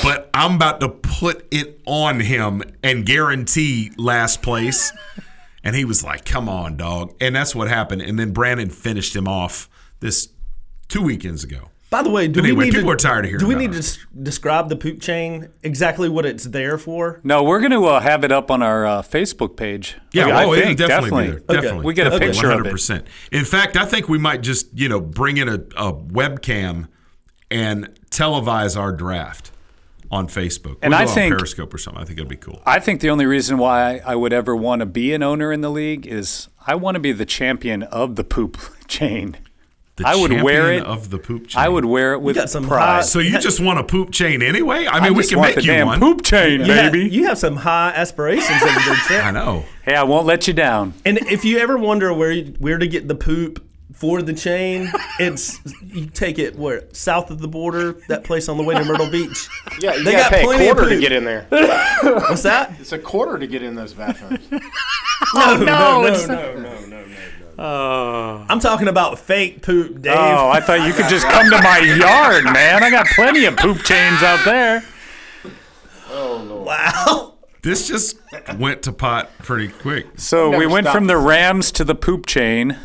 but 0.04 0.30
I'm 0.34 0.56
about 0.56 0.80
to 0.82 0.90
put 0.90 1.46
it 1.52 1.82
on 1.86 2.20
him 2.20 2.64
and 2.84 3.06
guarantee 3.06 3.92
last 3.98 4.42
place. 4.42 4.94
And 5.64 5.76
he 5.76 5.86
was 5.86 6.04
like, 6.04 6.24
come 6.24 6.48
on, 6.48 6.78
dog. 6.78 7.14
And 7.20 7.36
that's 7.36 7.54
what 7.54 7.68
happened. 7.68 8.02
And 8.02 8.18
then 8.18 8.32
Brandon 8.32 8.70
finished 8.70 9.16
him 9.16 9.28
off 9.28 9.70
this 10.00 10.30
two 10.88 11.02
weekends 11.02 11.44
ago. 11.44 11.70
By 11.90 12.04
the 12.04 12.10
way, 12.10 12.28
do 12.28 12.42
But 12.42 12.50
we 12.52 12.66
need 12.66 12.74
people 12.74 12.90
to, 12.90 12.94
are 12.94 12.96
tired 12.98 13.24
of 13.24 13.30
hearing 13.30 13.40
Do 13.40 13.48
we 13.48 13.56
need 13.56 13.70
it. 13.70 13.74
to 13.74 13.80
s- 13.80 13.98
describe 14.22 14.68
the 14.68 14.76
poop 14.76 15.00
chain 15.00 15.48
exactly 15.64 16.10
what 16.10 16.26
it's 16.26 16.44
there 16.44 16.78
for? 16.78 17.22
no, 17.24 17.44
we're 17.44 17.60
going 17.62 17.72
to 17.72 17.86
uh, 17.86 18.02
have 18.02 18.26
it 18.26 18.32
up 18.32 18.52
on 18.52 18.62
our 18.62 18.86
uh, 18.86 19.02
Facebook 19.02 19.56
page. 19.56 19.96
Yeah, 20.12 20.28
I 20.28 20.44
oh, 20.44 20.52
it'll 20.54 20.66
think, 20.66 20.78
definitely, 20.80 21.24
be 21.24 21.30
there. 21.32 21.36
Okay. 21.40 21.54
Definitely. 21.54 21.86
We 21.86 21.94
get 21.94 22.08
a 22.08 22.16
Okay. 22.16 22.28
picture 22.28 22.52
of 22.52 22.66
it. 22.66 22.74
100%. 22.74 23.06
In 23.32 23.46
fact, 23.46 23.78
I 23.78 23.86
think 23.86 24.10
we 24.10 24.18
might 24.18 24.42
just, 24.42 24.68
you 24.78 24.90
know, 24.90 25.00
bring 25.00 25.38
in 25.38 25.48
a, 25.48 25.54
a 25.78 25.94
webcam 25.94 26.90
and 27.50 27.88
televise 28.12 28.78
our 28.78 28.92
draft 28.92 29.52
on 30.12 30.28
Facebook. 30.28 30.78
And 30.82 30.92
We'll 30.92 31.00
I 31.02 31.04
go 31.06 31.10
on 31.10 31.16
think- 31.16 31.36
Periscope 31.38 31.74
or 31.74 31.78
something. 31.78 32.02
I 32.02 32.06
think 32.06 32.20
it'd 32.20 32.28
be 32.30 32.36
cool. 32.36 32.62
I 32.66 32.80
think 32.80 33.00
the 33.00 33.10
only 33.10 33.26
reason 33.26 33.58
why 33.58 34.02
I 34.06 34.16
would 34.16 34.34
ever 34.34 34.56
want 34.56 34.82
to 34.82 34.86
be 34.86 35.14
an 35.14 35.24
owner 35.24 35.54
in 35.54 35.62
the 35.62 35.70
league 35.72 36.06
is 36.06 36.50
I 36.66 36.76
want 36.76 36.96
to 36.96 37.00
be 37.00 37.14
the 37.14 37.26
champion 37.26 37.84
of 37.84 38.18
the 38.18 38.26
poop 38.26 38.58
chain. 38.90 39.38
The 39.98 40.08
I 40.08 40.16
would 40.16 40.42
wear 40.44 40.72
it 40.74 40.84
of 40.84 41.10
the 41.10 41.18
poop 41.18 41.48
chain. 41.48 41.60
I 41.62 41.68
would 41.70 41.84
wear 41.86 42.14
it 42.14 42.22
with 42.22 42.36
got 42.36 42.50
some 42.52 42.68
pride. 42.68 42.86
high- 42.86 43.02
So 43.02 43.18
you 43.20 43.40
just 43.40 43.60
want 43.60 43.80
a 43.80 43.84
poop 43.84 44.12
chain 44.12 44.42
anyway? 44.44 44.86
I 44.86 44.98
I 44.98 45.00
mean, 45.02 45.16
we 45.16 45.26
can 45.26 45.42
make 45.42 45.64
you 45.64 45.86
one. 45.86 46.00
poop 46.00 46.24
chain, 46.24 46.64
You 46.64 46.72
have, 46.72 46.92
baby. 46.92 47.10
you 47.10 47.26
have 47.26 47.38
some 47.40 47.56
high 47.56 47.92
aspirations 47.96 48.62
over 48.62 48.80
there, 48.86 48.96
Trent. 49.08 49.26
I 49.26 49.32
know. 49.32 49.66
Hey, 49.84 49.96
I 49.96 50.04
won't 50.04 50.28
let 50.28 50.48
you 50.48 50.54
down. 50.54 50.94
And 51.04 51.18
if 51.18 51.44
you 51.44 51.58
ever 51.58 51.78
wonder 51.78 52.14
where 52.14 52.32
you- 52.32 52.54
where 52.60 52.78
to 52.78 52.86
get 52.88 53.08
the 53.08 53.16
poop 53.16 53.64
for 53.94 54.22
the 54.22 54.34
chain, 54.34 54.92
it's 55.20 55.60
you 55.84 56.06
take 56.06 56.38
it 56.38 56.56
where 56.56 56.84
south 56.94 57.32
of 57.32 57.40
the 57.40 57.48
border, 57.48 57.96
that 58.08 58.24
place 58.24 58.48
on 58.50 58.58
the 58.58 58.64
way 58.64 58.76
to 58.76 58.86
Myrtle 58.86 59.10
Beach. 59.10 59.48
Yeah, 59.82 59.96
you 59.96 60.04
They 60.04 60.12
gotta 60.12 60.24
got 60.24 60.32
pay 60.32 60.42
a 60.42 60.46
plenty 60.46 60.68
of 60.70 60.76
quarter 60.78 60.94
to 60.94 61.00
get 61.02 61.12
in 61.12 61.24
there. 61.24 61.48
What's 61.50 62.44
that? 62.44 62.72
It's 62.80 62.92
a 62.92 63.00
quarter 63.00 63.40
to 63.40 63.48
get 63.48 63.64
in 63.64 63.74
those 63.74 63.94
bathrooms. 63.94 64.46
Oh, 65.34 65.58
no, 65.60 65.66
no, 65.66 66.02
no, 66.02 66.06
it's- 66.08 66.28
no, 66.28 66.54
no, 66.56 66.80
no, 66.82 66.86
no, 66.86 67.06
no. 67.58 68.46
I'm 68.50 68.60
talking 68.60 68.88
about 68.88 69.20
fake 69.20 69.62
poop, 69.62 70.02
Dave. 70.02 70.14
Oh, 70.16 70.50
I 70.50 70.62
thought 70.62 70.88
you 70.88 70.94
could 70.94 71.10
just 71.10 71.28
come 71.28 71.50
to 71.50 71.62
my 71.62 71.80
yard, 71.80 72.46
man. 72.46 72.84
I 72.84 72.90
got 72.90 73.08
plenty 73.08 73.46
of 73.46 73.58
poop 73.58 73.84
chains 73.84 74.22
out 74.24 74.44
there. 74.46 74.84
Oh, 76.10 76.64
wow. 76.64 77.34
This 77.62 77.88
just 77.88 78.18
went 78.58 78.84
to 78.84 78.94
pot 78.94 79.32
pretty 79.40 79.68
quick. 79.68 80.06
So 80.16 80.58
we 80.58 80.66
went 80.66 80.86
stopped. 80.86 80.98
from 80.98 81.08
the 81.08 81.18
Rams 81.18 81.72
to 81.74 81.84
the 81.84 81.96
poop 81.96 82.26
chain. 82.26 82.78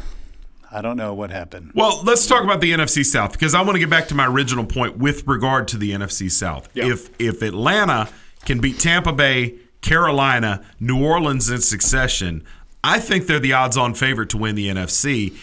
I 0.73 0.81
don't 0.81 0.97
know 0.97 1.13
what 1.13 1.31
happened. 1.31 1.73
Well, 1.75 2.03
let's 2.03 2.27
talk 2.27 2.43
about 2.43 2.63
the 2.63 2.73
NFC 2.73 3.05
South 3.05 3.33
because 3.33 3.55
I 3.55 3.61
want 3.61 3.77
to 3.77 3.79
get 3.79 3.91
back 3.91 4.09
to 4.09 4.15
my 4.15 4.27
original 4.27 4.65
point 4.65 4.97
with 4.97 5.27
regard 5.27 5.69
to 5.69 5.77
the 5.77 5.93
NFC 5.93 6.31
South. 6.31 6.69
If 6.75 7.11
if 7.21 7.43
Atlanta 7.43 8.09
can 8.47 8.59
beat 8.61 8.79
Tampa 8.79 9.13
Bay, 9.13 9.59
Carolina, 9.83 10.65
New 10.81 11.05
Orleans 11.05 11.51
in 11.51 11.61
succession, 11.61 12.43
I 12.85 12.99
think 12.99 13.27
they're 13.27 13.39
the 13.39 13.53
odds-on 13.53 13.95
favorite 13.95 14.31
to 14.31 14.39
win 14.39 14.55
the 14.55 14.69
NFC. 14.69 15.37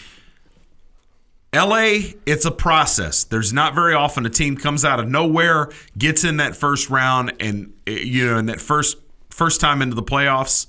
LA, 1.52 2.12
it's 2.26 2.44
a 2.44 2.50
process. 2.50 3.24
There's 3.24 3.52
not 3.52 3.74
very 3.74 3.94
often 3.94 4.24
a 4.24 4.30
team 4.30 4.56
comes 4.56 4.84
out 4.84 5.00
of 5.00 5.08
nowhere, 5.08 5.70
gets 5.98 6.22
in 6.22 6.36
that 6.36 6.54
first 6.54 6.90
round, 6.90 7.32
and 7.40 7.72
you 7.86 8.26
know, 8.26 8.38
in 8.38 8.46
that 8.46 8.60
first 8.60 8.98
first 9.30 9.60
time 9.60 9.82
into 9.82 9.96
the 9.96 10.02
playoffs, 10.02 10.66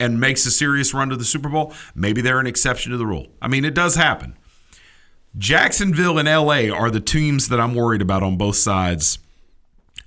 and 0.00 0.18
makes 0.18 0.44
a 0.46 0.50
serious 0.50 0.92
run 0.92 1.10
to 1.10 1.16
the 1.16 1.24
Super 1.24 1.48
Bowl. 1.48 1.72
Maybe 1.94 2.22
they're 2.22 2.40
an 2.40 2.46
exception 2.46 2.92
to 2.92 2.98
the 2.98 3.06
rule. 3.06 3.28
I 3.40 3.48
mean, 3.48 3.64
it 3.64 3.74
does 3.74 3.94
happen. 3.94 4.36
Jacksonville 5.38 6.18
and 6.18 6.26
LA 6.28 6.74
are 6.74 6.90
the 6.90 7.00
teams 7.00 7.48
that 7.48 7.60
I'm 7.60 7.74
worried 7.74 8.02
about 8.02 8.22
on 8.22 8.36
both 8.36 8.56
sides. 8.56 9.18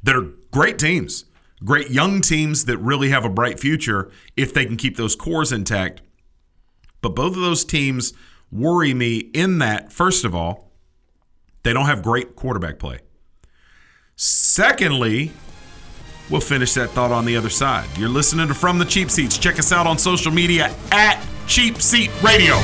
That 0.03 0.15
are 0.15 0.27
great 0.51 0.79
teams, 0.79 1.25
great 1.63 1.89
young 1.89 2.21
teams 2.21 2.65
that 2.65 2.77
really 2.77 3.09
have 3.09 3.25
a 3.25 3.29
bright 3.29 3.59
future 3.59 4.11
if 4.37 4.53
they 4.53 4.65
can 4.65 4.77
keep 4.77 4.97
those 4.97 5.15
cores 5.15 5.51
intact. 5.51 6.01
But 7.01 7.15
both 7.15 7.35
of 7.35 7.41
those 7.41 7.63
teams 7.63 8.13
worry 8.51 8.93
me 8.93 9.17
in 9.17 9.59
that, 9.59 9.91
first 9.91 10.25
of 10.25 10.35
all, 10.35 10.71
they 11.63 11.73
don't 11.73 11.85
have 11.85 12.01
great 12.01 12.35
quarterback 12.35 12.79
play. 12.79 12.99
Secondly, 14.15 15.31
we'll 16.29 16.41
finish 16.41 16.73
that 16.73 16.89
thought 16.91 17.11
on 17.11 17.25
the 17.25 17.37
other 17.37 17.49
side. 17.49 17.87
You're 17.97 18.09
listening 18.09 18.47
to 18.47 18.53
From 18.53 18.77
the 18.77 18.85
Cheap 18.85 19.09
Seats. 19.09 19.37
Check 19.37 19.59
us 19.59 19.71
out 19.71 19.87
on 19.87 19.97
social 19.97 20.31
media 20.31 20.73
at 20.91 21.25
Cheap 21.47 21.81
Seat 21.81 22.11
Radio. 22.21 22.55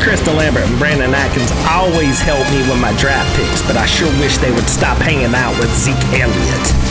Chris 0.00 0.20
DeLambert 0.22 0.66
and 0.68 0.78
Brandon 0.78 1.14
Atkins 1.14 1.50
always 1.70 2.20
help 2.20 2.46
me 2.50 2.58
with 2.68 2.80
my 2.80 2.94
draft 2.98 3.34
picks, 3.36 3.62
but 3.66 3.76
I 3.76 3.86
sure 3.86 4.10
wish 4.20 4.36
they 4.38 4.52
would 4.52 4.68
stop 4.68 4.98
hanging 4.98 5.34
out 5.34 5.58
with 5.58 5.72
Zeke 5.74 5.94
Elliott. 6.20 6.83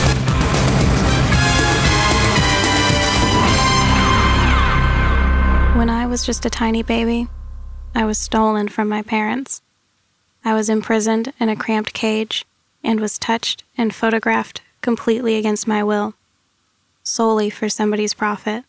Was 6.14 6.24
just 6.24 6.46
a 6.46 6.50
tiny 6.50 6.84
baby, 6.84 7.26
I 7.92 8.04
was 8.04 8.18
stolen 8.18 8.68
from 8.68 8.88
my 8.88 9.02
parents. 9.02 9.62
I 10.44 10.54
was 10.54 10.68
imprisoned 10.68 11.32
in 11.40 11.48
a 11.48 11.56
cramped 11.56 11.92
cage 11.92 12.46
and 12.84 13.00
was 13.00 13.18
touched 13.18 13.64
and 13.76 13.92
photographed 13.92 14.60
completely 14.80 15.34
against 15.34 15.66
my 15.66 15.82
will, 15.82 16.14
solely 17.02 17.50
for 17.50 17.68
somebody's 17.68 18.14
profit. 18.14 18.62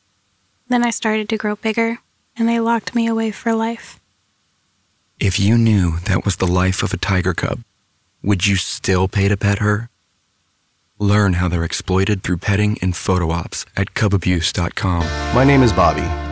Then 0.70 0.84
I 0.84 0.90
started 0.90 1.30
to 1.30 1.38
grow 1.38 1.56
bigger, 1.56 2.00
and 2.36 2.50
they 2.50 2.60
locked 2.60 2.96
me 2.96 3.06
away 3.06 3.30
for 3.30 3.54
life. 3.54 4.00
If 5.20 5.40
you 5.40 5.56
knew 5.56 6.00
that 6.06 6.26
was 6.26 6.38
the 6.38 6.48
life 6.48 6.82
of 6.82 6.96
a 6.96 6.98
tiger 6.98 7.36
cub, 7.36 7.60
would 8.24 8.48
you 8.48 8.56
still 8.56 9.08
pay 9.08 9.28
to 9.28 9.38
pet 9.38 9.60
her? 9.60 9.92
Learn 10.98 11.34
how 11.34 11.48
they're 11.48 11.64
exploited 11.64 12.24
through 12.24 12.38
petting 12.38 12.80
and 12.82 12.96
photo 12.96 13.30
ops 13.30 13.68
at 13.78 13.94
cubabuse.com. 13.94 15.04
My 15.36 15.44
name 15.44 15.62
is 15.62 15.72
Bobby. 15.72 16.25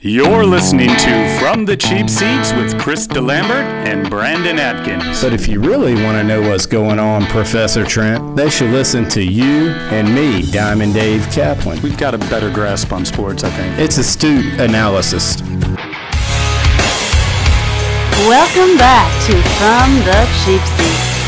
You're 0.00 0.46
listening 0.46 0.90
to 0.90 1.38
From 1.40 1.64
the 1.64 1.76
Cheap 1.76 2.08
Seats 2.08 2.52
with 2.52 2.80
Chris 2.80 3.08
DeLambert 3.08 3.64
and 3.84 4.08
Brandon 4.08 4.56
Atkins. 4.56 5.20
But 5.20 5.32
if 5.32 5.48
you 5.48 5.60
really 5.60 5.94
want 6.04 6.16
to 6.16 6.22
know 6.22 6.40
what's 6.40 6.66
going 6.66 7.00
on, 7.00 7.26
Professor 7.26 7.84
Trent, 7.84 8.36
they 8.36 8.48
should 8.48 8.70
listen 8.70 9.08
to 9.08 9.20
you 9.20 9.70
and 9.90 10.14
me, 10.14 10.42
Diamond 10.52 10.94
Dave 10.94 11.28
Kaplan. 11.32 11.82
We've 11.82 11.98
got 11.98 12.14
a 12.14 12.18
better 12.18 12.48
grasp 12.48 12.92
on 12.92 13.04
sports, 13.04 13.42
I 13.42 13.50
think. 13.50 13.76
It's 13.76 13.98
astute 13.98 14.60
analysis. 14.60 15.42
Welcome 18.22 18.78
back 18.78 19.10
to 19.26 19.32
From 19.58 19.98
the 20.06 20.28
Cheap 20.44 20.62
Seats. 20.78 21.18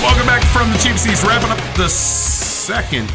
Welcome 0.00 0.26
back 0.28 0.44
from 0.52 0.70
the 0.70 0.78
cheap 0.78 0.96
seats, 0.96 1.24
wrapping 1.24 1.50
up 1.50 1.58
the 1.76 1.88
second 1.88 3.10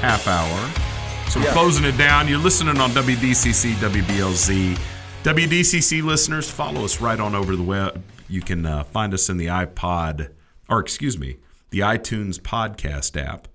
half 0.00 0.26
hour. 0.26 0.87
So 1.30 1.40
we're 1.40 1.46
Yeah. 1.46 1.52
closing 1.52 1.84
it 1.84 1.98
down. 1.98 2.26
You're 2.28 2.38
listening 2.38 2.78
on 2.80 2.90
WDCC, 2.92 3.74
WBLZ. 3.74 4.78
WDCC 5.24 6.00
listeners, 6.00 6.48
follow 6.50 6.84
us 6.84 7.00
right 7.00 7.20
on 7.20 7.34
over 7.34 7.54
the 7.54 7.62
web. 7.62 8.02
You 8.28 8.40
can 8.40 8.64
uh, 8.64 8.84
find 8.84 9.12
us 9.12 9.28
in 9.28 9.36
the 9.36 9.46
iPod, 9.46 10.30
or 10.68 10.80
excuse 10.80 11.18
me, 11.18 11.36
the 11.70 11.80
iTunes 11.80 12.38
podcast 12.38 13.20
app 13.22 13.46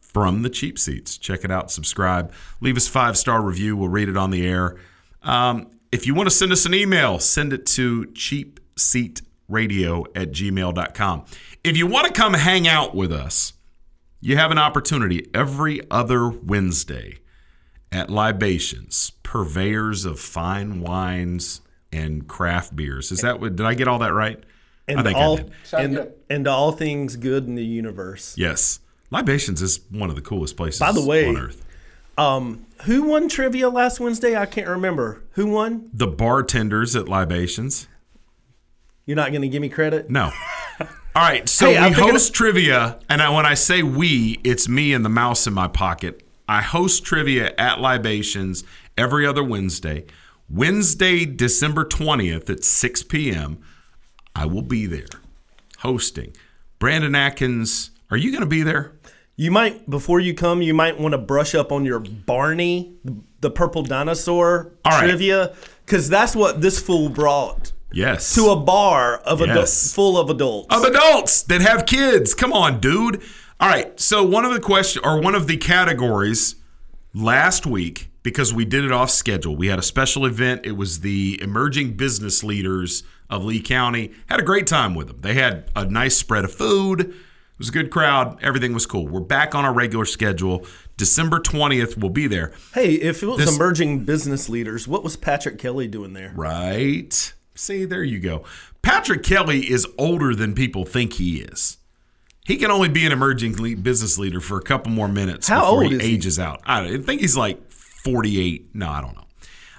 from 0.00 0.42
the 0.42 0.50
cheap 0.50 0.78
seats. 0.78 1.16
Check 1.16 1.44
it 1.44 1.50
out, 1.50 1.70
subscribe, 1.70 2.32
leave 2.60 2.76
us 2.76 2.88
a 2.88 2.90
five 2.90 3.16
star 3.16 3.40
review. 3.40 3.76
We'll 3.76 3.88
read 3.88 4.08
it 4.08 4.16
on 4.16 4.30
the 4.30 4.44
air. 4.46 4.76
Um, 5.22 5.68
if 5.92 6.06
you 6.08 6.14
want 6.14 6.28
to 6.28 6.34
send 6.34 6.50
us 6.50 6.66
an 6.66 6.74
email, 6.74 7.18
send 7.20 7.52
it 7.52 7.66
to 7.66 8.06
cheapseatradio 8.14 10.06
at 10.16 10.32
gmail.com. 10.32 11.24
If 11.62 11.76
you 11.76 11.86
want 11.86 12.06
to 12.08 12.12
come 12.12 12.34
hang 12.34 12.66
out 12.66 12.96
with 12.96 13.12
us, 13.12 13.52
you 14.24 14.38
have 14.38 14.50
an 14.50 14.56
opportunity 14.56 15.28
every 15.34 15.82
other 15.90 16.30
Wednesday 16.30 17.18
at 17.92 18.08
Libations, 18.08 19.12
purveyors 19.22 20.06
of 20.06 20.18
fine 20.18 20.80
wines 20.80 21.60
and 21.92 22.26
craft 22.26 22.74
beers. 22.74 23.12
Is 23.12 23.20
that 23.20 23.38
what? 23.38 23.54
Did 23.54 23.66
I 23.66 23.74
get 23.74 23.86
all 23.86 23.98
that 23.98 24.14
right? 24.14 24.42
And 24.88 25.00
I 25.00 25.02
think 25.02 25.18
all 25.18 25.38
I 25.74 25.82
did. 25.82 25.98
and, 25.98 26.12
and 26.30 26.48
all 26.48 26.72
things 26.72 27.16
good 27.16 27.46
in 27.46 27.54
the 27.54 27.64
universe. 27.64 28.34
Yes, 28.38 28.80
Libations 29.10 29.60
is 29.60 29.80
one 29.90 30.08
of 30.08 30.16
the 30.16 30.22
coolest 30.22 30.56
places. 30.56 30.80
By 30.80 30.92
the 30.92 31.04
way, 31.04 31.28
on 31.28 31.36
earth. 31.36 31.62
um, 32.16 32.64
who 32.84 33.02
won 33.02 33.28
trivia 33.28 33.68
last 33.68 34.00
Wednesday? 34.00 34.36
I 34.36 34.46
can't 34.46 34.68
remember. 34.68 35.22
Who 35.32 35.48
won? 35.48 35.90
The 35.92 36.06
bartenders 36.06 36.96
at 36.96 37.10
Libations. 37.10 37.88
You're 39.04 39.16
not 39.16 39.32
going 39.32 39.42
to 39.42 39.48
give 39.48 39.60
me 39.60 39.68
credit? 39.68 40.08
No. 40.08 40.32
All 41.16 41.22
right, 41.22 41.48
so 41.48 41.66
Hey, 41.66 41.76
I 41.76 41.88
we 41.90 41.94
host 41.94 42.34
trivia, 42.34 42.98
and 43.08 43.22
I, 43.22 43.30
when 43.30 43.46
I 43.46 43.54
say 43.54 43.84
we, 43.84 44.40
it's 44.42 44.68
me 44.68 44.92
and 44.92 45.04
the 45.04 45.08
mouse 45.08 45.46
in 45.46 45.54
my 45.54 45.68
pocket. 45.68 46.26
I 46.48 46.60
host 46.60 47.04
trivia 47.04 47.54
at 47.56 47.78
Libations 47.78 48.64
every 48.98 49.24
other 49.24 49.44
Wednesday. 49.44 50.06
Wednesday, 50.50 51.24
December 51.24 51.84
20th 51.84 52.50
at 52.50 52.64
6 52.64 53.02
p.m., 53.04 53.62
I 54.34 54.46
will 54.46 54.62
be 54.62 54.86
there 54.86 55.06
hosting. 55.78 56.34
Brandon 56.80 57.14
Atkins, 57.14 57.92
are 58.10 58.16
you 58.16 58.32
going 58.32 58.42
to 58.42 58.48
be 58.48 58.64
there? 58.64 58.94
You 59.36 59.52
might 59.52 59.88
before 59.88 60.18
you 60.18 60.34
come, 60.34 60.62
you 60.62 60.74
might 60.74 60.98
want 60.98 61.12
to 61.12 61.18
brush 61.18 61.54
up 61.54 61.70
on 61.70 61.84
your 61.84 62.00
Barney, 62.00 62.96
the 63.40 63.50
purple 63.50 63.84
dinosaur 63.84 64.72
right. 64.84 65.06
trivia, 65.06 65.54
because 65.86 66.08
that's 66.08 66.34
what 66.34 66.60
this 66.60 66.80
fool 66.80 67.08
brought 67.08 67.70
Yes. 67.94 68.34
to 68.34 68.50
a 68.50 68.56
bar 68.56 69.18
of 69.18 69.40
Yes. 69.40 69.94
full 69.94 70.18
of 70.18 70.28
adults. 70.30 70.74
of 70.74 70.84
adults 70.84 71.42
that 71.42 71.60
have 71.60 71.86
kids. 71.86 72.34
Come 72.34 72.52
on, 72.52 72.80
dude. 72.80 73.22
All 73.60 73.68
right. 73.68 73.98
So 74.00 74.22
one 74.24 74.44
of 74.44 74.52
the 74.52 74.60
question 74.60 75.02
or 75.04 75.20
one 75.20 75.34
of 75.34 75.46
the 75.46 75.56
categories 75.56 76.56
last 77.14 77.66
week 77.66 78.10
because 78.22 78.52
we 78.52 78.64
did 78.64 78.84
it 78.84 78.92
off 78.92 79.10
schedule. 79.10 79.54
We 79.54 79.68
had 79.68 79.78
a 79.78 79.82
special 79.82 80.26
event. 80.26 80.62
It 80.64 80.76
was 80.76 81.00
the 81.00 81.38
emerging 81.42 81.92
business 81.96 82.42
leaders 82.42 83.02
of 83.30 83.44
Lee 83.44 83.60
County. 83.60 84.12
Had 84.26 84.40
a 84.40 84.42
great 84.42 84.66
time 84.66 84.94
with 84.94 85.08
them. 85.08 85.18
They 85.20 85.34
had 85.34 85.70
a 85.76 85.84
nice 85.84 86.16
spread 86.16 86.44
of 86.44 86.52
food. 86.52 87.00
It 87.00 87.58
was 87.58 87.68
a 87.68 87.72
good 87.72 87.90
crowd. 87.90 88.42
Everything 88.42 88.72
was 88.74 88.86
cool. 88.86 89.06
We're 89.06 89.20
back 89.20 89.54
on 89.54 89.64
our 89.64 89.72
regular 89.72 90.04
schedule. 90.06 90.66
December 90.96 91.38
20th, 91.38 91.96
we'll 91.96 92.10
be 92.10 92.26
there. 92.26 92.52
Hey, 92.74 92.94
if 92.94 93.22
it 93.22 93.26
was 93.26 93.38
This- 93.38 93.54
emerging 93.54 94.00
business 94.04 94.48
leaders, 94.48 94.88
what 94.88 95.04
was 95.04 95.16
Patrick 95.16 95.58
Kelly 95.58 95.86
doing 95.86 96.14
there? 96.14 96.32
Right. 96.34 97.32
See, 97.54 97.84
there 97.84 98.02
you 98.02 98.18
go. 98.20 98.44
Patrick 98.82 99.22
Kelly 99.22 99.70
is 99.70 99.86
older 99.96 100.34
than 100.34 100.54
people 100.54 100.84
think 100.84 101.14
he 101.14 101.40
is. 101.40 101.78
He 102.44 102.56
can 102.56 102.70
only 102.70 102.88
be 102.88 103.06
an 103.06 103.12
emerging 103.12 103.54
business 103.82 104.18
leader 104.18 104.40
for 104.40 104.58
a 104.58 104.62
couple 104.62 104.92
more 104.92 105.08
minutes 105.08 105.48
How 105.48 105.60
before 105.60 105.84
old 105.84 105.92
he 105.92 105.96
is 105.96 106.02
he? 106.02 106.14
ages 106.14 106.38
out. 106.38 106.60
I, 106.66 106.98
think 106.98 107.22
he's 107.22 107.36
like 107.36 107.70
48. 107.70 108.74
No, 108.74 108.90
I 108.90 109.00
don't 109.00 109.14
know. 109.14 109.24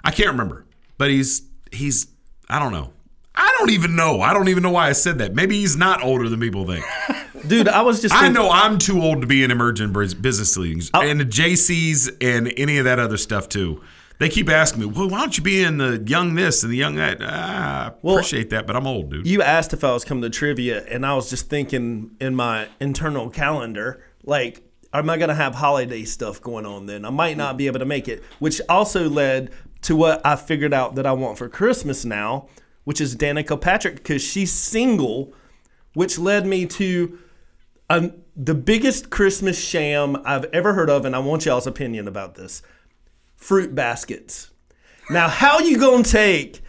I 0.04 0.12
can't 0.12 0.30
remember. 0.30 0.66
But 0.98 1.10
he's 1.10 1.44
he's 1.72 2.08
I 2.50 2.60
don't 2.60 2.72
know. 2.72 2.92
I 3.36 3.54
don't 3.60 3.72
even 3.72 3.96
know. 3.96 4.22
I 4.22 4.34
don't 4.34 4.48
even 4.48 4.64
know 4.64 4.72
why 4.72 4.88
I 4.88 4.94
said 4.94 5.18
that. 5.18 5.36
Maybe 5.36 5.60
he's 5.60 5.76
not 5.76 6.02
older 6.02 6.30
than 6.30 6.40
people 6.40 6.66
think. 6.66 6.86
Dude, 7.48 7.68
I 7.68 7.82
was 7.82 8.02
just 8.02 8.16
I 8.16 8.30
know 8.30 8.50
I'm 8.50 8.78
too 8.78 9.02
old 9.02 9.22
to 9.22 9.28
be 9.28 9.44
in 9.44 9.52
emerging 9.52 9.92
bus- 9.92 10.14
business 10.14 10.58
leadings 10.58 10.90
oh. 10.94 11.02
and 11.02 11.20
the 11.20 11.26
Jaycees 11.26 12.10
and 12.22 12.52
any 12.58 12.78
of 12.78 12.86
that 12.86 12.98
other 12.98 13.18
stuff 13.18 13.50
too. 13.50 13.82
They 14.18 14.30
keep 14.30 14.50
asking 14.50 14.82
me, 14.82 14.86
well, 14.86 15.10
why 15.10 15.20
don't 15.20 15.38
you 15.38 15.44
be 15.44 15.62
in 15.62 15.78
the 15.78 16.02
young 16.06 16.36
this 16.36 16.64
and 16.64 16.72
the 16.72 16.78
young 16.78 16.96
that? 16.96 17.18
Ah, 17.22 17.86
I 17.86 17.88
appreciate 17.88 18.50
that, 18.52 18.66
but 18.66 18.76
I'm 18.76 18.88
old, 18.88 19.12
dude. 19.12 19.28
You 19.28 19.42
asked 19.42 19.74
if 19.74 19.84
I 19.84 19.92
was 19.92 20.06
coming 20.06 20.22
to 20.22 20.30
trivia, 20.30 20.86
and 20.86 21.06
I 21.06 21.16
was 21.16 21.30
just 21.30 21.50
thinking 21.50 22.12
in 22.22 22.36
my 22.36 22.68
internal 22.80 23.30
calendar, 23.30 24.04
like, 24.24 24.64
am 24.94 25.10
I 25.10 25.18
going 25.18 25.30
to 25.30 25.36
have 25.36 25.56
holiday 25.56 26.04
stuff 26.06 26.42
going 26.42 26.66
on 26.66 26.86
then? 26.86 27.04
I 27.04 27.10
might 27.10 27.36
not 27.36 27.58
be 27.58 27.68
able 27.68 27.80
to 27.80 27.86
make 27.86 28.08
it, 28.08 28.24
which 28.40 28.62
also 28.70 29.10
led 29.10 29.52
to 29.82 29.96
what 29.96 30.26
I 30.26 30.38
figured 30.38 30.74
out 30.74 30.96
that 30.96 31.06
I 31.06 31.12
want 31.12 31.38
for 31.38 31.50
Christmas 31.50 32.06
now, 32.06 32.48
which 32.86 33.02
is 33.02 33.16
Danica 33.18 33.60
Patrick, 33.60 33.98
because 33.98 34.22
she's 34.22 34.52
single, 34.52 35.34
which 35.94 36.18
led 36.18 36.48
me 36.48 36.66
to 36.68 37.20
um, 37.90 38.14
the 38.36 38.56
biggest 38.56 39.10
Christmas 39.10 39.62
sham 39.62 40.18
I've 40.26 40.46
ever 40.46 40.74
heard 40.74 40.90
of, 40.90 41.04
and 41.04 41.16
I 41.16 41.20
want 41.20 41.46
y'all's 41.46 41.68
opinion 41.68 42.08
about 42.08 42.36
this 42.36 42.62
fruit 43.46 43.76
baskets. 43.76 44.50
Now, 45.10 45.30
how 45.30 45.60
you 45.60 45.78
gonna 45.78 46.04
take 46.04 46.62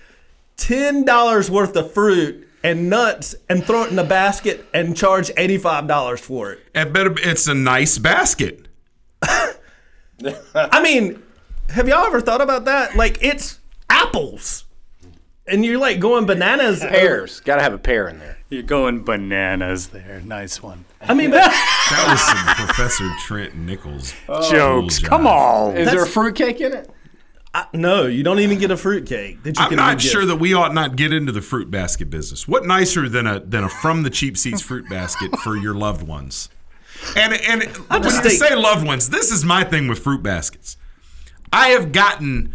ten 0.57 1.05
dollars 1.05 1.51
worth 1.51 1.75
of 1.77 1.93
fruit 1.93 2.47
and 2.63 2.91
nuts 2.91 3.35
and 3.49 3.65
throw 3.65 3.85
it 3.85 3.93
in 3.93 3.99
a 3.99 4.05
basket 4.05 4.67
and 4.75 4.97
charge 4.97 5.31
eighty 5.39 5.57
five 5.57 5.87
dollars 5.87 6.21
for 6.21 6.53
it? 6.53 6.61
It 6.75 6.93
better, 6.93 7.15
it's 7.19 7.49
a 7.49 7.55
nice 7.55 7.97
basket. 7.99 8.69
I 9.23 10.83
mean, 10.83 11.23
have 11.71 11.89
y'all 11.89 12.05
ever 12.05 12.21
thought 12.21 12.41
about 12.41 12.67
that? 12.67 12.97
Like, 12.97 13.23
it's 13.23 13.59
apples, 13.89 14.65
and 15.47 15.65
you're 15.65 15.79
like 15.79 15.99
going 16.01 16.27
bananas. 16.27 16.81
Pears. 16.81 17.41
Got 17.41 17.57
to 17.57 17.63
have 17.63 17.73
a 17.73 17.79
pear 17.79 18.09
in 18.09 18.19
there. 18.19 18.39
You're 18.51 18.63
going 18.63 19.03
bananas 19.03 19.89
there. 19.89 20.21
Nice 20.25 20.63
one. 20.63 20.86
I 21.01 21.15
mean, 21.15 21.31
but 21.31 21.39
That 21.91 22.09
was 22.11 22.21
some 22.21 22.67
Professor 22.67 23.09
Trent 23.21 23.55
Nichols 23.55 24.15
oh. 24.29 24.51
Jokes. 24.51 24.99
Come 24.99 25.23
jive. 25.25 25.71
on. 25.71 25.77
Is 25.77 25.91
there 25.91 26.03
a 26.03 26.07
fruitcake 26.07 26.61
in 26.61 26.73
it? 26.73 26.91
I, 27.55 27.67
no, 27.73 28.07
you 28.07 28.23
don't 28.23 28.41
even 28.41 28.59
get 28.59 28.71
a 28.71 28.77
fruitcake. 28.77 29.43
That 29.43 29.57
you 29.57 29.63
I'm 29.63 29.69
can 29.71 29.77
not 29.77 29.99
give. 29.99 30.11
sure 30.11 30.27
that 30.27 30.37
we 30.37 30.53
ought 30.53 30.75
not 30.75 30.97
get 30.97 31.13
into 31.13 31.33
the 31.33 31.41
fruit 31.41 31.71
basket 31.71 32.11
business. 32.11 32.47
What 32.47 32.67
nicer 32.67 33.09
than 33.09 33.27
a 33.27 33.41
than 33.41 33.65
a 33.65 33.69
from 33.69 34.03
the 34.03 34.11
cheap 34.11 34.37
seats 34.37 34.61
fruit 34.61 34.89
basket 34.91 35.35
for 35.39 35.57
your 35.57 35.75
loved 35.75 36.03
ones? 36.07 36.49
And 37.17 37.33
and 37.35 37.63
when 37.89 38.03
just 38.03 38.25
you 38.25 38.31
think- 38.31 38.43
say 38.43 38.55
loved 38.55 38.87
ones, 38.87 39.09
this 39.11 39.31
is 39.31 39.45
my 39.45 39.65
thing 39.65 39.89
with 39.89 40.01
fruit 40.01 40.23
baskets. 40.23 40.77
I 41.53 41.69
have 41.69 41.93
gotten 41.93 42.53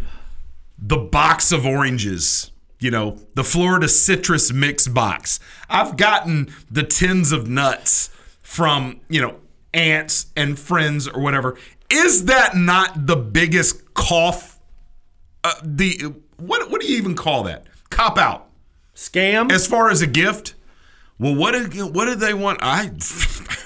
the 0.78 0.98
box 0.98 1.52
of 1.52 1.66
oranges, 1.66 2.52
you 2.80 2.92
know, 2.92 3.18
the 3.34 3.44
Florida 3.44 3.88
citrus 3.88 4.52
mix 4.52 4.88
box. 4.88 5.40
I've 5.70 5.96
gotten 5.98 6.54
the 6.70 6.84
tins 6.84 7.32
of 7.32 7.48
nuts 7.48 8.10
from, 8.52 9.00
you 9.08 9.22
know, 9.22 9.36
aunts 9.74 10.26
and 10.36 10.60
friends 10.60 11.08
or 11.08 11.22
whatever. 11.22 11.58
Is 11.90 12.26
that 12.26 12.54
not 12.54 13.08
the 13.08 13.16
biggest 13.16 13.94
cough 13.94 14.60
uh, 15.44 15.54
the 15.64 16.14
what 16.38 16.70
what 16.70 16.82
do 16.82 16.88
you 16.88 16.98
even 16.98 17.16
call 17.16 17.44
that? 17.44 17.66
Cop 17.90 18.18
out. 18.18 18.50
Scam? 18.94 19.52
As 19.52 19.66
far 19.66 19.90
as 19.90 20.02
a 20.02 20.08
gift? 20.08 20.56
Well, 21.18 21.34
what 21.34 21.54
did 21.54 21.96
what 21.96 22.06
did 22.06 22.20
they 22.20 22.34
want? 22.34 22.60
I, 22.62 22.82
I 22.82 22.86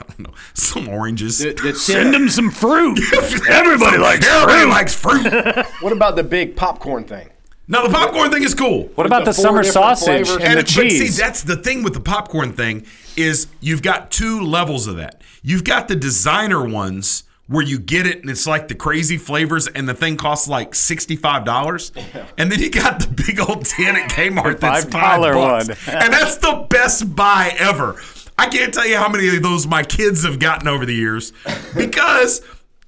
don't 0.07 0.19
know. 0.19 0.33
Some 0.53 0.87
oranges. 0.87 1.39
Send 1.83 2.13
them 2.13 2.29
some 2.29 2.51
fruit. 2.51 2.99
Everybody 3.49 3.97
likes 3.97 4.27
Everybody 4.27 4.61
fruit. 4.61 4.69
likes 4.69 4.93
fruit. 4.93 5.65
What 5.81 5.93
about 5.93 6.15
the 6.15 6.23
big 6.23 6.55
popcorn 6.55 7.05
thing? 7.05 7.29
No, 7.67 7.87
the 7.87 7.93
popcorn 7.93 8.31
thing 8.31 8.43
is 8.43 8.53
cool. 8.53 8.83
What 8.95 9.07
about 9.07 9.25
the 9.25 9.31
the, 9.31 9.33
summer 9.33 9.63
different 9.63 9.97
sausage 9.97 10.27
flavors? 10.27 10.43
and, 10.43 10.59
the 10.59 10.63
but 10.63 10.69
see, 10.69 10.89
cheese? 10.89 11.17
that's 11.17 11.41
the 11.43 11.55
thing 11.55 11.83
with 11.83 11.93
the 11.93 11.99
popcorn 11.99 12.53
thing 12.53 12.85
is 13.15 13.47
you've 13.59 13.81
got 13.81 14.11
two 14.11 14.41
levels 14.41 14.85
of 14.87 14.97
that. 14.97 15.21
You've 15.41 15.63
got 15.63 15.87
the 15.87 15.95
designer 15.95 16.63
ones 16.63 17.23
where 17.47 17.63
you 17.63 17.77
get 17.79 18.05
it 18.07 18.21
and 18.21 18.29
it's 18.29 18.47
like 18.47 18.67
the 18.67 18.75
crazy 18.75 19.17
flavors 19.17 19.67
and 19.67 19.87
the 19.87 19.93
thing 19.93 20.17
costs 20.17 20.47
like 20.47 20.71
$65. 20.71 22.23
And 22.37 22.51
then 22.51 22.59
you 22.59 22.69
got 22.69 22.99
the 22.99 23.07
big 23.07 23.39
old 23.39 23.65
tin 23.65 23.95
at 23.95 24.09
Kmart 24.09 24.59
that's 24.59 24.85
$5 24.85 24.91
five 24.91 25.33
bucks. 25.33 25.87
one. 25.87 25.97
and 26.03 26.13
that's 26.13 26.37
the 26.37 26.65
best 26.69 27.15
buy 27.15 27.55
ever. 27.57 28.01
I 28.37 28.47
can't 28.49 28.73
tell 28.73 28.85
you 28.85 28.97
how 28.97 29.07
many 29.09 29.35
of 29.35 29.41
those 29.43 29.65
my 29.65 29.83
kids 29.83 30.23
have 30.23 30.39
gotten 30.39 30.67
over 30.67 30.85
the 30.85 30.95
years 30.95 31.33
because. 31.75 32.41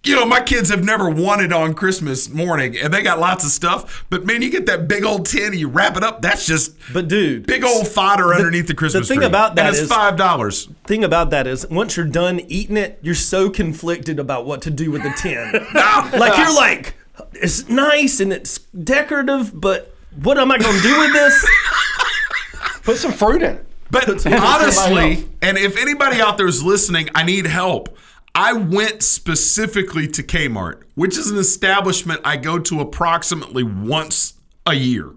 You 0.03 0.15
know, 0.15 0.25
my 0.25 0.39
kids 0.39 0.69
have 0.69 0.85
never 0.85 1.09
wanted 1.09 1.51
on 1.51 1.73
Christmas 1.73 2.29
morning, 2.29 2.77
and 2.77 2.93
they 2.93 3.01
got 3.03 3.19
lots 3.19 3.43
of 3.43 3.49
stuff. 3.49 4.05
But 4.09 4.25
man, 4.25 4.41
you 4.41 4.49
get 4.49 4.65
that 4.67 4.87
big 4.87 5.03
old 5.03 5.25
tin, 5.25 5.47
and 5.47 5.55
you 5.55 5.67
wrap 5.67 5.97
it 5.97 6.03
up. 6.03 6.21
That's 6.21 6.45
just 6.45 6.75
But 6.93 7.09
dude, 7.09 7.45
big 7.45 7.63
old 7.65 7.87
fodder 7.89 8.33
underneath 8.33 8.67
the 8.67 8.73
Christmas 8.73 9.07
tree. 9.07 9.15
the 9.17 9.21
thing 9.21 9.29
tree. 9.29 9.37
about 9.39 9.55
that 9.55 9.65
and 9.65 9.75
it's 9.75 9.83
is- 9.83 9.89
five 9.89 10.15
dollars. 10.15 10.69
Thing 10.85 11.03
about 11.03 11.31
that 11.31 11.45
is, 11.45 11.67
once 11.69 11.97
you're 11.97 12.05
done 12.05 12.39
eating 12.47 12.77
it, 12.77 12.99
you're 13.01 13.15
so 13.15 13.49
conflicted 13.49 14.17
about 14.17 14.45
what 14.45 14.61
to 14.61 14.69
do 14.71 14.91
with 14.91 15.03
the 15.03 15.09
tin. 15.17 15.51
like 16.19 16.37
you're 16.37 16.55
like, 16.55 16.93
it's 17.33 17.67
nice 17.67 18.21
and 18.21 18.31
it's 18.31 18.59
decorative, 18.59 19.51
but 19.59 19.93
what 20.21 20.37
am 20.37 20.51
I 20.51 20.57
going 20.57 20.75
to 20.75 20.81
do 20.81 20.99
with 20.99 21.11
this? 21.11 21.49
Put 22.83 22.97
some 22.97 23.11
fruit 23.11 23.41
in 23.41 23.55
it. 23.55 23.65
But 23.91 24.25
honestly, 24.25 25.27
and 25.41 25.57
if 25.57 25.77
anybody 25.77 26.21
out 26.21 26.37
there 26.37 26.47
is 26.47 26.63
listening, 26.63 27.09
I 27.15 27.23
need 27.23 27.45
help. 27.45 27.97
I 28.39 28.53
went 28.53 29.01
specifically 29.01 30.07
to 30.09 30.21
Kmart, 30.21 30.83
which 30.93 31.17
is 31.17 31.31
an 31.31 31.39
establishment 31.39 32.21
I 32.23 32.37
go 32.37 32.59
to 32.59 32.81
approximately 32.81 33.63
once 33.63 34.35
a 34.67 34.75
year. 34.75 35.15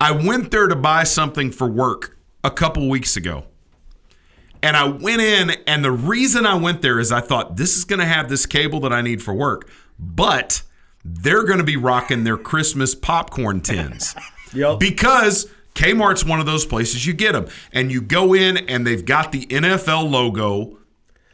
I 0.00 0.12
went 0.12 0.50
there 0.50 0.66
to 0.66 0.74
buy 0.74 1.04
something 1.04 1.50
for 1.50 1.68
work 1.68 2.16
a 2.42 2.50
couple 2.50 2.88
weeks 2.88 3.18
ago. 3.18 3.44
And 4.62 4.78
I 4.78 4.84
went 4.84 5.20
in, 5.20 5.50
and 5.66 5.84
the 5.84 5.92
reason 5.92 6.46
I 6.46 6.54
went 6.54 6.80
there 6.80 6.98
is 6.98 7.12
I 7.12 7.20
thought 7.20 7.58
this 7.58 7.76
is 7.76 7.84
going 7.84 7.98
to 7.98 8.06
have 8.06 8.30
this 8.30 8.46
cable 8.46 8.80
that 8.80 8.94
I 8.94 9.02
need 9.02 9.22
for 9.22 9.34
work, 9.34 9.68
but 9.98 10.62
they're 11.04 11.44
going 11.44 11.58
to 11.58 11.64
be 11.64 11.76
rocking 11.76 12.24
their 12.24 12.38
Christmas 12.38 12.94
popcorn 12.94 13.60
tins. 13.60 14.14
Because 14.76 15.50
Kmart's 15.74 16.26
one 16.26 16.38
of 16.38 16.44
those 16.44 16.66
places 16.66 17.06
you 17.06 17.14
get 17.14 17.32
them, 17.32 17.46
and 17.72 17.90
you 17.90 18.02
go 18.02 18.34
in, 18.34 18.56
and 18.56 18.86
they've 18.86 19.04
got 19.04 19.32
the 19.32 19.46
NFL 19.46 20.10
logo 20.10 20.78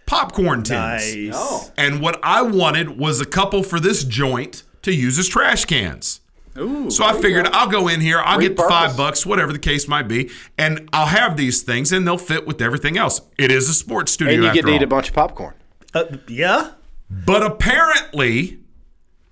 popcorn 0.08 0.62
tins. 0.62 1.14
Nice. 1.14 1.32
Oh. 1.34 1.70
And 1.76 2.00
what 2.00 2.18
I 2.22 2.42
wanted 2.42 2.98
was 2.98 3.20
a 3.20 3.26
couple 3.26 3.62
for 3.62 3.78
this 3.78 4.02
joint 4.04 4.62
to 4.82 4.92
use 4.92 5.18
as 5.18 5.28
trash 5.28 5.66
cans. 5.66 6.20
Ooh, 6.56 6.90
so 6.90 7.04
I 7.04 7.12
figured 7.12 7.46
I'll 7.52 7.68
go 7.68 7.86
in 7.86 8.00
here, 8.00 8.18
I'll 8.18 8.40
get 8.40 8.56
the 8.56 8.62
Repurpose. 8.64 8.68
five 8.68 8.96
bucks, 8.96 9.24
whatever 9.24 9.52
the 9.52 9.60
case 9.60 9.86
might 9.86 10.08
be, 10.08 10.30
and 10.56 10.88
I'll 10.92 11.06
have 11.06 11.36
these 11.36 11.62
things, 11.62 11.92
and 11.92 12.04
they'll 12.04 12.18
fit 12.18 12.48
with 12.48 12.60
everything 12.60 12.98
else. 12.98 13.20
It 13.38 13.52
is 13.52 13.68
a 13.68 13.74
sports 13.74 14.10
studio. 14.10 14.34
And 14.34 14.42
you 14.42 14.48
get 14.48 14.58
after 14.64 14.70
to 14.70 14.76
eat 14.76 14.82
a 14.82 14.86
bunch 14.88 15.08
of 15.08 15.14
popcorn. 15.14 15.54
Uh, 15.94 16.04
yeah. 16.26 16.72
But 17.08 17.44
apparently, 17.44 18.58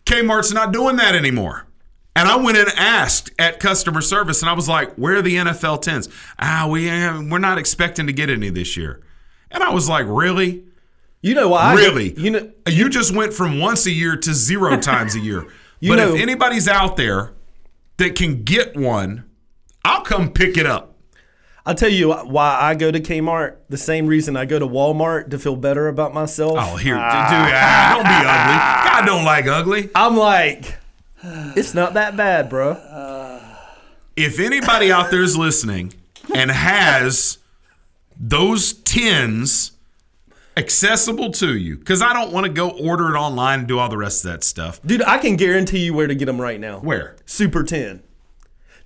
Kmart's 0.04 0.52
not 0.52 0.72
doing 0.72 0.96
that 0.96 1.16
anymore. 1.16 1.66
And 2.14 2.28
I 2.28 2.36
went 2.36 2.56
and 2.58 2.68
asked 2.76 3.30
at 3.38 3.60
customer 3.60 4.00
service, 4.00 4.40
and 4.40 4.48
I 4.48 4.52
was 4.52 4.68
like, 4.68 4.94
"Where 4.94 5.16
are 5.16 5.22
the 5.22 5.36
NFL 5.36 5.82
tens? 5.82 6.08
Ah, 6.38 6.66
we 6.70 6.86
we're 6.86 7.38
not 7.38 7.58
expecting 7.58 8.06
to 8.06 8.12
get 8.12 8.30
any 8.30 8.48
this 8.50 8.76
year." 8.76 9.02
And 9.50 9.62
I 9.62 9.70
was 9.70 9.88
like, 9.88 10.06
"Really? 10.08 10.64
You 11.26 11.34
know 11.34 11.48
why? 11.48 11.74
Really? 11.74 12.12
You 12.16 12.30
know, 12.30 12.52
you 12.68 12.88
just 12.88 13.12
went 13.12 13.34
from 13.34 13.58
once 13.58 13.84
a 13.86 13.90
year 13.90 14.16
to 14.16 14.32
zero 14.32 14.76
times 14.80 15.16
a 15.16 15.18
year. 15.18 15.44
But 15.82 15.96
know- 15.96 16.14
if 16.14 16.20
anybody's 16.20 16.68
out 16.68 16.96
there 16.96 17.32
that 17.96 18.14
can 18.14 18.44
get 18.44 18.76
one, 18.76 19.24
I'll 19.84 20.02
come 20.02 20.30
pick 20.30 20.56
it 20.56 20.66
up. 20.66 20.94
I'll 21.64 21.74
tell 21.74 21.88
you 21.88 22.12
why 22.12 22.56
I 22.60 22.76
go 22.76 22.92
to 22.92 23.00
Kmart. 23.00 23.56
The 23.68 23.76
same 23.76 24.06
reason 24.06 24.36
I 24.36 24.44
go 24.44 24.60
to 24.60 24.68
Walmart 24.68 25.30
to 25.30 25.38
feel 25.40 25.56
better 25.56 25.88
about 25.88 26.14
myself. 26.14 26.58
Oh, 26.60 26.76
here, 26.76 26.94
dude, 26.94 27.02
ah, 27.02 27.94
don't 27.96 28.04
be 28.04 28.28
ugly. 28.28 28.90
God 28.90 29.06
don't 29.06 29.24
like 29.24 29.46
ugly. 29.48 29.90
I'm 29.96 30.16
like, 30.16 30.76
it's 31.56 31.74
not 31.74 31.94
that 31.94 32.16
bad, 32.16 32.48
bro. 32.48 33.40
if 34.14 34.38
anybody 34.38 34.92
out 34.92 35.10
there 35.10 35.24
is 35.24 35.36
listening 35.36 35.92
and 36.32 36.52
has 36.52 37.38
those 38.16 38.74
tins 38.74 39.72
accessible 40.56 41.30
to 41.32 41.56
you, 41.56 41.76
because 41.76 42.00
I 42.02 42.12
don't 42.12 42.32
want 42.32 42.46
to 42.46 42.52
go 42.52 42.70
order 42.70 43.14
it 43.14 43.18
online 43.18 43.60
and 43.60 43.68
do 43.68 43.78
all 43.78 43.88
the 43.88 43.96
rest 43.98 44.24
of 44.24 44.32
that 44.32 44.44
stuff. 44.44 44.80
Dude, 44.84 45.02
I 45.02 45.18
can 45.18 45.36
guarantee 45.36 45.80
you 45.84 45.94
where 45.94 46.06
to 46.06 46.14
get 46.14 46.26
them 46.26 46.40
right 46.40 46.58
now. 46.58 46.78
Where? 46.80 47.16
Super 47.26 47.62
10. 47.62 48.02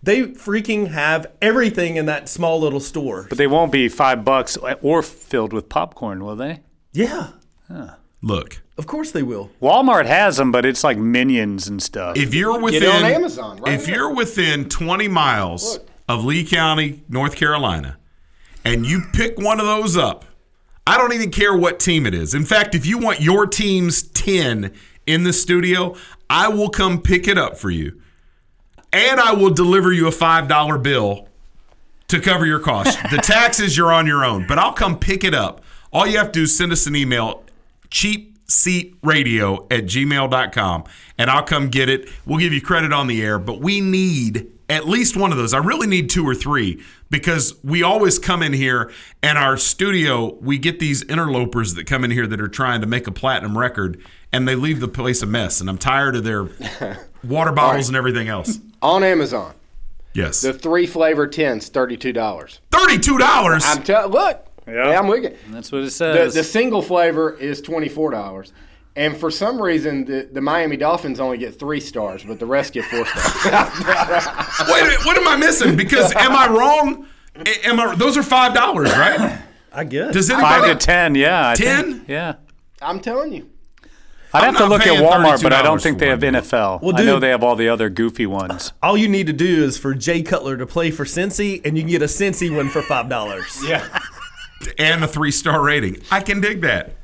They 0.02 0.22
freaking 0.22 0.88
have 0.88 1.26
everything 1.42 1.96
in 1.96 2.06
that 2.06 2.28
small 2.28 2.58
little 2.58 2.80
store. 2.80 3.26
But 3.28 3.36
they 3.38 3.46
won't 3.46 3.70
be 3.70 3.88
five 3.88 4.24
bucks 4.24 4.56
or 4.80 5.02
filled 5.02 5.52
with 5.52 5.68
popcorn, 5.68 6.24
will 6.24 6.36
they? 6.36 6.60
Yeah. 6.92 7.32
Look, 8.22 8.60
Of 8.76 8.86
course 8.86 9.12
they 9.12 9.22
will. 9.22 9.50
Walmart 9.62 10.06
has 10.06 10.36
them, 10.38 10.52
but 10.52 10.64
it's 10.66 10.82
like 10.82 10.98
minions 10.98 11.68
and 11.68 11.82
stuff. 11.82 12.16
if 12.16 12.34
you're 12.34 12.58
within 12.60 12.82
it 12.82 12.88
on 12.88 13.04
Amazon, 13.04 13.58
right 13.58 13.74
if 13.74 13.88
you're 13.88 14.12
within 14.14 14.68
20 14.68 15.08
miles 15.08 15.78
of 16.08 16.24
Lee 16.24 16.44
County, 16.44 17.02
North 17.08 17.36
Carolina, 17.36 17.96
and 18.64 18.84
you 18.86 19.02
pick 19.12 19.38
one 19.38 19.60
of 19.60 19.66
those 19.66 19.96
up, 19.96 20.24
I 20.86 20.96
don't 20.96 21.12
even 21.12 21.30
care 21.30 21.56
what 21.56 21.78
team 21.78 22.06
it 22.06 22.14
is. 22.14 22.34
In 22.34 22.44
fact, 22.44 22.74
if 22.74 22.86
you 22.86 22.98
want 22.98 23.20
your 23.20 23.46
team's 23.46 24.02
10 24.02 24.72
in 25.06 25.24
the 25.24 25.32
studio, 25.32 25.94
I 26.28 26.48
will 26.48 26.70
come 26.70 27.00
pick 27.00 27.28
it 27.28 27.38
up 27.38 27.56
for 27.56 27.70
you. 27.70 28.00
And 28.92 29.20
I 29.20 29.32
will 29.32 29.50
deliver 29.50 29.92
you 29.92 30.08
a 30.08 30.12
$5 30.12 30.82
bill 30.82 31.28
to 32.08 32.20
cover 32.20 32.44
your 32.44 32.58
costs. 32.58 32.96
the 33.10 33.18
taxes 33.22 33.76
you're 33.76 33.92
on 33.92 34.06
your 34.06 34.24
own, 34.24 34.46
but 34.46 34.58
I'll 34.58 34.72
come 34.72 34.98
pick 34.98 35.22
it 35.24 35.34
up. 35.34 35.62
All 35.92 36.06
you 36.06 36.18
have 36.18 36.28
to 36.28 36.40
do 36.40 36.42
is 36.42 36.56
send 36.56 36.72
us 36.72 36.86
an 36.86 36.96
email, 36.96 37.44
cheapseatradio 37.88 39.72
at 39.72 39.84
gmail.com, 39.84 40.84
and 41.18 41.30
I'll 41.30 41.42
come 41.42 41.68
get 41.68 41.88
it. 41.88 42.08
We'll 42.26 42.38
give 42.38 42.52
you 42.52 42.60
credit 42.60 42.92
on 42.92 43.06
the 43.06 43.22
air, 43.22 43.38
but 43.38 43.60
we 43.60 43.80
need 43.80 44.50
at 44.70 44.86
least 44.88 45.16
one 45.16 45.32
of 45.32 45.38
those. 45.38 45.52
I 45.52 45.58
really 45.58 45.86
need 45.86 46.08
two 46.10 46.26
or 46.26 46.34
three 46.34 46.82
because 47.10 47.54
we 47.64 47.82
always 47.82 48.18
come 48.18 48.42
in 48.42 48.52
here 48.52 48.90
and 49.22 49.36
our 49.36 49.56
studio, 49.56 50.34
we 50.40 50.58
get 50.58 50.78
these 50.78 51.02
interlopers 51.02 51.74
that 51.74 51.84
come 51.86 52.04
in 52.04 52.10
here 52.10 52.26
that 52.26 52.40
are 52.40 52.48
trying 52.48 52.80
to 52.80 52.86
make 52.86 53.06
a 53.06 53.12
platinum 53.12 53.58
record 53.58 54.00
and 54.32 54.46
they 54.46 54.54
leave 54.54 54.80
the 54.80 54.88
place 54.88 55.22
a 55.22 55.26
mess. 55.26 55.60
And 55.60 55.68
I'm 55.68 55.78
tired 55.78 56.14
of 56.16 56.24
their 56.24 56.48
water 57.24 57.52
bottles 57.52 57.88
and 57.88 57.96
everything 57.96 58.28
else. 58.28 58.60
On 58.80 59.02
Amazon, 59.02 59.54
Yes. 60.14 60.40
the 60.40 60.52
three 60.52 60.86
flavor 60.86 61.26
tins, 61.26 61.68
thirty-two 61.68 62.12
dollars. 62.12 62.60
$32. 62.70 63.62
I'm 63.76 63.82
tell 63.82 64.08
look. 64.08 64.46
Yeah, 64.66 64.98
I'm 64.98 65.08
with 65.08 65.24
you. 65.24 65.36
That's 65.48 65.72
what 65.72 65.78
it 65.82 65.84
The, 65.86 65.90
says. 65.90 66.34
the 66.34 66.44
single 66.44 66.80
flavor 66.82 67.32
is 67.36 67.60
twenty-four 67.60 68.10
dollars. 68.12 68.52
And 68.96 69.16
for 69.16 69.30
some 69.30 69.60
reason, 69.62 70.04
the, 70.04 70.28
the 70.32 70.40
Miami 70.40 70.76
Dolphins 70.76 71.20
only 71.20 71.38
get 71.38 71.58
three 71.58 71.80
stars, 71.80 72.24
but 72.24 72.38
the 72.38 72.46
rest 72.46 72.72
get 72.72 72.84
four 72.86 73.06
stars. 73.06 73.44
Wait 74.68 74.82
a 74.82 74.84
minute, 74.84 75.06
what 75.06 75.16
am 75.16 75.28
I 75.28 75.36
missing? 75.36 75.76
Because 75.76 76.12
am 76.14 76.32
I 76.32 76.48
wrong? 76.48 77.06
Am 77.64 77.78
I? 77.78 77.94
Those 77.94 78.16
are 78.16 78.22
five 78.22 78.52
dollars, 78.52 78.90
right? 78.90 79.40
I 79.72 79.84
guess. 79.84 80.12
Does 80.12 80.28
Five 80.28 80.64
anybody? 80.64 80.72
to 80.72 80.84
ten, 80.86 81.14
yeah. 81.14 81.48
I 81.50 81.54
think. 81.54 81.98
10? 81.98 82.04
Yeah. 82.08 82.34
I'm 82.82 82.98
telling 83.00 83.32
you. 83.32 83.48
I'd 84.32 84.44
I'm 84.44 84.54
have 84.54 84.62
to 84.62 84.68
look 84.68 84.82
at 84.82 85.00
Walmart, 85.02 85.42
but 85.42 85.52
I 85.52 85.62
don't 85.62 85.80
think 85.82 85.98
they 85.98 86.08
have 86.08 86.22
one. 86.22 86.34
NFL. 86.34 86.82
Well, 86.82 86.92
dude, 86.92 87.00
I 87.00 87.04
know 87.04 87.18
they 87.18 87.30
have 87.30 87.42
all 87.42 87.56
the 87.56 87.68
other 87.68 87.88
goofy 87.88 88.26
ones. 88.26 88.72
All 88.82 88.96
you 88.96 89.08
need 89.08 89.26
to 89.26 89.32
do 89.32 89.64
is 89.64 89.76
for 89.76 89.92
Jay 89.94 90.22
Cutler 90.22 90.56
to 90.56 90.66
play 90.66 90.90
for 90.90 91.04
Cincy, 91.04 91.64
and 91.64 91.76
you 91.76 91.82
can 91.82 91.90
get 91.90 92.02
a 92.02 92.06
Cincy 92.06 92.54
one 92.54 92.68
for 92.68 92.82
five 92.82 93.08
dollars. 93.08 93.60
Yeah. 93.66 93.86
And 94.78 95.02
a 95.02 95.08
three 95.08 95.30
star 95.30 95.62
rating. 95.62 96.02
I 96.10 96.20
can 96.20 96.40
dig 96.40 96.60
that. 96.62 96.96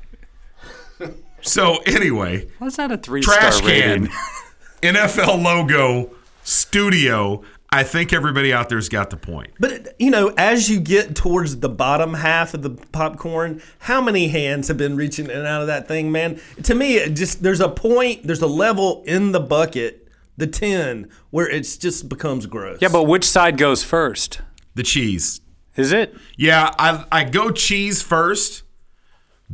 So 1.42 1.76
anyway, 1.86 2.48
What's 2.58 2.76
that 2.76 2.90
a 2.90 2.96
three 2.96 3.22
trash 3.22 3.56
star 3.56 3.68
can, 3.68 4.02
rating? 4.02 4.16
NFL 4.82 5.42
logo, 5.42 6.14
studio. 6.42 7.42
I 7.70 7.82
think 7.82 8.12
everybody 8.12 8.52
out 8.52 8.68
there's 8.68 8.88
got 8.88 9.10
the 9.10 9.16
point. 9.16 9.50
But 9.58 9.94
you 9.98 10.10
know, 10.10 10.32
as 10.36 10.70
you 10.70 10.80
get 10.80 11.16
towards 11.16 11.58
the 11.58 11.68
bottom 11.68 12.14
half 12.14 12.54
of 12.54 12.62
the 12.62 12.70
popcorn, 12.70 13.60
how 13.80 14.00
many 14.00 14.28
hands 14.28 14.68
have 14.68 14.76
been 14.76 14.96
reaching 14.96 15.26
in 15.26 15.32
and 15.32 15.46
out 15.46 15.60
of 15.62 15.66
that 15.66 15.88
thing, 15.88 16.12
man? 16.12 16.40
To 16.62 16.74
me, 16.74 16.96
it 16.96 17.10
just 17.14 17.42
there's 17.42 17.60
a 17.60 17.68
point, 17.68 18.24
there's 18.24 18.42
a 18.42 18.46
level 18.46 19.02
in 19.06 19.32
the 19.32 19.40
bucket, 19.40 20.08
the 20.36 20.46
tin, 20.46 21.10
where 21.30 21.48
it 21.48 21.62
just 21.80 22.08
becomes 22.08 22.46
gross. 22.46 22.78
Yeah, 22.80 22.88
but 22.88 23.04
which 23.04 23.24
side 23.24 23.58
goes 23.58 23.82
first? 23.82 24.40
The 24.74 24.82
cheese. 24.82 25.40
Is 25.74 25.92
it? 25.92 26.14
Yeah, 26.36 26.70
I 26.78 27.04
I 27.10 27.24
go 27.24 27.50
cheese 27.50 28.00
first 28.00 28.62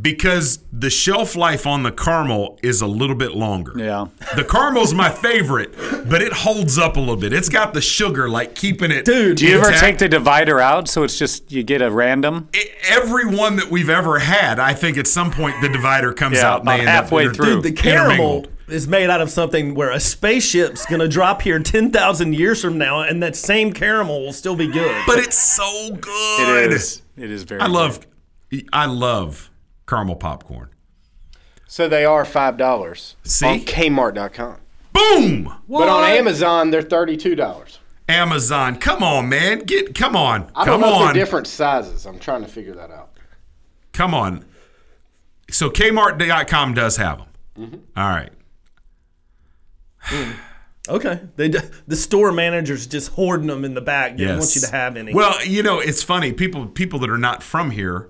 because 0.01 0.61
the 0.72 0.88
shelf 0.88 1.36
life 1.36 1.66
on 1.66 1.82
the 1.82 1.93
caramel 1.93 2.59
is 2.62 2.80
a 2.80 2.86
little 2.86 3.14
bit 3.14 3.32
longer. 3.34 3.72
Yeah. 3.76 4.07
The 4.34 4.45
caramel's 4.45 4.95
my 4.95 5.11
favorite, 5.11 5.74
but 6.09 6.22
it 6.22 6.32
holds 6.32 6.78
up 6.78 6.97
a 6.97 7.01
little 7.01 7.16
bit. 7.16 7.34
It's 7.34 7.51
got 7.51 7.74
the 7.74 7.82
sugar 7.82 8.28
like 8.30 8.55
keeping 8.55 8.90
it. 8.90 9.05
Dude, 9.05 9.36
Do 9.36 9.47
you 9.47 9.59
ever 9.59 9.70
take 9.72 9.99
the 9.99 10.09
divider 10.09 10.59
out 10.59 10.88
so 10.88 11.03
it's 11.03 11.18
just 11.18 11.53
you 11.53 11.62
get 11.62 11.82
a 11.82 11.90
random? 11.90 12.49
every 12.88 13.26
one 13.26 13.57
that 13.57 13.70
we've 13.70 13.90
ever 13.90 14.18
had, 14.18 14.59
I 14.59 14.72
think 14.72 14.97
at 14.97 15.07
some 15.07 15.30
point 15.30 15.57
the 15.61 15.68
divider 15.68 16.12
comes 16.14 16.38
Yeah, 16.38 16.51
out 16.51 16.61
and 16.61 16.68
they 16.68 16.80
up- 16.80 16.86
halfway 16.86 17.24
they're 17.26 17.34
through. 17.34 17.55
Dude, 17.57 17.62
the 17.64 17.72
caramel 17.72 18.47
is 18.68 18.88
made 18.88 19.11
out 19.11 19.20
of 19.20 19.28
something 19.30 19.74
where 19.74 19.90
a 19.90 20.01
spaceship's 20.01 20.86
gonna 20.86 21.09
drop 21.09 21.43
here 21.43 21.59
ten 21.59 21.90
thousand 21.90 22.34
years 22.34 22.62
from 22.62 22.78
now, 22.78 23.03
and 23.03 23.22
that 23.22 23.36
same 23.36 23.70
caramel 23.72 24.22
will 24.22 24.32
still 24.32 24.57
be 24.57 24.66
good. 24.66 25.03
But 25.07 25.18
it's 25.18 25.36
so 25.36 25.90
good. 25.95 26.64
It 26.64 26.72
is. 26.72 27.03
It 27.18 27.30
is 27.30 27.43
very. 27.43 27.61
I 27.61 27.66
good. 27.66 27.72
love, 27.72 28.07
I 28.72 28.86
love 28.86 29.51
caramel 29.93 30.16
popcorn. 30.16 30.70
So 31.66 31.86
they 31.86 32.07
are 32.07 32.24
five 32.24 32.57
dollars 32.57 33.16
See? 33.24 33.45
on 33.47 33.61
Kmart.com. 33.61 34.57
Boom! 34.95 35.53
But 35.68 35.88
on 35.88 36.05
Amazon, 36.05 36.70
they're 36.70 36.80
thirty-two 36.80 37.34
dollars. 37.34 37.78
Amazon, 38.09 38.76
come 38.78 39.03
on, 39.03 39.28
man, 39.28 39.61
get 39.61 39.95
come 39.95 40.16
on, 40.16 40.51
I 40.55 40.64
don't 40.64 40.80
know 40.80 40.88
if 40.88 40.95
on. 40.95 41.05
they're 41.07 41.24
different 41.24 41.47
sizes. 41.47 42.07
I'm 42.07 42.18
trying 42.18 42.40
to 42.40 42.49
figure 42.49 42.74
that 42.74 42.90
out. 42.90 43.11
Come 43.93 44.14
on. 44.14 44.47
So 45.51 45.68
Kmart.com 45.68 46.72
does 46.72 46.97
have 46.97 47.18
them. 47.18 47.28
Mm-hmm. 47.59 48.01
All 48.01 48.09
right. 48.09 48.32
Okay. 50.88 51.20
They 51.36 51.49
d- 51.51 51.59
the 51.86 51.97
store 51.97 52.32
manager's 52.32 52.86
just 52.86 53.11
hoarding 53.12 53.47
them 53.47 53.64
in 53.66 53.74
the 53.74 53.80
back. 53.82 54.16
They 54.16 54.24
don't 54.24 54.38
want 54.38 54.55
you 54.55 54.62
to 54.62 54.70
have 54.70 54.97
any. 54.97 55.12
Well, 55.12 55.45
you 55.45 55.62
know, 55.62 55.78
it's 55.80 56.03
funny. 56.03 56.32
People 56.32 56.66
people 56.66 56.99
that 57.01 57.11
are 57.11 57.18
not 57.18 57.43
from 57.43 57.70
here 57.70 58.09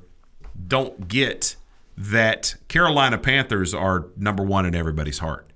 don't 0.68 1.09
get 1.09 1.57
that 1.97 2.55
Carolina 2.68 3.18
Panthers 3.18 3.74
are 3.74 4.07
number 4.16 4.43
one 4.43 4.66
in 4.66 4.74
everybody's 4.74 5.18
heart. 5.18 5.51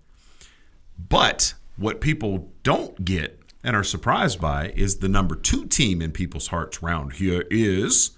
But 1.09 1.55
what 1.76 2.01
people 2.01 2.51
don't 2.62 3.05
get 3.05 3.41
and 3.62 3.74
are 3.76 3.84
surprised 3.84 4.41
by 4.41 4.68
is 4.76 4.99
the 4.99 5.09
number 5.09 5.34
two 5.34 5.66
team 5.66 6.01
in 6.01 6.12
people's 6.12 6.49
hearts 6.49 6.82
round 6.82 7.14
here 7.14 7.45
is 7.51 8.11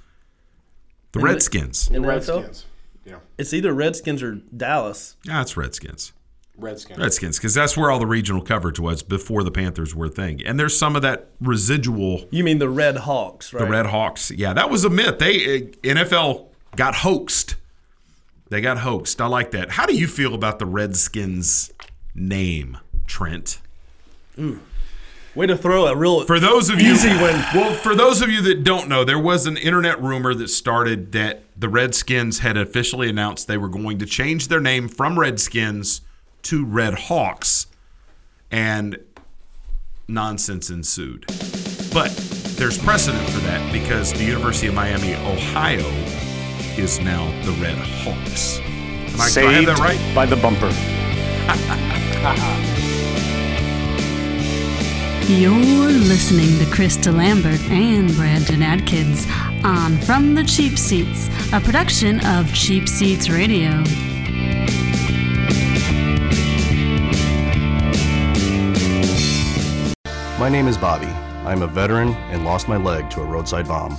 the 1.12 1.20
In 1.20 1.24
the- 1.24 1.32
Redskins. 1.32 1.88
in 1.88 2.02
the 2.02 2.08
Redskins. 2.08 2.66
Yeah. 3.04 3.16
It's 3.38 3.52
either 3.54 3.72
Redskins 3.72 4.22
or 4.22 4.34
Dallas. 4.56 5.16
Yeah, 5.24 5.40
it's 5.40 5.56
Redskins. 5.56 6.12
Redskins. 6.58 6.98
Redskins, 6.98 7.38
because 7.38 7.54
that's 7.54 7.76
where 7.76 7.88
all 7.90 8.00
the 8.00 8.06
regional 8.06 8.42
coverage 8.42 8.80
was 8.80 9.02
before 9.04 9.44
the 9.44 9.50
Panthers 9.52 9.94
were 9.94 10.06
a 10.06 10.10
thing. 10.10 10.42
And 10.44 10.58
there's 10.58 10.76
some 10.76 10.96
of 10.96 11.02
that 11.02 11.28
residual. 11.40 12.26
You 12.32 12.42
mean 12.42 12.58
the 12.58 12.68
Red 12.68 12.96
Hawks, 12.96 13.52
right? 13.52 13.64
The 13.64 13.70
Red 13.70 13.86
Hawks. 13.86 14.32
Yeah, 14.32 14.52
that 14.54 14.68
was 14.68 14.84
a 14.84 14.90
myth. 14.90 15.20
They 15.20 15.36
uh, 15.36 15.60
NFL 15.82 16.46
got 16.76 16.96
hoaxed. 16.96 17.54
They 18.50 18.60
got 18.60 18.78
hoaxed. 18.78 19.20
I 19.20 19.26
like 19.26 19.50
that. 19.52 19.72
How 19.72 19.86
do 19.86 19.94
you 19.94 20.06
feel 20.06 20.34
about 20.34 20.58
the 20.58 20.66
Redskins 20.66 21.72
name, 22.14 22.78
Trent? 23.06 23.60
Mm. 24.36 24.60
Way 25.34 25.46
to 25.46 25.56
throw 25.56 25.86
a 25.86 25.94
real 25.94 26.24
For 26.24 26.40
those 26.40 26.70
of 26.70 26.80
you, 26.80 26.92
easy 26.92 27.10
one. 27.10 27.34
well, 27.54 27.74
for 27.74 27.94
those 27.94 28.22
of 28.22 28.30
you 28.30 28.40
that 28.42 28.64
don't 28.64 28.88
know, 28.88 29.04
there 29.04 29.18
was 29.18 29.46
an 29.46 29.56
internet 29.56 30.02
rumor 30.02 30.34
that 30.34 30.48
started 30.48 31.12
that 31.12 31.44
the 31.56 31.68
Redskins 31.68 32.40
had 32.40 32.56
officially 32.56 33.08
announced 33.08 33.46
they 33.46 33.58
were 33.58 33.68
going 33.68 33.98
to 33.98 34.06
change 34.06 34.48
their 34.48 34.60
name 34.60 34.88
from 34.88 35.18
Redskins 35.18 36.00
to 36.42 36.64
Red 36.64 36.94
Hawks, 36.94 37.66
and 38.50 38.98
nonsense 40.08 40.70
ensued. 40.70 41.26
But 41.92 42.10
there's 42.56 42.78
precedent 42.78 43.28
for 43.28 43.40
that 43.40 43.72
because 43.72 44.12
the 44.12 44.24
University 44.24 44.68
of 44.68 44.74
Miami, 44.74 45.14
Ohio, 45.14 45.84
is 46.78 47.00
now 47.00 47.26
the 47.42 47.52
Red 47.52 47.76
Hawks. 47.76 48.60
Am 48.60 49.20
I, 49.20 49.30
do 49.30 49.40
I 49.40 49.52
have 49.52 49.66
that 49.66 49.76
Saved 49.76 49.80
right? 49.80 50.14
by 50.14 50.26
the 50.26 50.36
bumper. 50.36 50.70
You're 55.32 55.52
listening 55.52 56.58
to 56.58 56.74
Chris 56.74 56.96
DeLambert 56.96 57.68
and 57.70 58.14
Brandon 58.14 58.62
Atkins 58.62 59.26
on 59.64 59.98
From 59.98 60.34
the 60.34 60.44
Cheap 60.44 60.78
Seats, 60.78 61.28
a 61.52 61.60
production 61.60 62.24
of 62.24 62.52
Cheap 62.54 62.88
Seats 62.88 63.28
Radio. 63.28 63.70
My 70.38 70.48
name 70.48 70.68
is 70.68 70.78
Bobby. 70.78 71.06
I'm 71.44 71.62
a 71.62 71.66
veteran 71.66 72.14
and 72.30 72.44
lost 72.44 72.68
my 72.68 72.76
leg 72.76 73.10
to 73.10 73.20
a 73.20 73.24
roadside 73.24 73.66
bomb. 73.66 73.98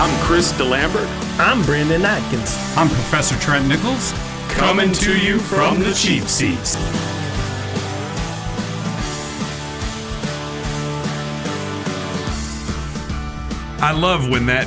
I'm 0.00 0.16
Chris 0.24 0.52
DeLambert. 0.52 1.08
I'm 1.40 1.60
Brandon 1.64 2.04
Atkins. 2.04 2.54
I'm 2.76 2.88
Professor 2.88 3.36
Trent 3.40 3.66
Nichols. 3.66 4.12
Coming 4.48 4.92
to 4.92 5.18
you 5.18 5.38
from 5.40 5.80
the 5.80 5.92
cheap 5.92 6.24
seats. 6.24 6.76
I 13.80 13.92
love 13.92 14.28
when 14.28 14.44
that 14.46 14.66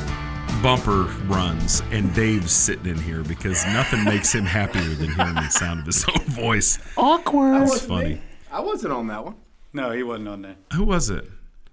bumper 0.64 1.04
runs 1.28 1.82
and 1.92 2.14
Dave's 2.16 2.52
sitting 2.54 2.86
in 2.86 2.98
here 2.98 3.24
because 3.24 3.66
nothing 3.68 4.04
makes 4.06 4.34
him 4.34 4.46
happier 4.46 4.84
than 4.96 5.12
hearing 5.14 5.36
the 5.36 5.50
sound 5.50 5.82
of 5.82 5.86
his 5.88 6.06
own 6.08 6.24
voice. 6.28 6.80
Awkward. 6.98 7.62
That's 7.68 7.86
funny. 7.86 8.22
I 8.52 8.62
wasn't 8.62 8.94
on 8.94 9.08
that 9.08 9.24
one. 9.26 9.36
No, 9.74 9.92
he 9.92 10.04
wasn't 10.04 10.30
on 10.30 10.42
that. 10.44 10.56
Who 10.74 10.86
was 10.86 11.10
it? 11.10 11.26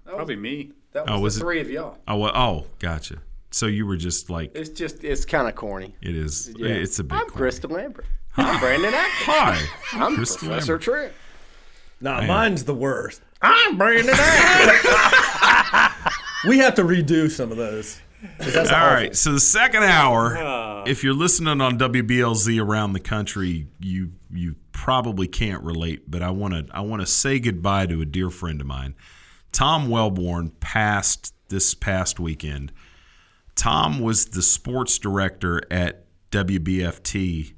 Probably 0.05 0.35
me. 0.35 0.71
That 0.91 1.09
oh, 1.09 1.13
was, 1.13 1.19
Oh, 1.19 1.21
was 1.21 1.35
the 1.35 1.39
it- 1.39 1.43
three 1.43 1.61
of 1.61 1.69
y'all. 1.69 1.97
Oh, 2.07 2.17
well, 2.17 2.31
oh, 2.35 2.65
gotcha. 2.79 3.19
So 3.51 3.65
you 3.65 3.85
were 3.85 3.97
just 3.97 4.29
like, 4.29 4.51
It's 4.55 4.69
just, 4.69 5.03
it's 5.03 5.25
kind 5.25 5.47
of 5.47 5.55
corny. 5.55 5.95
it 6.01 6.15
is. 6.15 6.53
Yeah. 6.57 6.67
It's 6.69 6.99
a 6.99 7.03
big. 7.03 7.17
I'm 7.19 7.27
Chris 7.29 7.59
DeLambert. 7.59 8.05
I'm 8.37 8.59
Brandon 8.59 8.93
Atkins. 8.93 9.13
Hi. 9.25 9.65
I'm 9.93 10.15
Krista 10.15 10.37
Professor 10.39 10.73
Lambert. 10.73 10.81
Trent. 10.81 11.13
Nah, 12.01 12.19
Man. 12.19 12.27
mine's 12.27 12.63
the 12.63 12.75
worst. 12.75 13.21
I'm 13.41 13.77
Brandon 13.77 14.13
Atkins. 14.17 16.13
we 16.47 16.59
have 16.59 16.75
to 16.75 16.83
redo 16.83 17.29
some 17.29 17.51
of 17.51 17.57
those. 17.57 17.99
That's 18.37 18.69
All 18.69 18.75
awful. 18.75 18.93
right. 18.95 19.15
So 19.15 19.31
the 19.31 19.39
second 19.39 19.83
hour, 19.83 20.37
ah. 20.37 20.83
if 20.85 21.03
you're 21.03 21.13
listening 21.13 21.59
on 21.61 21.77
WBLZ 21.79 22.61
around 22.61 22.93
the 22.93 22.99
country, 22.99 23.67
you 23.79 24.11
you 24.31 24.55
probably 24.73 25.27
can't 25.27 25.63
relate, 25.63 26.09
but 26.09 26.21
I 26.21 26.29
want 26.31 26.53
to 26.53 26.65
I 26.73 26.81
want 26.81 27.01
to 27.01 27.05
say 27.05 27.39
goodbye 27.39 27.85
to 27.87 28.01
a 28.01 28.05
dear 28.05 28.29
friend 28.29 28.59
of 28.61 28.67
mine. 28.67 28.95
Tom 29.51 29.89
Wellborn 29.89 30.51
passed 30.59 31.33
this 31.47 31.73
past 31.73 32.19
weekend. 32.19 32.71
Tom 33.59 33.99
was 33.99 34.27
the 34.27 34.41
sports 34.41 34.97
director 34.97 35.61
at 35.69 36.05
WBFT 36.31 37.53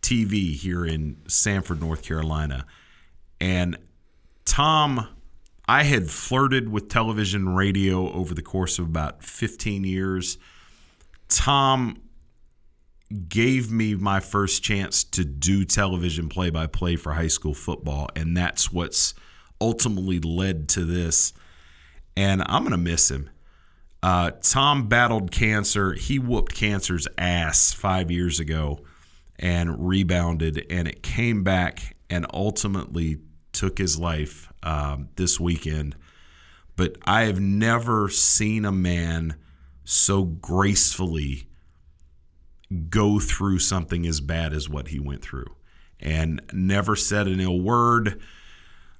TV 0.00 0.52
here 0.52 0.84
in 0.84 1.16
Sanford, 1.28 1.80
North 1.80 2.02
Carolina. 2.02 2.66
And 3.40 3.78
Tom, 4.44 5.06
I 5.68 5.84
had 5.84 6.10
flirted 6.10 6.70
with 6.70 6.88
television 6.88 7.50
radio 7.50 8.12
over 8.12 8.34
the 8.34 8.42
course 8.42 8.80
of 8.80 8.86
about 8.86 9.22
15 9.22 9.84
years. 9.84 10.38
Tom 11.28 12.02
gave 13.28 13.70
me 13.70 13.94
my 13.94 14.18
first 14.18 14.64
chance 14.64 15.04
to 15.04 15.24
do 15.24 15.64
television 15.64 16.28
play 16.28 16.50
by 16.50 16.66
play 16.66 16.96
for 16.96 17.12
high 17.12 17.28
school 17.28 17.54
football. 17.54 18.08
And 18.16 18.36
that's 18.36 18.72
what's 18.72 19.14
ultimately 19.60 20.18
led 20.18 20.68
to 20.70 20.84
this. 20.84 21.32
And 22.16 22.42
I'm 22.46 22.62
going 22.62 22.72
to 22.72 22.76
miss 22.76 23.08
him. 23.08 23.30
Uh, 24.02 24.32
Tom 24.42 24.88
battled 24.88 25.30
cancer. 25.30 25.92
He 25.92 26.18
whooped 26.18 26.54
cancer's 26.54 27.06
ass 27.16 27.72
five 27.72 28.10
years 28.10 28.40
ago 28.40 28.80
and 29.38 29.86
rebounded, 29.88 30.66
and 30.70 30.88
it 30.88 31.02
came 31.02 31.44
back 31.44 31.96
and 32.10 32.26
ultimately 32.32 33.18
took 33.52 33.78
his 33.78 33.98
life 33.98 34.52
um, 34.62 35.08
this 35.16 35.38
weekend. 35.38 35.94
But 36.76 36.96
I 37.04 37.22
have 37.22 37.40
never 37.40 38.08
seen 38.08 38.64
a 38.64 38.72
man 38.72 39.36
so 39.84 40.24
gracefully 40.24 41.48
go 42.88 43.18
through 43.18 43.58
something 43.58 44.06
as 44.06 44.20
bad 44.20 44.52
as 44.52 44.68
what 44.68 44.88
he 44.88 44.98
went 44.98 45.22
through 45.22 45.54
and 46.00 46.40
never 46.52 46.96
said 46.96 47.26
an 47.26 47.40
ill 47.40 47.60
word 47.60 48.20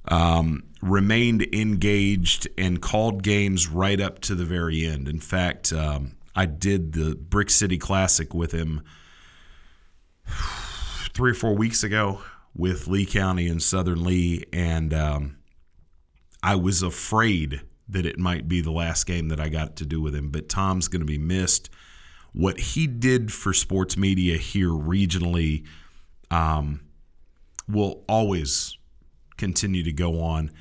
um, 0.09 0.65
remained 0.81 1.43
engaged 1.55 2.49
and 2.59 2.81
called 2.81 3.23
games 3.23 3.69
right 3.69 4.01
up 4.01 4.21
to 4.21 4.35
the 4.35 4.45
very 4.45 4.85
end. 4.85 5.09
In 5.09 5.21
fact, 5.21 5.73
um, 5.73 6.13
I 6.35 6.47
did 6.47 6.93
the 6.93 7.15
Brick 7.15 7.51
City 7.51 7.79
Classic 7.79 8.35
with 8.35 8.53
him 8.53 8.83
three 11.15 11.33
or 11.33 11.35
four 11.35 11.55
weeks 11.55 11.83
ago 11.83 12.21
with 12.55 12.87
Lee 12.87 13.07
County 13.07 13.49
and 13.49 13.63
Southern 13.63 14.05
Lee, 14.05 14.45
and 14.53 14.93
um, 14.93 15.37
I 16.43 16.57
was 16.57 16.83
afraid 16.83 17.63
that 17.89 18.07
it 18.07 18.19
might 18.19 18.49
be 18.49 18.61
the 18.61 18.71
last 18.71 19.05
game 19.05 19.29
that 19.29 19.41
I 19.41 19.49
got 19.49 19.77
to 19.77 19.87
do 19.87 20.01
with 20.01 20.15
him. 20.15 20.31
But 20.31 20.49
Tom's 20.49 20.89
going 20.89 21.01
to 21.01 21.07
be 21.07 21.19
missed. 21.19 21.71
What 22.33 22.59
he 22.59 22.87
did 22.87 23.33
for 23.33 23.53
sports 23.53 23.97
media 23.97 24.39
here 24.39 24.71
regionally 24.71 25.67
um, 26.31 26.81
will 27.69 28.05
always 28.09 28.77
continue 29.43 29.83
to 29.83 29.93
go 29.93 30.21
on. 30.21 30.53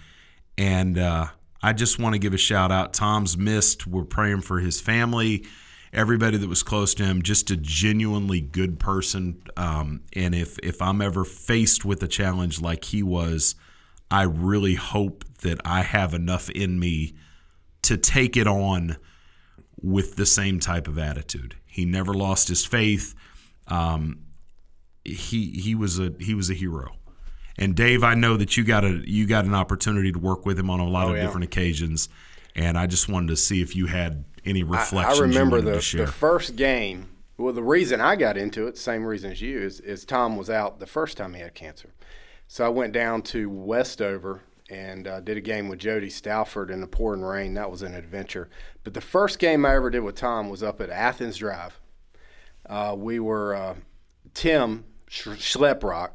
And 0.58 0.98
uh, 0.98 1.28
I 1.62 1.74
just 1.74 2.00
want 2.00 2.14
to 2.14 2.20
give 2.20 2.34
a 2.34 2.38
shout 2.38 2.72
out. 2.72 2.94
Tom's 2.94 3.38
missed. 3.38 3.86
We're 3.86 4.06
praying 4.06 4.42
for 4.42 4.60
his 4.60 4.82
family, 4.82 5.46
everybody 5.94 6.38
that 6.38 6.50
was 6.50 6.64
close 6.64 6.96
to 6.96 7.06
him. 7.06 7.22
Just 7.22 7.52
a 7.52 7.58
genuinely 7.58 8.42
good 8.42 8.80
person. 8.80 9.44
Um, 9.56 10.02
and 10.14 10.34
if 10.34 10.58
if 10.64 10.82
I'm 10.82 11.00
ever 11.00 11.24
faced 11.24 11.86
with 11.86 12.02
a 12.02 12.08
challenge 12.08 12.60
like 12.60 12.86
he 12.86 13.04
was, 13.04 13.54
I 14.10 14.24
really 14.24 14.74
hope 14.74 15.26
that 15.44 15.62
I 15.64 15.84
have 15.84 16.16
enough 16.16 16.50
in 16.50 16.80
me 16.80 17.14
to 17.84 17.98
take 17.98 18.36
it 18.36 18.48
on 18.48 18.98
with 19.80 20.16
the 20.16 20.26
same 20.26 20.60
type 20.60 20.88
of 20.88 20.98
attitude. 20.98 21.56
He 21.68 21.86
never 21.86 22.16
lost 22.16 22.48
his 22.48 22.66
faith. 22.66 23.14
Um, 23.68 24.22
he 25.06 25.52
he 25.52 25.76
was 25.76 26.00
a 26.00 26.12
he 26.20 26.34
was 26.34 26.50
a 26.50 26.56
hero. 26.56 26.96
And 27.62 27.76
Dave, 27.76 28.04
I 28.04 28.16
know 28.16 28.38
that 28.38 28.58
you 28.58 28.64
got 28.64 28.84
a 28.84 29.04
you 29.08 29.28
got 29.28 29.46
an 29.46 29.54
opportunity 29.54 30.12
to 30.12 30.20
work 30.20 30.46
with 30.46 30.58
him 30.60 30.70
on 30.70 30.80
a 30.80 30.88
lot 30.88 31.08
Oh, 31.08 31.12
of 31.12 31.18
yeah. 31.18 31.22
different 31.22 31.44
occasions, 31.46 32.10
and 32.56 32.78
I 32.78 32.88
just 32.88 33.08
wanted 33.08 33.28
to 33.28 33.38
see 33.38 33.62
if 33.62 33.76
you 33.76 33.86
had 33.86 34.26
any 34.44 34.64
reflections 34.64 35.20
I, 35.20 35.22
remember 35.22 35.58
you 35.60 35.66
the, 35.66 35.98
the 35.98 36.08
first 36.08 36.56
game. 36.56 37.10
Well, 37.38 37.54
the 37.54 37.64
reason 37.64 38.02
I 38.02 38.16
got 38.16 38.36
into 38.36 38.66
it, 38.68 38.78
same 38.78 39.06
reason 39.06 39.32
as 39.32 39.42
you, 39.42 39.60
is, 39.60 39.80
is 39.80 40.06
Tom 40.06 40.38
was 40.38 40.50
out 40.50 40.80
the 40.80 40.86
first 40.88 41.18
time 41.18 41.34
he 41.36 41.42
had 41.42 41.54
cancer. 41.54 41.94
So 42.48 42.66
I 42.66 42.70
went 42.70 42.94
down 42.94 43.22
to 43.24 43.50
Westover 43.50 44.42
and 44.70 45.08
uh, 45.08 45.20
did 45.22 45.38
a 45.38 45.42
game 45.42 45.68
with 45.70 45.80
Jody 45.80 46.10
Stauford 46.10 46.70
in 46.72 46.82
the 46.82 46.88
pouring 46.88 47.22
rain. 47.22 47.54
That 47.54 47.70
was 47.72 47.82
an 47.84 47.94
adventure. 47.94 48.50
But 48.84 48.94
the 48.94 49.02
first 49.02 49.38
game 49.40 49.66
I 49.66 49.76
ever 49.76 49.90
did 49.90 50.02
with 50.02 50.16
Tom 50.16 50.50
was 50.50 50.62
up 50.64 50.82
at 50.82 50.90
Athens 50.90 51.38
Drive. 51.38 51.80
Uh, 52.68 52.96
we 52.98 53.20
were 53.20 53.56
uh, 53.56 53.76
Tim 54.34 54.86
Sch- 55.08 55.28
Schleprock. 55.28 56.12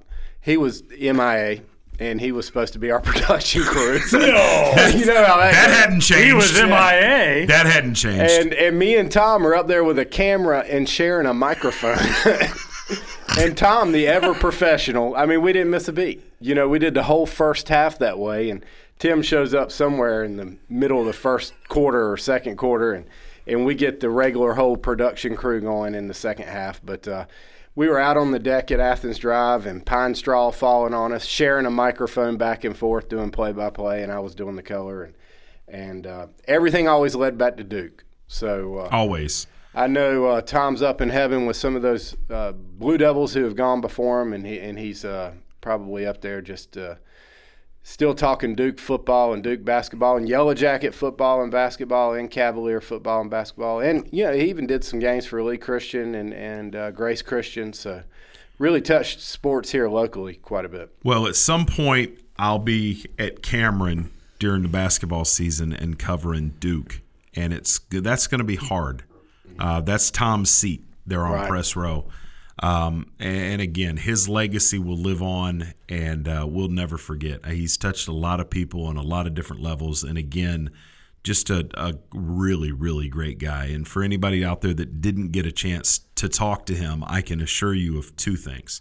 He 0.46 0.56
was 0.56 0.84
MIA, 0.90 1.62
and 1.98 2.20
he 2.20 2.30
was 2.30 2.46
supposed 2.46 2.72
to 2.74 2.78
be 2.78 2.92
our 2.92 3.00
production 3.10 3.62
crew. 3.62 3.98
So, 4.06 4.20
you 4.20 4.28
know 4.28 5.24
how 5.24 5.38
that, 5.38 5.52
That 5.52 5.70
hadn't 5.70 6.00
changed. 6.02 6.24
He 6.24 6.32
was 6.32 6.52
MIA. 6.54 7.46
That 7.48 7.66
hadn't 7.66 7.96
changed. 7.96 8.32
And 8.32 8.54
and 8.54 8.78
me 8.78 8.96
and 8.96 9.10
Tom 9.10 9.44
are 9.44 9.56
up 9.56 9.66
there 9.66 9.82
with 9.82 9.98
a 9.98 10.04
camera 10.04 10.60
and 10.60 10.88
sharing 10.88 11.26
a 11.26 11.34
microphone. 11.34 11.98
and 13.38 13.58
Tom, 13.58 13.90
the 13.90 14.06
ever 14.06 14.34
professional, 14.34 15.16
I 15.16 15.26
mean, 15.26 15.42
we 15.42 15.52
didn't 15.52 15.70
miss 15.70 15.88
a 15.88 15.92
beat. 15.92 16.22
You 16.40 16.54
know, 16.54 16.68
we 16.68 16.78
did 16.78 16.94
the 16.94 17.02
whole 17.02 17.26
first 17.26 17.68
half 17.68 17.98
that 17.98 18.16
way, 18.16 18.48
and 18.48 18.64
Tim 19.00 19.22
shows 19.22 19.52
up 19.52 19.72
somewhere 19.72 20.22
in 20.22 20.36
the 20.36 20.56
middle 20.68 21.00
of 21.00 21.06
the 21.06 21.12
first 21.12 21.54
quarter 21.66 22.08
or 22.12 22.16
second 22.16 22.56
quarter, 22.56 22.92
and 22.92 23.04
and 23.48 23.64
we 23.64 23.74
get 23.74 23.98
the 23.98 24.10
regular 24.10 24.54
whole 24.54 24.76
production 24.76 25.34
crew 25.34 25.60
going 25.60 25.96
in 25.96 26.06
the 26.06 26.14
second 26.14 26.46
half. 26.46 26.80
But 26.84 27.08
uh, 27.08 27.26
we 27.76 27.88
were 27.88 28.00
out 28.00 28.16
on 28.16 28.32
the 28.32 28.38
deck 28.40 28.72
at 28.72 28.80
Athens 28.80 29.18
Drive, 29.18 29.66
and 29.66 29.86
pine 29.86 30.16
straw 30.16 30.50
falling 30.50 30.94
on 30.94 31.12
us, 31.12 31.24
sharing 31.24 31.66
a 31.66 31.70
microphone 31.70 32.36
back 32.36 32.64
and 32.64 32.76
forth, 32.76 33.08
doing 33.08 33.30
play 33.30 33.52
by 33.52 33.70
play, 33.70 34.02
and 34.02 34.10
I 34.10 34.18
was 34.18 34.34
doing 34.34 34.56
the 34.56 34.62
color, 34.62 35.04
and 35.04 35.14
and 35.68 36.06
uh, 36.06 36.26
everything 36.48 36.88
always 36.88 37.14
led 37.14 37.36
back 37.36 37.56
to 37.58 37.64
Duke. 37.64 38.04
So 38.26 38.78
uh, 38.78 38.88
Always. 38.90 39.46
I 39.74 39.88
know 39.88 40.24
uh, 40.26 40.40
Tom's 40.40 40.80
up 40.80 41.00
in 41.00 41.10
heaven 41.10 41.44
with 41.44 41.56
some 41.56 41.76
of 41.76 41.82
those 41.82 42.16
uh, 42.30 42.52
Blue 42.52 42.96
Devils 42.96 43.34
who 43.34 43.44
have 43.44 43.56
gone 43.56 43.80
before 43.80 44.22
him, 44.22 44.32
and 44.32 44.46
he 44.46 44.58
and 44.58 44.78
he's 44.78 45.04
uh, 45.04 45.32
probably 45.60 46.06
up 46.06 46.22
there 46.22 46.40
just 46.40 46.78
uh, 46.78 46.94
still 47.86 48.14
talking 48.14 48.56
Duke 48.56 48.80
football 48.80 49.32
and 49.32 49.44
Duke 49.44 49.64
basketball 49.64 50.16
and 50.16 50.28
Yellow 50.28 50.54
Jacket 50.54 50.92
football 50.92 51.40
and 51.40 51.52
basketball 51.52 52.14
and 52.14 52.28
Cavalier 52.28 52.80
football 52.80 53.20
and 53.20 53.30
basketball, 53.30 53.80
and 53.80 54.08
you 54.12 54.24
know 54.24 54.32
he 54.32 54.50
even 54.50 54.66
did 54.66 54.82
some 54.82 54.98
games 54.98 55.24
for 55.24 55.42
Lee 55.42 55.56
Christian 55.56 56.14
and 56.14 56.34
and 56.34 56.74
uh, 56.74 56.90
Grace 56.90 57.22
Christian, 57.22 57.72
so 57.72 58.02
really 58.58 58.80
touched 58.80 59.20
sports 59.20 59.70
here 59.70 59.88
locally 59.88 60.34
quite 60.34 60.64
a 60.64 60.68
bit. 60.68 60.90
Well, 61.04 61.26
at 61.28 61.36
some 61.36 61.64
point, 61.64 62.18
I'll 62.38 62.58
be 62.58 63.06
at 63.18 63.42
Cameron 63.42 64.10
during 64.40 64.62
the 64.62 64.68
basketball 64.68 65.24
season 65.24 65.72
and 65.72 65.96
covering 65.96 66.54
Duke, 66.58 67.00
and 67.34 67.52
it's 67.52 67.78
that's 67.78 68.26
going 68.26 68.40
to 68.40 68.44
be 68.44 68.56
hard. 68.56 69.04
Uh, 69.60 69.80
that's 69.80 70.10
Tom's 70.10 70.50
seat 70.50 70.82
there 71.06 71.24
on 71.24 71.32
Right. 71.32 71.48
press 71.48 71.76
row, 71.76 72.06
um, 72.62 73.12
and 73.18 73.60
again, 73.60 73.96
his 73.98 74.28
legacy 74.28 74.78
will 74.78 74.96
live 74.96 75.22
on, 75.22 75.74
and 75.88 76.26
uh, 76.26 76.46
we'll 76.48 76.68
never 76.68 76.96
forget. 76.96 77.40
Uh, 77.44 77.50
He's 77.50 77.76
touched 77.76 78.08
a 78.08 78.12
lot 78.12 78.40
of 78.40 78.48
people 78.48 78.84
on 78.86 78.96
a 78.96 79.02
lot 79.02 79.26
of 79.26 79.34
different 79.34 79.62
levels, 79.62 80.02
and 80.02 80.16
again, 80.16 80.70
just 81.22 81.50
a, 81.50 81.68
a 81.74 81.94
really, 82.14 82.72
really 82.72 83.08
great 83.08 83.38
guy. 83.38 83.66
And 83.66 83.86
for 83.86 84.02
anybody 84.02 84.44
out 84.44 84.60
there 84.60 84.74
that 84.74 85.00
didn't 85.00 85.32
get 85.32 85.44
a 85.44 85.52
chance 85.52 86.00
to 86.14 86.28
talk 86.28 86.66
to 86.66 86.74
him, 86.74 87.04
I 87.06 87.20
can 87.20 87.40
assure 87.40 87.74
you 87.74 87.98
of 87.98 88.14
two 88.16 88.36
things 88.36 88.80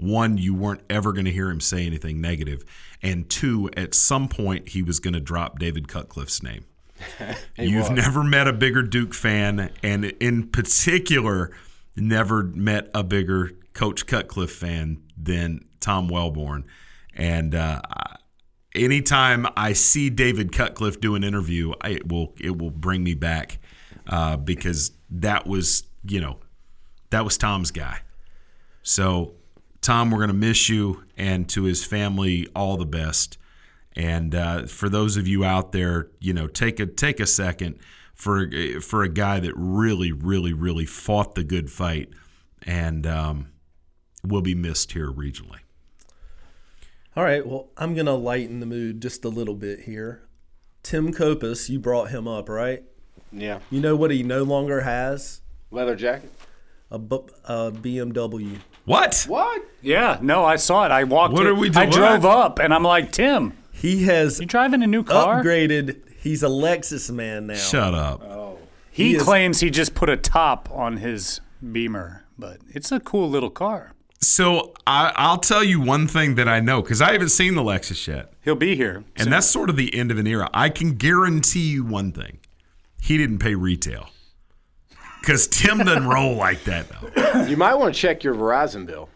one, 0.00 0.38
you 0.38 0.54
weren't 0.54 0.80
ever 0.88 1.12
going 1.12 1.26
to 1.26 1.30
hear 1.30 1.50
him 1.50 1.60
say 1.60 1.84
anything 1.84 2.20
negative, 2.20 2.64
and 3.02 3.28
two, 3.28 3.68
at 3.76 3.94
some 3.94 4.28
point 4.28 4.70
he 4.70 4.82
was 4.82 4.98
going 4.98 5.14
to 5.14 5.20
drop 5.20 5.58
David 5.58 5.88
Cutcliffe's 5.88 6.42
name. 6.42 6.64
You've 7.58 7.88
was. 7.88 7.90
never 7.90 8.22
met 8.24 8.48
a 8.48 8.52
bigger 8.52 8.82
Duke 8.82 9.12
fan, 9.12 9.70
and 9.82 10.06
in 10.06 10.48
particular, 10.48 11.50
never 11.96 12.42
met 12.42 12.90
a 12.94 13.02
bigger 13.02 13.52
Coach 13.72 14.06
Cutcliffe 14.06 14.52
fan 14.52 15.02
than 15.16 15.64
Tom 15.80 16.08
Wellborn. 16.08 16.64
And 17.14 17.54
uh, 17.54 17.80
anytime 18.74 19.46
I 19.56 19.72
see 19.72 20.10
David 20.10 20.52
Cutcliffe 20.52 21.00
do 21.00 21.14
an 21.14 21.24
interview, 21.24 21.72
I, 21.80 21.90
it 21.90 22.08
will 22.08 22.34
it 22.40 22.58
will 22.58 22.70
bring 22.70 23.02
me 23.02 23.14
back 23.14 23.58
uh, 24.06 24.36
because 24.36 24.92
that 25.10 25.46
was 25.46 25.84
you 26.06 26.20
know 26.20 26.38
that 27.10 27.24
was 27.24 27.36
Tom's 27.36 27.70
guy. 27.70 28.00
So 28.82 29.34
Tom, 29.80 30.10
we're 30.10 30.20
gonna 30.20 30.32
miss 30.32 30.68
you, 30.68 31.04
and 31.16 31.48
to 31.50 31.64
his 31.64 31.84
family, 31.84 32.46
all 32.54 32.76
the 32.76 32.86
best. 32.86 33.38
And 33.96 34.34
uh, 34.34 34.66
for 34.66 34.88
those 34.88 35.16
of 35.16 35.26
you 35.26 35.44
out 35.44 35.72
there, 35.72 36.08
you 36.20 36.32
know, 36.32 36.46
take 36.46 36.78
a 36.80 36.86
take 36.86 37.18
a 37.20 37.26
second 37.26 37.78
for 38.20 38.46
for 38.82 39.02
a 39.02 39.08
guy 39.08 39.40
that 39.40 39.52
really, 39.56 40.12
really, 40.12 40.52
really 40.52 40.84
fought 40.84 41.34
the 41.34 41.42
good 41.42 41.70
fight, 41.70 42.10
and 42.66 43.06
um, 43.06 43.50
will 44.22 44.42
be 44.42 44.54
missed 44.54 44.92
here 44.92 45.10
regionally. 45.10 45.60
All 47.16 47.24
right, 47.24 47.44
well, 47.46 47.70
I'm 47.76 47.94
going 47.94 48.06
to 48.06 48.12
lighten 48.14 48.60
the 48.60 48.66
mood 48.66 49.00
just 49.02 49.24
a 49.24 49.28
little 49.28 49.54
bit 49.56 49.80
here. 49.80 50.22
Tim 50.82 51.12
Kopus, 51.12 51.68
you 51.68 51.78
brought 51.80 52.10
him 52.10 52.28
up, 52.28 52.48
right? 52.48 52.84
Yeah. 53.32 53.58
You 53.70 53.80
know 53.80 53.96
what 53.96 54.10
he 54.12 54.22
no 54.22 54.44
longer 54.44 54.82
has? 54.82 55.40
Leather 55.70 55.96
jacket. 55.96 56.30
A, 56.90 56.98
bu- 56.98 57.26
a 57.44 57.72
BMW. 57.72 58.58
What? 58.84 59.24
What? 59.28 59.62
Yeah, 59.82 60.18
no, 60.22 60.44
I 60.44 60.56
saw 60.56 60.84
it. 60.84 60.90
I 60.92 61.04
walked. 61.04 61.32
What 61.34 61.42
in- 61.42 61.48
are 61.48 61.54
we 61.54 61.68
doing? 61.70 61.88
I 61.88 61.90
drove 61.90 62.24
up, 62.24 62.58
and 62.60 62.72
I'm 62.72 62.82
like, 62.84 63.12
Tim, 63.12 63.54
He 63.72 64.04
has 64.04 64.40
you 64.40 64.46
driving 64.46 64.82
a 64.82 64.86
new 64.86 65.02
car? 65.02 65.42
upgraded. 65.42 66.00
He's 66.22 66.42
a 66.42 66.48
Lexus 66.48 67.10
man 67.10 67.46
now. 67.46 67.54
Shut 67.54 67.94
up. 67.94 68.22
He, 68.90 69.10
He 69.10 69.16
is- 69.16 69.22
claims 69.22 69.60
he 69.60 69.70
just 69.70 69.94
put 69.94 70.08
a 70.08 70.16
top 70.16 70.68
on 70.70 70.98
his 70.98 71.40
Beamer, 71.72 72.24
but 72.38 72.58
it's 72.68 72.92
a 72.92 73.00
cool 73.00 73.28
little 73.30 73.50
car. 73.50 73.94
So 74.22 74.74
I, 74.86 75.12
I'll 75.16 75.38
tell 75.38 75.64
you 75.64 75.80
one 75.80 76.06
thing 76.06 76.34
that 76.34 76.46
I 76.46 76.60
know 76.60 76.82
because 76.82 77.00
I 77.00 77.12
haven't 77.12 77.30
seen 77.30 77.54
the 77.54 77.62
Lexus 77.62 78.06
yet, 78.06 78.32
He'll 78.42 78.54
be 78.54 78.76
here. 78.76 79.02
and 79.16 79.32
that's 79.32 79.46
sort 79.46 79.70
of 79.70 79.76
the 79.76 79.94
end 79.94 80.10
of 80.10 80.18
an 80.18 80.26
era. 80.26 80.50
I 80.52 80.68
can 80.68 80.94
guarantee 80.96 81.70
you 81.70 81.84
one 81.84 82.12
thing: 82.12 82.38
he 83.00 83.16
didn't 83.16 83.38
pay 83.38 83.54
retail 83.54 84.08
because 85.22 85.46
Tim 85.48 85.78
doesn't 85.84 86.06
roll 86.06 86.34
like 86.34 86.64
that 86.64 86.86
though. 86.90 87.44
You 87.46 87.56
might 87.56 87.74
want 87.76 87.94
to 87.94 87.98
check 88.00 88.22
your 88.22 88.34
Verizon 88.34 88.84
bill. 88.84 89.08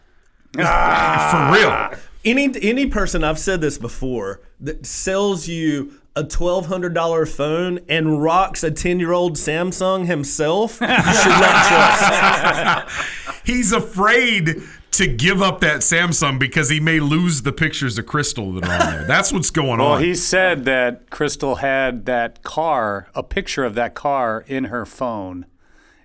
Ah, 0.57 1.51
For 1.51 1.59
real. 1.59 1.99
Any 2.23 2.49
any 2.63 2.87
person 2.87 3.23
I've 3.23 3.37
said 3.39 3.61
this 3.61 3.77
before 3.77 4.41
that 4.61 4.85
sells 4.87 5.47
you 5.47 5.99
a 6.15 6.23
twelve 6.23 6.67
hundred 6.67 6.93
dollar 6.93 7.25
phone 7.25 7.79
and 7.89 8.21
rocks 8.21 8.63
a 8.63 8.71
ten 8.71 8.99
year 8.99 9.11
old 9.11 9.33
Samsung 9.35 10.05
himself, 10.05 10.79
you 10.81 10.87
should 10.87 10.95
not 10.95 12.87
trust. 12.87 13.43
He's 13.45 13.71
afraid 13.71 14.61
to 14.91 15.07
give 15.07 15.41
up 15.41 15.59
that 15.59 15.81
Samsung 15.81 16.39
because 16.39 16.69
he 16.69 16.79
may 16.79 16.99
lose 17.01 17.41
the 17.41 17.51
pictures 17.51 17.97
of 17.97 18.05
Crystal 18.05 18.53
that 18.53 18.63
are 18.67 18.71
on 18.87 18.91
there. 18.93 19.03
That's 19.07 19.33
what's 19.33 19.49
going 19.49 19.79
Well, 19.79 19.87
on. 19.87 19.91
Well, 19.93 19.99
he 19.99 20.15
said 20.15 20.63
that 20.65 21.09
Crystal 21.09 21.55
had 21.55 22.05
that 22.05 22.43
car, 22.43 23.07
a 23.13 23.21
picture 23.21 23.65
of 23.65 23.75
that 23.75 23.93
car 23.93 24.45
in 24.47 24.65
her 24.65 24.85
phone, 24.85 25.45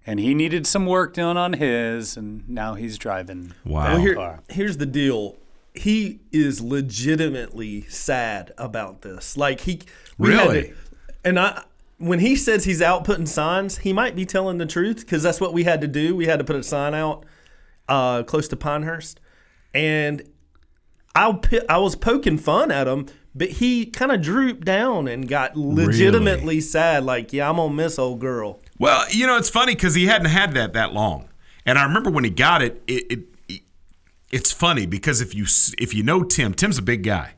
and 0.04 0.18
he 0.18 0.34
needed 0.34 0.66
some 0.66 0.86
work 0.86 1.14
done 1.14 1.36
on 1.36 1.52
his, 1.54 2.16
and 2.16 2.46
now 2.48 2.74
he's 2.74 2.98
driving 2.98 3.52
Wow. 3.64 3.82
that 3.84 3.92
Well, 3.92 4.00
here- 4.00 4.40
here's 4.48 4.78
the 4.78 4.86
deal. 4.86 5.36
He 5.74 6.20
is 6.32 6.60
legitimately 6.60 7.82
sad 7.82 8.52
about 8.58 9.02
this. 9.02 9.36
Like 9.36 9.60
he 9.60 9.80
Really? 10.18 10.62
to- 10.68 10.74
and 11.24 11.38
I 11.38 11.62
when 11.98 12.18
he 12.20 12.34
says 12.34 12.64
he's 12.64 12.80
out 12.80 13.04
putting 13.04 13.26
signs, 13.26 13.78
he 13.78 13.92
might 13.92 14.16
be 14.16 14.24
telling 14.24 14.56
the 14.56 14.64
truth 14.66 15.00
because 15.00 15.22
that's 15.22 15.38
what 15.40 15.52
we 15.52 15.64
had 15.64 15.82
to 15.82 15.86
do. 15.86 16.16
We 16.16 16.26
had 16.26 16.38
to 16.38 16.44
put 16.44 16.56
a 16.56 16.62
sign 16.62 16.94
out 16.94 17.26
uh, 17.90 18.22
close 18.22 18.48
to 18.48 18.56
Pinehurst, 18.56 19.20
and 19.74 20.22
I 21.14 21.38
I 21.68 21.78
was 21.78 21.96
poking 21.96 22.38
fun 22.38 22.70
at 22.70 22.88
him, 22.88 23.06
but 23.34 23.48
he 23.48 23.84
kind 23.84 24.12
of 24.12 24.22
drooped 24.22 24.64
down 24.64 25.08
and 25.08 25.28
got 25.28 25.56
legitimately 25.56 26.60
sad. 26.62 27.04
Like, 27.04 27.32
yeah, 27.32 27.50
I'm 27.50 27.56
gonna 27.56 27.74
miss 27.74 27.98
old 27.98 28.20
girl. 28.20 28.60
Well, 28.78 29.04
you 29.10 29.26
know, 29.26 29.36
it's 29.36 29.50
funny 29.50 29.74
because 29.74 29.94
he 29.94 30.06
hadn't 30.06 30.28
had 30.28 30.54
that 30.54 30.72
that 30.72 30.92
long, 30.94 31.28
and 31.66 31.78
I 31.78 31.82
remember 31.84 32.10
when 32.10 32.24
he 32.24 32.30
got. 32.30 32.62
It, 32.62 32.82
it, 32.86 33.12
it 33.12 33.18
it's 34.30 34.52
funny 34.52 34.86
because 34.86 35.20
if 35.20 35.34
you 35.34 35.46
if 35.78 35.94
you 35.94 36.02
know 36.02 36.22
Tim, 36.22 36.54
Tim's 36.54 36.78
a 36.78 36.82
big 36.82 37.02
guy. 37.02 37.32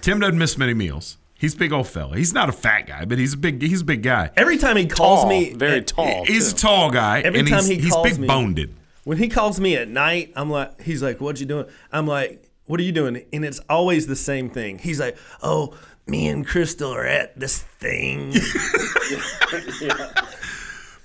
Tim 0.00 0.20
doesn't 0.20 0.38
miss 0.38 0.56
many 0.56 0.74
meals. 0.74 1.18
He's 1.38 1.54
a 1.54 1.58
big 1.58 1.72
old 1.72 1.86
fella. 1.86 2.16
He's 2.16 2.32
not 2.32 2.48
a 2.48 2.52
fat 2.52 2.86
guy, 2.86 3.04
but 3.04 3.18
he's 3.18 3.34
a 3.34 3.36
big 3.36 3.60
he's 3.60 3.82
a 3.82 3.84
big 3.84 4.02
guy. 4.02 4.30
Every 4.36 4.56
time 4.56 4.76
he 4.76 4.86
calls 4.86 5.20
Tall, 5.20 5.28
me, 5.28 5.52
very 5.52 5.82
tall. 5.82 6.24
He's 6.24 6.52
too. 6.52 6.56
a 6.56 6.60
tall 6.60 6.90
guy, 6.90 7.20
Every 7.20 7.40
and 7.40 7.48
time 7.48 7.58
he's, 7.58 7.68
he 7.68 7.74
he's 7.76 7.96
big 8.02 8.18
me- 8.18 8.26
boned. 8.26 8.74
When 9.04 9.18
he 9.18 9.28
calls 9.28 9.60
me 9.60 9.76
at 9.76 9.88
night, 9.88 10.32
I'm 10.34 10.50
like, 10.50 10.82
he's 10.82 11.02
like, 11.02 11.20
"What 11.20 11.38
you 11.38 11.46
doing?" 11.46 11.66
I'm 11.92 12.06
like, 12.06 12.42
"What 12.66 12.80
are 12.80 12.82
you 12.82 12.92
doing?" 12.92 13.22
And 13.32 13.44
it's 13.44 13.60
always 13.68 14.06
the 14.06 14.16
same 14.16 14.48
thing. 14.50 14.78
He's 14.78 14.98
like, 14.98 15.16
"Oh, 15.42 15.74
me 16.06 16.26
and 16.28 16.46
Crystal 16.46 16.92
are 16.92 17.06
at 17.06 17.38
this 17.38 17.58
thing." 17.58 18.32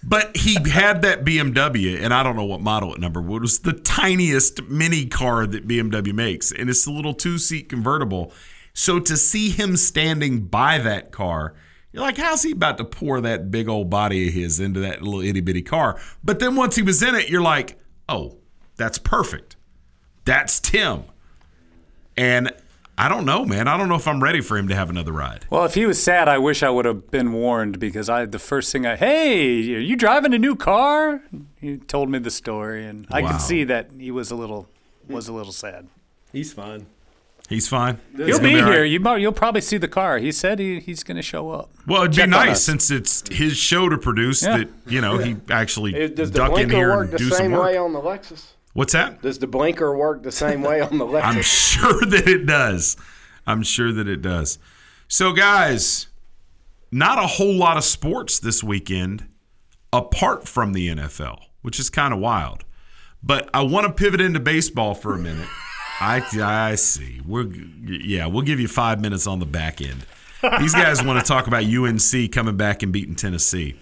But 0.03 0.35
he 0.35 0.57
had 0.69 1.03
that 1.03 1.23
BMW, 1.23 2.01
and 2.01 2.13
I 2.13 2.23
don't 2.23 2.35
know 2.35 2.45
what 2.45 2.61
model 2.61 2.93
it 2.93 2.99
number. 2.99 3.19
It 3.19 3.41
was 3.41 3.59
the 3.59 3.73
tiniest 3.73 4.63
mini 4.63 5.05
car 5.05 5.45
that 5.45 5.67
BMW 5.67 6.13
makes, 6.13 6.51
and 6.51 6.69
it's 6.69 6.87
a 6.87 6.91
little 6.91 7.13
two 7.13 7.37
seat 7.37 7.69
convertible. 7.69 8.33
So 8.73 8.99
to 8.99 9.15
see 9.15 9.49
him 9.49 9.77
standing 9.77 10.45
by 10.45 10.79
that 10.79 11.11
car, 11.11 11.53
you're 11.91 12.01
like, 12.01 12.17
how's 12.17 12.43
he 12.43 12.51
about 12.51 12.77
to 12.77 12.85
pour 12.85 13.21
that 13.21 13.51
big 13.51 13.67
old 13.67 13.89
body 13.89 14.27
of 14.27 14.33
his 14.33 14.59
into 14.59 14.79
that 14.79 15.01
little 15.01 15.21
itty 15.21 15.41
bitty 15.41 15.61
car? 15.61 15.99
But 16.23 16.39
then 16.39 16.55
once 16.55 16.75
he 16.75 16.81
was 16.81 17.03
in 17.03 17.15
it, 17.15 17.29
you're 17.29 17.41
like, 17.41 17.77
oh, 18.09 18.37
that's 18.77 18.97
perfect. 18.97 19.55
That's 20.25 20.59
Tim. 20.59 21.03
And 22.17 22.51
I 22.97 23.09
don't 23.09 23.25
know, 23.25 23.45
man. 23.45 23.67
I 23.67 23.77
don't 23.77 23.89
know 23.89 23.95
if 23.95 24.07
I'm 24.07 24.21
ready 24.21 24.41
for 24.41 24.57
him 24.57 24.67
to 24.67 24.75
have 24.75 24.89
another 24.89 25.11
ride. 25.11 25.45
Well, 25.49 25.65
if 25.65 25.73
he 25.73 25.85
was 25.85 26.01
sad, 26.01 26.27
I 26.27 26.37
wish 26.37 26.61
I 26.61 26.69
would 26.69 26.85
have 26.85 27.09
been 27.09 27.33
warned 27.33 27.79
because 27.79 28.09
I 28.09 28.25
the 28.25 28.37
first 28.39 28.71
thing 28.71 28.85
I 28.85 28.95
hey, 28.95 29.75
are 29.75 29.79
you 29.79 29.95
driving 29.95 30.33
a 30.33 30.39
new 30.39 30.55
car? 30.55 31.23
He 31.59 31.77
told 31.77 32.09
me 32.09 32.19
the 32.19 32.29
story, 32.31 32.85
and 32.85 33.07
I 33.11 33.21
could 33.21 33.41
see 33.41 33.63
that 33.63 33.89
he 33.97 34.11
was 34.11 34.29
a 34.29 34.35
little 34.35 34.67
was 35.07 35.27
a 35.27 35.33
little 35.33 35.53
sad. 35.53 35.87
He's 36.31 36.53
fine. 36.53 36.85
He's 37.49 37.67
fine. 37.67 37.99
He'll 38.15 38.27
He's 38.27 38.37
gonna 38.39 38.47
be 38.49 38.55
all 38.59 38.63
right. 38.67 38.73
here. 38.75 38.83
You 38.85 38.99
mo- 39.01 39.15
you'll 39.15 39.33
probably 39.33 39.59
see 39.59 39.77
the 39.77 39.89
car. 39.89 40.19
He 40.19 40.31
said 40.31 40.57
he, 40.59 40.79
he's 40.79 41.03
going 41.03 41.17
to 41.17 41.21
show 41.21 41.49
up. 41.49 41.69
Well, 41.85 42.03
it'd 42.03 42.13
Check 42.13 42.27
be 42.27 42.31
nice 42.31 42.63
since 42.63 42.89
it's 42.89 43.27
his 43.29 43.57
show 43.57 43.89
to 43.89 43.97
produce 43.97 44.41
Yeah. 44.41 44.57
that, 44.59 44.69
you 44.87 45.01
know, 45.01 45.17
he 45.17 45.35
actually 45.49 45.93
It- 45.93 46.15
Does 46.15 46.31
the 46.31 46.45
in 46.55 46.69
here 46.69 46.91
work 46.91 47.05
and 47.05 47.13
the 47.13 47.17
do 47.17 47.27
some 47.27 47.37
same 47.37 47.51
work. 47.51 47.65
way 47.65 47.75
on 47.75 47.91
the 47.91 47.99
Lexus? 47.99 48.51
What's 48.73 48.93
that? 48.93 49.21
Does 49.21 49.39
the 49.39 49.47
blinker 49.47 49.95
work 49.95 50.23
the 50.23 50.31
same 50.31 50.61
way 50.61 50.81
on 50.81 50.97
the 50.97 51.05
left? 51.07 51.27
I'm 51.27 51.41
sure 51.41 52.05
that 52.05 52.27
it 52.27 52.45
does. 52.45 52.97
I'm 53.45 53.63
sure 53.63 53.91
that 53.91 54.07
it 54.07 54.21
does. 54.21 54.59
So, 55.07 55.33
guys, 55.33 56.07
not 56.91 57.17
a 57.17 57.27
whole 57.27 57.53
lot 57.53 57.77
of 57.77 57.83
sports 57.83 58.39
this 58.39 58.63
weekend 58.63 59.27
apart 59.91 60.47
from 60.47 60.73
the 60.73 60.87
NFL, 60.89 61.39
which 61.61 61.79
is 61.79 61.89
kind 61.89 62.13
of 62.13 62.19
wild. 62.19 62.63
But 63.23 63.49
I 63.53 63.61
want 63.61 63.87
to 63.87 63.93
pivot 63.93 64.21
into 64.21 64.39
baseball 64.39 64.93
for 64.95 65.13
a 65.13 65.19
minute. 65.19 65.47
I, 65.99 66.23
I 66.41 66.75
see. 66.75 67.21
We're 67.25 67.43
yeah, 67.83 68.25
we'll 68.25 68.41
give 68.41 68.59
you 68.59 68.67
five 68.67 68.99
minutes 68.99 69.27
on 69.27 69.39
the 69.39 69.45
back 69.45 69.81
end. 69.81 70.05
These 70.59 70.73
guys 70.73 71.03
want 71.03 71.19
to 71.19 71.25
talk 71.25 71.45
about 71.45 71.63
UNC 71.63 72.31
coming 72.31 72.57
back 72.57 72.81
and 72.81 72.91
beating 72.91 73.13
Tennessee, 73.13 73.75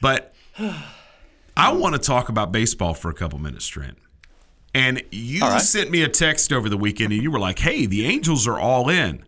but 0.00 0.34
I 1.56 1.72
want 1.72 1.94
to 1.94 2.00
talk 2.00 2.28
about 2.28 2.50
baseball 2.50 2.92
for 2.92 3.08
a 3.08 3.14
couple 3.14 3.38
minutes, 3.38 3.68
Trent. 3.68 3.96
And 4.76 5.02
you 5.10 5.40
right. 5.40 5.58
sent 5.58 5.90
me 5.90 6.02
a 6.02 6.08
text 6.08 6.52
over 6.52 6.68
the 6.68 6.76
weekend, 6.76 7.14
and 7.14 7.22
you 7.22 7.30
were 7.30 7.38
like, 7.38 7.60
"Hey, 7.60 7.86
the 7.86 8.04
Angels 8.04 8.46
are 8.46 8.60
all 8.60 8.90
in." 8.90 9.24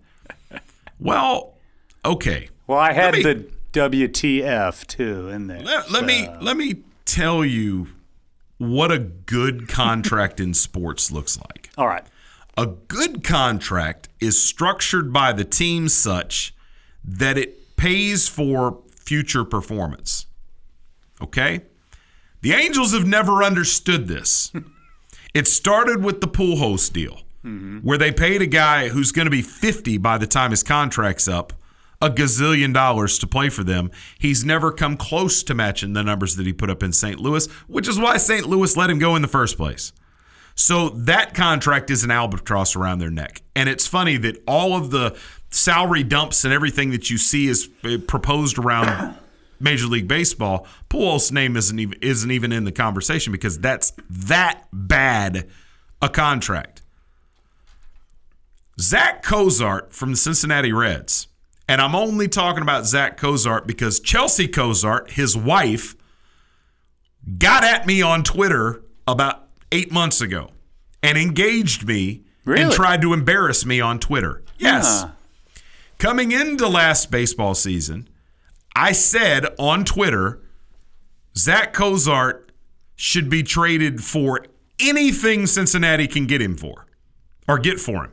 Well, 1.01 1.55
okay. 2.05 2.51
Well, 2.66 2.78
I 2.78 2.92
had 2.92 3.14
me- 3.14 3.22
the 3.22 3.46
WTF 3.72 4.86
too 4.86 5.30
in 5.30 5.46
there. 5.46 5.61
Let, 5.61 5.90
let 5.90 6.05
me 6.05 6.28
let 6.42 6.57
me 6.57 6.82
tell 7.07 7.46
you 7.46 7.88
what 8.59 8.92
a 8.92 8.99
good 8.99 9.68
contract 9.68 10.38
in 10.38 10.53
sports 10.53 11.11
looks 11.11 11.38
like. 11.38 11.70
All 11.78 11.86
right. 11.86 12.05
A 12.59 12.66
good 12.66 13.24
contract 13.24 14.09
is 14.20 14.42
structured 14.42 15.12
by 15.12 15.32
the 15.32 15.44
team 15.44 15.88
such 15.88 16.53
that 17.05 17.38
it 17.38 17.76
pays 17.76 18.28
for 18.28 18.82
future 18.96 19.44
performance. 19.44 20.26
Okay? 21.22 21.62
The 22.40 22.53
Angels 22.53 22.92
have 22.92 23.07
never 23.07 23.42
understood 23.42 24.09
this. 24.09 24.53
it 25.35 25.47
started 25.47 26.05
with 26.05 26.20
the 26.20 26.29
Pujols 26.29 26.93
deal, 26.93 27.20
where 27.83 27.99
they 27.99 28.12
paid 28.12 28.43
a 28.43 28.47
guy 28.47 28.89
who's 28.89 29.12
going 29.12 29.26
to 29.26 29.31
be 29.31 29.43
50 29.43 29.99
by 29.99 30.18
the 30.18 30.26
time 30.26 30.51
his 30.51 30.62
contract's 30.62 31.29
up 31.29 31.53
a 32.01 32.09
gazillion 32.11 32.72
dollars 32.72 33.18
to 33.18 33.26
play 33.26 33.49
for 33.49 33.64
them. 33.64 33.91
He's 34.18 34.45
never 34.45 34.70
come 34.70 34.97
close 34.97 35.43
to 35.43 35.55
matching 35.55 35.95
the 35.95 36.05
numbers 36.05 36.37
that 36.37 36.47
he 36.47 36.53
put 36.53 36.70
up 36.70 36.83
in 36.83 36.93
St. 36.93 37.18
Louis, 37.18 37.47
which 37.66 37.89
is 37.89 37.99
why 37.99 38.18
St. 38.18 38.47
Louis 38.47 38.76
let 38.76 38.91
him 38.91 38.99
go 38.99 39.16
in 39.16 39.22
the 39.22 39.29
first 39.29 39.57
place. 39.57 39.93
So 40.55 40.91
that 40.91 41.35
contract 41.35 41.91
is 41.91 42.05
an 42.05 42.11
albatross 42.11 42.74
around 42.76 42.99
their 42.99 43.11
neck. 43.11 43.43
And 43.55 43.68
it's 43.68 43.87
funny 43.87 44.16
that 44.18 44.43
all 44.47 44.76
of 44.76 44.91
the 44.91 45.16
salary 45.51 46.03
dumps 46.03 46.45
and 46.45 46.53
everything 46.53 46.91
that 46.91 47.11
you 47.11 47.18
see 47.18 47.47
is 47.47 47.68
uh, 47.85 47.99
proposed 48.07 48.59
around 48.59 49.16
Major 49.61 49.87
League 49.87 50.09
Baseball, 50.09 50.67
Pujols' 50.89 51.33
name 51.33 51.57
isn't 51.57 51.79
even 51.79 51.99
isn't 52.01 52.31
even 52.31 52.53
in 52.53 52.65
the 52.65 52.73
conversation 52.73 53.33
because 53.33 53.59
that's 53.59 53.93
that 54.11 54.65
bad 54.73 55.49
a 56.01 56.09
contract. 56.09 56.83
Zach 58.81 59.23
Cozart 59.23 59.93
from 59.93 60.13
the 60.13 60.17
Cincinnati 60.17 60.73
Reds, 60.73 61.27
and 61.69 61.81
I'm 61.81 61.95
only 61.95 62.29
talking 62.29 62.63
about 62.63 62.87
Zach 62.87 63.17
Cozart 63.17 63.67
because 63.67 63.99
Chelsea 64.01 64.47
Cozart, 64.47 65.11
his 65.13 65.37
wife, 65.37 65.97
got 67.39 67.65
at 67.65 67.87
me 67.87 68.01
on 68.03 68.23
Twitter 68.23 68.83
about 69.07 69.49
eight 69.73 69.91
months 69.91 70.21
ago 70.21 70.51
and 71.03 71.19
engaged 71.19 71.87
me 71.87 72.23
and 72.47 72.73
tried 72.73 73.03
to 73.03 73.13
embarrass 73.13 73.67
me 73.67 73.81
on 73.81 73.99
Twitter. 73.99 74.43
Yes. 74.59 75.03
Huh. 75.03 75.09
Coming 75.99 76.33
into 76.33 76.69
last 76.69 77.11
baseball 77.11 77.55
season, 77.55 78.09
I 78.79 78.93
said 78.93 79.45
on 79.59 79.85
Twitter, 79.85 80.41
Zach 81.37 81.72
Cozart 81.72 82.53
should 82.95 83.29
be 83.29 83.43
traded 83.43 84.05
for 84.05 84.47
anything 84.79 85.49
Cincinnati 85.49 86.07
can 86.07 86.29
get 86.29 86.41
him 86.41 86.57
for 86.57 86.87
or 87.49 87.59
get 87.59 87.81
for 87.81 88.05
him. 88.05 88.12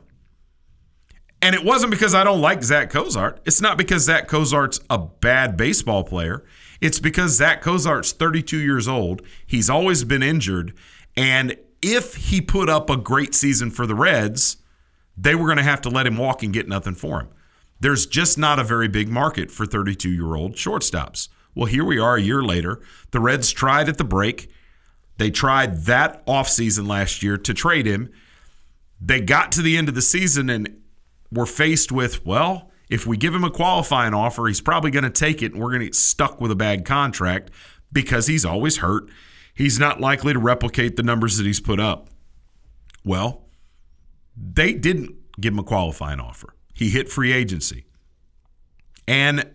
And 1.40 1.54
it 1.54 1.64
wasn't 1.64 1.92
because 1.92 2.16
I 2.16 2.24
don't 2.24 2.40
like 2.40 2.64
Zach 2.64 2.90
Cozart. 2.90 3.38
It's 3.44 3.60
not 3.60 3.78
because 3.78 4.02
Zach 4.02 4.26
Cozart's 4.26 4.80
a 4.90 4.98
bad 4.98 5.56
baseball 5.56 6.02
player. 6.02 6.44
It's 6.80 6.98
because 6.98 7.36
Zach 7.36 7.62
Cozart's 7.62 8.10
32 8.10 8.58
years 8.58 8.88
old. 8.88 9.22
He's 9.46 9.70
always 9.70 10.02
been 10.02 10.24
injured. 10.24 10.74
And 11.16 11.56
if 11.80 12.16
he 12.16 12.40
put 12.40 12.68
up 12.68 12.90
a 12.90 12.96
great 12.96 13.36
season 13.36 13.70
for 13.70 13.86
the 13.86 13.94
Reds, 13.94 14.56
they 15.16 15.36
were 15.36 15.46
going 15.46 15.58
to 15.58 15.62
have 15.62 15.82
to 15.82 15.90
let 15.90 16.08
him 16.08 16.16
walk 16.16 16.42
and 16.42 16.52
get 16.52 16.66
nothing 16.66 16.94
for 16.94 17.20
him. 17.20 17.28
There's 17.80 18.06
just 18.06 18.38
not 18.38 18.58
a 18.58 18.64
very 18.64 18.88
big 18.88 19.08
market 19.08 19.50
for 19.50 19.66
32 19.66 20.10
year 20.10 20.34
old 20.34 20.54
shortstops. 20.54 21.28
Well, 21.54 21.66
here 21.66 21.84
we 21.84 21.98
are 21.98 22.16
a 22.16 22.22
year 22.22 22.42
later. 22.42 22.80
The 23.10 23.20
Reds 23.20 23.50
tried 23.50 23.88
at 23.88 23.98
the 23.98 24.04
break. 24.04 24.50
They 25.18 25.30
tried 25.30 25.84
that 25.84 26.24
offseason 26.26 26.86
last 26.86 27.22
year 27.22 27.38
to 27.38 27.54
trade 27.54 27.86
him. 27.86 28.10
They 29.00 29.20
got 29.20 29.52
to 29.52 29.62
the 29.62 29.76
end 29.76 29.88
of 29.88 29.94
the 29.94 30.02
season 30.02 30.50
and 30.50 30.82
were 31.32 31.46
faced 31.46 31.90
with, 31.90 32.24
well, 32.26 32.70
if 32.88 33.06
we 33.06 33.16
give 33.16 33.34
him 33.34 33.44
a 33.44 33.50
qualifying 33.50 34.14
offer, 34.14 34.46
he's 34.46 34.60
probably 34.60 34.90
going 34.90 35.04
to 35.04 35.10
take 35.10 35.42
it 35.42 35.52
and 35.52 35.60
we're 35.60 35.70
going 35.70 35.80
to 35.80 35.86
get 35.86 35.94
stuck 35.94 36.40
with 36.40 36.50
a 36.50 36.56
bad 36.56 36.84
contract 36.84 37.50
because 37.92 38.26
he's 38.26 38.44
always 38.44 38.78
hurt. 38.78 39.08
He's 39.54 39.78
not 39.78 40.00
likely 40.00 40.34
to 40.34 40.38
replicate 40.38 40.96
the 40.96 41.02
numbers 41.02 41.38
that 41.38 41.46
he's 41.46 41.60
put 41.60 41.80
up. 41.80 42.10
Well, 43.04 43.46
they 44.36 44.74
didn't 44.74 45.14
give 45.40 45.54
him 45.54 45.58
a 45.58 45.64
qualifying 45.64 46.20
offer. 46.20 46.55
He 46.76 46.90
hit 46.90 47.08
free 47.08 47.32
agency. 47.32 47.86
And 49.08 49.50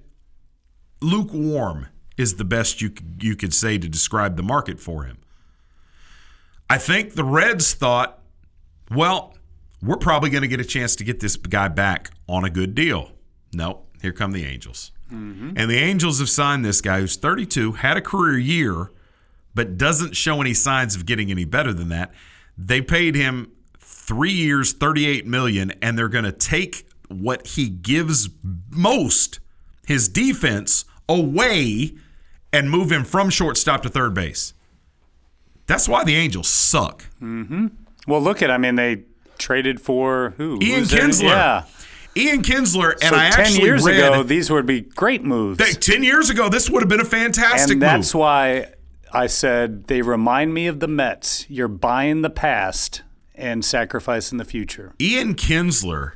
lukewarm 1.02 1.88
is 2.18 2.36
the 2.36 2.44
best 2.44 2.82
you 2.82 2.90
could, 2.90 3.22
you 3.22 3.36
could 3.36 3.54
say 3.54 3.78
to 3.78 3.88
describe 3.88 4.38
the 4.38 4.44
market 4.44 4.80
for 4.80 5.04
him. 5.04 5.20
I 6.68 6.80
think 6.80 7.14
the 7.14 7.24
Reds 7.24 7.76
thought, 7.76 8.24
well, 8.90 9.36
we're 9.84 9.98
probably 9.98 10.32
going 10.32 10.42
to 10.42 10.48
get 10.48 10.60
a 10.60 10.66
chance 10.66 10.96
to 10.96 11.04
get 11.04 11.20
this 11.20 11.36
guy 11.36 11.68
back 11.68 12.10
on 12.28 12.44
a 12.44 12.50
good 12.50 12.74
deal. 12.74 13.12
Nope, 13.54 13.88
here 14.02 14.14
come 14.14 14.32
the 14.32 14.46
Angels. 14.46 14.92
Mm-hmm. 15.14 15.52
And 15.58 15.70
the 15.70 15.78
Angels 15.78 16.18
have 16.20 16.30
signed 16.30 16.66
this 16.66 16.82
guy 16.82 17.02
who's 17.02 17.18
32, 17.18 17.74
had 17.74 17.98
a 17.98 18.02
career 18.02 18.40
year, 18.40 18.90
but 19.54 19.78
doesn't 19.78 20.16
show 20.16 20.42
any 20.42 20.56
signs 20.56 20.96
of 20.96 21.06
getting 21.06 21.30
any 21.30 21.46
better 21.46 21.72
than 21.72 21.90
that. 21.90 22.12
They 22.58 22.82
paid 22.82 23.14
him 23.14 23.52
three 23.78 24.32
years, 24.32 24.74
38 24.74 25.28
million, 25.28 25.72
and 25.84 25.96
they're 25.96 26.10
going 26.10 26.26
to 26.26 26.32
take 26.32 26.88
what 27.12 27.46
he 27.48 27.70
gives 27.70 28.30
most, 28.70 29.40
his 29.86 30.08
defense, 30.08 30.86
away 31.10 31.94
and 32.54 32.70
move 32.70 32.92
him 32.92 33.04
from 33.04 33.30
shortstop 33.30 33.84
to 33.84 33.90
third 33.90 34.14
base. 34.14 34.54
That's 35.68 35.88
why 35.88 36.04
the 36.04 36.16
Angels 36.16 36.48
suck. 36.50 37.06
Mm-hmm. 37.22 37.68
Well, 38.08 38.22
look 38.22 38.42
at. 38.42 38.52
I 38.52 38.58
mean, 38.58 38.76
they 38.76 39.04
traded 39.38 39.80
for 39.80 40.34
who? 40.38 40.60
Ian 40.62 40.84
Kinsler. 40.84 41.24
Yeah. 41.24 41.64
Ian 42.16 42.42
Kinsler, 42.42 42.92
and 42.94 43.04
so 43.04 43.16
I 43.16 43.30
ten 43.30 43.46
actually 43.46 43.64
years 43.64 43.86
read 43.86 44.00
ago, 44.00 44.24
these 44.24 44.52
would 44.52 44.66
be 44.66 44.82
great 44.82 45.24
moves. 45.24 45.60
that 45.60 45.82
10 45.82 46.04
years 46.04 46.30
ago, 46.30 46.50
this 46.50 46.70
would 46.70 46.82
have 46.82 46.90
been 46.90 47.00
a 47.00 47.06
fantastic 47.06 47.74
and 47.76 47.82
that's 47.82 48.14
move. 48.14 48.20
why 48.20 48.74
I 49.14 49.28
said 49.28 49.88
they 49.88 50.02
remind 50.02 50.54
me 50.54 50.68
of 50.68 50.82
the 50.82 50.90
Mets. 50.90 51.46
You're 51.50 51.70
buying 51.70 52.22
the 52.22 52.30
past 52.30 53.04
and 53.34 53.64
sacrificing 53.64 54.40
the 54.40 54.46
future. 54.46 54.94
Ian 55.00 55.36
Kinsler, 55.36 56.14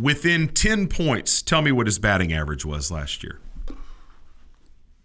within 0.00 0.48
10 0.48 0.88
points, 0.88 1.42
tell 1.42 1.62
me 1.62 1.72
what 1.72 1.86
his 1.86 1.98
batting 1.98 2.32
average 2.32 2.64
was 2.64 2.90
last 2.90 3.22
year. 3.22 3.40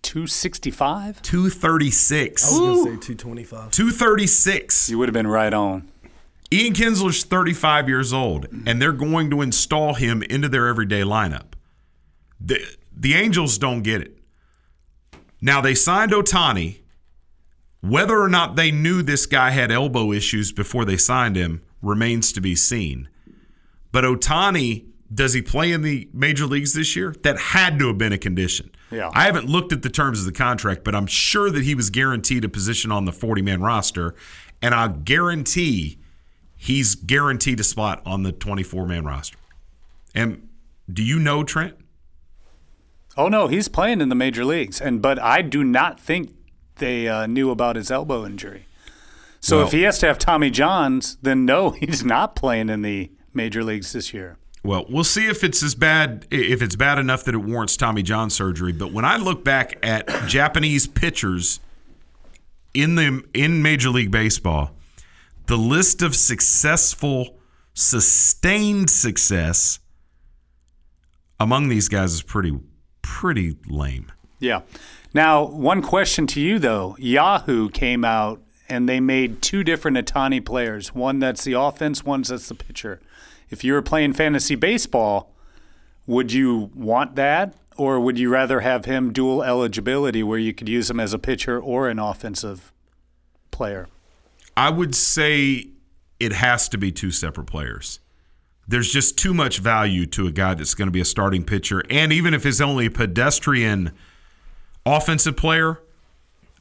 265? 0.01 1.21
236. 1.21 2.43
I 2.43 2.49
was 2.49 2.59
going 2.59 2.75
to 2.75 2.83
say 2.83 3.13
225. 3.13 3.71
236. 3.71 4.89
You 4.89 4.97
would 4.99 5.09
have 5.09 5.13
been 5.13 5.27
right 5.27 5.53
on. 5.53 5.89
Ian 6.51 6.73
Kinsler's 6.73 7.23
35 7.23 7.89
years 7.89 8.13
old, 8.13 8.47
and 8.67 8.79
they're 8.79 8.91
going 8.91 9.31
to 9.31 9.41
install 9.41 9.95
him 9.95 10.21
into 10.23 10.47
their 10.47 10.67
everyday 10.67 11.01
lineup. 11.01 11.53
The, 12.39 12.59
the 12.95 13.15
Angels 13.15 13.57
don't 13.57 13.81
get 13.81 14.01
it. 14.01 14.19
Now 15.41 15.61
they 15.61 15.73
signed 15.73 16.11
Ohtani. 16.11 16.79
Whether 17.81 18.21
or 18.21 18.29
not 18.29 18.55
they 18.55 18.71
knew 18.71 19.01
this 19.01 19.25
guy 19.25 19.49
had 19.49 19.71
elbow 19.71 20.11
issues 20.11 20.51
before 20.51 20.85
they 20.85 20.95
signed 20.95 21.35
him 21.35 21.63
remains 21.81 22.31
to 22.33 22.41
be 22.41 22.55
seen. 22.55 23.09
But 23.93 24.03
Ohtani, 24.03 24.85
does 25.13 25.33
he 25.33 25.41
play 25.41 25.71
in 25.71 25.83
the 25.83 26.09
major 26.11 26.45
leagues 26.45 26.73
this 26.73 26.95
year? 26.97 27.15
That 27.23 27.37
had 27.39 27.79
to 27.79 27.87
have 27.87 27.97
been 27.97 28.11
a 28.11 28.17
condition. 28.17 28.71
Yeah. 28.91 29.09
I 29.13 29.23
haven't 29.25 29.45
looked 29.47 29.71
at 29.71 29.83
the 29.83 29.89
terms 29.89 30.19
of 30.19 30.25
the 30.25 30.31
contract, 30.33 30.83
but 30.83 30.93
I'm 30.95 31.07
sure 31.07 31.49
that 31.51 31.63
he 31.63 31.75
was 31.75 31.89
guaranteed 31.89 32.43
a 32.43 32.49
position 32.49 32.91
on 32.91 33.05
the 33.05 33.11
40 33.13 33.41
man 33.43 33.61
roster. 33.61 34.15
And 34.61 34.73
I 34.75 34.87
guarantee 34.87 35.99
he's 36.57 36.95
guaranteed 36.95 37.59
a 37.59 37.63
spot 37.63 38.01
on 38.05 38.23
the 38.23 38.31
24 38.31 38.85
man 38.87 39.05
roster. 39.05 39.37
And 40.15 40.49
do 40.91 41.03
you 41.03 41.19
know 41.19 41.43
Trent? 41.43 41.75
Oh 43.15 43.27
no, 43.29 43.47
he's 43.47 43.67
playing 43.67 44.01
in 44.01 44.09
the 44.09 44.15
major 44.15 44.43
leagues, 44.43 44.81
and 44.81 44.99
but 45.01 45.19
I 45.21 45.43
do 45.43 45.63
not 45.63 45.99
think 45.99 46.33
they 46.77 47.07
uh, 47.07 47.27
knew 47.27 47.51
about 47.51 47.75
his 47.75 47.91
elbow 47.91 48.25
injury. 48.25 48.65
So 49.39 49.57
Well- 49.57 49.67
if 49.67 49.71
he 49.71 49.83
has 49.83 49.99
to 49.99 50.07
have 50.07 50.17
Tommy 50.17 50.49
Johns, 50.49 51.17
then 51.21 51.45
no, 51.45 51.69
he's 51.79 52.03
not 52.03 52.35
playing 52.35 52.69
in 52.69 52.81
the 52.81 53.11
major 53.33 53.63
leagues 53.63 53.93
this 53.93 54.13
year. 54.13 54.37
Well, 54.63 54.85
we'll 54.87 55.03
see 55.03 55.27
if 55.27 55.43
it's 55.43 55.61
as 55.61 55.75
bad 55.75 56.25
if 56.31 56.61
it's 56.61 56.75
bad 56.75 56.97
enough 56.97 57.25
that 57.25 57.35
it 57.35 57.39
warrants 57.39 57.75
Tommy 57.75 58.01
John 58.01 58.29
surgery. 58.29 58.71
But 58.71 58.93
when 58.93 59.03
I 59.03 59.17
look 59.17 59.43
back 59.43 59.77
at 59.83 60.07
Japanese 60.27 60.87
pitchers 60.87 61.59
in 62.73 62.95
the 62.95 63.23
in 63.33 63.61
Major 63.61 63.89
League 63.89 64.11
Baseball, 64.11 64.71
the 65.47 65.57
list 65.57 66.01
of 66.01 66.15
successful, 66.15 67.37
sustained 67.73 68.89
success 68.89 69.79
among 71.39 71.67
these 71.67 71.89
guys 71.89 72.13
is 72.13 72.21
pretty 72.21 72.57
pretty 73.01 73.57
lame. 73.67 74.11
Yeah. 74.39 74.61
Now, 75.13 75.43
one 75.43 75.81
question 75.81 76.25
to 76.27 76.39
you 76.39 76.57
though: 76.57 76.95
Yahoo 76.97 77.69
came 77.69 78.05
out 78.05 78.41
and 78.69 78.87
they 78.87 78.99
made 78.99 79.41
two 79.41 79.63
different 79.63 79.97
Ohtani 79.97 80.43
players. 80.43 80.95
One 80.95 81.19
that's 81.19 81.43
the 81.43 81.53
offense, 81.53 82.05
one 82.05 82.21
that's 82.21 82.47
the 82.47 82.55
pitcher. 82.55 83.01
If 83.53 83.63
you 83.63 83.73
were 83.73 83.83
playing 83.83 84.13
fantasy 84.13 84.55
baseball, 84.55 85.31
would 86.07 86.33
you 86.33 86.71
want 86.73 87.15
that, 87.15 87.53
or 87.77 87.99
would 87.99 88.17
you 88.17 88.29
rather 88.29 88.61
have 88.61 88.85
him 88.85 89.13
dual 89.13 89.43
eligibility, 89.43 90.23
where 90.23 90.39
you 90.39 90.53
could 90.55 90.67
use 90.67 90.89
him 90.89 90.99
as 90.99 91.13
a 91.13 91.19
pitcher 91.19 91.59
or 91.59 91.87
an 91.87 91.99
offensive 91.99 92.73
player? 93.51 93.87
I 94.57 94.71
would 94.71 94.95
say 94.95 95.67
it 96.19 96.33
has 96.33 96.67
to 96.69 96.79
be 96.79 96.91
two 96.91 97.11
separate 97.11 97.45
players. 97.45 97.99
There's 98.67 98.91
just 98.91 99.19
too 99.19 99.35
much 99.35 99.59
value 99.59 100.07
to 100.07 100.25
a 100.25 100.31
guy 100.31 100.55
that's 100.55 100.73
going 100.73 100.87
to 100.87 100.91
be 100.91 101.01
a 101.01 101.05
starting 101.05 101.43
pitcher. 101.43 101.83
And 101.91 102.11
even 102.11 102.33
if 102.33 102.43
he's 102.43 102.59
only 102.59 102.87
a 102.87 102.91
pedestrian 102.91 103.91
offensive 104.83 105.37
player, 105.37 105.79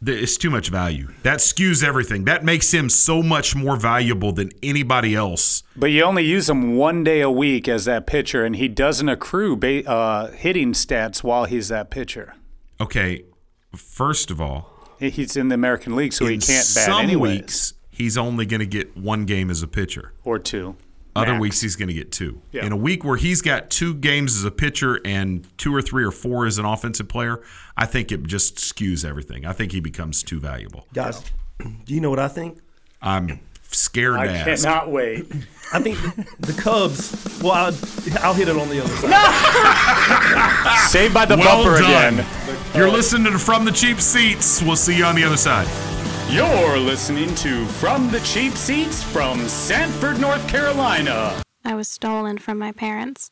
it's 0.05 0.37
too 0.37 0.51
much 0.51 0.69
value. 0.69 1.09
That 1.23 1.39
skews 1.39 1.85
everything. 1.85 2.25
That 2.25 2.45
makes 2.45 2.73
him 2.73 2.89
so 2.89 3.23
much 3.23 3.55
more 3.55 3.77
valuable 3.77 4.33
than 4.33 4.51
anybody 4.63 5.15
else. 5.15 5.63
But 5.77 5.87
you 5.93 6.03
only 6.03 6.25
use 6.25 6.49
him 6.51 6.77
one 6.77 7.05
day 7.05 7.21
a 7.21 7.31
week 7.31 7.69
as 7.69 7.85
that 7.85 8.07
pitcher, 8.07 8.45
and 8.45 8.57
he 8.57 8.69
doesn't 8.69 9.09
accrue 9.09 9.57
ba- 9.57 9.89
uh, 9.89 10.31
hitting 10.33 10.73
stats 10.73 11.23
while 11.23 11.45
he's 11.45 11.69
that 11.69 11.91
pitcher. 11.91 12.35
Okay, 12.81 13.25
first 13.77 14.31
of 14.31 14.41
all, 14.41 14.69
He's 14.99 15.37
in 15.37 15.49
the 15.49 15.55
American 15.57 15.97
League, 15.97 16.13
so 16.13 16.27
he 16.27 16.35
can't 16.39 16.49
bat 16.49 16.87
some 16.87 17.03
anyways. 17.03 17.41
weeks, 17.41 17.75
he's 17.91 18.17
only 18.17 18.47
going 18.47 18.61
to 18.61 18.67
get 18.67 18.97
one 18.97 19.25
game 19.25 19.51
as 19.51 19.61
a 19.61 19.67
pitcher. 19.67 20.13
or 20.23 20.39
two. 20.39 20.77
Other 21.15 21.33
Max. 21.33 21.41
weeks 21.43 21.61
he's 21.61 21.77
going 21.77 21.89
to 21.89 21.95
get 21.95 22.11
two. 22.11 22.41
Yeah. 22.53 22.65
In 22.65 22.73
a 22.73 22.77
week 22.77 23.05
where 23.05 23.17
he's 23.17 23.43
got 23.43 23.69
two 23.71 23.95
games 23.95 24.35
as 24.37 24.45
a 24.45 24.51
pitcher 24.51 24.99
and 25.05 25.47
two 25.59 25.75
or 25.75 25.83
three 25.83 26.05
or 26.05 26.11
four 26.11 26.47
as 26.47 26.57
an 26.59 26.65
offensive 26.65 27.09
player, 27.09 27.43
I 27.77 27.85
think 27.87 28.11
it 28.13 28.23
just 28.25 28.57
skews 28.57 29.05
everything. 29.05 29.45
I 29.45 29.53
think 29.53 29.73
he 29.73 29.81
becomes 29.81 30.23
too 30.23 30.41
valuable. 30.41 30.87
Guys, 30.95 31.23
do 31.59 31.95
you 31.95 32.01
know 32.01 32.09
what 32.11 32.19
I 32.19 32.29
think? 32.29 32.59
I'm 33.03 33.41
scared 33.71 34.17
I 34.17 34.27
to 34.27 34.33
ask. 34.33 34.65
cannot 34.65 34.91
wait. 34.91 35.27
I 35.73 35.81
think 35.81 35.99
the 36.41 36.53
Cubs. 36.53 37.41
Well, 37.43 37.53
I'll, 37.53 37.75
I'll 38.21 38.35
hit 38.35 38.49
it 38.49 38.57
on 38.57 38.69
the 38.69 38.81
other 38.83 38.95
side. 38.97 40.89
Saved 40.89 41.13
by 41.15 41.25
the 41.25 41.37
well 41.37 41.63
bumper 41.65 41.81
done. 41.81 42.21
again. 42.21 42.27
You're 42.75 42.91
listening 42.91 43.33
to 43.33 43.39
From 43.39 43.65
the 43.65 43.73
Cheap 43.73 44.01
Seats. 44.01 44.63
We'll 44.63 44.77
see 44.77 44.97
you 44.97 45.05
on 45.05 45.15
the 45.15 45.25
other 45.25 45.37
side. 45.39 45.67
You're 46.29 46.79
listening 46.79 47.35
to 47.37 47.67
From 47.67 48.11
the 48.11 48.21
Cheap 48.21 48.55
Seats 48.55 49.03
from 49.03 49.47
Sanford, 49.49 50.19
North 50.19 50.47
Carolina. 50.49 51.43
I 51.65 51.75
was 51.75 51.89
stolen 51.89 52.39
from 52.39 52.59
my 52.59 52.73
parents. 52.73 53.31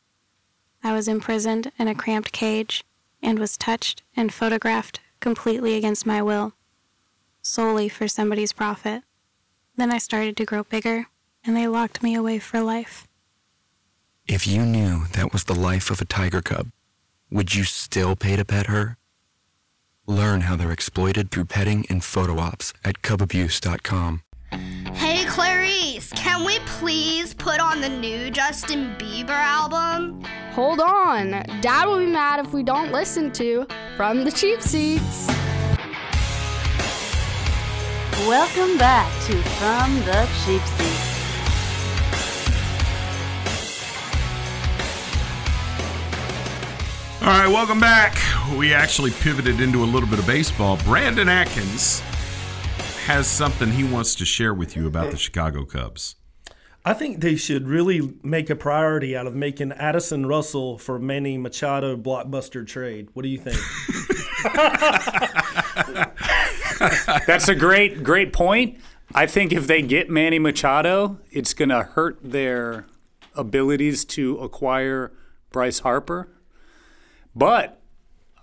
I 0.83 0.93
was 0.93 1.07
imprisoned 1.07 1.71
in 1.79 1.87
a 1.87 1.95
cramped 1.95 2.31
cage 2.31 2.83
and 3.21 3.39
was 3.39 3.57
touched 3.57 4.03
and 4.15 4.33
photographed 4.33 4.99
completely 5.19 5.75
against 5.75 6.05
my 6.05 6.21
will, 6.21 6.53
solely 7.41 7.89
for 7.89 8.07
somebody's 8.07 8.53
profit. 8.53 9.03
Then 9.75 9.91
I 9.91 9.97
started 9.97 10.37
to 10.37 10.45
grow 10.45 10.63
bigger, 10.63 11.07
and 11.43 11.55
they 11.55 11.67
locked 11.67 12.03
me 12.03 12.13
away 12.13 12.39
for 12.39 12.61
life. 12.61 13.07
If 14.27 14.45
you 14.45 14.65
knew 14.65 15.05
that 15.13 15.33
was 15.33 15.45
the 15.45 15.55
life 15.55 15.89
of 15.89 16.01
a 16.01 16.05
tiger 16.05 16.41
cub, 16.41 16.71
would 17.31 17.55
you 17.55 17.63
still 17.63 18.15
pay 18.15 18.35
to 18.35 18.45
pet 18.45 18.67
her? 18.67 18.97
Learn 20.11 20.41
how 20.41 20.57
they're 20.57 20.73
exploited 20.73 21.31
through 21.31 21.45
petting 21.45 21.85
and 21.89 22.03
photo 22.03 22.37
ops 22.37 22.73
at 22.83 23.01
cubabuse.com. 23.01 24.23
Hey 24.93 25.23
Clarice, 25.25 26.11
can 26.11 26.43
we 26.43 26.59
please 26.65 27.33
put 27.33 27.61
on 27.61 27.79
the 27.79 27.87
new 27.87 28.29
Justin 28.29 28.93
Bieber 28.97 29.29
album? 29.29 30.21
Hold 30.51 30.81
on. 30.81 31.29
Dad 31.61 31.85
will 31.85 31.99
be 31.99 32.07
mad 32.07 32.45
if 32.45 32.51
we 32.51 32.61
don't 32.61 32.91
listen 32.91 33.31
to 33.31 33.65
From 33.95 34.25
the 34.25 34.31
Cheap 34.33 34.61
Seats. 34.61 35.27
Welcome 38.27 38.77
back 38.77 39.09
to 39.27 39.41
From 39.61 39.95
the 40.03 40.29
Cheap 40.43 40.61
Seats. 40.77 41.10
All 47.21 47.27
right, 47.27 47.47
welcome 47.47 47.79
back. 47.79 48.17
We 48.57 48.73
actually 48.73 49.11
pivoted 49.11 49.61
into 49.61 49.83
a 49.83 49.85
little 49.85 50.09
bit 50.09 50.17
of 50.17 50.25
baseball. 50.25 50.77
Brandon 50.77 51.29
Atkins 51.29 51.99
has 53.05 53.27
something 53.27 53.69
he 53.69 53.83
wants 53.83 54.15
to 54.15 54.25
share 54.25 54.55
with 54.55 54.75
you 54.75 54.87
about 54.87 55.11
the 55.11 55.17
Chicago 55.17 55.63
Cubs. 55.63 56.15
I 56.83 56.95
think 56.95 57.21
they 57.21 57.35
should 57.35 57.67
really 57.67 58.17
make 58.23 58.49
a 58.49 58.55
priority 58.55 59.15
out 59.15 59.27
of 59.27 59.35
making 59.35 59.71
Addison 59.73 60.25
Russell 60.25 60.79
for 60.79 60.97
Manny 60.97 61.37
Machado 61.37 61.95
blockbuster 61.95 62.65
trade. 62.65 63.09
What 63.13 63.21
do 63.21 63.29
you 63.29 63.37
think? 63.37 63.57
That's 67.27 67.47
a 67.47 67.53
great, 67.53 68.03
great 68.03 68.33
point. 68.33 68.79
I 69.13 69.27
think 69.27 69.53
if 69.53 69.67
they 69.67 69.83
get 69.83 70.09
Manny 70.09 70.39
Machado, 70.39 71.19
it's 71.29 71.53
going 71.53 71.69
to 71.69 71.83
hurt 71.83 72.17
their 72.23 72.87
abilities 73.35 74.05
to 74.05 74.39
acquire 74.39 75.11
Bryce 75.51 75.79
Harper. 75.79 76.27
But 77.35 77.81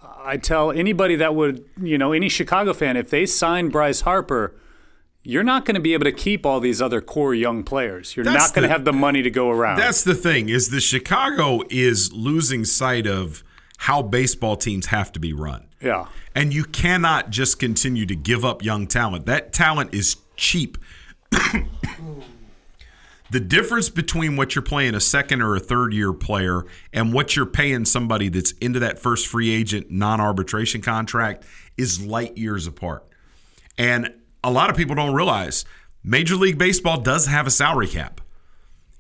I 0.02 0.36
tell 0.36 0.70
anybody 0.70 1.16
that 1.16 1.34
would, 1.34 1.64
you 1.80 1.98
know, 1.98 2.12
any 2.12 2.28
Chicago 2.28 2.72
fan, 2.72 2.96
if 2.96 3.10
they 3.10 3.26
sign 3.26 3.68
Bryce 3.68 4.02
Harper, 4.02 4.54
you're 5.22 5.44
not 5.44 5.64
going 5.64 5.74
to 5.74 5.80
be 5.80 5.94
able 5.94 6.04
to 6.04 6.12
keep 6.12 6.46
all 6.46 6.60
these 6.60 6.80
other 6.80 7.00
core 7.00 7.34
young 7.34 7.62
players. 7.62 8.16
You're 8.16 8.24
That's 8.24 8.48
not 8.48 8.54
going 8.54 8.66
to 8.66 8.72
have 8.72 8.84
the 8.84 8.92
money 8.92 9.22
to 9.22 9.30
go 9.30 9.50
around. 9.50 9.78
That's 9.78 10.02
the 10.02 10.14
thing 10.14 10.48
is 10.48 10.70
the 10.70 10.80
Chicago 10.80 11.60
is 11.68 12.12
losing 12.12 12.64
sight 12.64 13.06
of 13.06 13.44
how 13.78 14.02
baseball 14.02 14.56
teams 14.56 14.86
have 14.86 15.12
to 15.12 15.20
be 15.20 15.32
run. 15.32 15.66
yeah. 15.80 16.06
And 16.34 16.54
you 16.54 16.64
cannot 16.64 17.30
just 17.30 17.58
continue 17.58 18.06
to 18.06 18.14
give 18.14 18.44
up 18.44 18.62
young 18.62 18.86
talent. 18.86 19.26
That 19.26 19.52
talent 19.52 19.92
is 19.92 20.16
cheap. 20.36 20.78
the 23.30 23.40
difference 23.40 23.90
between 23.90 24.36
what 24.36 24.54
you're 24.54 24.62
paying 24.62 24.94
a 24.94 25.00
second 25.00 25.42
or 25.42 25.54
a 25.54 25.60
third 25.60 25.92
year 25.92 26.12
player 26.12 26.64
and 26.92 27.12
what 27.12 27.36
you're 27.36 27.46
paying 27.46 27.84
somebody 27.84 28.28
that's 28.28 28.52
into 28.52 28.80
that 28.80 28.98
first 28.98 29.26
free 29.26 29.50
agent 29.50 29.90
non 29.90 30.20
arbitration 30.20 30.80
contract 30.80 31.44
is 31.76 32.04
light 32.04 32.36
years 32.38 32.66
apart. 32.66 33.04
And 33.76 34.14
a 34.42 34.50
lot 34.50 34.70
of 34.70 34.76
people 34.76 34.94
don't 34.94 35.14
realize 35.14 35.64
Major 36.02 36.36
League 36.36 36.58
Baseball 36.58 37.00
does 37.00 37.26
have 37.26 37.46
a 37.46 37.50
salary 37.50 37.88
cap. 37.88 38.20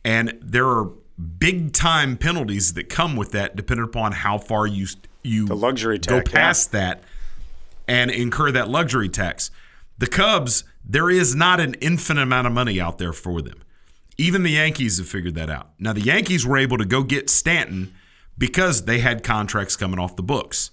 And 0.04 0.38
there 0.40 0.66
are 0.66 0.90
big 1.38 1.72
time 1.72 2.16
penalties 2.16 2.74
that 2.74 2.88
come 2.88 3.16
with 3.16 3.32
that 3.32 3.56
depending 3.56 3.84
upon 3.84 4.12
how 4.12 4.38
far 4.38 4.66
you 4.66 4.86
you 5.22 5.46
The 5.46 5.56
luxury 5.56 5.98
go 5.98 6.20
tax, 6.20 6.32
yeah. 6.32 6.38
past 6.38 6.72
that 6.72 7.02
and 7.88 8.10
incur 8.10 8.52
that 8.52 8.68
luxury 8.68 9.08
tax. 9.08 9.50
The 9.98 10.06
Cubs, 10.06 10.64
there 10.84 11.10
is 11.10 11.34
not 11.34 11.58
an 11.58 11.74
infinite 11.74 12.22
amount 12.22 12.46
of 12.46 12.52
money 12.52 12.80
out 12.80 12.98
there 12.98 13.12
for 13.12 13.42
them. 13.42 13.62
Even 14.18 14.42
the 14.42 14.50
Yankees 14.50 14.98
have 14.98 15.08
figured 15.08 15.36
that 15.36 15.48
out. 15.48 15.70
Now, 15.78 15.92
the 15.92 16.00
Yankees 16.00 16.44
were 16.44 16.58
able 16.58 16.76
to 16.78 16.84
go 16.84 17.04
get 17.04 17.30
Stanton 17.30 17.94
because 18.36 18.84
they 18.84 18.98
had 18.98 19.22
contracts 19.22 19.76
coming 19.76 19.98
off 19.98 20.16
the 20.16 20.22
books. 20.22 20.72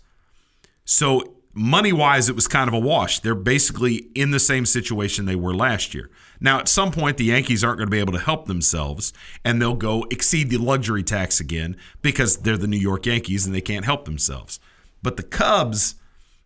So, 0.83 1.35
money 1.53 1.93
wise, 1.93 2.27
it 2.27 2.35
was 2.35 2.47
kind 2.47 2.67
of 2.67 2.73
a 2.73 2.79
wash. 2.79 3.19
They're 3.19 3.35
basically 3.35 4.07
in 4.15 4.31
the 4.31 4.39
same 4.39 4.65
situation 4.65 5.25
they 5.25 5.35
were 5.35 5.55
last 5.55 5.93
year. 5.93 6.09
Now, 6.39 6.59
at 6.59 6.67
some 6.67 6.91
point, 6.91 7.17
the 7.17 7.25
Yankees 7.25 7.63
aren't 7.63 7.77
going 7.77 7.87
to 7.87 7.91
be 7.91 7.99
able 7.99 8.13
to 8.13 8.19
help 8.19 8.45
themselves 8.45 9.13
and 9.43 9.61
they'll 9.61 9.75
go 9.75 10.05
exceed 10.11 10.49
the 10.49 10.57
luxury 10.57 11.03
tax 11.03 11.39
again 11.39 11.77
because 12.01 12.37
they're 12.37 12.57
the 12.57 12.67
New 12.67 12.77
York 12.77 13.05
Yankees 13.05 13.45
and 13.45 13.55
they 13.55 13.61
can't 13.61 13.85
help 13.85 14.05
themselves. 14.05 14.59
But 15.01 15.17
the 15.17 15.23
Cubs, 15.23 15.95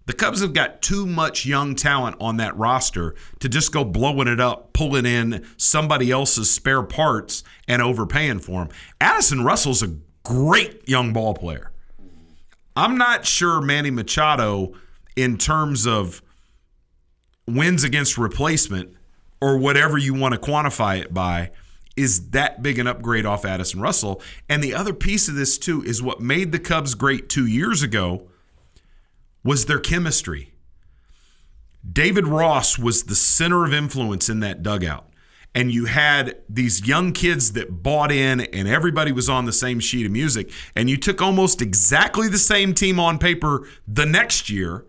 The 0.10 0.15
Cubs 0.15 0.41
have 0.41 0.53
got 0.53 0.81
too 0.81 1.06
much 1.06 1.45
young 1.45 1.76
talent 1.76 2.15
on 2.19 2.38
that 2.38 2.57
roster 2.57 3.14
to 3.41 3.48
just 3.48 3.72
go 3.72 3.86
blowing 3.86 4.27
it 4.27 4.40
up, 4.40 4.73
pulling 4.73 5.06
in 5.06 5.45
somebody 5.56 6.10
else's 6.10 6.49
spare 6.49 6.81
parts 6.81 7.44
and 7.68 7.80
overpaying 7.80 8.40
for 8.40 8.65
them. 8.65 8.69
Addison 8.99 9.45
Russell's 9.45 9.84
a 9.84 9.95
great 10.23 10.90
young 10.90 11.14
ball 11.14 11.36
player. 11.36 11.69
I'm 12.76 12.98
not 12.98 13.27
sure 13.27 13.61
Manny 13.61 13.91
Machado, 13.91 14.73
in 15.15 15.38
terms 15.38 15.86
of 15.86 16.23
wins 17.45 17.84
against 17.84 18.18
replacement 18.18 18.95
or 19.40 19.60
whatever 19.60 19.99
you 19.99 20.15
want 20.15 20.34
to 20.34 20.40
quantify 20.40 20.99
it 20.99 21.14
by, 21.14 21.52
is 21.95 22.31
that 22.31 22.64
big 22.64 22.80
an 22.80 22.88
upgrade 22.88 23.27
off 23.27 23.45
Addison 23.45 23.80
Russell. 23.80 24.23
And 24.49 24.64
the 24.64 24.73
other 24.73 24.95
piece 24.95 25.27
of 25.27 25.36
this, 25.36 25.60
too, 25.60 25.84
is 25.84 26.02
what 26.02 26.19
made 26.19 26.52
the 26.52 26.57
Cubs 26.57 26.95
great 26.95 27.30
two 27.30 27.45
years 27.45 27.84
ago 27.84 28.29
was 29.44 29.66
their 29.66 29.80
chemistry. 29.80 30.53
David 31.90 32.28
Ross 32.28 32.78
was 32.78 33.03
the 33.03 33.16
center 33.16 33.66
of 33.66 33.74
influence 33.74 34.30
in 34.30 34.41
that 34.41 34.64
dugout. 34.64 35.06
And 35.56 35.72
you 35.72 35.86
had 35.86 36.38
these 36.48 36.88
young 36.88 37.11
kids 37.11 37.53
that 37.53 37.82
bought 37.82 38.11
in, 38.11 38.41
and 38.41 38.68
everybody 38.68 39.11
was 39.11 39.30
on 39.30 39.45
the 39.45 39.53
same 39.53 39.80
sheet 39.80 40.06
of 40.06 40.11
music. 40.11 40.52
And 40.76 40.90
you 40.90 40.98
took 40.98 41.22
almost 41.22 41.61
exactly 41.61 42.28
the 42.28 42.38
same 42.38 42.74
team 42.74 42.99
on 42.99 43.18
paper 43.18 43.68
the 43.88 44.06
next 44.06 44.49
year, 44.49 44.86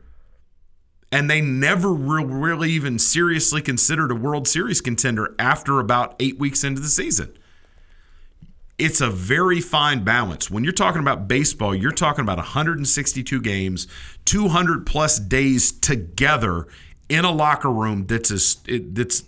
and 1.11 1.31
they 1.31 1.41
never 1.41 1.91
re- 1.93 2.25
really 2.25 2.71
even 2.73 2.99
seriously 2.99 3.63
considered 3.63 4.13
a 4.13 4.15
World 4.15 4.47
Series 4.47 4.83
contender 4.83 5.35
after 5.39 5.81
about 5.81 6.15
eight 6.21 6.39
weeks 6.39 6.63
into 6.63 6.81
the 6.81 6.89
season 6.89 7.37
it's 8.81 9.01
a 9.01 9.11
very 9.11 9.61
fine 9.61 10.03
balance. 10.05 10.51
When 10.51 10.65
you're 10.65 10.73
talking 10.73 11.01
about 11.01 11.29
baseball, 11.29 11.75
you're 11.75 11.93
talking 11.93 12.23
about 12.23 12.39
162 12.39 13.41
games, 13.43 13.87
200 14.25 14.87
plus 14.87 15.19
days 15.19 15.71
together 15.71 16.67
in 17.09 17.25
a 17.25 17.31
locker 17.31 17.71
room 17.71 18.07
that's 18.07 18.31
as 18.31 18.59
it, 18.67 18.95
that's 18.95 19.25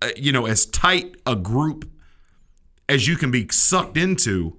uh, 0.00 0.08
you 0.16 0.32
know 0.32 0.46
as 0.46 0.64
tight 0.66 1.14
a 1.26 1.36
group 1.36 1.88
as 2.88 3.06
you 3.06 3.16
can 3.16 3.30
be 3.30 3.46
sucked 3.50 3.96
into, 3.96 4.56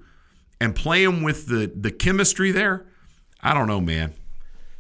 and 0.62 0.76
playing 0.76 1.24
with 1.24 1.48
the 1.48 1.72
the 1.74 1.92
chemistry 1.92 2.52
there. 2.52 2.86
I 3.42 3.54
don't 3.54 3.68
know, 3.68 3.82
man. 3.82 4.14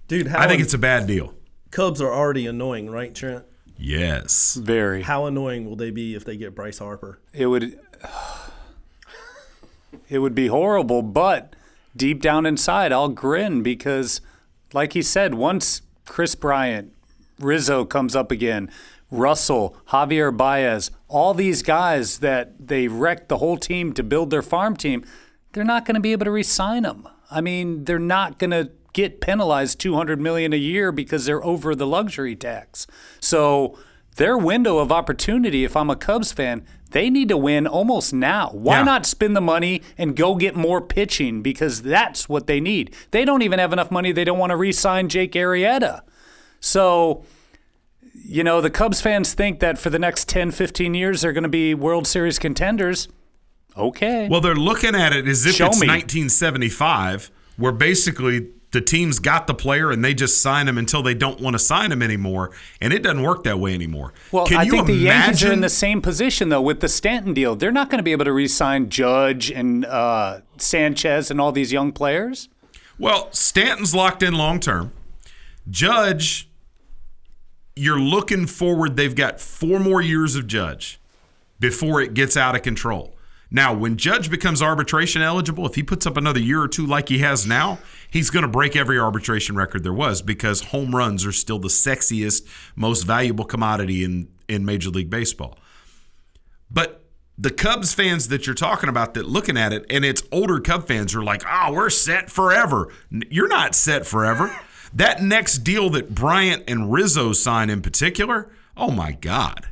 Dude, 0.07 0.27
how 0.27 0.39
I 0.39 0.47
think 0.47 0.61
it's 0.61 0.73
a 0.73 0.79
bad 0.79 1.07
deal. 1.07 1.33
Cubs 1.71 2.01
are 2.01 2.13
already 2.13 2.47
annoying, 2.47 2.89
right, 2.89 3.13
Trent? 3.13 3.43
Yes. 3.77 4.55
Very. 4.55 5.03
How 5.03 5.25
annoying 5.25 5.65
will 5.65 5.75
they 5.75 5.91
be 5.91 6.15
if 6.15 6.25
they 6.25 6.37
get 6.37 6.55
Bryce 6.55 6.79
Harper? 6.79 7.19
It 7.33 7.45
would 7.47 7.79
it 10.09 10.19
would 10.19 10.35
be 10.35 10.47
horrible, 10.47 11.01
but 11.01 11.55
deep 11.95 12.21
down 12.21 12.45
inside 12.45 12.91
I'll 12.91 13.09
grin 13.09 13.63
because 13.63 14.21
like 14.73 14.93
he 14.93 15.01
said, 15.01 15.33
once 15.33 15.81
Kris 16.05 16.35
Bryant, 16.35 16.93
Rizzo 17.39 17.85
comes 17.85 18.15
up 18.15 18.31
again, 18.31 18.69
Russell, 19.09 19.77
Javier 19.89 20.35
Baez, 20.35 20.91
all 21.07 21.33
these 21.33 21.61
guys 21.61 22.19
that 22.19 22.67
they 22.67 22.87
wrecked 22.87 23.29
the 23.29 23.37
whole 23.37 23.57
team 23.57 23.93
to 23.93 24.03
build 24.03 24.29
their 24.29 24.41
farm 24.41 24.75
team, 24.75 25.05
they're 25.53 25.63
not 25.63 25.85
going 25.85 25.95
to 25.95 26.01
be 26.01 26.11
able 26.11 26.25
to 26.25 26.31
re-sign 26.31 26.83
them. 26.83 27.07
I 27.31 27.41
mean, 27.41 27.85
they're 27.85 27.99
not 27.99 28.37
going 28.37 28.51
to 28.51 28.71
get 28.93 29.21
penalized 29.21 29.79
200 29.79 30.19
million 30.19 30.53
a 30.53 30.57
year 30.57 30.91
because 30.91 31.25
they're 31.25 31.43
over 31.43 31.75
the 31.75 31.87
luxury 31.87 32.35
tax. 32.35 32.87
So, 33.19 33.77
their 34.15 34.37
window 34.37 34.79
of 34.79 34.91
opportunity 34.91 35.63
if 35.63 35.77
I'm 35.77 35.91
a 35.91 35.95
Cubs 35.95 36.31
fan, 36.31 36.65
they 36.91 37.09
need 37.09 37.29
to 37.29 37.37
win 37.37 37.67
almost 37.67 38.13
now. 38.13 38.49
Why 38.53 38.77
Yeah. 38.77 38.83
not 38.83 39.05
spend 39.05 39.35
the 39.35 39.41
money 39.41 39.81
and 39.97 40.15
go 40.15 40.35
get 40.35 40.55
more 40.55 40.81
pitching 40.81 41.41
because 41.41 41.81
that's 41.81 42.27
what 42.29 42.47
they 42.47 42.59
need. 42.59 42.93
They 43.11 43.25
don't 43.25 43.41
even 43.41 43.59
have 43.59 43.73
enough 43.73 43.91
money 43.91 44.11
they 44.11 44.23
don't 44.23 44.39
want 44.39 44.51
to 44.51 44.55
re-sign 44.57 45.09
Jake 45.09 45.33
Arrieta. 45.33 46.01
So, 46.59 47.23
you 48.13 48.43
know, 48.43 48.61
the 48.61 48.69
Cubs 48.69 49.01
fans 49.01 49.33
think 49.33 49.59
that 49.59 49.77
for 49.77 49.89
the 49.89 49.99
next 49.99 50.27
10, 50.29 50.51
15 50.51 50.93
years 50.93 51.21
they're 51.21 51.33
going 51.33 51.43
to 51.43 51.49
be 51.49 51.73
World 51.73 52.07
Series 52.07 52.39
contenders. 52.39 53.07
Okay. 53.77 54.27
Well, 54.27 54.41
they're 54.41 54.55
looking 54.55 54.95
at 54.95 55.13
it 55.13 55.27
as 55.27 55.45
if 55.45 55.55
Show 55.55 55.67
it's 55.67 55.79
me. 55.79 55.87
1975, 55.87 57.29
where 57.57 57.71
basically 57.71 58.47
the 58.77 58.81
team's 58.81 59.17
got 59.17 59.47
the 59.47 59.55
player 59.55 59.89
and 59.89 60.05
they 60.05 60.13
just 60.13 60.39
sign 60.39 60.67
him 60.67 60.77
until 60.77 61.01
they 61.01 61.15
don't 61.15 61.41
want 61.41 61.55
to 61.55 61.59
sign 61.59 61.91
him 61.91 62.03
anymore, 62.03 62.51
and 62.79 62.93
it 62.93 63.01
doesn't 63.01 63.23
work 63.23 63.43
that 63.43 63.59
way 63.59 63.73
anymore. 63.73 64.13
Well, 64.31 64.45
Can 64.45 64.57
I 64.57 64.63
you 64.65 64.71
think 64.71 64.85
the 64.85 64.93
Yankees 64.93 65.41
are 65.41 65.47
in 65.47 65.53
imagine- 65.53 65.61
the 65.61 65.69
same 65.69 65.99
position 65.99 66.49
though 66.49 66.61
with 66.61 66.79
the 66.81 66.87
Stanton 66.87 67.33
deal. 67.33 67.55
They're 67.55 67.71
not 67.71 67.89
going 67.89 67.97
to 67.97 68.03
be 68.03 68.11
able 68.11 68.25
to 68.25 68.33
re-sign 68.33 68.89
Judge 68.89 69.49
and 69.49 69.83
uh, 69.83 70.41
Sanchez 70.57 71.31
and 71.31 71.41
all 71.41 71.51
these 71.51 71.71
young 71.73 71.91
players. 71.91 72.49
Well, 72.99 73.29
Stanton's 73.31 73.95
locked 73.95 74.21
in 74.21 74.35
long 74.35 74.59
term. 74.59 74.91
Judge, 75.67 76.47
you're 77.75 77.99
looking 77.99 78.45
forward. 78.45 78.95
They've 78.95 79.15
got 79.15 79.41
four 79.41 79.79
more 79.79 80.03
years 80.03 80.35
of 80.35 80.45
Judge 80.45 80.99
before 81.59 81.99
it 81.99 82.13
gets 82.13 82.37
out 82.37 82.55
of 82.55 82.61
control. 82.61 83.15
Now, 83.49 83.73
when 83.73 83.97
Judge 83.97 84.29
becomes 84.29 84.61
arbitration 84.61 85.21
eligible, 85.21 85.65
if 85.65 85.75
he 85.75 85.81
puts 85.83 86.05
up 86.05 86.17
another 86.17 86.39
year 86.39 86.61
or 86.61 86.67
two 86.67 86.85
like 86.85 87.09
he 87.09 87.19
has 87.19 87.47
now, 87.47 87.79
he's 88.09 88.29
going 88.29 88.43
to 88.43 88.49
break 88.49 88.75
every 88.75 88.99
arbitration 88.99 89.55
record 89.55 89.83
there 89.83 89.93
was 89.93 90.21
because 90.21 90.61
home 90.61 90.95
runs 90.95 91.25
are 91.25 91.31
still 91.31 91.59
the 91.59 91.67
sexiest, 91.67 92.47
most 92.75 93.03
valuable 93.03 93.45
commodity 93.45 94.03
in, 94.03 94.27
in 94.47 94.65
Major 94.65 94.89
League 94.89 95.09
Baseball. 95.09 95.57
But 96.69 97.03
the 97.37 97.51
Cubs 97.51 97.93
fans 97.93 98.29
that 98.29 98.47
you're 98.47 98.55
talking 98.55 98.89
about 98.89 99.13
that 99.13 99.27
looking 99.27 99.57
at 99.57 99.71
it, 99.71 99.85
and 99.89 100.03
it's 100.03 100.23
older 100.31 100.59
Cub 100.59 100.87
fans 100.87 101.13
are 101.15 101.23
like, 101.23 101.43
oh, 101.47 101.73
we're 101.73 101.89
set 101.89 102.31
forever. 102.31 102.91
You're 103.11 103.47
not 103.47 103.75
set 103.75 104.05
forever. 104.05 104.55
That 104.93 105.21
next 105.21 105.59
deal 105.59 105.89
that 105.91 106.15
Bryant 106.15 106.63
and 106.67 106.91
Rizzo 106.91 107.33
sign 107.33 107.69
in 107.69 107.81
particular, 107.81 108.49
oh 108.75 108.89
my 108.89 109.11
God. 109.11 109.67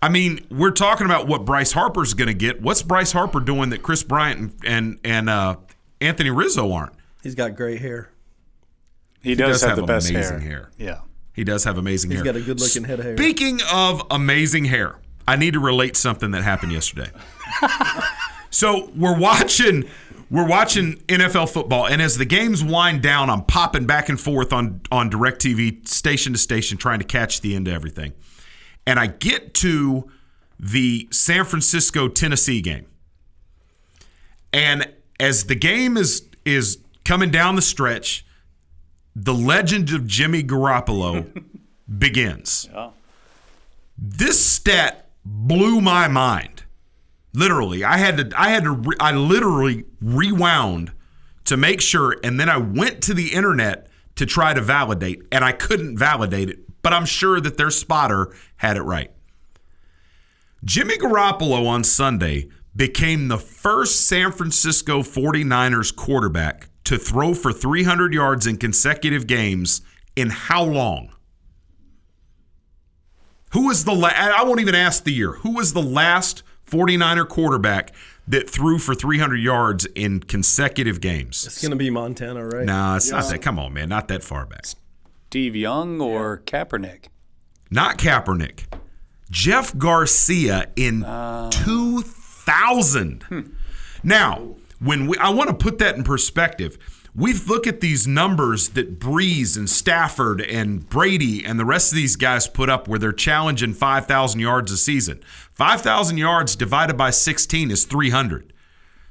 I 0.00 0.10
mean, 0.10 0.46
we're 0.50 0.70
talking 0.70 1.06
about 1.06 1.26
what 1.26 1.46
Bryce 1.46 1.72
Harper's 1.72 2.12
going 2.12 2.28
to 2.28 2.34
get. 2.34 2.60
What's 2.60 2.82
Bryce 2.82 3.12
Harper 3.12 3.40
doing 3.40 3.70
that 3.70 3.82
Kris 3.82 4.02
Bryant 4.02 4.54
and 4.64 4.98
and, 5.02 5.30
uh, 5.30 5.56
Anthony 6.00 6.28
Rizzo 6.30 6.70
aren't? 6.72 6.92
He's 7.24 7.34
got 7.34 7.56
great 7.56 7.80
hair. 7.80 8.10
He, 9.22 9.34
does, 9.34 9.62
have, 9.62 9.76
the 9.76 9.82
best 9.82 10.10
amazing 10.10 10.40
hair. 10.40 10.50
hair. 10.50 10.70
Yeah. 10.76 11.00
He 11.32 11.42
does 11.42 11.64
have 11.64 11.78
amazing 11.78 12.10
He's 12.10 12.20
hair. 12.20 12.24
He's 12.24 12.32
got 12.32 12.40
a 12.42 12.44
good 12.44 12.60
looking 12.60 12.84
head 12.84 12.98
of 13.00 13.06
hair. 13.06 13.16
Speaking 13.16 13.60
of 13.72 14.02
amazing 14.10 14.66
hair, 14.66 14.96
I 15.26 15.36
need 15.36 15.54
to 15.54 15.60
relate 15.60 15.96
something 15.96 16.32
that 16.32 16.42
happened 16.42 16.72
yesterday. 16.72 17.10
so 18.50 18.90
we're 18.94 19.18
watching 19.18 19.88
we're 20.30 20.46
watching 20.46 20.96
NFL 21.06 21.50
football, 21.50 21.86
and 21.86 22.02
as 22.02 22.18
the 22.18 22.26
games 22.26 22.62
wind 22.62 23.02
down, 23.02 23.30
I'm 23.30 23.44
popping 23.44 23.86
back 23.86 24.10
and 24.10 24.20
forth 24.20 24.52
on 24.52 24.82
on 24.92 25.10
DirecTV 25.10 25.88
station 25.88 26.34
to 26.34 26.38
station, 26.38 26.76
trying 26.76 26.98
to 26.98 27.06
catch 27.06 27.40
the 27.40 27.56
end 27.56 27.68
of 27.68 27.74
everything. 27.74 28.12
And 28.86 29.00
I 29.00 29.06
get 29.06 29.54
to 29.54 30.10
the 30.60 31.08
San 31.10 31.46
Francisco 31.46 32.08
Tennessee 32.08 32.60
game. 32.60 32.86
And 34.52 34.92
as 35.18 35.44
the 35.44 35.54
game 35.54 35.96
is 35.96 36.28
is 36.44 36.83
coming 37.04 37.30
down 37.30 37.56
the 37.56 37.62
stretch, 37.62 38.24
the 39.14 39.34
legend 39.34 39.92
of 39.92 40.06
Jimmy 40.06 40.42
Garoppolo 40.42 41.44
begins. 41.98 42.68
This 43.96 44.44
stat 44.44 45.08
blew 45.24 45.80
my 45.80 46.08
mind. 46.08 46.64
Literally, 47.32 47.84
I 47.84 47.96
had 47.96 48.16
to 48.30 48.40
I 48.40 48.50
had 48.50 48.64
to 48.64 48.70
re- 48.70 48.96
I 49.00 49.12
literally 49.12 49.84
rewound 50.00 50.92
to 51.44 51.56
make 51.56 51.80
sure 51.80 52.16
and 52.22 52.38
then 52.38 52.48
I 52.48 52.56
went 52.56 53.02
to 53.04 53.14
the 53.14 53.32
internet 53.32 53.88
to 54.16 54.26
try 54.26 54.54
to 54.54 54.60
validate 54.60 55.22
and 55.32 55.44
I 55.44 55.52
couldn't 55.52 55.98
validate 55.98 56.48
it, 56.48 56.60
but 56.82 56.92
I'm 56.92 57.06
sure 57.06 57.40
that 57.40 57.56
their 57.56 57.70
spotter 57.70 58.32
had 58.56 58.76
it 58.76 58.82
right. 58.82 59.10
Jimmy 60.64 60.96
Garoppolo 60.96 61.66
on 61.66 61.84
Sunday 61.84 62.48
became 62.74 63.28
the 63.28 63.38
first 63.38 64.06
San 64.06 64.32
Francisco 64.32 65.02
49ers 65.02 65.94
quarterback 65.94 66.68
to 66.84 66.98
throw 66.98 67.34
for 67.34 67.52
300 67.52 68.14
yards 68.14 68.46
in 68.46 68.56
consecutive 68.56 69.26
games 69.26 69.82
in 70.16 70.30
how 70.30 70.62
long? 70.62 71.10
Who 73.52 73.66
was 73.66 73.84
the 73.84 73.94
last? 73.94 74.16
I 74.16 74.42
won't 74.44 74.60
even 74.60 74.74
ask 74.74 75.04
the 75.04 75.12
year. 75.12 75.32
Who 75.32 75.52
was 75.54 75.72
the 75.72 75.82
last 75.82 76.42
49er 76.68 77.28
quarterback 77.28 77.94
that 78.26 78.50
threw 78.50 78.78
for 78.78 78.94
300 78.94 79.36
yards 79.36 79.86
in 79.94 80.20
consecutive 80.20 81.00
games? 81.00 81.46
It's 81.46 81.62
gonna 81.62 81.76
be 81.76 81.90
Montana, 81.90 82.46
right? 82.46 82.66
Nah, 82.66 82.96
it's 82.96 83.10
not 83.10 83.28
that. 83.28 83.42
Come 83.42 83.58
on, 83.58 83.72
man. 83.72 83.88
Not 83.88 84.08
that 84.08 84.24
far 84.24 84.44
back. 84.44 84.66
Steve 85.28 85.56
Young 85.56 86.00
or 86.00 86.42
Kaepernick? 86.46 87.06
Not 87.70 87.98
Kaepernick. 87.98 88.64
Jeff 89.30 89.76
Garcia 89.76 90.68
in 90.76 91.04
ah. 91.04 91.50
2000. 91.50 93.22
Hmm. 93.24 93.40
Now, 94.02 94.56
when 94.84 95.06
we, 95.06 95.16
I 95.18 95.30
want 95.30 95.48
to 95.48 95.54
put 95.54 95.78
that 95.78 95.96
in 95.96 96.04
perspective. 96.04 96.78
We 97.16 97.32
look 97.32 97.68
at 97.68 97.80
these 97.80 98.08
numbers 98.08 98.70
that 98.70 98.98
Brees 98.98 99.56
and 99.56 99.70
Stafford 99.70 100.40
and 100.40 100.88
Brady 100.88 101.44
and 101.44 101.60
the 101.60 101.64
rest 101.64 101.92
of 101.92 101.96
these 101.96 102.16
guys 102.16 102.48
put 102.48 102.68
up 102.68 102.88
where 102.88 102.98
they're 102.98 103.12
challenging 103.12 103.72
5,000 103.72 104.40
yards 104.40 104.72
a 104.72 104.76
season. 104.76 105.22
5,000 105.52 106.18
yards 106.18 106.56
divided 106.56 106.96
by 106.96 107.10
16 107.10 107.70
is 107.70 107.84
300. 107.84 108.52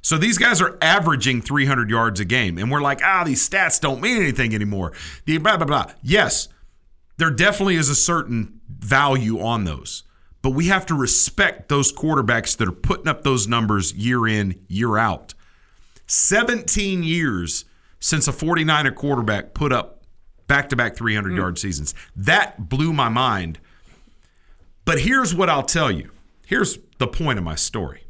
So 0.01 0.17
these 0.17 0.37
guys 0.37 0.61
are 0.61 0.77
averaging 0.81 1.41
300 1.41 1.89
yards 1.89 2.19
a 2.19 2.25
game, 2.25 2.57
and 2.57 2.69
we're 2.69 2.81
like, 2.81 2.99
ah, 3.05 3.23
these 3.23 3.47
stats 3.47 3.79
don't 3.79 4.01
mean 4.01 4.21
anything 4.21 4.53
anymore. 4.53 4.91
The 5.25 5.37
blah 5.37 5.55
blah 5.55 5.65
blah. 5.65 5.93
Yes, 6.01 6.49
there 7.17 7.31
definitely 7.31 7.77
is 7.77 7.87
a 7.87 7.95
certain 7.95 8.59
value 8.67 9.39
on 9.39 9.63
those, 9.63 10.03
but 10.41 10.49
we 10.49 10.67
have 10.67 10.85
to 10.87 10.93
respect 10.93 11.69
those 11.69 11.93
quarterbacks 11.93 12.57
that 12.57 12.67
are 12.67 12.73
putting 12.73 13.07
up 13.07 13.23
those 13.23 13.47
numbers 13.47 13.93
year 13.93 14.27
in, 14.27 14.59
year 14.67 14.97
out. 14.97 15.33
17 16.07 17.03
years 17.03 17.65
since 17.99 18.27
a 18.27 18.31
49er 18.31 18.93
quarterback 18.95 19.53
put 19.53 19.71
up 19.71 20.03
back 20.47 20.69
to 20.69 20.75
back 20.75 20.95
300 20.95 21.29
hmm. 21.29 21.37
yard 21.37 21.57
seasons. 21.57 21.93
That 22.15 22.69
blew 22.69 22.93
my 22.93 23.09
mind. 23.09 23.59
But 24.85 24.99
here's 24.99 25.33
what 25.33 25.49
I'll 25.49 25.63
tell 25.63 25.91
you 25.91 26.11
here's 26.45 26.77
the 26.97 27.07
point 27.07 27.37
of 27.37 27.43
my 27.43 27.55
story 27.55 28.03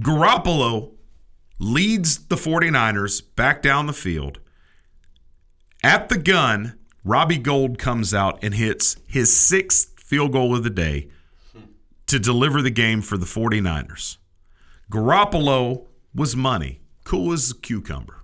Garoppolo 0.00 0.92
leads 1.58 2.26
the 2.26 2.36
49ers 2.36 3.22
back 3.34 3.62
down 3.62 3.86
the 3.86 3.92
field. 3.92 4.38
At 5.82 6.08
the 6.08 6.18
gun, 6.18 6.78
Robbie 7.04 7.38
Gould 7.38 7.78
comes 7.78 8.14
out 8.14 8.38
and 8.42 8.54
hits 8.54 8.96
his 9.06 9.36
sixth 9.36 10.00
field 10.00 10.32
goal 10.32 10.56
of 10.56 10.62
the 10.62 10.70
day 10.70 11.08
hmm. 11.52 11.62
to 12.06 12.18
deliver 12.18 12.62
the 12.62 12.70
game 12.70 13.02
for 13.02 13.16
the 13.16 13.26
49ers. 13.26 14.17
Garoppolo 14.90 15.86
was 16.14 16.34
money, 16.36 16.80
cool 17.04 17.32
as 17.32 17.50
a 17.50 17.54
cucumber. 17.54 18.22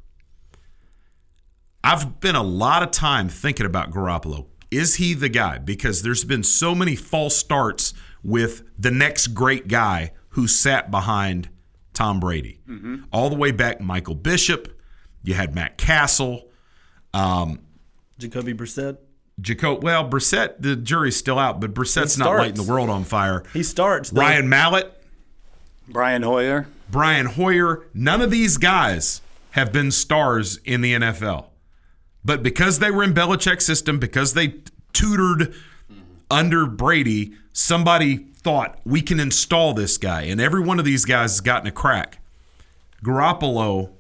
I've 1.83 2.01
spent 2.01 2.37
a 2.37 2.43
lot 2.43 2.83
of 2.83 2.91
time 2.91 3.29
thinking 3.29 3.67
about 3.67 3.91
Garoppolo. 3.91 4.47
Is 4.71 4.97
he 4.97 5.15
the 5.15 5.29
guy? 5.29 5.59
Because 5.59 6.03
there's 6.03 6.25
been 6.25 6.43
so 6.43 6.75
many 6.75 6.97
false 6.97 7.37
starts 7.37 7.93
with 8.23 8.63
the 8.79 8.91
next 8.91 9.29
great 9.29 9.69
guy 9.69 10.13
who 10.31 10.47
sat 10.49 10.91
behind 10.91 11.51
Tom 11.93 12.19
Brady. 12.21 12.61
All 13.13 13.29
the 13.31 13.37
way 13.37 13.53
back, 13.53 13.81
Michael 13.81 14.15
Bishop. 14.15 14.81
You 15.23 15.35
had 15.35 15.55
Matt 15.55 15.77
Cassel. 15.79 16.49
Um, 17.13 17.61
Jacoby 18.19 18.55
Brissett. 18.55 18.97
Jacob, 19.41 19.83
well, 19.85 20.09
Brissett, 20.09 20.55
the 20.61 20.77
jury's 20.77 21.17
still 21.17 21.39
out, 21.39 21.61
but 21.61 21.75
Brissett's 21.75 22.17
not 22.17 22.35
lighting 22.37 22.55
the 22.55 22.71
world 22.71 22.89
on 22.89 23.05
fire. 23.05 23.43
He 23.53 23.63
starts. 23.63 24.11
though. 24.11 24.21
Ryan 24.21 24.49
Mallett, 24.49 24.94
Brian 25.89 26.23
Hoyer. 26.23 26.67
Brian 26.91 27.27
Hoyer, 27.27 27.87
none 27.93 28.21
of 28.21 28.31
these 28.31 28.57
guys 28.57 29.21
have 29.51 29.73
been 29.73 29.91
stars 29.91 30.59
in 30.65 30.81
the 30.81 30.95
NFL. 30.95 31.47
But 32.25 32.43
because 32.43 32.79
they 32.79 32.91
were 32.91 33.05
in 33.05 33.15
Belichick's 33.15 33.67
system, 33.67 33.99
because 33.99 34.35
they 34.35 34.55
tutored 34.93 35.55
under 36.31 36.67
Brady, 36.67 37.33
somebody 37.53 38.17
thought 38.17 38.79
we 38.85 39.01
can 39.01 39.21
install 39.21 39.75
this 39.75 39.99
guy. 39.99 40.23
And 40.23 40.41
every 40.41 40.61
one 40.61 40.79
of 40.79 40.85
these 40.85 41.05
guys 41.05 41.33
has 41.33 41.41
gotten 41.41 41.69
a 41.69 41.73
crack. 41.73 42.19
Garoppolo 43.05 43.93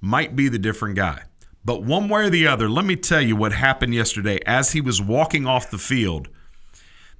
might 0.00 0.34
be 0.34 0.48
the 0.48 0.58
different 0.58 0.96
guy. 0.96 1.22
But 1.64 1.82
one 1.84 2.08
way 2.08 2.24
or 2.24 2.30
the 2.30 2.46
other, 2.46 2.68
let 2.68 2.84
me 2.84 2.96
tell 2.96 3.20
you 3.20 3.36
what 3.36 3.52
happened 3.52 3.94
yesterday 3.94 4.40
as 4.44 4.72
he 4.72 4.80
was 4.80 5.00
walking 5.00 5.46
off 5.46 5.70
the 5.70 5.78
field. 5.78 6.28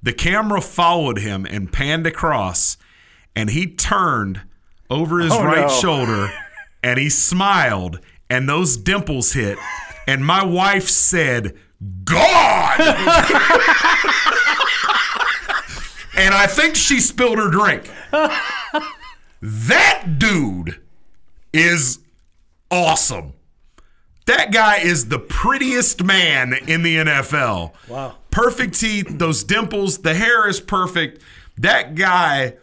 The 0.01 0.11
camera 0.11 0.59
followed 0.59 1.19
him 1.19 1.45
and 1.45 1.71
panned 1.71 2.05
across, 2.05 2.75
and 3.35 3.49
he 3.49 3.67
turned 3.67 4.41
over 4.89 5.19
his 5.19 5.31
Oh, 5.33 5.43
right 5.43 5.67
no. 5.67 5.79
shoulder 5.79 6.31
and 6.83 6.99
he 6.99 7.09
smiled, 7.09 7.99
and 8.29 8.47
those 8.49 8.75
dimples 8.77 9.33
hit. 9.33 9.57
And 10.07 10.25
my 10.25 10.43
wife 10.43 10.89
said, 10.89 11.55
God! 12.03 12.79
and 16.17 16.33
I 16.33 16.45
think 16.47 16.75
she 16.75 16.99
spilled 16.99 17.37
her 17.39 17.49
drink. 17.49 17.89
That 19.41 20.15
dude 20.19 20.79
is 21.51 21.99
awesome. 22.69 23.33
That 24.25 24.51
guy 24.53 24.77
is 24.77 25.09
the 25.09 25.19
prettiest 25.19 26.03
man 26.03 26.53
in 26.67 26.83
the 26.83 26.97
NFL. 26.97 27.73
Wow. 27.89 28.15
Perfect 28.31 28.79
teeth, 28.79 29.07
those 29.09 29.43
dimples, 29.43 29.97
the 29.99 30.13
hair 30.13 30.47
is 30.47 30.61
perfect. 30.61 31.21
That 31.57 31.95
guy, 31.95 32.53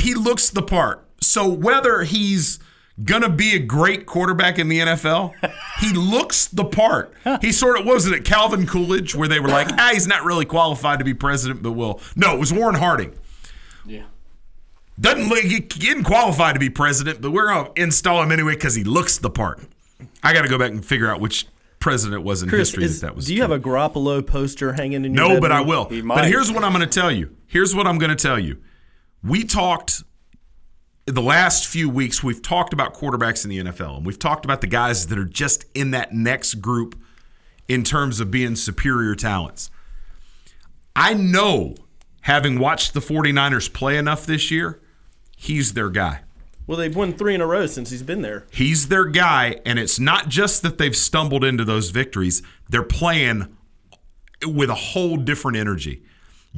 he 0.00 0.14
looks 0.14 0.50
the 0.50 0.62
part. 0.62 1.04
So 1.20 1.48
whether 1.48 2.02
he's 2.02 2.58
gonna 3.04 3.28
be 3.28 3.54
a 3.54 3.58
great 3.58 4.06
quarterback 4.06 4.58
in 4.58 4.68
the 4.68 4.80
NFL, 4.80 5.32
he 5.80 5.92
looks 5.92 6.46
the 6.48 6.64
part. 6.64 7.12
He 7.40 7.52
sort 7.52 7.78
of 7.78 7.86
was 7.86 8.06
it 8.06 8.12
at 8.12 8.24
Calvin 8.24 8.66
Coolidge 8.66 9.14
where 9.14 9.28
they 9.28 9.38
were 9.40 9.48
like, 9.48 9.68
ah, 9.72 9.90
he's 9.92 10.06
not 10.06 10.24
really 10.24 10.44
qualified 10.44 10.98
to 10.98 11.04
be 11.04 11.14
president, 11.14 11.62
but 11.62 11.72
will. 11.72 12.00
No, 12.16 12.34
it 12.34 12.38
was 12.40 12.52
Warren 12.52 12.74
Harding. 12.74 13.12
Yeah. 13.86 14.04
Doesn't 15.00 15.28
look, 15.28 15.40
he 15.44 15.60
didn't 15.60 16.04
qualify 16.04 16.52
to 16.52 16.58
be 16.58 16.70
president, 16.70 17.20
but 17.20 17.30
we're 17.30 17.46
gonna 17.46 17.70
install 17.76 18.20
him 18.22 18.32
anyway 18.32 18.54
because 18.54 18.74
he 18.74 18.82
looks 18.84 19.18
the 19.18 19.30
part. 19.30 19.60
I 20.22 20.32
got 20.32 20.42
to 20.42 20.48
go 20.48 20.58
back 20.58 20.70
and 20.72 20.84
figure 20.84 21.08
out 21.10 21.20
which 21.20 21.46
president 21.80 22.22
was 22.24 22.42
in 22.42 22.48
Chris, 22.48 22.70
history 22.70 22.84
is- 22.84 23.00
that 23.00 23.06
that 23.08 23.16
was. 23.16 23.26
do 23.26 23.34
you 23.34 23.42
have 23.42 23.52
a 23.52 23.58
Garoppolo 23.60 24.24
poster 24.26 24.72
hanging 24.72 25.04
in 25.04 25.14
your 25.14 25.28
No, 25.28 25.40
but 25.40 25.52
I 25.52 25.62
bedroom? 25.62 25.68
will. 25.68 26.14
But 26.14 26.26
here's 26.26 26.50
what 26.50 26.64
I'm 26.64 26.72
going 26.72 26.88
to 26.88 26.92
tell 26.92 27.10
you. 27.12 27.30
Here's 27.46 27.74
what 27.74 27.86
I'm 27.86 27.98
going 27.98 28.10
to 28.10 28.16
tell 28.20 28.38
you. 28.38 28.58
We 29.22 29.44
talked 29.44 30.04
the 31.06 31.22
last 31.22 31.66
few 31.66 31.88
weeks. 31.88 32.22
We've 32.22 32.42
talked 32.42 32.72
about 32.72 32.94
quarterbacks 32.94 33.44
in 33.44 33.50
the 33.50 33.58
NFL, 33.70 33.98
and 33.98 34.06
we've 34.06 34.18
talked 34.18 34.44
about 34.44 34.60
the 34.60 34.66
guys 34.66 35.06
that 35.08 35.18
are 35.18 35.24
just 35.24 35.64
in 35.74 35.90
that 35.92 36.12
next 36.12 36.54
group 36.56 36.98
in 37.66 37.82
terms 37.82 38.20
of 38.20 38.30
being 38.30 38.56
superior 38.56 39.14
talents. 39.14 39.70
I 40.94 41.14
know, 41.14 41.74
having 42.22 42.58
watched 42.58 42.94
the 42.94 43.00
49ers 43.00 43.72
play 43.72 43.96
enough 43.96 44.26
this 44.26 44.50
year, 44.50 44.80
he's 45.36 45.74
their 45.74 45.90
guy. 45.90 46.20
Well, 46.66 46.76
they've 46.76 46.94
won 46.94 47.14
three 47.14 47.34
in 47.34 47.40
a 47.40 47.46
row 47.46 47.66
since 47.66 47.90
he's 47.90 48.02
been 48.02 48.20
there. 48.20 48.46
He's 48.50 48.88
their 48.88 49.06
guy, 49.06 49.60
and 49.64 49.78
it's 49.78 49.98
not 49.98 50.28
just 50.28 50.62
that 50.62 50.76
they've 50.76 50.96
stumbled 50.96 51.42
into 51.42 51.64
those 51.64 51.90
victories, 51.90 52.42
they're 52.68 52.82
playing 52.82 53.56
with 54.44 54.68
a 54.68 54.74
whole 54.74 55.16
different 55.16 55.56
energy. 55.56 56.02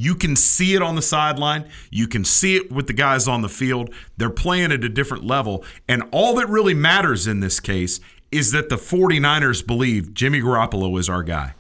You 0.01 0.14
can 0.14 0.35
see 0.35 0.74
it 0.74 0.81
on 0.81 0.94
the 0.97 1.02
sideline, 1.02 1.68
you 1.90 2.09
can 2.09 2.24
see 2.24 2.56
it 2.56 2.72
with 2.72 2.86
the 2.86 2.94
guys 2.94 3.28
on 3.28 3.43
the 3.43 3.51
field. 3.51 3.94
They're 4.16 4.31
playing 4.31 4.72
at 4.72 4.82
a 4.82 4.89
different 4.89 5.24
level, 5.24 5.62
and 5.86 6.05
all 6.10 6.35
that 6.36 6.48
really 6.48 6.72
matters 6.72 7.27
in 7.27 7.40
this 7.40 7.60
case 7.60 8.01
is 8.32 8.52
that 8.52 8.70
the 8.70 8.77
49ers 8.77 9.66
believe 9.66 10.14
Jimmy 10.14 10.40
Garoppolo 10.40 10.98
is 10.98 11.10
our 11.10 11.22
guy. 11.22 11.55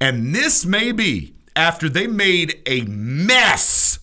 And 0.00 0.34
this 0.34 0.66
may 0.66 0.90
be 0.90 1.34
after 1.54 1.88
they 1.88 2.08
made 2.08 2.60
a 2.66 2.80
mess 2.82 4.00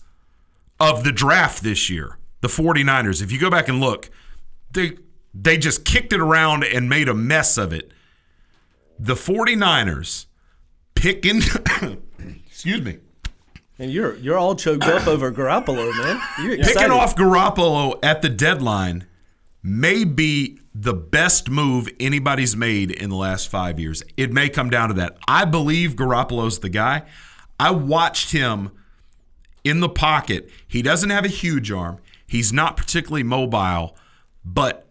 of 0.80 1.04
the 1.04 1.12
draft 1.12 1.62
this 1.62 1.90
year. 1.90 2.16
The 2.40 2.48
49ers, 2.48 3.20
if 3.20 3.30
you 3.30 3.38
go 3.38 3.50
back 3.50 3.68
and 3.68 3.80
look, 3.80 4.08
they 4.70 4.96
they 5.34 5.58
just 5.58 5.84
kicked 5.84 6.14
it 6.14 6.20
around 6.20 6.64
and 6.64 6.88
made 6.88 7.08
a 7.08 7.14
mess 7.14 7.58
of 7.58 7.74
it. 7.74 7.92
The 8.98 9.14
49ers 9.14 10.24
picking 10.94 11.42
excuse 12.46 12.80
me. 12.80 12.98
And 13.78 13.92
you're 13.92 14.16
you're 14.16 14.36
all 14.38 14.54
choked 14.56 14.84
up 14.84 15.06
over 15.06 15.30
Garoppolo, 15.30 15.96
man. 15.96 16.20
You're 16.42 16.54
excited. 16.54 16.78
Picking 16.78 16.90
off 16.92 17.14
Garoppolo 17.14 17.98
at 18.02 18.22
the 18.22 18.28
deadline 18.28 19.06
may 19.62 20.04
be 20.04 20.58
the 20.74 20.94
best 20.94 21.48
move 21.48 21.88
anybody's 22.00 22.56
made 22.56 22.90
in 22.90 23.10
the 23.10 23.16
last 23.16 23.48
five 23.48 23.78
years. 23.78 24.02
It 24.16 24.32
may 24.32 24.48
come 24.48 24.70
down 24.70 24.88
to 24.88 24.94
that. 24.94 25.18
I 25.28 25.44
believe 25.44 25.92
Garoppolo's 25.94 26.58
the 26.60 26.68
guy. 26.68 27.02
I 27.60 27.70
watched 27.70 28.32
him 28.32 28.70
in 29.64 29.80
the 29.80 29.88
pocket. 29.88 30.50
He 30.66 30.82
doesn't 30.82 31.10
have 31.10 31.24
a 31.24 31.28
huge 31.28 31.70
arm. 31.70 31.98
He's 32.26 32.52
not 32.52 32.76
particularly 32.76 33.22
mobile, 33.24 33.96
but 34.44 34.86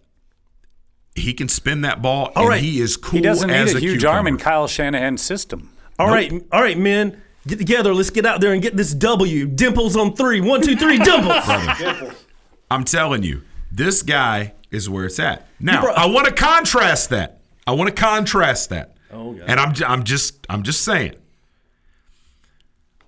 he 1.16 1.34
can 1.34 1.48
spin 1.50 1.82
that 1.82 2.02
ball, 2.02 2.32
All 2.36 2.44
and 2.44 2.50
right. 2.50 2.62
he 2.62 2.80
is 2.80 2.96
cool 2.98 3.18
He 3.18 3.22
doesn't 3.22 3.50
as 3.50 3.74
need 3.74 3.78
a 3.78 3.80
huge 3.80 4.00
cucumber. 4.00 4.18
arm 4.18 4.28
in 4.28 4.38
Kyle 4.38 4.68
Shanahan's 4.68 5.22
system. 5.22 5.74
All 6.00 6.08
right, 6.10 6.32
all 6.52 6.62
right, 6.62 6.78
men. 6.78 7.22
Get 7.48 7.58
together. 7.60 7.94
Let's 7.94 8.10
get 8.10 8.26
out 8.26 8.42
there 8.42 8.54
and 8.54 8.62
get 8.62 8.76
this 8.78 8.94
W. 8.94 9.48
Dimples 9.48 9.96
on 9.96 10.16
three. 10.16 10.42
One, 10.42 10.62
two, 10.62 10.76
three. 10.76 10.98
Dimples. 11.00 11.44
I'm 12.72 12.84
telling 12.84 13.24
you, 13.24 13.44
this 13.72 14.04
guy 14.04 14.54
is 14.70 14.90
where 14.90 15.06
it's 15.06 15.20
at. 15.20 15.48
Now, 15.60 15.82
brought- 15.82 15.98
I 15.98 16.06
want 16.08 16.28
to 16.28 16.34
contrast 16.34 17.10
that. 17.12 17.42
I 17.66 17.72
want 17.72 17.88
to 17.94 17.96
contrast 18.02 18.70
that. 18.70 18.96
Oh, 19.12 19.34
God. 19.34 19.46
And 19.50 19.60
I'm 19.60 19.74
I'm 19.86 20.04
just 20.04 20.46
I'm 20.50 20.64
just 20.64 20.84
saying. 20.84 21.16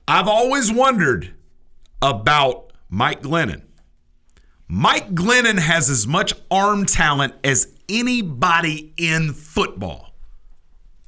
I've 0.08 0.28
always 0.28 0.72
wondered 0.72 1.34
about 2.02 2.72
Mike 2.90 3.22
Glennon. 3.22 3.62
Mike 4.68 5.14
Glennon 5.14 5.60
has 5.60 5.90
as 5.90 6.08
much 6.08 6.34
arm 6.50 6.86
talent 6.86 7.34
as 7.44 7.68
anybody 7.90 8.94
in 8.98 9.34
football. 9.34 10.14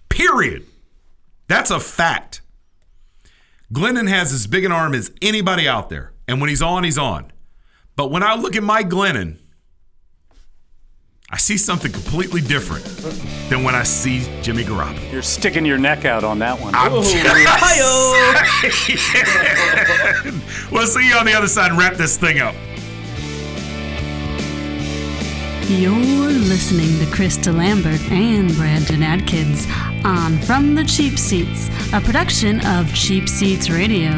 Period. 0.09 0.65
That's 1.47 1.71
a 1.71 1.79
fact. 1.79 2.40
Glennon 3.71 4.09
has 4.09 4.33
as 4.33 4.47
big 4.47 4.65
an 4.65 4.71
arm 4.71 4.93
as 4.93 5.11
anybody 5.21 5.67
out 5.67 5.89
there. 5.89 6.13
And 6.27 6.41
when 6.41 6.49
he's 6.49 6.61
on, 6.61 6.83
he's 6.83 6.97
on. 6.97 7.31
But 7.95 8.11
when 8.11 8.23
I 8.23 8.35
look 8.35 8.55
at 8.55 8.63
Mike 8.63 8.89
Glennon, 8.89 9.37
I 11.29 11.37
see 11.37 11.57
something 11.57 11.91
completely 11.91 12.41
different 12.41 12.83
than 13.49 13.63
when 13.63 13.73
I 13.73 13.83
see 13.83 14.27
Jimmy 14.41 14.65
Garoppolo. 14.65 15.11
You're 15.13 15.21
sticking 15.21 15.65
your 15.65 15.77
neck 15.77 16.03
out 16.03 16.25
on 16.25 16.39
that 16.39 16.59
one. 16.59 16.75
I'm 16.75 16.91
just 16.91 17.11
saying. 17.11 17.23
We'll 20.71 20.87
see 20.87 21.07
you 21.07 21.15
on 21.15 21.25
the 21.25 21.33
other 21.33 21.47
side 21.47 21.69
and 21.71 21.79
wrap 21.79 21.95
this 21.95 22.17
thing 22.17 22.39
up. 22.39 22.55
You're 25.79 25.95
listening 25.95 26.99
to 26.99 27.09
Chris 27.15 27.37
DeLambert 27.37 28.11
and 28.11 28.53
Brandon 28.55 29.01
Atkins 29.01 29.65
on 30.03 30.37
From 30.39 30.75
the 30.75 30.83
Cheap 30.83 31.17
Seats, 31.17 31.69
a 31.93 32.01
production 32.01 32.59
of 32.67 32.93
Cheap 32.93 33.29
Seats 33.29 33.69
Radio. 33.69 34.09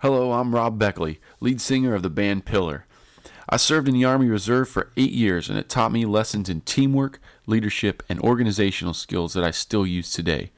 Hello, 0.00 0.32
I'm 0.32 0.54
Rob 0.54 0.78
Beckley, 0.78 1.20
lead 1.38 1.60
singer 1.60 1.94
of 1.94 2.02
the 2.02 2.08
band 2.08 2.46
Pillar. 2.46 2.86
I 3.46 3.58
served 3.58 3.88
in 3.88 3.94
the 3.94 4.06
Army 4.06 4.28
Reserve 4.28 4.70
for 4.70 4.90
eight 4.96 5.12
years, 5.12 5.50
and 5.50 5.58
it 5.58 5.68
taught 5.68 5.92
me 5.92 6.06
lessons 6.06 6.48
in 6.48 6.62
teamwork, 6.62 7.20
leadership, 7.46 8.02
and 8.08 8.18
organizational 8.20 8.94
skills 8.94 9.34
that 9.34 9.44
I 9.44 9.50
still 9.50 9.86
use 9.86 10.12
today. 10.12 10.50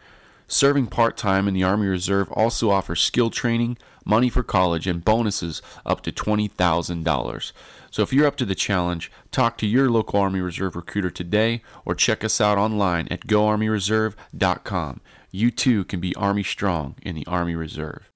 Serving 0.48 0.86
part 0.86 1.16
time 1.16 1.48
in 1.48 1.54
the 1.54 1.62
Army 1.62 1.86
Reserve 1.86 2.30
also 2.32 2.70
offers 2.70 3.00
skill 3.00 3.30
training, 3.30 3.78
money 4.04 4.28
for 4.28 4.42
college, 4.42 4.86
and 4.86 5.04
bonuses 5.04 5.62
up 5.86 6.02
to 6.02 6.12
$20,000. 6.12 7.52
So 7.90 8.02
if 8.02 8.12
you're 8.12 8.26
up 8.26 8.36
to 8.36 8.46
the 8.46 8.54
challenge, 8.54 9.12
talk 9.30 9.58
to 9.58 9.66
your 9.66 9.90
local 9.90 10.20
Army 10.20 10.40
Reserve 10.40 10.76
recruiter 10.76 11.10
today 11.10 11.62
or 11.84 11.94
check 11.94 12.24
us 12.24 12.40
out 12.40 12.56
online 12.58 13.06
at 13.10 13.26
goarmyreserve.com. 13.26 15.00
You 15.30 15.50
too 15.50 15.84
can 15.84 16.00
be 16.00 16.14
Army 16.14 16.42
strong 16.42 16.96
in 17.02 17.14
the 17.14 17.26
Army 17.26 17.54
Reserve. 17.54 18.10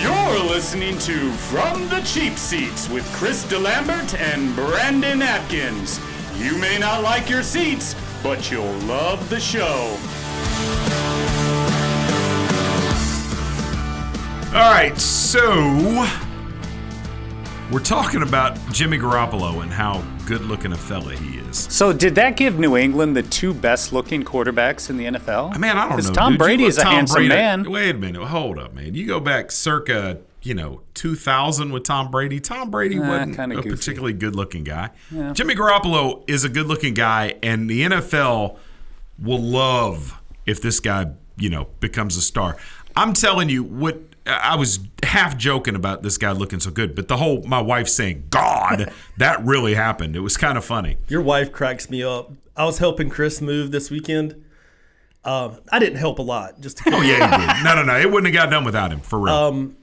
You're 0.00 0.44
listening 0.44 0.98
to 0.98 1.32
From 1.32 1.88
the 1.88 2.00
Cheap 2.00 2.34
Seats 2.34 2.88
with 2.88 3.04
Chris 3.14 3.44
DeLambert 3.46 4.18
and 4.18 4.54
Brandon 4.54 5.22
Atkins. 5.22 6.00
You 6.38 6.58
may 6.58 6.78
not 6.78 7.02
like 7.02 7.30
your 7.30 7.42
seats, 7.42 7.94
but 8.22 8.50
you'll 8.50 8.72
love 8.80 9.28
the 9.30 9.40
show. 9.40 9.96
All 14.54 14.72
right, 14.72 14.96
so 14.96 16.06
we're 17.70 17.80
talking 17.80 18.22
about 18.22 18.56
Jimmy 18.72 18.96
Garoppolo 18.96 19.62
and 19.62 19.70
how 19.70 20.02
good 20.24 20.40
looking 20.42 20.72
a 20.72 20.76
fella 20.76 21.14
he 21.14 21.38
is. 21.40 21.58
So 21.58 21.92
did 21.92 22.14
that 22.14 22.36
give 22.36 22.58
New 22.58 22.74
England 22.76 23.14
the 23.16 23.22
two 23.22 23.52
best 23.52 23.92
looking 23.92 24.22
quarterbacks 24.24 24.88
in 24.88 24.96
the 24.96 25.04
NFL? 25.06 25.58
Man, 25.58 25.76
I 25.76 25.80
don't 25.82 25.90
know. 25.90 25.96
Because 25.96 26.10
Tom 26.10 26.32
dude. 26.32 26.38
Brady 26.38 26.62
look 26.62 26.70
is 26.70 26.78
a 26.78 26.82
Tom 26.82 26.94
handsome 26.94 27.14
Brady- 27.16 27.28
man. 27.28 27.70
Wait 27.70 27.94
a 27.96 27.98
minute. 27.98 28.24
Hold 28.24 28.58
up, 28.58 28.72
man. 28.72 28.94
You 28.94 29.06
go 29.06 29.20
back 29.20 29.50
circa, 29.52 30.18
you 30.46 30.54
know, 30.54 30.82
2000 30.94 31.72
with 31.72 31.82
Tom 31.84 32.10
Brady. 32.10 32.38
Tom 32.40 32.70
Brady 32.70 32.96
Eh, 32.96 33.00
wasn't 33.00 33.38
a 33.52 33.56
goofy. 33.56 33.70
particularly 33.70 34.12
good 34.12 34.36
looking 34.36 34.62
guy. 34.64 34.90
Yeah. 35.10 35.32
Jimmy 35.32 35.54
Garoppolo 35.54 36.22
is 36.28 36.44
a 36.44 36.48
good 36.48 36.66
looking 36.66 36.94
guy, 36.94 37.34
and 37.42 37.68
the 37.68 37.82
NFL 37.82 38.56
will 39.18 39.40
love 39.42 40.20
if 40.46 40.62
this 40.62 40.78
guy, 40.80 41.06
you 41.36 41.50
know, 41.50 41.68
becomes 41.80 42.16
a 42.16 42.20
star. 42.22 42.56
I'm 42.94 43.12
telling 43.12 43.48
you, 43.48 43.64
what 43.64 43.98
I 44.26 44.56
was 44.56 44.80
half 45.02 45.36
joking 45.36 45.74
about 45.74 46.02
this 46.02 46.16
guy 46.18 46.32
looking 46.32 46.60
so 46.60 46.70
good, 46.70 46.94
but 46.94 47.08
the 47.08 47.16
whole 47.16 47.42
my 47.42 47.60
wife 47.60 47.88
saying, 47.88 48.24
"God, 48.30 48.92
that 49.18 49.44
really 49.44 49.74
happened." 49.74 50.16
It 50.16 50.20
was 50.20 50.36
kind 50.36 50.56
of 50.56 50.64
funny. 50.64 50.96
Your 51.08 51.22
wife 51.22 51.52
cracks 51.52 51.90
me 51.90 52.02
up. 52.02 52.32
I 52.56 52.64
was 52.64 52.78
helping 52.78 53.10
Chris 53.10 53.40
move 53.40 53.70
this 53.72 53.90
weekend. 53.90 54.42
Um, 55.24 55.58
I 55.72 55.78
didn't 55.80 55.98
help 55.98 56.18
a 56.20 56.22
lot. 56.22 56.60
Just 56.60 56.78
to 56.78 56.84
Oh 56.94 57.02
yeah, 57.02 57.38
he 57.40 57.46
did. 57.54 57.64
No, 57.64 57.74
no, 57.74 57.82
no. 57.82 57.98
It 57.98 58.10
wouldn't 58.10 58.32
have 58.32 58.44
got 58.44 58.50
done 58.50 58.64
without 58.64 58.92
him 58.92 59.00
for 59.00 59.18
real. 59.18 59.34
Um, 59.34 59.76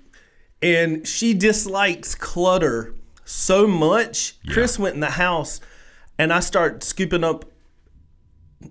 and 0.64 1.06
she 1.06 1.34
dislikes 1.34 2.16
clutter 2.16 2.96
so 3.26 3.68
much. 3.68 4.40
Chris 4.50 4.80
went 4.80 4.96
in 4.96 5.02
the 5.02 5.12
house, 5.12 5.60
and 6.18 6.32
I 6.32 6.40
start 6.40 6.84
scooping 6.84 7.24
up 7.24 7.46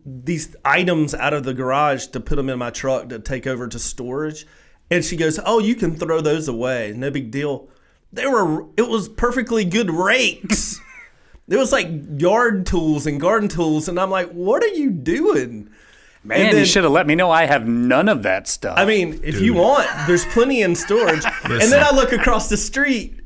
these 0.06 0.56
items 0.64 1.14
out 1.14 1.34
of 1.34 1.44
the 1.44 1.52
garage 1.52 2.06
to 2.06 2.20
put 2.20 2.36
them 2.36 2.48
in 2.48 2.58
my 2.58 2.70
truck 2.70 3.10
to 3.10 3.18
take 3.18 3.46
over 3.46 3.68
to 3.68 3.78
storage. 3.78 4.46
And 4.90 5.04
she 5.04 5.16
goes, 5.16 5.38
"Oh, 5.44 5.58
you 5.58 5.74
can 5.74 5.94
throw 5.94 6.22
those 6.22 6.48
away. 6.48 6.94
No 6.96 7.10
big 7.10 7.30
deal." 7.30 7.68
They 8.10 8.26
were. 8.26 8.66
It 8.76 8.88
was 8.88 9.08
perfectly 9.08 9.64
good 9.64 9.90
rakes. 9.90 10.80
It 11.48 11.56
was 11.56 11.72
like 11.72 11.88
yard 12.18 12.64
tools 12.66 13.04
and 13.06 13.20
garden 13.20 13.48
tools, 13.48 13.88
and 13.88 13.98
I'm 13.98 14.10
like, 14.10 14.30
"What 14.30 14.62
are 14.62 14.68
you 14.68 14.90
doing?" 14.90 15.68
Man, 16.24 16.46
And 16.46 16.58
you 16.58 16.64
should 16.64 16.84
have 16.84 16.92
let 16.92 17.06
me 17.06 17.14
know. 17.14 17.30
I 17.30 17.46
have 17.46 17.66
none 17.66 18.08
of 18.08 18.22
that 18.22 18.46
stuff. 18.46 18.78
I 18.78 18.84
mean, 18.84 19.20
if 19.24 19.40
you 19.40 19.54
want, 19.54 19.88
there's 20.06 20.24
plenty 20.26 20.62
in 20.62 20.76
storage. 20.76 21.24
and 21.44 21.60
then 21.60 21.82
I 21.82 21.90
look 21.90 22.12
across 22.12 22.48
the 22.48 22.56
street, 22.56 23.20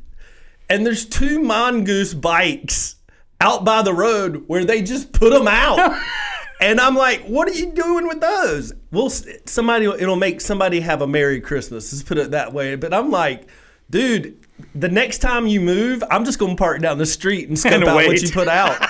and 0.70 0.86
there's 0.86 1.04
two 1.04 1.40
mongoose 1.40 2.14
bikes 2.14 2.96
out 3.40 3.64
by 3.64 3.82
the 3.82 3.92
road 3.92 4.44
where 4.46 4.64
they 4.64 4.82
just 4.82 5.12
put 5.12 5.30
them 5.30 5.46
out. 5.46 6.00
and 6.60 6.80
I'm 6.80 6.96
like, 6.96 7.22
what 7.24 7.48
are 7.48 7.54
you 7.54 7.72
doing 7.72 8.08
with 8.08 8.20
those? 8.20 8.72
Well, 8.90 9.10
somebody, 9.10 9.86
it'll 9.86 10.16
make 10.16 10.40
somebody 10.40 10.80
have 10.80 11.02
a 11.02 11.06
Merry 11.06 11.40
Christmas. 11.40 11.92
Let's 11.92 12.02
put 12.02 12.16
it 12.16 12.30
that 12.30 12.54
way. 12.54 12.76
But 12.76 12.94
I'm 12.94 13.10
like, 13.10 13.46
dude, 13.90 14.40
the 14.74 14.88
next 14.88 15.18
time 15.18 15.46
you 15.46 15.60
move, 15.60 16.02
I'm 16.10 16.24
just 16.24 16.38
going 16.38 16.56
to 16.56 16.58
park 16.58 16.80
down 16.80 16.96
the 16.96 17.06
street 17.06 17.48
and 17.48 17.58
scope 17.58 17.74
And 17.74 17.84
out 17.84 17.96
what 17.96 18.22
you 18.22 18.30
put 18.30 18.48
out. 18.48 18.80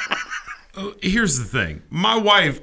Uh, 0.77 0.93
Here's 1.03 1.39
the 1.39 1.45
thing. 1.45 1.83
My 1.91 2.17
wife, 2.17 2.61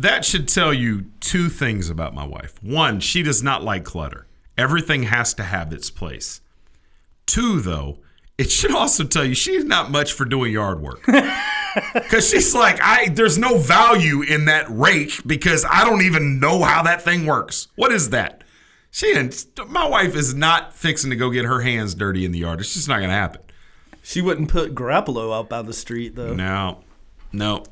that 0.00 0.24
should 0.24 0.48
tell 0.48 0.72
you 0.72 1.06
two 1.20 1.48
things 1.48 1.90
about 1.90 2.14
my 2.14 2.26
wife. 2.26 2.54
One, 2.62 3.00
she 3.00 3.22
does 3.22 3.42
not 3.42 3.62
like 3.62 3.84
clutter. 3.84 4.26
Everything 4.56 5.04
has 5.04 5.34
to 5.34 5.42
have 5.42 5.72
its 5.72 5.90
place. 5.90 6.40
Two, 7.26 7.60
though, 7.60 7.98
it 8.38 8.50
should 8.50 8.72
also 8.72 9.04
tell 9.04 9.24
you 9.24 9.34
she's 9.34 9.64
not 9.64 9.90
much 9.90 10.12
for 10.12 10.24
doing 10.24 10.52
yard 10.52 10.80
work. 10.80 11.02
Cause 12.10 12.28
she's 12.28 12.54
like, 12.54 12.78
I 12.82 13.08
there's 13.08 13.38
no 13.38 13.56
value 13.58 14.22
in 14.22 14.46
that 14.46 14.66
rake 14.68 15.20
because 15.26 15.64
I 15.70 15.84
don't 15.84 16.02
even 16.02 16.38
know 16.38 16.62
how 16.62 16.82
that 16.82 17.02
thing 17.02 17.24
works. 17.24 17.68
What 17.76 17.92
is 17.92 18.10
that? 18.10 18.44
She 18.90 19.14
and 19.14 19.34
my 19.68 19.88
wife 19.88 20.14
is 20.14 20.34
not 20.34 20.74
fixing 20.74 21.10
to 21.10 21.16
go 21.16 21.30
get 21.30 21.46
her 21.46 21.60
hands 21.62 21.94
dirty 21.94 22.26
in 22.26 22.32
the 22.32 22.40
yard. 22.40 22.60
It's 22.60 22.74
just 22.74 22.88
not 22.88 23.00
gonna 23.00 23.12
happen. 23.12 23.40
She 24.02 24.20
wouldn't 24.20 24.48
put 24.50 24.74
Garoppolo 24.74 25.34
out 25.34 25.48
by 25.48 25.62
the 25.62 25.72
street, 25.72 26.16
though. 26.16 26.34
No, 26.34 26.80
no. 27.32 27.64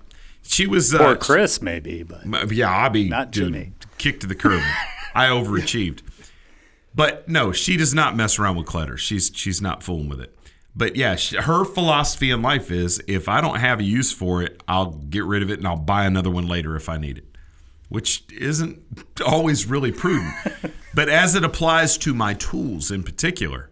She 0.50 0.66
was 0.66 0.92
Or 0.92 1.02
uh, 1.02 1.14
Chris, 1.16 1.62
maybe, 1.62 2.02
but 2.02 2.50
yeah, 2.50 2.68
I'll 2.74 2.90
be 2.90 3.08
Not 3.08 3.30
dude, 3.30 3.52
Jimmy. 3.52 3.72
kicked 3.98 4.22
to 4.22 4.26
the 4.26 4.34
curb. 4.34 4.60
I 5.14 5.26
overachieved, 5.26 6.02
but 6.92 7.28
no, 7.28 7.52
she 7.52 7.76
does 7.76 7.94
not 7.94 8.16
mess 8.16 8.36
around 8.36 8.56
with 8.56 8.66
clutter. 8.66 8.96
She's 8.96 9.30
she's 9.32 9.62
not 9.62 9.84
fooling 9.84 10.08
with 10.08 10.20
it. 10.20 10.36
But 10.74 10.96
yeah, 10.96 11.14
she, 11.14 11.36
her 11.36 11.64
philosophy 11.64 12.32
in 12.32 12.42
life 12.42 12.72
is 12.72 13.00
if 13.06 13.28
I 13.28 13.40
don't 13.40 13.60
have 13.60 13.78
a 13.78 13.84
use 13.84 14.12
for 14.12 14.42
it, 14.42 14.60
I'll 14.66 14.90
get 14.90 15.24
rid 15.24 15.42
of 15.44 15.50
it 15.50 15.58
and 15.58 15.68
I'll 15.68 15.76
buy 15.76 16.04
another 16.04 16.30
one 16.30 16.48
later 16.48 16.74
if 16.74 16.88
I 16.88 16.96
need 16.96 17.18
it, 17.18 17.26
which 17.88 18.24
isn't 18.32 18.82
always 19.24 19.66
really 19.66 19.92
prudent. 19.92 20.32
but 20.94 21.08
as 21.08 21.36
it 21.36 21.44
applies 21.44 21.96
to 21.98 22.12
my 22.12 22.34
tools 22.34 22.90
in 22.90 23.04
particular, 23.04 23.70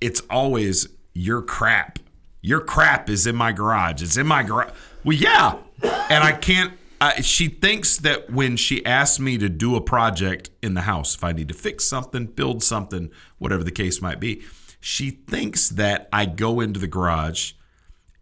it's 0.00 0.20
always 0.30 0.88
your 1.12 1.42
crap. 1.42 1.98
Your 2.40 2.60
crap 2.60 3.08
is 3.10 3.26
in 3.26 3.36
my 3.36 3.52
garage. 3.52 4.02
It's 4.02 4.16
in 4.16 4.26
my 4.26 4.42
garage. 4.42 4.72
Well, 5.04 5.16
yeah, 5.16 5.56
and 5.84 6.24
I 6.24 6.32
can't. 6.32 6.72
I, 7.00 7.20
she 7.20 7.48
thinks 7.48 7.98
that 7.98 8.30
when 8.30 8.56
she 8.56 8.84
asks 8.86 9.18
me 9.18 9.36
to 9.38 9.48
do 9.48 9.76
a 9.76 9.80
project 9.80 10.50
in 10.62 10.74
the 10.74 10.82
house, 10.82 11.14
if 11.14 11.24
I 11.24 11.32
need 11.32 11.48
to 11.48 11.54
fix 11.54 11.86
something, 11.86 12.26
build 12.26 12.62
something, 12.62 13.10
whatever 13.38 13.64
the 13.64 13.72
case 13.72 14.00
might 14.00 14.20
be, 14.20 14.42
she 14.80 15.10
thinks 15.10 15.70
that 15.70 16.08
I 16.12 16.26
go 16.26 16.60
into 16.60 16.80
the 16.80 16.86
garage 16.86 17.52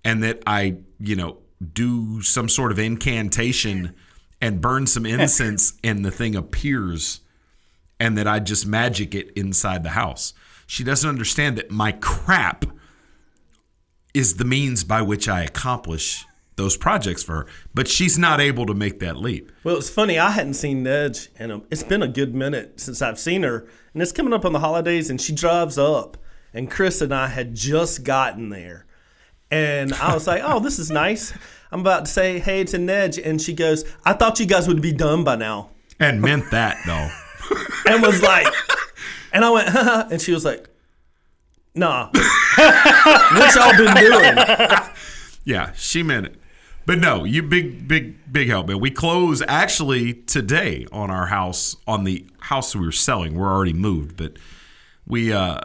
and 0.05 0.23
that 0.23 0.43
I, 0.47 0.79
you 0.99 1.17
know, 1.17 1.39
do 1.73 2.23
some 2.23 2.49
sort 2.49 2.73
of 2.73 2.79
incantation 2.79 3.95
and 4.41 4.61
burn 4.61 4.87
some 4.87 5.07
incense 5.07 5.75
and 5.85 6.05
the 6.05 6.11
thing 6.11 6.35
appears 6.35 7.21
and 8.01 8.19
that 8.19 8.27
I 8.27 8.41
just 8.41 8.67
magic 8.67 9.15
it 9.15 9.31
inside 9.33 9.85
the 9.85 9.91
house. 9.91 10.35
She 10.67 10.83
doesn't 10.83 11.09
understand 11.09 11.57
that 11.59 11.71
my 11.71 11.93
crap 11.93 12.65
is 14.15 14.37
the 14.37 14.45
means 14.45 14.83
by 14.83 15.03
which 15.03 15.29
I 15.29 15.43
accomplish 15.43 16.25
those 16.57 16.77
projects 16.77 17.23
for 17.23 17.35
her, 17.35 17.47
but 17.74 17.89
she's 17.89 18.19
not 18.19 18.41
able 18.41 18.66
to 18.66 18.74
make 18.74 19.01
that 19.01 19.16
leap. 19.16 19.51
Well, 19.65 19.77
it's 19.77 19.89
funny. 19.89 20.19
I 20.19 20.31
hadn't 20.31 20.55
seen 20.55 20.85
Nedge, 20.85 21.29
and 21.39 21.62
it's 21.70 21.83
been 21.83 22.03
a 22.03 22.09
good 22.09 22.35
minute 22.35 22.79
since 22.81 23.01
I've 23.01 23.19
seen 23.19 23.43
her. 23.43 23.66
And 23.95 24.03
it's 24.03 24.12
coming 24.12 24.33
up 24.33 24.45
on 24.45 24.53
the 24.53 24.61
holidays, 24.61 25.11
and 25.11 25.20
she 25.20 25.33
drives 25.33 25.79
up, 25.79 26.16
and 26.53 26.70
Chris 26.70 27.01
and 27.01 27.15
I 27.15 27.29
had 27.29 27.55
just 27.55 28.05
gotten 28.05 28.51
there, 28.51 28.87
and 29.51 29.93
I 29.95 30.15
was 30.15 30.27
like, 30.27 30.43
"Oh, 30.45 30.61
this 30.61 30.79
is 30.79 30.91
nice." 31.05 31.33
I'm 31.70 31.81
about 31.81 32.05
to 32.05 32.11
say, 32.11 32.39
"Hey, 32.39 32.65
to 32.65 32.77
Nedge," 32.77 33.19
and 33.24 33.41
she 33.41 33.55
goes, 33.55 33.85
"I 34.05 34.12
thought 34.12 34.39
you 34.41 34.47
guys 34.47 34.69
would 34.69 34.83
be 34.83 34.93
done 34.93 35.24
by 35.24 35.37
now," 35.37 35.70
And 35.99 36.20
meant 36.20 36.51
that 36.51 36.79
though. 36.87 37.11
and 37.87 38.03
was 38.03 38.23
like, 38.23 38.47
and 39.33 39.45
I 39.45 39.51
went, 39.51 39.69
and 40.12 40.20
she 40.20 40.33
was 40.33 40.45
like, 40.45 40.69
"Nah, 41.74 42.11
what 42.55 43.55
y'all 43.55 43.77
been 43.77 43.95
doing?" 43.97 44.89
Yeah, 45.45 45.73
she 45.73 46.03
meant 46.03 46.27
it. 46.27 46.37
But 46.85 46.99
no, 46.99 47.25
you 47.25 47.43
big, 47.43 47.87
big, 47.87 48.33
big 48.33 48.49
help, 48.49 48.67
man. 48.67 48.81
We 48.81 48.91
close 48.91 49.43
actually 49.47 50.15
today 50.15 50.87
on 50.91 51.11
our 51.11 51.27
house, 51.27 51.77
on 51.87 52.05
the 52.05 52.27
house 52.41 52.75
we 52.75 52.85
were 52.85 52.93
selling. 52.93 53.35
We're 53.35 53.53
already 53.53 53.73
moved, 53.73 54.17
but 54.17 54.37
we 55.07 55.33
uh 55.33 55.59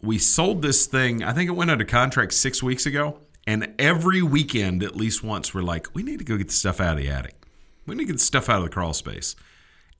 we 0.00 0.18
sold 0.18 0.62
this 0.62 0.86
thing. 0.86 1.24
I 1.24 1.32
think 1.32 1.48
it 1.48 1.54
went 1.54 1.70
under 1.70 1.84
contract 1.84 2.32
six 2.34 2.62
weeks 2.62 2.86
ago. 2.86 3.18
And 3.46 3.74
every 3.78 4.22
weekend, 4.22 4.82
at 4.82 4.94
least 4.94 5.24
once, 5.24 5.54
we're 5.54 5.62
like, 5.62 5.94
we 5.94 6.02
need 6.02 6.18
to 6.18 6.24
go 6.24 6.36
get 6.36 6.48
the 6.48 6.52
stuff 6.52 6.80
out 6.80 6.98
of 6.98 7.02
the 7.02 7.08
attic. 7.08 7.34
We 7.86 7.94
need 7.94 8.02
to 8.02 8.06
get 8.08 8.12
the 8.14 8.18
stuff 8.18 8.48
out 8.48 8.58
of 8.58 8.64
the 8.64 8.68
crawl 8.68 8.92
space. 8.92 9.34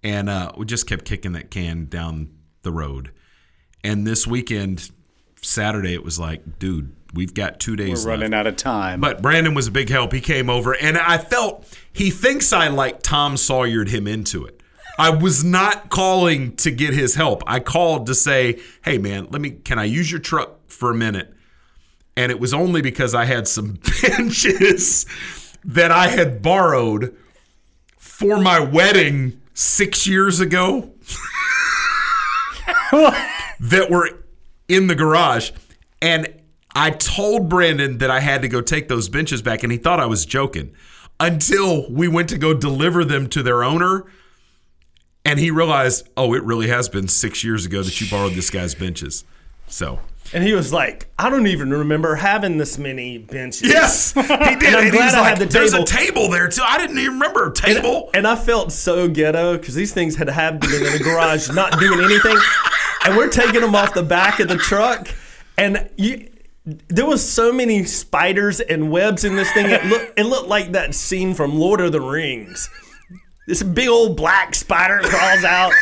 And 0.02 0.28
uh, 0.28 0.52
we 0.56 0.66
just 0.66 0.86
kept 0.86 1.04
kicking 1.04 1.32
that 1.32 1.50
can 1.50 1.86
down 1.86 2.30
the 2.62 2.70
road. 2.70 3.10
And 3.82 4.06
this 4.06 4.26
weekend, 4.26 4.90
Saturday, 5.40 5.94
it 5.94 6.04
was 6.04 6.18
like, 6.18 6.58
dude, 6.58 6.94
we've 7.14 7.34
got 7.34 7.60
two 7.60 7.76
days. 7.76 8.04
We're 8.04 8.12
running 8.12 8.32
left. 8.32 8.40
out 8.40 8.46
of 8.46 8.56
time. 8.56 9.00
But 9.00 9.22
Brandon 9.22 9.54
was 9.54 9.66
a 9.66 9.70
big 9.70 9.88
help. 9.88 10.12
He 10.12 10.20
came 10.20 10.50
over, 10.50 10.74
and 10.74 10.96
I 10.96 11.18
felt 11.18 11.66
he 11.92 12.10
thinks 12.10 12.52
I 12.52 12.68
like 12.68 13.02
Tom 13.02 13.34
Sawyered 13.36 13.88
him 13.88 14.06
into 14.06 14.44
it. 14.44 14.62
I 14.98 15.10
was 15.10 15.44
not 15.44 15.90
calling 15.90 16.56
to 16.56 16.70
get 16.72 16.92
his 16.92 17.14
help. 17.14 17.42
I 17.46 17.60
called 17.60 18.06
to 18.06 18.14
say, 18.14 18.60
"Hey, 18.84 18.98
man, 18.98 19.28
let 19.30 19.40
me. 19.40 19.50
Can 19.50 19.78
I 19.78 19.84
use 19.84 20.10
your 20.10 20.20
truck 20.20 20.70
for 20.70 20.90
a 20.90 20.94
minute?" 20.94 21.32
And 22.16 22.32
it 22.32 22.40
was 22.40 22.52
only 22.52 22.82
because 22.82 23.14
I 23.14 23.24
had 23.24 23.46
some 23.46 23.78
benches 24.02 25.06
that 25.64 25.92
I 25.92 26.08
had 26.08 26.42
borrowed 26.42 27.16
for 27.96 28.38
my 28.38 28.58
wedding 28.58 29.40
six 29.54 30.06
years 30.06 30.40
ago 30.40 30.92
that 32.90 33.86
were 33.88 34.10
in 34.66 34.88
the 34.88 34.94
garage. 34.94 35.52
And 36.02 36.32
I 36.78 36.90
told 36.90 37.48
Brandon 37.48 37.98
that 37.98 38.10
I 38.10 38.20
had 38.20 38.42
to 38.42 38.48
go 38.48 38.60
take 38.60 38.88
those 38.88 39.08
benches 39.08 39.42
back, 39.42 39.62
and 39.62 39.72
he 39.72 39.78
thought 39.78 39.98
I 40.00 40.06
was 40.06 40.24
joking 40.24 40.72
until 41.18 41.90
we 41.90 42.06
went 42.08 42.28
to 42.28 42.38
go 42.38 42.54
deliver 42.54 43.04
them 43.04 43.28
to 43.30 43.42
their 43.42 43.64
owner. 43.64 44.04
And 45.24 45.38
he 45.38 45.50
realized, 45.50 46.08
oh, 46.16 46.32
it 46.34 46.42
really 46.44 46.68
has 46.68 46.88
been 46.88 47.08
six 47.08 47.42
years 47.44 47.66
ago 47.66 47.82
that 47.82 48.00
you 48.00 48.08
borrowed 48.08 48.32
this 48.32 48.48
guy's 48.50 48.74
benches. 48.74 49.24
So 49.66 49.98
And 50.32 50.42
he 50.44 50.54
was 50.54 50.72
like, 50.72 51.08
I 51.18 51.28
don't 51.28 51.46
even 51.48 51.70
remember 51.70 52.14
having 52.14 52.56
this 52.56 52.78
many 52.78 53.18
benches. 53.18 53.68
Yes, 53.68 54.12
he 54.14 54.22
did. 54.22 54.32
And 54.32 54.76
I'm 54.76 54.82
And 54.84 54.92
glad 54.92 55.14
I 55.14 55.20
like, 55.20 55.28
had 55.30 55.38
the 55.38 55.46
table. 55.46 55.68
"There's 55.68 55.74
a 55.74 55.84
table. 55.84 56.28
there 56.30 56.48
too. 56.48 56.62
I 56.64 56.78
didn't 56.78 56.98
even 56.98 57.14
remember 57.14 57.48
a 57.50 57.52
table. 57.52 58.06
And, 58.14 58.16
and 58.18 58.26
I 58.26 58.36
felt 58.36 58.72
so 58.72 59.08
ghetto 59.08 59.58
because 59.58 59.74
these 59.74 59.92
things 59.92 60.16
had 60.16 60.28
had 60.28 60.60
been 60.60 60.72
in 60.86 60.92
the 60.92 61.00
garage 61.02 61.50
not 61.50 61.78
doing 61.80 62.00
anything. 62.00 62.38
And 63.04 63.16
we're 63.16 63.28
taking 63.28 63.60
them 63.60 63.74
off 63.74 63.92
the 63.94 64.02
back 64.04 64.38
of 64.40 64.48
the 64.48 64.56
truck. 64.56 65.08
And 65.58 65.90
you, 65.96 66.28
there 66.88 67.06
was 67.06 67.26
so 67.26 67.52
many 67.52 67.84
spiders 67.84 68.60
and 68.60 68.90
webs 68.90 69.24
in 69.24 69.36
this 69.36 69.50
thing. 69.52 69.66
It 69.70 69.84
looked, 69.86 70.18
it 70.18 70.24
looked 70.24 70.48
like 70.48 70.72
that 70.72 70.94
scene 70.94 71.34
from 71.34 71.58
Lord 71.58 71.80
of 71.80 71.92
the 71.92 72.00
Rings. 72.00 72.68
This 73.46 73.62
big 73.62 73.88
old 73.88 74.16
black 74.16 74.54
spider 74.54 75.00
crawls 75.02 75.42
out. 75.44 75.72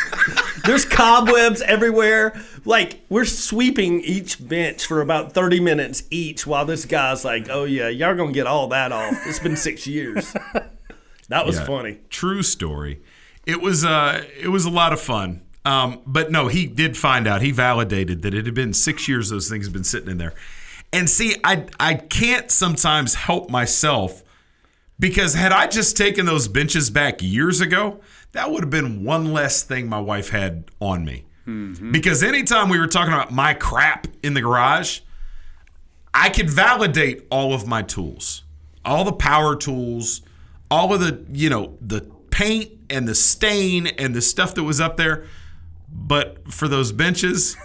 There's 0.65 0.85
cobwebs 0.85 1.61
everywhere. 1.61 2.39
Like 2.63 3.01
we're 3.09 3.25
sweeping 3.25 3.99
each 4.01 4.45
bench 4.47 4.85
for 4.85 5.01
about 5.01 5.33
30 5.33 5.59
minutes 5.59 6.03
each 6.09 6.47
while 6.47 6.63
this 6.65 6.85
guy's 6.85 7.25
like, 7.25 7.49
"Oh 7.49 7.65
yeah, 7.65 7.89
y'all 7.89 8.15
gonna 8.15 8.31
get 8.31 8.47
all 8.47 8.69
that 8.69 8.93
off. 8.93 9.15
It's 9.25 9.39
been 9.39 9.57
six 9.57 9.85
years." 9.85 10.33
That 11.29 11.45
was 11.45 11.57
Yeah, 11.57 11.65
funny. 11.65 11.99
True 12.09 12.41
story. 12.41 13.01
It 13.45 13.61
was 13.61 13.83
uh 13.83 14.23
it 14.39 14.47
was 14.47 14.63
a 14.63 14.69
lot 14.69 14.93
of 14.93 15.01
fun. 15.01 15.41
Um, 15.65 15.99
but 16.05 16.31
no, 16.31 16.47
he 16.47 16.65
did 16.65 16.95
find 16.95 17.27
out. 17.27 17.41
He 17.41 17.51
validated 17.51 18.21
that 18.21 18.33
it 18.33 18.45
had 18.45 18.55
been 18.55 18.73
six 18.73 19.09
years 19.09 19.27
those 19.29 19.49
things 19.49 19.65
have 19.65 19.73
been 19.73 19.83
sitting 19.83 20.09
in 20.09 20.17
there. 20.17 20.33
And 20.93 21.09
see, 21.09 21.35
I 21.43 21.65
I 21.79 21.95
can't 21.95 22.49
sometimes 22.49 23.15
help 23.15 23.49
myself 23.49 24.23
because 24.99 25.33
had 25.33 25.51
I 25.51 25.67
just 25.67 25.97
taken 25.97 26.25
those 26.25 26.47
benches 26.47 26.89
back 26.89 27.21
years 27.21 27.61
ago, 27.61 27.99
that 28.31 28.51
would 28.51 28.63
have 28.63 28.69
been 28.69 29.03
one 29.03 29.33
less 29.33 29.63
thing 29.63 29.87
my 29.87 29.99
wife 29.99 30.29
had 30.29 30.65
on 30.79 31.05
me. 31.05 31.25
Mm-hmm. 31.45 31.91
Because 31.91 32.23
anytime 32.23 32.69
we 32.69 32.79
were 32.79 32.87
talking 32.87 33.13
about 33.13 33.31
my 33.31 33.53
crap 33.53 34.07
in 34.23 34.33
the 34.33 34.41
garage, 34.41 34.99
I 36.13 36.29
could 36.29 36.49
validate 36.49 37.25
all 37.29 37.53
of 37.53 37.67
my 37.67 37.83
tools, 37.83 38.43
all 38.83 39.03
the 39.03 39.13
power 39.13 39.55
tools, 39.55 40.21
all 40.69 40.93
of 40.93 40.99
the, 40.99 41.23
you 41.31 41.49
know, 41.49 41.77
the 41.79 42.01
paint 42.31 42.71
and 42.89 43.07
the 43.07 43.15
stain 43.15 43.87
and 43.87 44.13
the 44.15 44.21
stuff 44.21 44.55
that 44.55 44.63
was 44.63 44.81
up 44.81 44.97
there. 44.97 45.25
But 45.89 46.51
for 46.51 46.67
those 46.67 46.91
benches, 46.91 47.55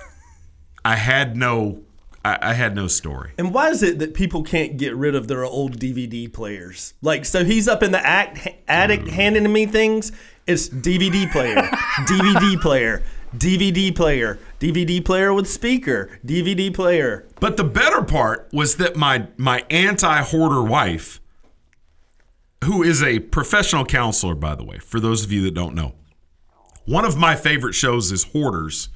I 0.84 0.96
had 0.96 1.36
no 1.36 1.82
I, 2.24 2.38
I 2.40 2.52
had 2.54 2.74
no 2.74 2.86
story. 2.86 3.32
And 3.38 3.52
why 3.52 3.70
is 3.70 3.82
it 3.82 3.98
that 3.98 4.14
people 4.14 4.42
can't 4.42 4.76
get 4.76 4.94
rid 4.94 5.14
of 5.14 5.28
their 5.28 5.44
old 5.44 5.78
DVD 5.78 6.32
players? 6.32 6.94
Like, 7.02 7.24
so 7.24 7.44
he's 7.44 7.68
up 7.68 7.82
in 7.82 7.92
the 7.92 8.04
act, 8.04 8.48
attic 8.68 9.00
mm. 9.00 9.08
handing 9.08 9.52
me 9.52 9.66
things. 9.66 10.12
It's 10.46 10.68
DVD 10.68 11.30
player, 11.30 11.56
DVD 12.06 12.60
player, 12.60 13.02
DVD 13.36 13.94
player, 13.94 14.38
DVD 14.60 15.04
player 15.04 15.32
with 15.32 15.48
speaker, 15.48 16.18
DVD 16.24 16.72
player. 16.72 17.26
But 17.40 17.56
the 17.56 17.64
better 17.64 18.02
part 18.02 18.48
was 18.52 18.76
that 18.76 18.96
my 18.96 19.28
my 19.36 19.64
anti-hoarder 19.70 20.62
wife, 20.62 21.20
who 22.64 22.82
is 22.82 23.02
a 23.02 23.20
professional 23.20 23.84
counselor, 23.84 24.34
by 24.34 24.54
the 24.54 24.64
way, 24.64 24.78
for 24.78 25.00
those 25.00 25.24
of 25.24 25.32
you 25.32 25.42
that 25.42 25.54
don't 25.54 25.74
know, 25.74 25.94
one 26.84 27.04
of 27.04 27.16
my 27.16 27.36
favorite 27.36 27.74
shows 27.74 28.10
is 28.10 28.24
Hoarders 28.24 28.88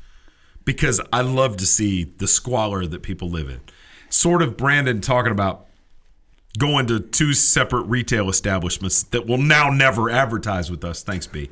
because 0.66 1.00
I 1.10 1.22
love 1.22 1.56
to 1.58 1.66
see 1.66 2.04
the 2.04 2.28
squalor 2.28 2.84
that 2.86 3.02
people 3.02 3.30
live 3.30 3.48
in. 3.48 3.60
Sort 4.10 4.42
of 4.42 4.58
Brandon 4.58 5.00
talking 5.00 5.32
about 5.32 5.66
going 6.58 6.86
to 6.88 7.00
two 7.00 7.32
separate 7.32 7.84
retail 7.84 8.28
establishments 8.28 9.04
that 9.04 9.26
will 9.26 9.38
now 9.38 9.70
never 9.70 10.10
advertise 10.10 10.70
with 10.70 10.84
us. 10.84 11.02
Thanks, 11.02 11.26
B. 11.26 11.48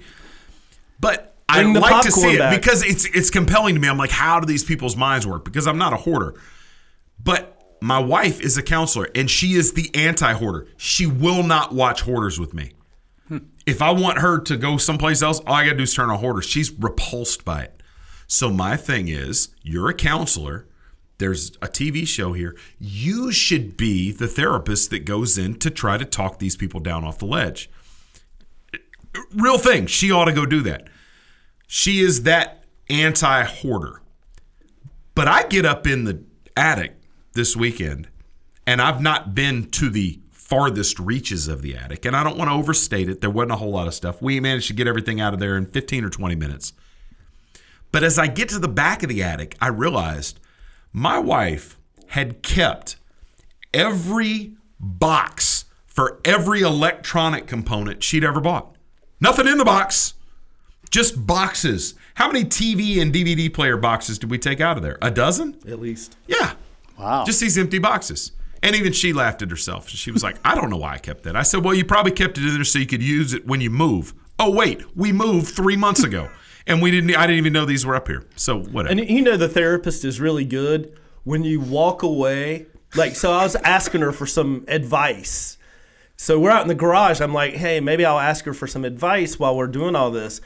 But 1.01 1.35
I 1.49 1.63
like 1.63 2.03
to 2.03 2.13
see 2.13 2.35
it 2.35 2.39
back. 2.39 2.61
because 2.61 2.83
it's 2.85 3.05
it's 3.07 3.31
compelling 3.31 3.75
to 3.75 3.81
me. 3.81 3.89
I'm 3.89 3.99
like, 3.99 4.11
how 4.11 4.41
do 4.41 4.47
these 4.47 4.65
people's 4.65 4.97
minds 4.97 5.27
work? 5.27 5.45
Because 5.45 5.67
I'm 5.67 5.79
not 5.79 5.93
a 5.93 5.97
hoarder. 5.97 6.35
But 7.23 7.77
my 7.81 7.99
wife 7.99 8.41
is 8.41 8.57
a 8.57 8.63
counselor 8.63 9.09
and 9.15 9.31
she 9.31 9.55
is 9.55 9.75
the 9.75 9.91
anti-hoarder. 9.95 10.69
She 10.77 11.07
will 11.07 11.43
not 11.43 11.75
watch 11.75 12.03
hoarders 12.03 12.41
with 12.41 12.55
me. 12.55 12.73
If 13.67 13.83
I 13.83 13.91
want 13.91 14.19
her 14.19 14.41
to 14.41 14.57
go 14.57 14.77
someplace 14.77 15.23
else, 15.23 15.41
all 15.41 15.55
I 15.55 15.65
gotta 15.65 15.77
do 15.77 15.83
is 15.85 15.95
turn 15.95 16.11
on 16.11 16.19
hoarders. 16.19 16.47
She's 16.47 16.71
repulsed 16.71 17.45
by 17.45 17.63
it. 17.65 17.83
So 18.27 18.51
my 18.51 18.77
thing 18.77 19.09
is, 19.09 19.49
you're 19.63 19.89
a 19.89 19.95
counselor. 19.95 20.67
There's 21.19 21.51
a 21.63 21.69
TV 21.69 22.07
show 22.07 22.33
here. 22.33 22.57
You 22.79 23.31
should 23.31 23.77
be 23.77 24.13
the 24.13 24.27
therapist 24.27 24.91
that 24.91 25.05
goes 25.05 25.39
in 25.39 25.59
to 25.61 25.71
try 25.71 25.97
to 25.97 26.05
talk 26.05 26.39
these 26.39 26.57
people 26.57 26.81
down 26.81 27.05
off 27.05 27.19
the 27.19 27.27
ledge. 27.27 27.71
Real 29.33 29.59
thing. 29.59 29.87
She 29.87 30.11
ought 30.11 30.25
to 30.25 30.33
go 30.33 30.45
do 30.45 30.61
that. 30.63 30.89
She 31.67 32.01
is 32.01 32.25
that 32.25 32.65
anti 32.91 33.45
hoarder. 33.45 34.03
But 35.15 35.29
I 35.29 35.45
get 35.45 35.65
up 35.65 35.87
in 35.87 36.05
the 36.05 36.25
attic 36.57 36.97
this 37.35 37.57
weekend, 37.57 38.09
and 38.67 38.83
I've 38.83 39.01
not 39.01 39.35
been 39.35 39.71
to 39.73 39.89
the 39.89 40.21
farthest 40.33 40.99
reaches 40.99 41.47
of 41.49 41.63
the 41.63 41.77
attic, 41.77 42.05
and 42.05 42.17
I 42.17 42.25
don't 42.25 42.37
want 42.37 42.51
to 42.51 42.55
overstate 42.55 43.09
it. 43.09 43.21
There 43.21 43.31
wasn't 43.31 43.53
a 43.53 43.57
whole 43.57 43.71
lot 43.71 43.87
of 43.87 43.95
stuff. 43.95 44.21
We 44.21 44.41
managed 44.41 44.67
to 44.69 44.75
get 44.75 44.87
everything 44.87 45.21
out 45.21 45.33
of 45.33 45.41
there 45.41 45.57
in 45.57 45.67
15 45.67 46.05
or 46.05 46.11
20 46.11 46.35
minutes. 46.35 46.73
But 47.95 48.03
as 48.03 48.19
I 48.19 48.27
get 48.27 48.49
to 48.49 48.59
the 48.59 48.67
back 48.67 49.05
of 49.05 49.09
the 49.09 49.23
attic, 49.23 49.57
I 49.61 49.69
realized 49.69 50.41
my 50.93 51.17
wife 51.21 51.79
had 52.09 52.43
kept 52.43 52.97
every 53.73 54.55
box 54.81 55.67
for 55.87 56.21
every 56.25 56.63
electronic 56.63 57.47
component 57.47 58.03
she'd 58.03 58.25
ever 58.25 58.41
bought. 58.41 58.75
Nothing 59.21 59.47
in 59.47 59.59
the 59.59 59.65
box, 59.65 60.15
just 60.91 61.25
boxes. 61.25 61.95
How 62.15 62.27
many 62.27 62.45
TV 62.45 63.01
and 63.01 63.15
DVD 63.15 63.55
player 63.55 63.77
boxes 63.77 64.19
did 64.19 64.29
we 64.29 64.39
take 64.39 64.61
out 64.61 64.77
of 64.77 64.83
there? 64.83 64.99
A 65.01 65.13
dozen? 65.13 65.57
At 65.69 65.79
least. 65.79 66.17
Yeah. 66.27 66.55
Wow. 66.99 67.25
Just 67.25 67.41
these 67.41 67.57
empty 67.57 67.79
boxes. 67.79 68.33
And 68.61 68.75
even 68.75 68.93
she 68.93 69.13
laughed 69.13 69.41
at 69.43 69.51
herself. 69.51 69.89
She 69.89 70.11
was 70.11 70.25
like, 70.25 70.39
I 70.45 70.57
don't 70.57 70.69
know 70.69 70.79
why 70.79 70.95
I 70.95 70.99
kept 70.99 71.23
that. 71.23 71.37
I 71.37 71.45
said, 71.45 71.65
Well, 71.65 71.75
you 71.75 71.85
probably 71.85 72.11
kept 72.11 72.39
it 72.39 72.45
in 72.45 72.55
there 72.55 72.65
so 72.65 72.81
you 72.81 72.87
could 72.87 73.05
use 73.05 73.35
it 73.35 73.47
when 73.47 73.61
you 73.61 73.71
move. 73.71 74.15
Oh, 74.41 74.51
wait, 74.51 74.83
we 74.97 75.13
moved 75.13 75.55
three 75.55 75.77
months 75.77 76.03
ago. 76.03 76.29
And 76.67 76.81
we 76.81 76.91
didn't 76.91 77.15
I 77.15 77.27
didn't 77.27 77.39
even 77.39 77.53
know 77.53 77.65
these 77.65 77.85
were 77.85 77.95
up 77.95 78.09
here. 78.09 78.25
So 78.37 78.61
whatever. 78.61 78.99
And 78.99 79.09
you 79.09 79.23
know 79.23 79.37
the 79.37 79.49
therapist 79.49 80.05
is 80.05 80.21
really 80.21 80.45
good 80.45 80.97
when 81.25 81.45
you 81.45 81.61
walk 81.61 82.03
away. 82.03 82.67
Like 82.95 83.17
so 83.17 83.33
I 83.33 83.43
was 83.43 83.57
asking 83.57 84.01
her 84.01 84.13
for 84.13 84.27
some 84.27 84.65
advice. 84.69 85.59
So 86.17 86.39
we're 86.39 86.51
out 86.51 86.63
in 86.63 86.69
the 86.69 86.75
garage. 86.75 87.21
I'm 87.21 87.35
like, 87.35 87.55
"Hey, 87.55 87.81
maybe 87.81 88.05
I'll 88.05 88.21
ask 88.21 88.45
her 88.45 88.55
for 88.55 88.67
some 88.67 88.85
advice 88.85 89.39
while 89.39 89.57
we're 89.57 89.67
doing 89.67 89.97
all 89.97 90.11
this." 90.11 90.41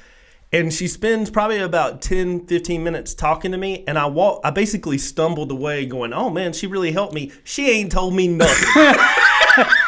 And 0.50 0.72
she 0.72 0.88
spends 0.88 1.28
probably 1.28 1.58
about 1.58 2.00
10, 2.00 2.46
15 2.46 2.82
minutes 2.82 3.12
talking 3.12 3.52
to 3.52 3.58
me 3.58 3.84
and 3.86 3.98
I 3.98 4.06
walk 4.06 4.40
I 4.44 4.50
basically 4.50 4.98
stumbled 4.98 5.52
away 5.52 5.86
going, 5.86 6.12
"Oh 6.12 6.30
man, 6.30 6.52
she 6.52 6.66
really 6.66 6.90
helped 6.90 7.14
me. 7.14 7.32
She 7.44 7.70
ain't 7.70 7.92
told 7.92 8.14
me 8.14 8.26
nothing." 8.28 8.94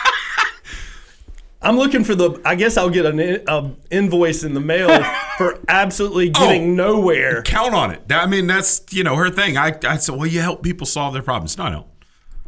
I'm 1.63 1.77
looking 1.77 2.05
for 2.05 2.15
the. 2.15 2.41
I 2.45 2.55
guess 2.55 2.77
I'll 2.77 2.91
get 2.91 3.05
an 3.05 3.21
in, 3.21 3.45
a 3.47 3.71
invoice 3.91 4.45
in 4.45 4.55
the 4.55 4.61
mail 4.61 4.89
for 5.39 5.61
absolutely 5.69 6.31
getting 6.31 6.73
oh, 6.81 6.95
nowhere. 6.95 7.43
Count 7.43 7.75
on 7.75 7.91
it. 7.91 8.11
I 8.11 8.27
mean, 8.27 8.47
that's 8.47 8.83
you 8.91 9.05
know 9.05 9.17
her 9.17 9.31
thing. 9.31 9.57
I, 9.57 9.79
I 9.85 9.99
said, 9.99 10.17
well, 10.17 10.27
you 10.27 10.41
help 10.41 10.63
people 10.63 10.87
solve 10.87 11.13
their 11.13 11.23
problems. 11.23 11.59
No, 11.59 11.65
I 11.65 11.71
don't. 11.71 11.87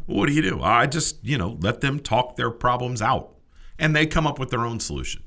Well, 0.07 0.17
what 0.17 0.27
do 0.27 0.33
you 0.33 0.41
do? 0.41 0.61
I 0.61 0.87
just 0.87 1.23
you 1.23 1.37
know 1.37 1.57
let 1.61 1.81
them 1.81 1.99
talk 1.99 2.37
their 2.37 2.49
problems 2.49 3.01
out, 3.01 3.35
and 3.77 3.95
they 3.95 4.07
come 4.07 4.25
up 4.25 4.39
with 4.39 4.49
their 4.49 4.65
own 4.65 4.79
solution. 4.79 5.23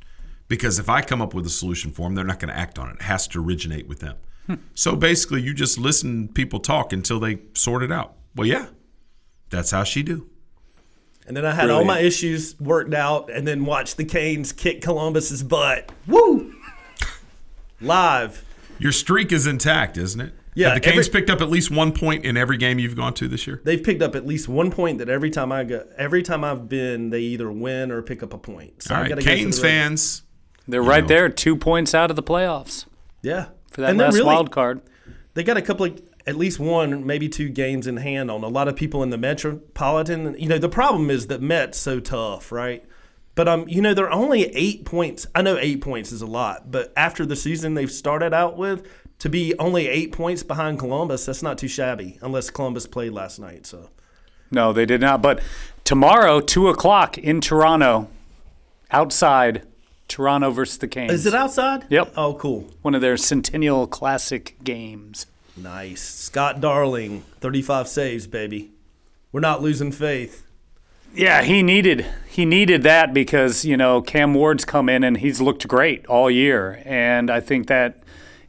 Because 0.49 0.79
if 0.79 0.89
I 0.89 1.03
come 1.03 1.23
up 1.23 1.35
with 1.35 1.47
a 1.47 1.51
solution 1.51 1.91
for 1.91 2.03
them, 2.03 2.15
they're 2.15 2.25
not 2.25 2.39
going 2.39 2.53
to 2.53 2.59
act 2.59 2.79
on 2.79 2.89
it. 2.89 2.95
It 2.97 3.03
has 3.03 3.27
to 3.29 3.45
originate 3.45 3.89
with 3.89 3.99
them. 3.99 4.17
Hmm. 4.47 4.55
So 4.75 4.95
basically, 4.95 5.43
you 5.43 5.55
just 5.55 5.79
listen 5.79 6.29
people 6.29 6.61
talk 6.61 6.93
until 6.93 7.21
they 7.21 7.41
sort 7.55 7.83
it 7.83 7.93
out. 7.93 8.17
Well, 8.35 8.47
yeah, 8.47 8.67
that's 9.51 9.71
how 9.71 9.85
she 9.85 10.03
do. 10.03 10.29
And 11.27 11.37
then 11.37 11.45
I 11.45 11.53
had 11.53 11.71
all 11.71 11.85
my 11.85 11.99
issues 11.99 12.59
worked 12.61 12.95
out, 12.95 13.31
and 13.31 13.47
then 13.47 13.65
watched 13.65 13.97
the 13.97 14.05
Canes 14.05 14.53
kick 14.53 14.81
Columbus's 14.81 15.43
butt. 15.43 15.91
Woo! 16.07 16.55
Live. 17.81 18.45
Your 18.79 18.93
streak 18.93 19.33
is 19.33 19.47
intact, 19.47 19.97
isn't 19.97 20.21
it? 20.21 20.35
Yeah, 20.55 20.69
Have 20.69 20.77
the 20.77 20.81
Canes 20.81 21.09
every- 21.09 21.21
picked 21.21 21.31
up 21.31 21.41
at 21.43 21.51
least 21.51 21.71
one 21.71 21.93
point 21.93 22.25
in 22.25 22.37
every 22.37 22.57
game 22.57 22.79
you've 22.79 22.97
gone 22.97 23.13
to 23.15 23.29
this 23.29 23.47
year? 23.47 23.61
They've 23.65 23.83
picked 23.83 24.03
up 24.03 24.15
at 24.17 24.27
least 24.27 24.49
one 24.49 24.71
point 24.71 24.99
that 24.99 25.09
every 25.11 25.29
time 25.31 25.53
I 25.53 25.65
go, 25.65 25.85
every 25.99 26.23
time 26.23 26.45
I've 26.45 26.69
been, 26.69 27.11
they 27.11 27.21
either 27.21 27.51
win 27.53 27.91
or 27.91 28.01
pick 28.03 28.23
up 28.23 28.33
a 28.33 28.39
point. 28.39 28.83
So 28.83 28.95
All 28.95 28.99
I 28.99 29.03
right, 29.03 29.09
gotta 29.11 29.21
go 29.23 29.29
to 29.31 29.37
Canes 29.37 29.57
the 29.59 29.63
red- 29.65 29.69
fans. 29.69 30.23
They're 30.67 30.83
right 30.83 31.05
know. 31.05 31.09
there, 31.09 31.29
two 31.29 31.57
points 31.57 31.95
out 31.95 32.09
of 32.11 32.17
the 32.17 32.23
playoffs 32.23 32.87
Yeah, 33.23 33.47
for 33.71 33.83
that 33.83 33.91
And 33.91 33.99
last 33.99 34.15
really- 34.15 34.27
wild 34.27 34.51
card. 34.51 34.81
They 35.35 35.43
got 35.45 35.59
a 35.59 35.63
couple 35.63 35.85
of 35.87 36.01
at 36.27 36.37
least 36.37 36.59
one, 36.59 37.07
maybe 37.07 37.29
two 37.29 37.49
games 37.49 37.87
in 37.87 37.99
hand 37.99 38.31
on 38.31 38.43
a 38.43 38.49
lot 38.49 38.69
of 38.69 38.75
people 38.77 39.03
in 39.03 39.11
the 39.11 39.19
metropolitan. 39.19 40.35
You 40.39 40.49
know, 40.49 40.59
the 40.59 40.69
problem 40.69 41.11
is 41.11 41.29
that 41.29 41.41
Met's 41.41 41.79
so 41.79 42.01
tough, 42.01 42.51
right? 42.51 42.85
But 43.37 43.49
um, 43.49 43.69
you 43.69 43.81
know, 43.83 43.95
they're 43.95 44.11
only 44.11 44.45
eight 44.57 44.85
points. 44.85 45.27
I 45.35 45.43
know 45.43 45.57
eight 45.59 45.81
points 45.81 46.11
is 46.11 46.23
a 46.23 46.27
lot, 46.27 46.71
but 46.71 46.93
after 46.97 47.25
the 47.27 47.37
season 47.37 47.75
they've 47.75 47.91
started 47.91 48.35
out 48.35 48.57
with, 48.57 48.89
to 49.21 49.29
be 49.29 49.55
only 49.59 49.89
eight 49.89 50.13
points 50.13 50.43
behind 50.43 50.79
Columbus, 50.79 51.27
that's 51.27 51.43
not 51.43 51.59
too 51.59 51.69
shabby. 51.69 52.19
Unless 52.23 52.51
Columbus 52.51 52.87
played 52.87 53.13
last 53.13 53.39
night, 53.39 53.67
so 53.67 53.91
No, 54.51 54.73
they 54.73 54.87
did 54.87 55.01
not. 55.01 55.23
But 55.23 55.41
tomorrow, 55.85 56.41
two 56.41 56.69
o'clock 56.69 57.19
in 57.19 57.41
Toronto, 57.41 58.09
outside 58.91 59.63
Toronto 60.09 60.51
versus 60.51 60.79
the 60.79 60.89
Canes. 60.89 61.13
is 61.13 61.27
it 61.27 61.35
outside? 61.35 61.87
Yep. 61.89 62.15
Oh, 62.17 62.35
cool. 62.35 62.71
One 62.83 62.95
of 62.95 63.01
their 63.01 63.17
Centennial 63.17 63.87
Classic 63.87 64.57
games. 64.65 65.27
Nice. 65.57 66.03
Scott 66.03 66.61
Darling, 66.61 67.23
thirty-five 67.41 67.89
saves, 67.89 68.27
baby. 68.27 68.71
We're 69.33 69.41
not 69.41 69.63
losing 69.63 69.93
faith. 69.93 70.45
Yeah, 71.15 71.43
he 71.43 71.63
needed 71.63 72.07
he 72.29 72.45
needed 72.45 72.83
that 72.83 73.15
because 73.15 73.65
you 73.65 73.77
know 73.77 74.03
Cam 74.03 74.35
Ward's 74.35 74.65
come 74.65 74.89
in 74.89 75.03
and 75.03 75.17
he's 75.19 75.41
looked 75.41 75.67
great 75.67 76.05
all 76.07 76.31
year, 76.31 76.83
and 76.85 77.31
I 77.31 77.41
think 77.41 77.69
that 77.69 78.01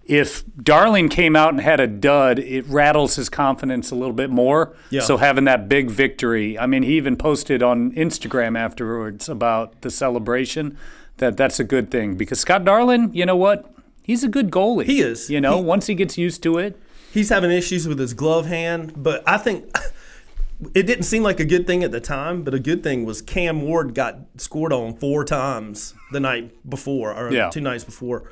if 0.05 0.43
Darling 0.57 1.09
came 1.09 1.35
out 1.35 1.49
and 1.53 1.61
had 1.61 1.79
a 1.79 1.87
dud, 1.87 2.39
it 2.39 2.65
rattles 2.67 3.15
his 3.15 3.27
confidence 3.29 3.91
a 3.91 3.95
little 3.95 4.13
bit 4.13 4.29
more. 4.29 4.75
Yeah. 4.89 5.01
So 5.01 5.17
having 5.17 5.43
that 5.45 5.67
big 5.67 5.89
victory, 5.89 6.57
I 6.57 6.65
mean, 6.65 6.83
he 6.83 6.95
even 6.97 7.15
posted 7.17 7.61
on 7.61 7.91
Instagram 7.91 8.57
afterwards 8.57 9.27
about 9.29 9.81
the 9.81 9.89
celebration. 9.89 10.77
That 11.17 11.35
that's 11.37 11.59
a 11.59 11.63
good 11.63 11.89
thing 11.89 12.15
because 12.15 12.39
Scott 12.39 12.63
Darling, 12.65 13.13
you 13.13 13.25
know 13.25 13.35
what? 13.35 13.69
He's 14.03 14.23
a 14.23 14.29
good 14.29 14.51
goalie. 14.51 14.85
He 14.85 15.01
is. 15.01 15.29
You 15.29 15.41
know, 15.41 15.57
He- 15.57 15.63
once 15.63 15.87
he 15.87 15.95
gets 15.95 16.17
used 16.17 16.43
to 16.43 16.57
it. 16.57 16.79
He's 17.13 17.29
having 17.29 17.51
issues 17.51 17.87
with 17.87 17.99
his 17.99 18.13
glove 18.13 18.45
hand, 18.45 18.93
but 18.95 19.23
I 19.27 19.37
think 19.37 19.75
it 20.73 20.83
didn't 20.83 21.03
seem 21.05 21.23
like 21.23 21.39
a 21.39 21.45
good 21.45 21.65
thing 21.67 21.83
at 21.83 21.91
the 21.91 21.99
time. 22.01 22.43
But 22.43 22.53
a 22.53 22.59
good 22.59 22.83
thing 22.83 23.05
was 23.05 23.21
Cam 23.21 23.61
Ward 23.61 23.93
got 23.93 24.19
scored 24.37 24.73
on 24.73 24.95
four 24.95 25.23
times 25.23 25.93
the 26.11 26.19
night 26.19 26.51
before, 26.69 27.13
or 27.13 27.31
Yeah. 27.31 27.49
two 27.49 27.61
nights 27.61 27.83
before. 27.83 28.29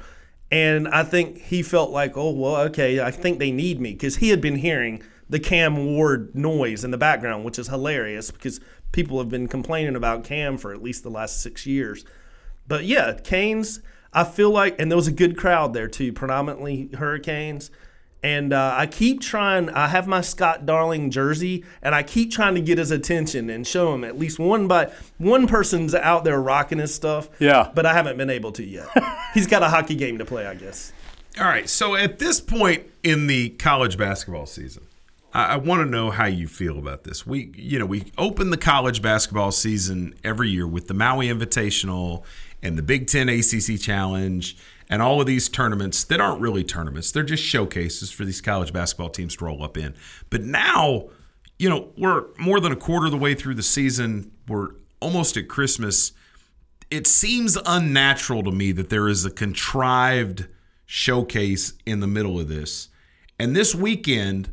And 0.52 0.88
I 0.88 1.04
think 1.04 1.40
he 1.42 1.64
felt 1.64 1.90
like, 1.90 2.16
oh, 2.16 2.32
well, 2.32 2.58
okay, 2.68 3.00
I 3.02 3.10
think 3.12 3.40
they 3.40 3.52
need 3.52 3.80
me 3.82 3.94
because 3.94 4.18
he 4.18 4.30
had 4.30 4.42
been 4.42 4.58
hearing 4.58 5.02
the 5.28 5.40
Cam 5.40 5.86
Ward 5.96 6.36
noise 6.36 6.84
in 6.84 6.92
the 6.92 6.98
background, 7.00 7.44
which 7.44 7.58
is 7.58 7.68
hilarious 7.68 8.30
because 8.30 8.60
people 8.92 9.18
have 9.18 9.28
been 9.28 9.48
complaining 9.48 9.96
about 9.96 10.24
Cam 10.24 10.58
for 10.58 10.72
at 10.72 10.84
least 10.84 11.02
the 11.02 11.10
last 11.10 11.42
six 11.42 11.66
years. 11.66 12.06
But 12.68 12.86
yeah, 12.86 13.14
Canes, 13.24 13.82
I 14.14 14.24
feel 14.24 14.52
like, 14.52 14.80
and 14.80 14.92
there 14.92 14.96
was 14.96 15.08
a 15.08 15.12
good 15.12 15.36
crowd 15.36 15.74
there 15.74 15.88
too, 15.88 16.14
predominantly 16.14 16.90
Hurricanes. 16.96 17.72
And 18.26 18.54
uh, 18.54 18.74
I 18.76 18.88
keep 18.88 19.22
trying, 19.22 19.70
I 19.70 19.88
have 19.88 20.08
my 20.08 20.22
Scott 20.22 20.66
Darling 20.66 21.12
jersey, 21.12 21.64
and 21.84 21.94
I 21.94 22.02
keep 22.02 22.32
trying 22.32 22.56
to 22.56 22.62
get 22.62 22.80
his 22.80 22.90
attention 22.90 23.52
and 23.52 23.68
show 23.68 23.94
him 23.94 24.04
at 24.04 24.18
least 24.18 24.40
one 24.40 24.68
by 24.68 24.92
one 25.20 25.46
person's 25.46 25.94
out 25.94 26.24
there 26.24 26.42
rocking 26.42 26.80
his 26.80 26.92
stuff. 26.92 27.30
Yeah. 27.38 27.70
But 27.76 27.86
I 27.86 27.94
haven't 27.94 28.18
been 28.18 28.32
able 28.32 28.52
to 28.54 28.66
yet. 28.66 28.88
He's 29.36 29.46
got 29.46 29.62
a 29.62 29.70
hockey 29.70 29.94
game 29.94 30.18
to 30.18 30.26
play, 30.26 30.48
I 30.48 30.56
guess. 30.56 30.92
All 31.38 31.46
right. 31.46 31.70
So 31.70 31.94
at 31.94 32.18
this 32.18 32.42
point 32.42 32.86
in 33.04 33.28
the 33.28 33.50
college 33.50 33.96
basketball 33.96 34.48
season, 34.48 34.88
I, 35.32 35.46
I 35.46 35.58
want 35.58 35.82
to 35.82 35.86
know 35.86 36.10
how 36.10 36.26
you 36.26 36.48
feel 36.48 36.80
about 36.80 37.04
this. 37.04 37.28
We, 37.28 37.52
you 37.56 37.78
know, 37.78 37.86
we 37.86 38.12
open 38.18 38.50
the 38.50 38.58
college 38.58 39.04
basketball 39.04 39.52
season 39.52 40.16
every 40.24 40.50
year 40.50 40.66
with 40.66 40.88
the 40.88 40.96
Maui 40.96 41.28
Invitational 41.28 42.24
and 42.64 42.76
the 42.76 42.82
Big 42.82 43.06
Ten 43.06 43.30
ACC 43.30 43.80
Challenge 43.80 44.58
and 44.90 45.02
all 45.02 45.20
of 45.20 45.28
these 45.28 45.50
tournaments 45.50 46.04
that 46.06 46.20
aren't 46.20 46.42
really 46.42 46.64
tournaments. 46.64 47.12
They're 47.12 47.24
just 47.24 47.44
showcases 47.44 48.12
for 48.12 48.26
these 48.26 48.42
college 48.42 48.72
basketball 48.72 49.10
teams 49.10 49.36
to 49.38 49.46
roll 49.46 49.64
up 49.64 49.78
in. 49.78 49.96
But 50.30 50.44
now, 50.44 51.10
you 51.58 51.70
know, 51.70 51.90
we're 51.98 52.26
more 52.38 52.60
than 52.60 52.72
a 52.72 52.76
quarter 52.76 53.08
of 53.08 53.12
the 53.12 53.18
way 53.18 53.34
through 53.34 53.56
the 53.56 53.64
season. 53.64 54.32
We're 54.48 54.70
almost 55.00 55.38
at 55.38 55.48
Christmas 55.48 56.12
it 56.92 57.08
seems 57.08 57.58
unnatural 57.66 58.44
to 58.44 58.52
me 58.52 58.72
that 58.72 58.90
there 58.90 59.08
is 59.08 59.26
a 59.26 59.32
contrived 59.32 60.48
showcase 60.86 61.74
in 61.86 62.00
the 62.00 62.08
middle 62.08 62.40
of 62.40 62.48
this. 62.48 62.90
And 63.40 63.56
this 63.56 63.74
weekend, 63.74 64.50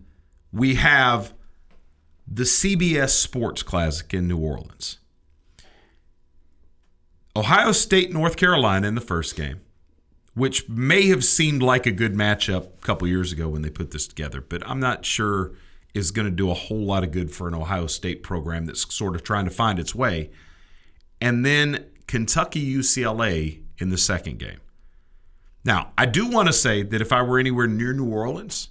we 0.53 0.77
have 0.77 1.35
the 2.27 2.45
CBS 2.45 3.11
Sports 3.11 3.63
Classic 3.63 4.13
in 4.15 4.29
New 4.29 4.39
Orleans. 4.39 4.99
Ohio 7.37 7.73
State, 7.73 8.13
North 8.13 8.37
Carolina 8.37 8.89
in 8.89 8.95
the 8.95 9.01
first 9.01 9.37
game, 9.37 9.61
which 10.35 10.69
may 10.69 11.09
have 11.09 11.25
seemed 11.25 11.63
like 11.63 11.87
a 11.87 11.91
good 11.91 12.15
matchup 12.15 12.65
a 12.65 12.87
couple 12.87 13.07
years 13.07 13.33
ago 13.33 13.49
when 13.49 13.63
they 13.63 13.71
put 13.71 13.91
this 13.91 14.07
together, 14.07 14.41
but 14.41 14.67
I'm 14.69 14.81
not 14.81 15.05
sure 15.05 15.53
is 15.95 16.11
going 16.11 16.25
to 16.25 16.31
do 16.31 16.51
a 16.51 16.55
whole 16.55 16.85
lot 16.85 17.05
of 17.05 17.11
good 17.11 17.31
for 17.31 17.49
an 17.49 17.55
Ohio 17.55 17.87
State 17.87 18.23
program 18.23 18.65
that's 18.65 18.95
sort 18.95 19.15
of 19.15 19.23
trying 19.23 19.45
to 19.45 19.51
find 19.51 19.79
its 19.79 19.95
way 19.95 20.31
and 21.23 21.47
then 21.47 21.87
Kentucky 22.09 22.75
UCLA 22.75 23.63
in 23.79 23.91
the 23.91 23.97
second 23.97 24.39
game. 24.39 24.61
Now, 25.65 25.93
I 25.97 26.07
do 26.07 26.29
want 26.29 26.49
to 26.49 26.53
say 26.53 26.83
that 26.83 27.01
if 27.01 27.13
I 27.13 27.23
were 27.23 27.39
anywhere 27.39 27.69
near 27.69 27.93
New 27.93 28.11
Orleans, 28.11 28.71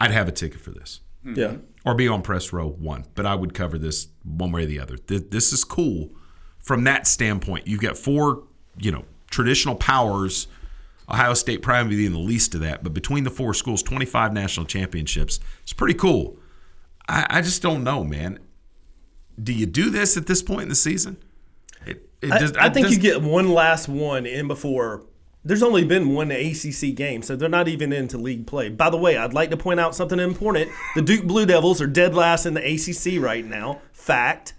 I'd 0.00 0.10
have 0.10 0.28
a 0.28 0.32
ticket 0.32 0.60
for 0.60 0.70
this. 0.70 1.00
Hmm. 1.22 1.34
Yeah. 1.34 1.56
Or 1.84 1.94
be 1.94 2.08
on 2.08 2.22
press 2.22 2.52
row 2.52 2.68
one, 2.68 3.04
but 3.14 3.26
I 3.26 3.34
would 3.34 3.52
cover 3.52 3.76
this 3.76 4.08
one 4.24 4.50
way 4.50 4.62
or 4.62 4.66
the 4.66 4.80
other. 4.80 4.96
This 4.96 5.52
is 5.52 5.62
cool 5.62 6.10
from 6.58 6.84
that 6.84 7.06
standpoint. 7.06 7.66
You've 7.66 7.82
got 7.82 7.98
four, 7.98 8.44
you 8.78 8.92
know, 8.92 9.04
traditional 9.32 9.74
powers. 9.74 10.46
Ohio 11.08 11.34
State 11.34 11.62
probably 11.62 11.96
being 11.96 12.12
the 12.12 12.18
least 12.18 12.54
of 12.54 12.60
that, 12.60 12.84
but 12.84 12.94
between 12.94 13.24
the 13.24 13.30
four 13.30 13.52
schools, 13.54 13.82
25 13.82 14.32
national 14.32 14.66
championships. 14.66 15.40
It's 15.64 15.72
pretty 15.72 15.94
cool. 15.94 16.38
I, 17.08 17.26
I 17.28 17.40
just 17.42 17.60
don't 17.60 17.82
know, 17.82 18.04
man. 18.04 18.38
Do 19.42 19.52
you 19.52 19.66
do 19.66 19.90
this 19.90 20.16
at 20.16 20.26
this 20.26 20.42
point 20.42 20.62
in 20.62 20.68
the 20.68 20.74
season? 20.76 21.16
It, 21.84 22.08
it 22.22 22.30
I, 22.32 22.66
I 22.66 22.68
think 22.70 22.86
does- 22.86 22.94
you 22.94 23.02
get 23.02 23.20
one 23.20 23.50
last 23.52 23.88
one 23.88 24.26
in 24.26 24.46
before. 24.46 25.02
There's 25.44 25.64
only 25.64 25.84
been 25.84 26.10
one 26.14 26.30
ACC 26.30 26.94
game, 26.94 27.20
so 27.22 27.34
they're 27.34 27.48
not 27.48 27.66
even 27.66 27.92
into 27.92 28.16
league 28.16 28.46
play. 28.46 28.68
By 28.68 28.90
the 28.90 28.96
way, 28.96 29.16
I'd 29.16 29.34
like 29.34 29.50
to 29.50 29.56
point 29.56 29.80
out 29.80 29.92
something 29.96 30.20
important. 30.20 30.70
The 30.94 31.02
Duke 31.02 31.24
Blue 31.24 31.44
Devils 31.46 31.80
are 31.82 31.88
dead 31.88 32.14
last 32.14 32.46
in 32.46 32.54
the 32.54 32.60
ACC 32.60 33.20
right 33.20 33.44
now. 33.44 33.82
Fact. 33.92 34.54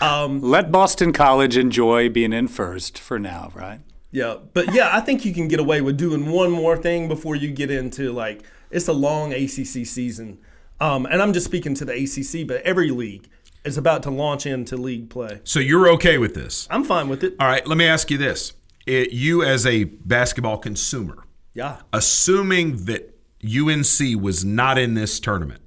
Um, 0.00 0.40
Let 0.40 0.72
Boston 0.72 1.12
College 1.12 1.58
enjoy 1.58 2.08
being 2.08 2.32
in 2.32 2.48
first 2.48 2.98
for 2.98 3.18
now, 3.18 3.52
right? 3.54 3.80
Yeah, 4.14 4.36
but 4.52 4.72
yeah, 4.72 4.90
I 4.96 5.00
think 5.00 5.24
you 5.24 5.34
can 5.34 5.48
get 5.48 5.58
away 5.58 5.80
with 5.80 5.96
doing 5.96 6.30
one 6.30 6.52
more 6.52 6.76
thing 6.76 7.08
before 7.08 7.34
you 7.34 7.50
get 7.50 7.68
into 7.68 8.12
like 8.12 8.44
it's 8.70 8.86
a 8.86 8.92
long 8.92 9.32
ACC 9.32 9.84
season. 9.84 10.38
Um, 10.80 11.04
and 11.06 11.20
I'm 11.20 11.32
just 11.32 11.44
speaking 11.46 11.74
to 11.74 11.84
the 11.84 11.92
ACC, 11.92 12.46
but 12.46 12.62
every 12.62 12.90
league 12.90 13.28
is 13.64 13.76
about 13.76 14.04
to 14.04 14.10
launch 14.10 14.46
into 14.46 14.76
league 14.76 15.10
play. 15.10 15.40
So 15.42 15.58
you're 15.58 15.88
okay 15.94 16.18
with 16.18 16.34
this? 16.34 16.68
I'm 16.70 16.84
fine 16.84 17.08
with 17.08 17.24
it. 17.24 17.34
All 17.40 17.48
right, 17.48 17.66
let 17.66 17.76
me 17.76 17.86
ask 17.86 18.08
you 18.10 18.16
this. 18.16 18.52
It, 18.86 19.10
you, 19.12 19.42
as 19.42 19.66
a 19.66 19.84
basketball 19.84 20.58
consumer, 20.58 21.24
Yeah. 21.54 21.78
assuming 21.92 22.84
that 22.84 23.16
UNC 23.44 24.20
was 24.22 24.44
not 24.44 24.78
in 24.78 24.94
this 24.94 25.18
tournament, 25.18 25.62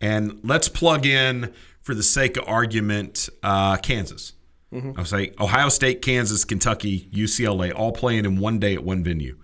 and 0.00 0.40
let's 0.42 0.68
plug 0.68 1.06
in, 1.06 1.54
for 1.80 1.94
the 1.94 2.02
sake 2.02 2.36
of 2.36 2.44
argument, 2.46 3.28
uh, 3.42 3.76
Kansas. 3.76 4.32
Mhm. 4.72 4.98
I'll 4.98 5.04
say 5.04 5.32
Ohio 5.38 5.68
State, 5.68 6.02
Kansas, 6.02 6.44
Kentucky, 6.44 7.08
UCLA, 7.12 7.72
all 7.72 7.92
playing 7.92 8.24
in 8.24 8.38
one 8.38 8.58
day 8.58 8.74
at 8.74 8.82
one 8.84 9.04
venue. 9.04 9.36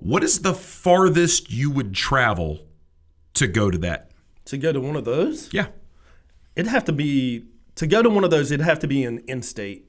What 0.00 0.22
is 0.24 0.40
the 0.40 0.52
farthest 0.54 1.50
you 1.50 1.70
would 1.70 1.94
travel 1.94 2.60
to 3.34 3.46
go 3.46 3.70
to 3.70 3.78
that? 3.78 4.10
To 4.46 4.58
go 4.58 4.72
to 4.72 4.80
one 4.80 4.96
of 4.96 5.04
those? 5.04 5.48
Yeah. 5.52 5.66
It'd 6.54 6.70
have 6.70 6.84
to 6.86 6.92
be 6.92 7.44
to 7.76 7.86
go 7.86 8.02
to 8.02 8.10
one 8.10 8.24
of 8.24 8.30
those. 8.30 8.50
It'd 8.50 8.64
have 8.64 8.78
to 8.80 8.86
be 8.86 9.02
in 9.04 9.18
in 9.26 9.42
state 9.42 9.84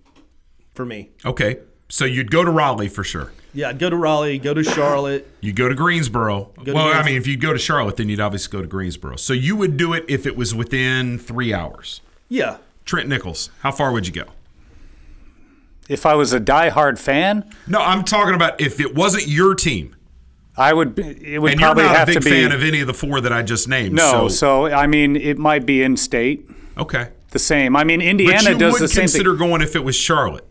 for 0.74 0.86
me. 0.86 1.10
Okay, 1.26 1.58
so 1.90 2.06
you'd 2.06 2.30
go 2.32 2.44
to 2.44 2.52
Raleigh 2.52 2.90
for 2.90 3.04
sure. 3.04 3.32
Yeah, 3.54 3.70
I'd 3.70 3.80
go 3.80 3.90
to 3.90 3.96
Raleigh, 3.96 4.38
go 4.38 4.54
to 4.54 4.64
Charlotte. 4.64 5.28
You 5.42 5.52
go 5.54 5.68
to 5.68 5.74
Greensboro. 5.76 6.52
Go 6.58 6.64
to 6.66 6.74
well, 6.74 6.88
I 6.94 7.04
mean, 7.04 7.16
if 7.16 7.26
you 7.26 7.38
go 7.38 7.54
to 7.54 7.60
Charlotte, 7.60 7.96
then 7.98 8.08
you'd 8.10 8.20
obviously 8.20 8.52
go 8.52 8.62
to 8.62 8.68
Greensboro. 8.68 9.16
So 9.16 9.34
you 9.34 9.56
would 9.56 9.78
do 9.78 9.94
it 9.94 10.06
if 10.08 10.26
it 10.26 10.36
was 10.36 10.54
within 10.54 11.18
three 11.18 11.54
hours. 11.54 12.02
Yeah. 12.30 12.58
Trent 12.88 13.08
Nichols, 13.08 13.52
how 13.60 13.72
far 13.72 13.92
would 13.92 14.08
you 14.08 14.14
go? 14.14 14.24
If 15.88 16.06
I 16.06 16.16
was 16.16 16.34
a 16.34 16.40
diehard 16.40 16.98
fan, 16.98 17.50
No, 17.68 17.80
I'm 17.80 18.04
talking 18.04 18.34
about 18.34 18.60
if 18.60 18.80
it 18.80 18.96
wasn't 18.96 19.28
your 19.28 19.54
team. 19.54 19.96
I 20.60 20.74
would. 20.74 20.98
It 20.98 21.40
would 21.40 21.52
and 21.52 21.62
you're 21.62 21.68
probably 21.68 21.84
not 21.84 22.04
a 22.04 22.06
big 22.08 22.16
to 22.16 22.22
be. 22.22 22.30
fan 22.32 22.52
of 22.52 22.64
any 22.64 22.82
of 22.82 22.88
the 22.88 22.94
four 22.94 23.22
that 23.22 23.32
I 23.32 23.44
just 23.44 23.68
named. 23.68 23.94
no, 23.94 24.28
so, 24.28 24.68
so, 24.68 24.74
I 24.74 24.88
mean, 24.88 25.16
it 25.16 25.38
might 25.38 25.68
be 25.68 25.84
in 25.84 25.96
state. 25.96 26.50
Okay. 26.78 27.10
The 27.30 27.38
same. 27.40 27.76
I 27.76 27.84
mean, 27.84 28.02
Indiana 28.02 28.58
does 28.58 28.80
the 28.80 28.88
same 28.88 29.02
consider 29.04 29.32
thing. 29.38 29.48
going 29.50 29.62
if 29.62 29.76
it 29.76 29.84
was 29.84 29.96
Charlotte, 29.96 30.46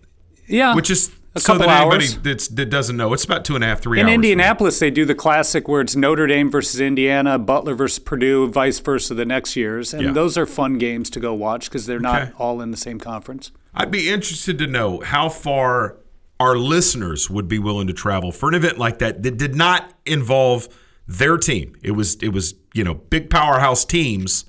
Yeah. 0.46 0.74
which 0.76 0.90
is 0.90 1.10
A 1.36 1.40
so 1.40 1.52
couple 1.52 1.66
that 1.68 1.80
anybody 1.82 2.04
hours. 2.06 2.18
that's, 2.18 2.48
that 2.48 2.70
doesn't 2.70 2.96
know, 2.96 3.12
it's 3.12 3.24
about 3.24 3.44
two 3.44 3.54
and 3.54 3.62
a 3.62 3.66
half, 3.66 3.80
three 3.80 4.00
In 4.00 4.06
hours. 4.06 4.14
Indianapolis, 4.14 4.78
they 4.78 4.90
do 4.90 5.04
the 5.04 5.14
classic 5.14 5.68
where 5.68 5.80
it's 5.80 5.94
Notre 5.94 6.26
Dame 6.26 6.50
versus 6.50 6.80
Indiana, 6.80 7.38
Butler 7.38 7.74
versus 7.74 7.98
Purdue, 7.98 8.48
vice 8.48 8.78
versa 8.80 9.14
the 9.14 9.24
next 9.24 9.54
years. 9.56 9.92
And 9.94 10.02
Yeah. 10.02 10.12
those 10.12 10.36
are 10.38 10.46
fun 10.46 10.78
games 10.78 11.10
to 11.10 11.20
go 11.20 11.34
watch 11.34 11.68
because 11.68 11.86
they're 11.86 12.00
not 12.00 12.22
Okay. 12.22 12.32
all 12.38 12.60
in 12.60 12.70
the 12.70 12.76
same 12.76 12.98
conference. 12.98 13.52
I'd 13.74 13.90
be 13.90 14.08
interested 14.08 14.58
to 14.58 14.66
know 14.66 15.00
how 15.00 15.28
far 15.28 15.96
our 16.40 16.56
listeners 16.56 17.28
would 17.30 17.48
be 17.48 17.58
willing 17.58 17.86
to 17.86 17.92
travel 17.92 18.32
for 18.32 18.48
an 18.48 18.54
event 18.54 18.78
like 18.78 18.98
that 18.98 19.22
that 19.22 19.36
did 19.36 19.54
not 19.54 19.92
involve 20.04 20.68
their 21.08 21.36
team. 21.36 21.74
It 21.82 21.92
was 21.92 22.16
it 22.16 22.28
was, 22.30 22.54
you 22.74 22.82
know, 22.84 22.94
big 22.94 23.30
powerhouse 23.30 23.84
teams, 23.84 24.44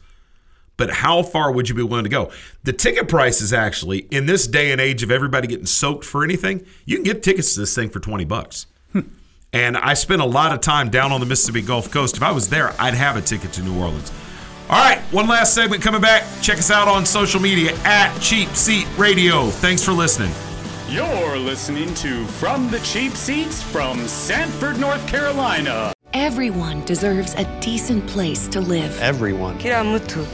but 0.78 0.92
how 0.92 1.24
far 1.24 1.52
would 1.52 1.68
you 1.68 1.76
be 1.76 1.84
willing 1.84 2.06
to 2.06 2.10
go? 2.10 2.32
The 2.64 2.74
ticket 2.74 3.08
prices 3.08 3.52
actually 3.52 4.08
in 4.12 4.28
this 4.28 4.48
day 4.48 4.72
and 4.72 4.80
age 4.80 5.04
of 5.04 5.12
everybody 5.12 5.48
getting 5.48 5.66
soaked 5.66 6.06
for 6.06 6.24
anything, 6.24 6.66
you 6.86 6.96
can 6.96 7.04
get 7.04 7.24
tickets 7.24 7.56
to 7.56 7.62
this 7.62 7.76
thing 7.76 7.90
for 7.90 8.00
20 8.00 8.26
bucks. 8.26 8.68
and 9.54 9.78
I 9.78 9.96
spent 9.96 10.22
a 10.22 10.26
lot 10.26 10.54
of 10.54 10.62
time 10.62 10.90
down 10.90 11.12
on 11.12 11.20
the 11.20 11.26
Mississippi 11.26 11.62
Gulf 11.62 11.92
Coast. 11.92 12.16
If 12.16 12.24
I 12.24 12.32
was 12.32 12.50
there, 12.50 12.74
I'd 12.80 12.94
have 12.94 13.18
a 13.18 13.22
ticket 13.22 13.52
to 13.54 13.64
New 13.64 13.78
Orleans. 13.80 14.12
All 14.70 14.78
right, 14.78 15.00
one 15.12 15.28
last 15.28 15.56
segment 15.56 15.82
coming 15.82 16.02
back. 16.02 16.24
Check 16.42 16.58
us 16.58 16.70
out 16.70 16.88
on 16.90 17.06
social 17.06 17.40
media 17.40 17.72
at 17.86 18.18
Cheap 18.20 18.50
Seat 18.50 18.86
Radio. 18.98 19.48
Thanks 19.48 19.84
for 19.84 19.94
listening. 19.94 20.32
You're 20.90 21.38
listening 21.38 21.94
to 21.96 22.26
From 22.26 22.70
the 22.70 22.80
Cheap 22.80 23.14
Seats 23.14 23.62
from 23.62 24.08
Sanford, 24.08 24.80
North 24.80 25.06
Carolina. 25.08 25.94
Everyone 26.14 26.86
deserves 26.86 27.34
a 27.36 27.44
decent 27.60 28.08
place 28.08 28.48
to 28.50 28.62
live. 28.62 28.98
Everyone. 29.02 29.58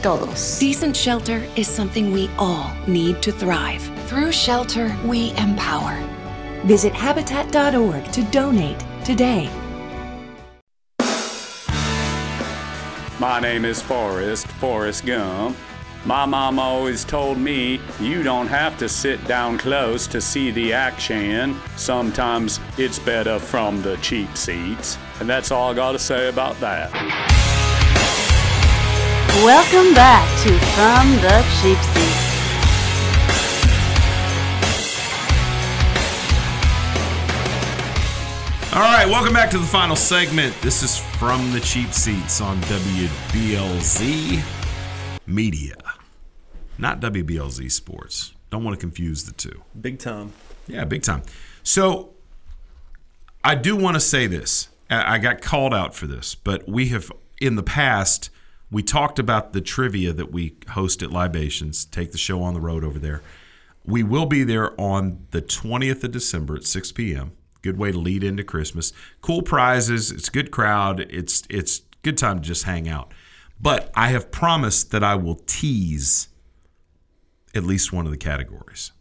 todos. 0.02 0.58
Decent 0.58 0.96
shelter 0.96 1.44
is 1.56 1.66
something 1.66 2.12
we 2.12 2.30
all 2.38 2.72
need 2.86 3.20
to 3.22 3.32
thrive. 3.32 3.82
Through 4.06 4.30
shelter, 4.32 4.96
we 5.04 5.32
empower. 5.36 6.00
Visit 6.64 6.92
habitat.org 6.92 8.04
to 8.12 8.22
donate 8.30 8.84
today. 9.04 9.50
My 13.18 13.40
name 13.40 13.64
is 13.64 13.82
Forrest, 13.82 14.46
Forrest 14.46 15.04
Gump. 15.04 15.56
My 16.06 16.26
mom 16.26 16.58
always 16.58 17.02
told 17.02 17.38
me 17.38 17.80
you 17.98 18.22
don't 18.22 18.46
have 18.48 18.76
to 18.76 18.90
sit 18.90 19.26
down 19.26 19.56
close 19.56 20.06
to 20.08 20.20
see 20.20 20.50
the 20.50 20.70
action. 20.70 21.58
Sometimes 21.76 22.60
it's 22.76 22.98
better 22.98 23.38
from 23.38 23.80
the 23.80 23.96
cheap 23.96 24.36
seats. 24.36 24.98
And 25.20 25.26
that's 25.26 25.50
all 25.50 25.70
I 25.70 25.74
gotta 25.74 25.98
say 25.98 26.28
about 26.28 26.60
that. 26.60 26.92
Welcome 29.42 29.94
back 29.94 30.28
to 30.42 30.52
From 30.76 31.10
the 31.22 31.42
Cheap 31.62 31.78
Seats. 31.94 32.24
All 38.74 38.82
right, 38.82 39.06
welcome 39.06 39.32
back 39.32 39.48
to 39.52 39.58
the 39.58 39.64
final 39.64 39.96
segment. 39.96 40.54
This 40.60 40.82
is 40.82 40.98
from 40.98 41.50
the 41.52 41.60
cheap 41.60 41.94
seats 41.94 42.42
on 42.42 42.60
WBLZ 42.62 44.42
Media, 45.26 45.74
not 46.78 47.00
WBLZ 47.00 47.70
Sports. 47.70 48.34
Don't 48.50 48.64
want 48.64 48.78
to 48.78 48.80
confuse 48.80 49.24
the 49.24 49.32
two. 49.32 49.62
Big 49.80 49.98
time. 49.98 50.32
Yeah, 50.66 50.84
big 50.84 51.02
time. 51.02 51.22
So 51.62 52.14
I 53.42 53.54
do 53.54 53.76
want 53.76 53.94
to 53.94 54.00
say 54.00 54.26
this. 54.26 54.68
I 54.90 55.14
I 55.14 55.18
got 55.18 55.40
called 55.40 55.74
out 55.74 55.94
for 55.94 56.06
this, 56.06 56.34
but 56.34 56.68
we 56.68 56.88
have 56.88 57.10
in 57.40 57.56
the 57.56 57.62
past 57.62 58.30
we 58.70 58.82
talked 58.82 59.18
about 59.18 59.52
the 59.52 59.60
trivia 59.60 60.12
that 60.12 60.32
we 60.32 60.56
host 60.70 61.02
at 61.02 61.10
Libations. 61.12 61.84
Take 61.84 62.12
the 62.12 62.18
show 62.18 62.42
on 62.42 62.54
the 62.54 62.60
road 62.60 62.82
over 62.82 62.98
there. 62.98 63.22
We 63.84 64.02
will 64.02 64.26
be 64.26 64.42
there 64.42 64.78
on 64.80 65.26
the 65.30 65.42
20th 65.42 66.02
of 66.02 66.10
December 66.10 66.56
at 66.56 66.64
6 66.64 66.90
p.m. 66.92 67.32
Good 67.62 67.78
way 67.78 67.92
to 67.92 67.98
lead 67.98 68.24
into 68.24 68.42
Christmas. 68.42 68.92
Cool 69.20 69.42
prizes. 69.42 70.10
It's 70.10 70.28
a 70.28 70.30
good 70.30 70.50
crowd. 70.50 71.00
It's 71.00 71.44
it's 71.48 71.82
good 72.02 72.18
time 72.18 72.40
to 72.40 72.46
just 72.46 72.64
hang 72.64 72.88
out. 72.88 73.12
But 73.60 73.90
I 73.94 74.08
have 74.08 74.30
promised 74.30 74.90
that 74.90 75.04
I 75.04 75.14
will 75.14 75.40
tease 75.46 76.28
at 77.54 77.64
least 77.64 77.92
one 77.92 78.06
of 78.06 78.12
the 78.12 78.18
categories. 78.18 78.92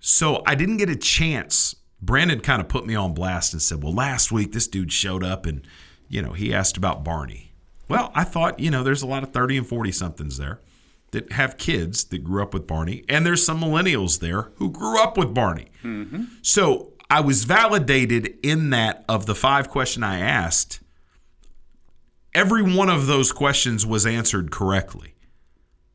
So 0.00 0.42
I 0.46 0.54
didn't 0.54 0.76
get 0.76 0.88
a 0.88 0.96
chance. 0.96 1.74
Brandon 2.00 2.40
kind 2.40 2.60
of 2.60 2.68
put 2.68 2.86
me 2.86 2.94
on 2.94 3.14
blast 3.14 3.52
and 3.52 3.60
said, 3.60 3.82
"Well, 3.82 3.94
last 3.94 4.30
week 4.30 4.52
this 4.52 4.68
dude 4.68 4.92
showed 4.92 5.24
up 5.24 5.46
and, 5.46 5.66
you 6.08 6.22
know, 6.22 6.32
he 6.32 6.54
asked 6.54 6.76
about 6.76 7.04
Barney." 7.04 7.52
Well, 7.88 8.12
I 8.14 8.24
thought, 8.24 8.60
you 8.60 8.70
know, 8.70 8.82
there's 8.82 9.02
a 9.02 9.06
lot 9.06 9.22
of 9.22 9.32
30 9.32 9.56
and 9.56 9.66
40 9.66 9.92
somethings 9.92 10.36
there 10.36 10.60
that 11.10 11.32
have 11.32 11.56
kids 11.56 12.04
that 12.04 12.18
grew 12.18 12.42
up 12.42 12.52
with 12.52 12.66
Barney, 12.66 13.02
and 13.08 13.24
there's 13.24 13.44
some 13.44 13.60
millennials 13.60 14.20
there 14.20 14.50
who 14.56 14.70
grew 14.70 15.02
up 15.02 15.16
with 15.16 15.32
Barney. 15.32 15.68
Mm-hmm. 15.82 16.24
So 16.42 16.92
I 17.10 17.20
was 17.20 17.44
validated 17.44 18.36
in 18.42 18.70
that 18.70 19.04
of 19.08 19.24
the 19.24 19.34
five 19.34 19.70
question 19.70 20.02
I 20.02 20.18
asked, 20.18 20.80
every 22.34 22.62
one 22.62 22.90
of 22.90 23.06
those 23.06 23.32
questions 23.32 23.86
was 23.86 24.04
answered 24.04 24.50
correctly 24.50 25.14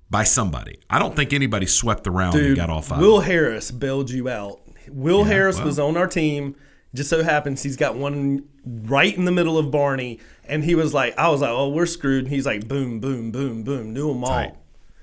by 0.09 0.23
somebody. 0.23 0.79
I 0.89 0.99
don't 0.99 1.15
think 1.15 1.33
anybody 1.33 1.65
swept 1.65 2.03
the 2.03 2.11
round 2.11 2.35
and 2.35 2.55
got 2.55 2.69
all 2.69 2.81
five. 2.81 2.99
Will 2.99 3.21
Harris 3.21 3.71
bailed 3.71 4.09
you 4.09 4.29
out. 4.29 4.59
Will 4.89 5.19
Yeah, 5.21 5.25
Harris 5.33 5.57
well. 5.57 5.65
was 5.65 5.79
on 5.79 5.97
our 5.97 6.07
team. 6.07 6.55
Just 6.93 7.09
so 7.09 7.23
happens 7.23 7.63
he's 7.63 7.75
got 7.77 7.95
one 7.95 8.43
right 8.65 9.15
in 9.17 9.25
the 9.25 9.31
middle 9.31 9.57
of 9.57 9.71
Barney, 9.71 10.19
and 10.47 10.63
he 10.63 10.75
was 10.75 10.93
like, 10.93 11.17
"I 11.17 11.29
was 11.29 11.41
like, 11.41 11.49
oh, 11.49 11.69
we're 11.69 11.87
screwed." 11.87 12.25
And 12.25 12.33
he's 12.33 12.45
like, 12.45 12.67
"Boom, 12.67 12.99
boom, 12.99 13.31
boom, 13.31 13.63
boom, 13.63 13.93
knew 13.93 14.09
them 14.09 14.23
all." 14.23 14.29
Tight. 14.29 14.53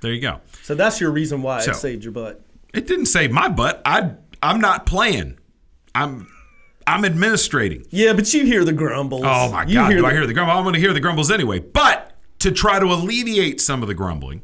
There 0.01 0.13
you 0.13 0.21
go. 0.21 0.41
So 0.63 0.77
that's 0.77 1.01
your 1.01 1.11
reason 1.11 1.43
why 1.43 1.61
So- 1.63 1.73
it 1.73 1.75
saved 1.77 2.05
your 2.05 2.13
butt. 2.13 2.43
It 2.73 2.87
didn't 2.87 3.07
save 3.07 3.33
my 3.33 3.49
butt. 3.49 3.83
I 3.85 4.13
I'm 4.41 4.61
not 4.61 4.87
playing. 4.87 5.39
I'm 5.93 6.29
I'm 6.87 7.05
administrating. 7.05 7.85
Yeah, 7.91 8.13
but 8.13 8.33
you 8.33 8.45
hear 8.45 8.65
the 8.65 8.73
grumbles. 8.73 9.23
Oh 9.25 9.51
my 9.51 9.65
You 9.65 9.75
god, 9.75 9.91
do 9.91 10.01
the- 10.01 10.07
I 10.07 10.13
hear 10.13 10.27
the 10.29 10.33
grumble? 10.35 10.55
I'm 10.55 10.63
going 10.63 10.75
to 10.75 10.81
hear 10.81 10.93
the 10.93 11.01
grumbles 11.01 11.31
anyway. 11.33 11.59
But 11.59 12.13
to 12.39 12.53
try 12.53 12.79
to 12.79 12.87
alleviate 12.87 13.61
some 13.61 13.83
of 13.83 13.89
the 13.89 13.95
grumbling, 13.95 14.43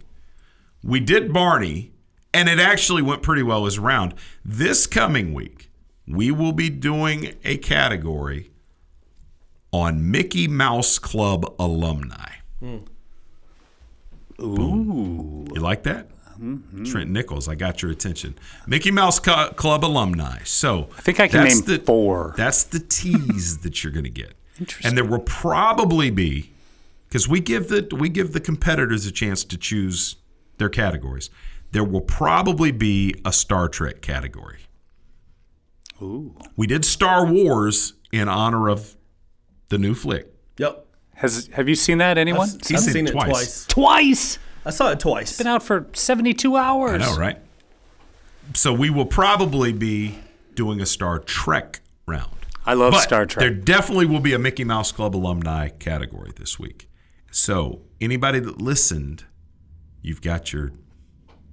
we 0.87 1.01
did 1.01 1.33
Barney, 1.33 1.93
and 2.33 2.49
it 2.49 2.59
actually 2.59 3.03
went 3.03 3.23
pretty 3.23 3.43
well 3.43 3.67
as 3.67 3.77
a 3.77 3.81
round. 3.81 4.15
This 4.45 4.87
coming 4.87 5.35
week, 5.35 5.71
we 6.07 6.31
will 6.31 6.53
be 6.53 6.71
doing 6.71 7.35
a 7.45 7.57
category 7.59 8.51
on 9.73 10.11
Mickey 10.11 10.47
Mouse 10.47 10.99
Club 10.99 11.53
alumni. 11.59 12.31
Hmm. 12.61 12.79
Ooh. 14.41 15.47
You 15.53 15.61
like 15.61 15.83
that? 15.83 16.09
Mm-hmm. 16.39 16.85
Trent 16.85 17.11
Nichols, 17.11 17.49
I 17.49 17.55
got 17.55 17.83
your 17.83 17.91
attention. 17.91 18.37
Mickey 18.67 18.91
Mouse 18.91 19.19
Club 19.19 19.85
alumni. 19.85 20.41
So 20.45 20.89
I 20.97 21.01
think 21.01 21.19
I 21.19 21.29
can 21.29 21.45
name 21.45 21.63
the, 21.63 21.79
four. 21.79 22.35
That's 22.37 22.63
the 22.63 22.79
tease 22.79 23.59
that 23.63 23.83
you're 23.83 23.93
going 23.93 24.05
to 24.05 24.11
get. 24.11 24.35
Interesting. 24.61 24.89
And 24.89 24.97
there 24.97 25.05
will 25.05 25.21
probably 25.21 26.11
be 26.11 26.53
because 27.09 27.29
we 27.29 27.41
give 27.41 27.69
the 27.69 27.89
we 27.99 28.09
give 28.09 28.33
the 28.33 28.41
competitors 28.41 29.07
a 29.07 29.13
chance 29.13 29.45
to 29.45 29.57
choose 29.57 30.17
their 30.59 30.69
categories. 30.69 31.31
There 31.73 31.85
will 31.85 32.01
probably 32.01 32.71
be 32.73 33.15
a 33.25 33.33
Star 33.33 33.69
Trek 33.69 34.01
category. 34.03 34.61
Ooh. 36.01 36.35
We 36.57 36.67
did 36.67 36.85
Star 36.85 37.27
Wars 37.27 37.95
in 38.13 38.29
honor 38.29 38.69
of 38.69 38.97
the 39.69 39.79
new 39.79 39.95
flick. 39.95 40.33
Yep. 40.59 40.87
Has 41.15 41.49
have 41.55 41.69
you 41.69 41.75
seen 41.75 41.99
that? 41.99 42.19
Anyone? 42.19 42.49
I've- 42.49 42.59
He's 42.67 42.73
I've 42.73 42.81
seen 42.81 42.89
it 42.91 42.93
seen 42.93 43.07
it 43.09 43.13
twice. 43.13 43.29
twice. 43.31 43.67
Twice. 43.67 44.39
I 44.67 44.71
saw 44.71 44.91
it 44.91 45.01
twice. 45.01 45.31
It's 45.31 45.39
been 45.39 45.47
out 45.47 45.63
for 45.63 45.87
seventy-two 45.93 46.57
hours. 46.57 47.03
I 47.03 47.07
know, 47.11 47.17
right? 47.17 47.39
So 48.55 48.73
we 48.73 48.91
will 48.91 49.07
probably 49.07 49.73
be 49.73 50.19
doing 50.55 50.81
a 50.81 50.87
Star 50.87 51.19
Trek 51.19 51.81
round. 52.07 52.31
I 52.67 52.75
love 52.75 52.93
But 52.93 53.01
Star 53.01 53.27
Trek. 53.27 53.41
There 53.43 53.55
definitely 53.55 54.07
will 54.07 54.21
be 54.21 54.35
a 54.35 54.39
Mickey 54.39 54.65
Mouse 54.65 54.93
Club 54.93 55.15
alumni 55.17 55.69
category 55.69 56.33
this 56.37 56.59
week. 56.59 56.89
So 57.31 57.83
anybody 58.01 58.41
that 58.41 58.61
listened, 58.61 59.25
you've 60.07 60.23
got 60.23 60.53
your 60.53 60.73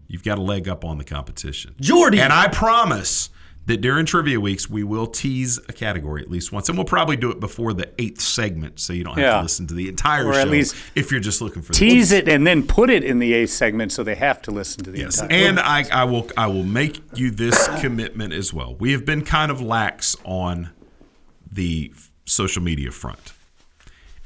you've 0.07 0.23
got 0.23 0.37
a 0.37 0.41
leg 0.41 0.67
up 0.67 0.85
on 0.85 0.97
the 0.97 1.03
competition. 1.03 1.75
Jordy! 1.81 2.21
And 2.21 2.31
I 2.31 2.47
promise 2.47 3.29
that 3.65 3.77
during 3.79 4.05
trivia 4.05 4.39
weeks 4.39 4.69
we 4.69 4.83
will 4.83 5.07
tease 5.07 5.57
a 5.69 5.73
category 5.73 6.21
at 6.21 6.29
least 6.29 6.51
once. 6.51 6.67
And 6.69 6.77
we'll 6.77 6.85
probably 6.85 7.15
do 7.15 7.31
it 7.31 7.39
before 7.39 7.73
the 7.73 7.89
eighth 7.97 8.19
segment 8.21 8.79
so 8.79 8.91
you 8.93 9.03
don't 9.05 9.15
have 9.15 9.23
Yeah. 9.23 9.35
to 9.37 9.41
listen 9.41 9.65
to 9.67 9.73
the 9.73 9.87
entire 9.89 10.27
Or 10.27 10.33
show 10.33 10.39
at 10.41 10.49
least 10.49 10.75
if 10.95 11.11
you're 11.11 11.21
just 11.21 11.41
looking 11.41 11.61
for 11.61 11.71
the 11.71 11.77
Tease 11.79 12.11
it 12.11 12.27
and 12.27 12.45
then 12.45 12.63
put 12.67 12.89
it 12.89 13.03
in 13.05 13.19
the 13.19 13.33
eighth 13.33 13.51
segment 13.51 13.91
so 13.91 14.03
they 14.03 14.15
have 14.15 14.41
to 14.43 14.51
listen 14.51 14.83
to 14.83 14.91
the 14.91 14.99
Yes, 14.99 15.21
entire. 15.21 15.37
and 15.47 15.59
I, 15.59 15.85
I 15.91 16.03
will 16.03 16.29
I 16.37 16.47
will 16.47 16.63
make 16.65 17.01
you 17.15 17.31
this 17.31 17.67
commitment 17.81 18.33
as 18.33 18.53
well. 18.53 18.75
We 18.75 18.91
have 18.91 19.05
been 19.05 19.23
kind 19.23 19.49
of 19.51 19.61
lax 19.61 20.15
on 20.25 20.69
the 21.51 21.91
social 22.25 22.61
media 22.61 22.91
front, 22.91 23.32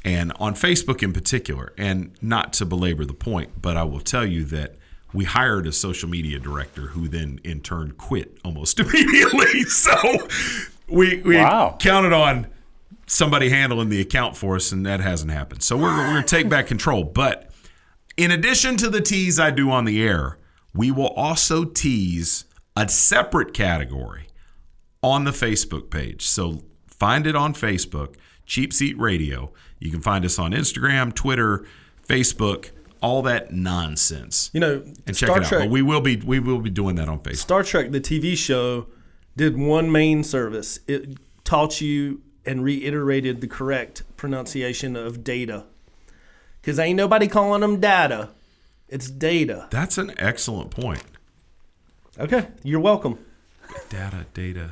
and 0.05 0.31
on 0.39 0.53
Facebook 0.55 1.03
in 1.03 1.13
particular. 1.13 1.73
And 1.77 2.11
not 2.21 2.53
to 2.53 2.65
belabor 2.65 3.05
the 3.05 3.13
point, 3.13 3.61
but 3.61 3.77
I 3.77 3.83
will 3.83 3.99
tell 3.99 4.25
you 4.25 4.43
that 4.45 4.75
we 5.13 5.25
hired 5.25 5.67
a 5.67 5.71
social 5.71 6.09
media 6.09 6.39
director 6.39 6.87
who 6.87 7.07
then 7.07 7.39
in 7.43 7.61
turn 7.61 7.91
quit 7.91 8.37
almost 8.45 8.79
immediately. 8.81 9.63
So 9.63 9.95
we 10.87 11.21
we 11.21 11.37
Wow. 11.37 11.77
counted 11.79 12.13
on 12.13 12.47
somebody 13.07 13.49
handling 13.49 13.89
the 13.89 14.01
account 14.01 14.35
for 14.35 14.55
us, 14.55 14.71
and 14.71 14.85
that 14.85 14.99
hasn't 14.99 15.31
happened. 15.31 15.63
So 15.63 15.77
we're, 15.77 15.95
we're 15.95 16.09
going 16.11 16.23
to 16.23 16.27
take 16.27 16.49
back 16.49 16.67
control, 16.67 17.03
but. 17.03 17.43
In 18.17 18.31
addition 18.31 18.77
to 18.77 18.89
the 18.89 18.99
tease 18.99 19.39
I 19.39 19.51
do 19.51 19.69
on 19.69 19.85
the 19.85 20.01
air, 20.01 20.39
we 20.73 20.89
will 20.89 21.09
also 21.09 21.63
tease 21.65 22.45
a 22.75 22.89
separate 22.89 23.53
category 23.53 24.25
on 25.03 25.23
the 25.23 25.29
Facebook 25.29 25.91
page. 25.91 26.25
So 26.25 26.63
find 26.87 27.27
it 27.27 27.35
on 27.35 27.53
Facebook, 27.53 28.15
Cheap 28.47 28.73
Seat 28.73 28.97
Radio. 28.97 29.53
You 29.79 29.91
can 29.91 30.01
find 30.01 30.25
us 30.25 30.39
on 30.39 30.51
Instagram, 30.51 31.13
Twitter, 31.13 31.65
Facebook, 32.07 32.71
all 33.01 33.21
that 33.23 33.53
nonsense. 33.53 34.49
You 34.53 34.59
know, 34.59 34.81
and 35.05 35.15
check 35.15 35.27
Star 35.29 35.37
it 35.37 35.43
out. 35.43 35.49
Trek- 35.49 35.61
But 35.63 35.69
we 35.69 35.81
will 35.81 36.01
be 36.01 36.15
we 36.17 36.39
will 36.39 36.59
be 36.59 36.69
doing 36.69 36.95
that 36.95 37.07
on 37.09 37.19
Facebook. 37.19 37.37
Star 37.37 37.63
Trek, 37.63 37.91
the 37.91 38.01
TV 38.01 38.35
show, 38.35 38.87
did 39.35 39.57
one 39.57 39.91
main 39.91 40.23
service. 40.23 40.79
It 40.87 41.17
taught 41.43 41.79
you 41.81 42.21
and 42.45 42.63
reiterated 42.63 43.41
the 43.41 43.47
correct 43.47 44.03
pronunciation 44.17 44.95
of 44.95 45.23
data. 45.23 45.65
Because 46.61 46.79
ain't 46.79 46.97
nobody 46.97 47.27
calling 47.27 47.61
them 47.61 47.79
data. 47.79 48.29
It's 48.89 49.09
data. 49.09 49.67
That's 49.69 49.97
an 49.97 50.13
excellent 50.17 50.71
point. 50.71 51.03
Okay, 52.19 52.47
you're 52.63 52.79
welcome. 52.79 53.19
Data, 53.89 54.25
data, 54.33 54.71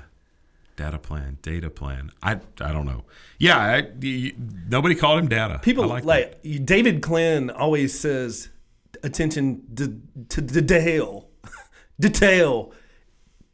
data 0.75 0.97
plan, 0.99 1.37
data 1.41 1.69
plan. 1.69 2.11
I 2.21 2.33
I 2.61 2.71
don't 2.71 2.85
know. 2.85 3.03
Yeah, 3.39 3.57
I, 3.57 3.87
you- 3.99 4.33
nobody 4.69 4.95
called 4.95 5.19
him 5.19 5.27
data. 5.27 5.59
People 5.63 5.85
I 5.85 5.87
like, 6.01 6.05
like, 6.05 6.65
David 6.65 7.01
Glenn 7.01 7.49
always 7.49 7.97
says, 7.97 8.49
attention 9.03 9.63
to, 9.75 10.01
to 10.29 10.41
detail. 10.41 11.27
detail. 11.99 12.71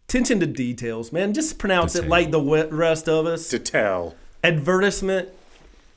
Attention 0.08 0.40
to 0.42 0.46
details, 0.46 1.14
man. 1.14 1.34
Just 1.34 1.58
pronounce 1.58 1.96
it 1.96 2.08
like 2.08 2.32
the 2.32 2.42
rest 2.42 3.08
of 3.08 3.26
us. 3.26 3.48
Detail. 3.50 4.14
Advertisement. 4.44 5.30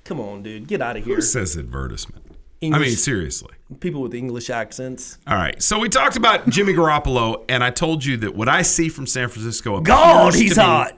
Come 0.05 0.21
on, 0.21 0.43
dude. 0.43 0.69
Get 0.69 0.81
out 0.81 0.97
of 0.97 1.05
here. 1.05 1.17
Who 1.17 1.23
says 1.23 1.57
advertisement? 1.57 2.25
I 2.63 2.79
mean, 2.79 2.93
seriously. 2.97 3.53
People 3.81 4.01
with 4.03 4.15
English 4.15 4.49
accents. 4.49 5.19
All 5.27 5.37
right. 5.37 5.61
So 5.63 5.79
we 5.79 5.89
talked 5.89 6.17
about 6.17 6.49
Jimmy 6.49 6.73
Garoppolo, 6.73 7.45
and 7.49 7.63
I 7.65 7.71
told 7.71 8.05
you 8.05 8.17
that 8.19 8.35
what 8.35 8.49
I 8.49 8.63
see 8.63 8.89
from 8.89 9.07
San 9.07 9.29
Francisco 9.29 9.81
God, 9.81 10.33
he's 10.35 10.57
me- 10.57 10.63
hot. 10.63 10.97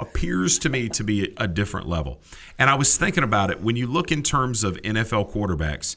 Appears 0.00 0.58
to 0.60 0.68
me 0.68 0.88
to 0.88 1.04
be 1.04 1.34
a 1.36 1.46
different 1.46 1.88
level. 1.88 2.20
And 2.58 2.70
I 2.70 2.74
was 2.74 2.96
thinking 2.96 3.22
about 3.22 3.50
it 3.50 3.60
when 3.60 3.76
you 3.76 3.86
look 3.86 4.10
in 4.10 4.22
terms 4.22 4.64
of 4.64 4.76
NFL 4.78 5.30
quarterbacks. 5.30 5.96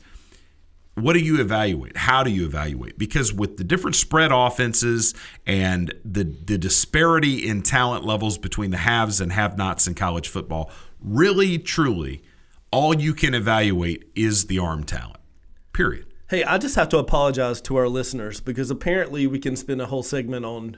What 0.95 1.13
do 1.13 1.19
you 1.19 1.41
evaluate? 1.41 1.97
How 1.97 2.21
do 2.21 2.29
you 2.29 2.45
evaluate? 2.45 2.99
Because 2.99 3.33
with 3.33 3.57
the 3.57 3.63
different 3.63 3.95
spread 3.95 4.31
offenses 4.31 5.15
and 5.47 5.93
the 6.05 6.23
the 6.23 6.57
disparity 6.57 7.47
in 7.47 7.63
talent 7.63 8.05
levels 8.05 8.37
between 8.37 8.69
the 8.69 8.77
haves 8.77 9.19
and 9.19 9.31
have-nots 9.31 9.87
in 9.87 9.95
college 9.95 10.27
football, 10.27 10.69
really 11.01 11.57
truly 11.57 12.21
all 12.73 12.93
you 12.95 13.13
can 13.13 13.33
evaluate 13.33 14.09
is 14.15 14.47
the 14.47 14.59
arm 14.59 14.83
talent. 14.83 15.19
Period. 15.73 16.07
Hey, 16.29 16.43
I 16.43 16.57
just 16.57 16.75
have 16.75 16.89
to 16.89 16.97
apologize 16.97 17.61
to 17.61 17.75
our 17.75 17.87
listeners 17.87 18.39
because 18.39 18.71
apparently 18.71 19.27
we 19.27 19.37
can 19.37 19.55
spend 19.55 19.81
a 19.81 19.85
whole 19.85 20.01
segment 20.01 20.45
on 20.45 20.77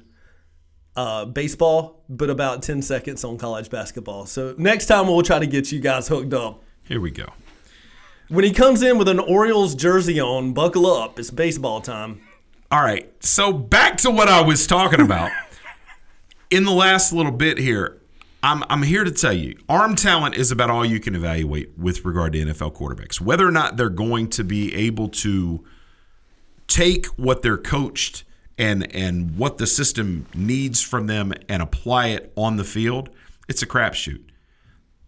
uh, 0.96 1.26
baseball, 1.26 2.02
but 2.10 2.30
about 2.30 2.64
10 2.64 2.82
seconds 2.82 3.24
on 3.24 3.38
college 3.38 3.70
basketball. 3.70 4.26
So 4.26 4.56
next 4.58 4.86
time 4.86 5.08
we'll 5.08 5.22
try 5.24 5.40
to 5.40 5.48
get 5.48 5.72
you 5.72 5.80
guys 5.80 6.08
hooked 6.08 6.34
up. 6.34 6.64
Here 6.84 7.02
we 7.02 7.12
go. 7.12 7.28
When 8.30 8.44
he 8.44 8.52
comes 8.52 8.82
in 8.82 8.98
with 8.98 9.08
an 9.08 9.20
Orioles 9.20 9.76
jersey 9.76 10.20
on, 10.20 10.54
buckle 10.54 10.88
up. 10.88 11.20
It's 11.20 11.32
baseball 11.32 11.82
time. 11.82 12.22
All 12.72 12.82
right. 12.82 13.12
So 13.24 13.54
back 13.54 13.98
to 13.98 14.10
what 14.12 14.28
I 14.28 14.42
was 14.42 14.66
talking 14.66 15.02
about. 15.02 15.32
In 16.52 16.64
the 16.64 16.72
last 16.72 17.12
little 17.12 17.32
bit 17.32 17.58
here, 17.58 18.00
I'm 18.44 18.64
I'm 18.70 18.84
here 18.84 19.04
to 19.04 19.12
tell 19.12 19.34
you, 19.34 19.58
arm 19.68 19.96
talent 19.96 20.36
is 20.36 20.52
about 20.52 20.70
all 20.70 20.86
you 20.86 21.00
can 21.00 21.16
evaluate 21.16 21.76
with 21.78 22.06
regard 22.06 22.34
to 22.34 22.40
NFL 22.40 22.74
quarterbacks. 22.76 23.20
Whether 23.20 23.48
or 23.48 23.52
not 23.52 23.78
they're 23.78 23.90
going 23.90 24.30
to 24.30 24.44
be 24.44 24.74
able 24.76 25.10
to 25.10 25.64
take 26.68 27.08
what 27.18 27.42
they're 27.42 27.58
coached 27.58 28.24
and 28.58 28.94
and 28.96 29.38
what 29.38 29.58
the 29.58 29.68
system 29.68 30.26
needs 30.34 30.82
from 30.82 31.08
them 31.08 31.34
and 31.50 31.62
apply 31.62 32.08
it 32.08 32.32
on 32.36 32.58
the 32.58 32.64
field, 32.64 33.10
it's 33.48 33.62
a 33.62 33.68
crapshoot. 33.68 34.24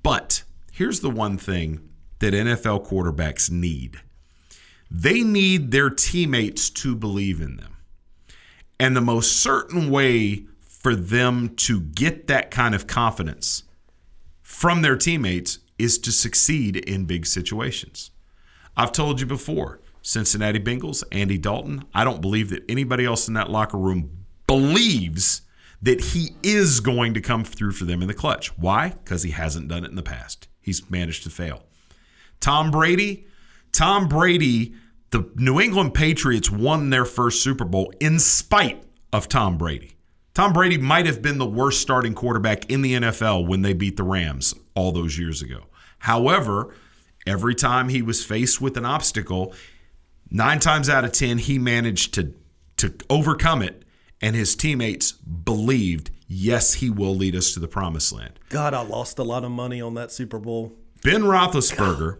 But 0.04 0.44
here's 0.72 1.00
the 1.00 1.10
one 1.10 1.38
thing 1.38 1.90
that 2.20 2.34
NFL 2.34 2.88
quarterbacks 2.88 3.50
need. 3.50 4.02
They 4.90 5.22
need 5.22 5.72
their 5.72 5.90
teammates 5.90 6.70
to 6.70 6.96
believe 6.96 7.42
in 7.42 7.58
them. 7.58 7.78
And 8.80 8.96
the 8.96 9.02
most 9.02 9.38
certain 9.42 9.90
way 9.90 10.46
for 10.62 10.96
them 10.96 11.56
to 11.56 11.82
get 11.82 12.28
that 12.28 12.52
kind 12.52 12.74
of 12.74 12.88
confidence 12.88 13.64
from 14.42 14.82
their 14.82 14.96
teammates 14.96 15.60
is 15.78 15.98
to 16.00 16.12
succeed 16.12 16.78
in 16.78 17.06
big 17.06 17.26
situations. 17.26 18.12
I've 18.76 18.92
told 18.92 19.20
you 19.20 19.26
before, 19.26 19.82
Cincinnati 20.08 20.58
Bengals, 20.58 21.04
Andy 21.12 21.38
Dalton, 21.38 21.84
I 21.94 22.06
don't 22.06 22.22
believe 22.22 22.50
that 22.52 22.64
anybody 22.70 23.04
else 23.04 23.28
in 23.28 23.34
that 23.34 23.50
locker 23.50 23.78
room 23.78 24.26
believes 24.48 25.42
that 25.82 26.00
he 26.00 26.30
is 26.42 26.80
going 26.80 27.14
to 27.14 27.20
come 27.20 27.44
through 27.44 27.74
for 27.74 27.84
them 27.84 28.02
in 28.02 28.08
the 28.08 28.14
clutch. 28.14 28.58
Why? 28.58 28.94
Because 29.04 29.24
he 29.24 29.32
hasn't 29.32 29.68
done 29.68 29.84
it 29.84 29.90
in 29.90 29.98
the 29.98 30.02
past. 30.02 30.48
He's 30.62 30.90
managed 30.90 31.24
to 31.24 31.30
fail. 31.30 31.64
Tom 32.40 32.72
Brady, 32.72 33.28
Tom 33.74 34.08
Brady, 34.08 34.76
the 35.10 35.30
New 35.36 35.60
England 35.60 35.94
Patriots 35.94 36.50
won 36.50 36.90
their 36.90 37.04
first 37.04 37.44
Super 37.44 37.66
Bowl 37.66 37.92
in 38.00 38.18
spite 38.18 38.82
of 39.12 39.28
Tom 39.28 39.58
Brady. 39.58 39.98
Tom 40.34 40.54
Brady 40.54 40.78
might 40.78 41.06
have 41.06 41.22
been 41.22 41.38
the 41.38 41.46
worst 41.46 41.82
starting 41.82 42.14
quarterback 42.14 42.72
in 42.72 42.82
the 42.82 42.94
NFL 42.94 43.46
when 43.46 43.62
they 43.62 43.74
beat 43.74 43.98
the 43.98 44.04
Rams 44.04 44.56
all 44.74 44.94
those 44.94 45.20
years 45.20 45.42
ago. 45.42 45.64
However, 46.00 46.74
every 47.26 47.56
time 47.56 47.90
he 47.90 48.02
was 48.02 48.24
faced 48.24 48.62
with 48.62 48.78
an 48.78 48.86
obstacle, 48.86 49.54
nine 50.30 50.60
times 50.60 50.90
out 50.90 51.06
of 51.06 51.12
10, 51.12 51.40
he 51.40 51.60
managed 51.60 52.14
to, 52.16 52.34
to 52.78 52.94
overcome 53.10 53.62
it, 53.62 53.84
and 54.22 54.36
his 54.36 54.56
teammates 54.56 55.12
believed, 55.12 56.12
yes, 56.28 56.76
he 56.76 56.90
will 56.90 57.16
lead 57.16 57.36
us 57.36 57.54
to 57.54 57.60
the 57.60 57.68
promised 57.68 58.12
land. 58.12 58.40
God, 58.50 58.74
I 58.74 58.82
lost 58.82 59.20
a 59.20 59.24
lot 59.24 59.44
of 59.44 59.52
money 59.52 59.82
on 59.82 59.94
that 59.96 60.12
Super 60.12 60.40
Bowl. 60.40 60.74
Ben 61.04 61.24
Roethlisberger 61.24 62.20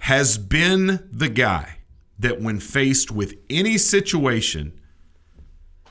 has 0.00 0.38
been 0.38 1.08
the 1.10 1.28
guy 1.28 1.78
that, 2.18 2.40
when 2.40 2.58
faced 2.58 3.10
with 3.10 3.34
any 3.48 3.78
situation, 3.78 4.78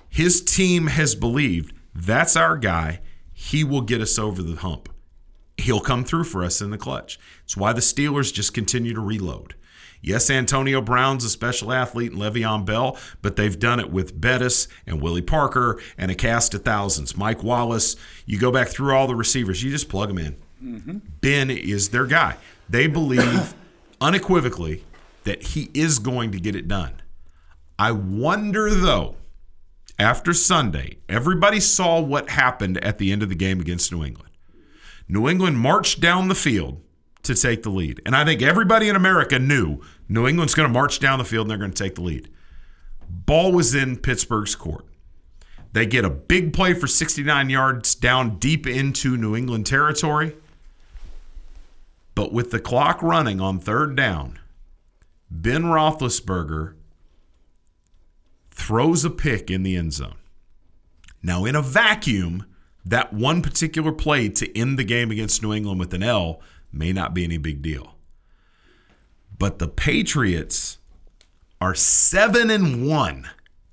his 0.10 0.42
team 0.42 0.88
has 0.88 1.16
believed 1.16 1.76
that's 1.94 2.36
our 2.36 2.58
guy. 2.58 3.02
He 3.34 3.64
will 3.64 3.82
get 3.82 4.02
us 4.02 4.20
over 4.20 4.42
the 4.42 4.56
hump. 4.56 4.90
He'll 5.58 5.80
come 5.80 6.04
through 6.04 6.24
for 6.24 6.44
us 6.44 6.62
in 6.62 6.72
the 6.72 6.78
clutch. 6.78 7.20
It's 7.44 7.58
why 7.58 7.74
the 7.74 7.82
Steelers 7.82 8.34
just 8.34 8.54
continue 8.54 8.94
to 8.94 9.02
reload. 9.02 9.56
Yes, 10.02 10.30
Antonio 10.30 10.82
Brown's 10.82 11.26
a 11.26 11.30
special 11.30 11.74
athlete 11.74 12.14
and 12.14 12.22
Le'Veon 12.22 12.66
Bell, 12.66 12.98
but 13.22 13.36
they've 13.36 13.60
done 13.60 13.80
it 13.80 13.92
with 13.92 14.20
Bettis 14.20 14.68
and 14.88 15.02
Willie 15.02 15.22
Parker 15.22 15.80
and 15.98 16.10
a 16.10 16.16
cast 16.16 16.54
of 16.54 16.64
thousands. 16.64 17.18
Mike 17.18 17.44
Wallace. 17.44 17.96
You 18.26 18.40
go 18.40 18.52
back 18.52 18.70
through 18.70 18.96
all 18.96 19.08
the 19.08 19.16
receivers, 19.16 19.62
you 19.64 19.72
just 19.72 19.90
plug 19.90 20.08
them 20.08 20.18
in. 20.18 20.36
Mm-hmm. 20.64 20.98
Ben 21.22 21.50
is 21.50 21.90
their 21.90 22.06
guy. 22.06 22.38
They 22.70 22.88
believe 22.88 23.54
unequivocally 24.02 24.84
that 25.24 25.44
he 25.44 25.70
is 25.74 26.00
going 26.00 26.32
to 26.32 26.40
get 26.40 26.56
it 26.56 26.68
done. 26.68 26.94
I 27.78 27.92
wonder, 27.92 28.70
though, 28.70 29.16
after 29.98 30.34
Sunday, 30.34 30.98
everybody 31.08 31.60
saw 31.60 32.00
what 32.00 32.30
happened 32.30 32.78
at 32.84 32.98
the 32.98 33.12
end 33.12 33.24
of 33.24 33.30
the 33.30 33.36
game 33.36 33.60
against 33.60 33.92
New 33.92 34.04
England. 34.04 34.32
New 35.08 35.28
England 35.28 35.58
marched 35.58 36.00
down 36.00 36.28
the 36.28 36.36
field 36.36 36.82
to 37.24 37.36
take 37.36 37.64
the 37.64 37.70
lead. 37.70 38.02
And 38.06 38.16
I 38.16 38.26
think 38.26 38.42
everybody 38.42 38.90
in 38.90 38.96
America 38.96 39.40
knew 39.40 39.82
New 40.08 40.28
England's 40.28 40.54
going 40.54 40.68
to 40.68 40.74
march 40.74 41.00
down 41.00 41.20
the 41.20 41.26
field 41.26 41.46
and 41.46 41.52
they're 41.52 41.58
going 41.58 41.74
to 41.74 41.84
take 41.84 41.96
the 41.96 42.02
lead. 42.02 42.30
Ball 43.10 43.52
was 43.52 43.76
in 43.76 43.98
Pittsburgh's 43.98 44.56
court. 44.56 44.86
They 45.72 45.86
get 45.86 46.06
a 46.06 46.10
big 46.10 46.54
play 46.54 46.74
for 46.74 46.88
69 46.88 47.50
yards 47.50 47.94
down 47.96 48.40
deep 48.40 48.66
into 48.66 49.18
New 49.18 49.36
England 49.36 49.66
territory. 49.66 50.36
But 52.16 52.34
with 52.34 52.52
the 52.52 52.60
clock 52.60 53.02
running 53.02 53.40
on 53.40 53.60
third 53.60 53.96
down, 53.96 54.40
Ben 55.30 55.64
Roethlisberger 55.64 56.74
throws 58.52 59.06
a 59.06 59.10
pick 59.10 59.50
in 59.52 59.64
the 59.64 59.76
end 59.76 59.94
zone. 59.94 60.16
Now, 61.22 61.46
in 61.46 61.56
a 61.56 61.62
vacuum, 61.62 62.46
that 62.84 63.14
one 63.14 63.42
particular 63.42 63.92
play 63.92 64.30
to 64.30 64.58
end 64.58 64.80
the 64.80 64.84
game 64.84 65.12
against 65.12 65.44
New 65.44 65.54
England 65.54 65.80
with 65.80 65.94
an 65.94 66.04
L 66.04 66.42
may 66.72 66.94
not 66.94 67.14
be 67.14 67.24
any 67.24 67.38
big 67.38 67.62
deal. 67.62 67.96
But 69.38 69.60
the 69.60 69.68
Patriots 69.68 70.78
are 71.62 71.76
7 71.76 72.50
and 72.50 72.88
1 72.88 73.30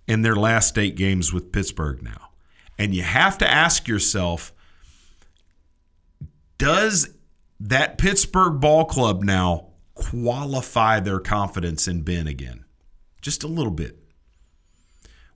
in 0.07 0.23
their 0.23 0.37
last 0.37 0.79
8 0.79 0.97
games 0.97 1.33
with 1.33 1.53
Pittsburgh 1.53 2.03
now. 2.03 2.31
And 2.79 2.95
you 2.95 3.03
have 3.03 3.39
to 3.39 3.51
ask 3.51 3.89
yourself 3.89 4.53
does 6.59 7.11
that 7.61 7.99
Pittsburgh 7.99 8.61
ball 8.61 8.87
club 8.87 9.23
now 9.23 9.69
qualify 9.95 11.01
their 11.01 11.19
confidence 11.19 11.87
in 11.87 12.03
Ben 12.03 12.27
again? 12.27 12.65
Just 13.21 13.45
a 13.45 13.49
little 13.49 13.73
bit. 13.73 13.99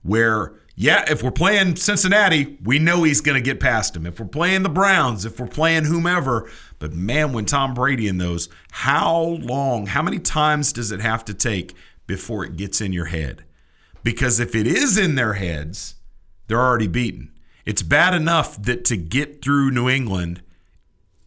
Where, 0.01 0.53
yeah, 0.75 1.05
if 1.11 1.21
we're 1.21 1.29
playing 1.29 1.75
Cincinnati, 1.75 2.57
we 2.63 2.79
know 2.79 3.03
he's 3.03 3.21
going 3.21 3.35
to 3.35 3.41
get 3.41 3.59
past 3.59 3.95
him. 3.95 4.07
If 4.07 4.19
we're 4.19 4.25
playing 4.25 4.63
the 4.63 4.69
Browns, 4.69 5.25
if 5.25 5.39
we're 5.39 5.47
playing 5.47 5.85
whomever, 5.85 6.49
but 6.81 6.93
man, 6.93 7.31
when 7.31 7.45
Tom 7.45 7.75
Brady 7.75 8.07
in 8.07 8.17
those, 8.17 8.49
how 8.71 9.19
long, 9.21 9.85
how 9.85 10.01
many 10.01 10.17
times 10.17 10.73
does 10.73 10.91
it 10.91 10.99
have 10.99 11.23
to 11.25 11.33
take 11.35 11.75
before 12.07 12.43
it 12.43 12.57
gets 12.57 12.81
in 12.81 12.91
your 12.91 13.05
head? 13.05 13.43
Because 14.01 14.39
if 14.39 14.55
it 14.55 14.65
is 14.65 14.97
in 14.97 15.13
their 15.13 15.33
heads, 15.33 15.93
they're 16.47 16.59
already 16.59 16.87
beaten. 16.87 17.31
It's 17.67 17.83
bad 17.83 18.15
enough 18.15 18.59
that 18.63 18.83
to 18.85 18.97
get 18.97 19.43
through 19.43 19.69
New 19.69 19.87
England, 19.87 20.41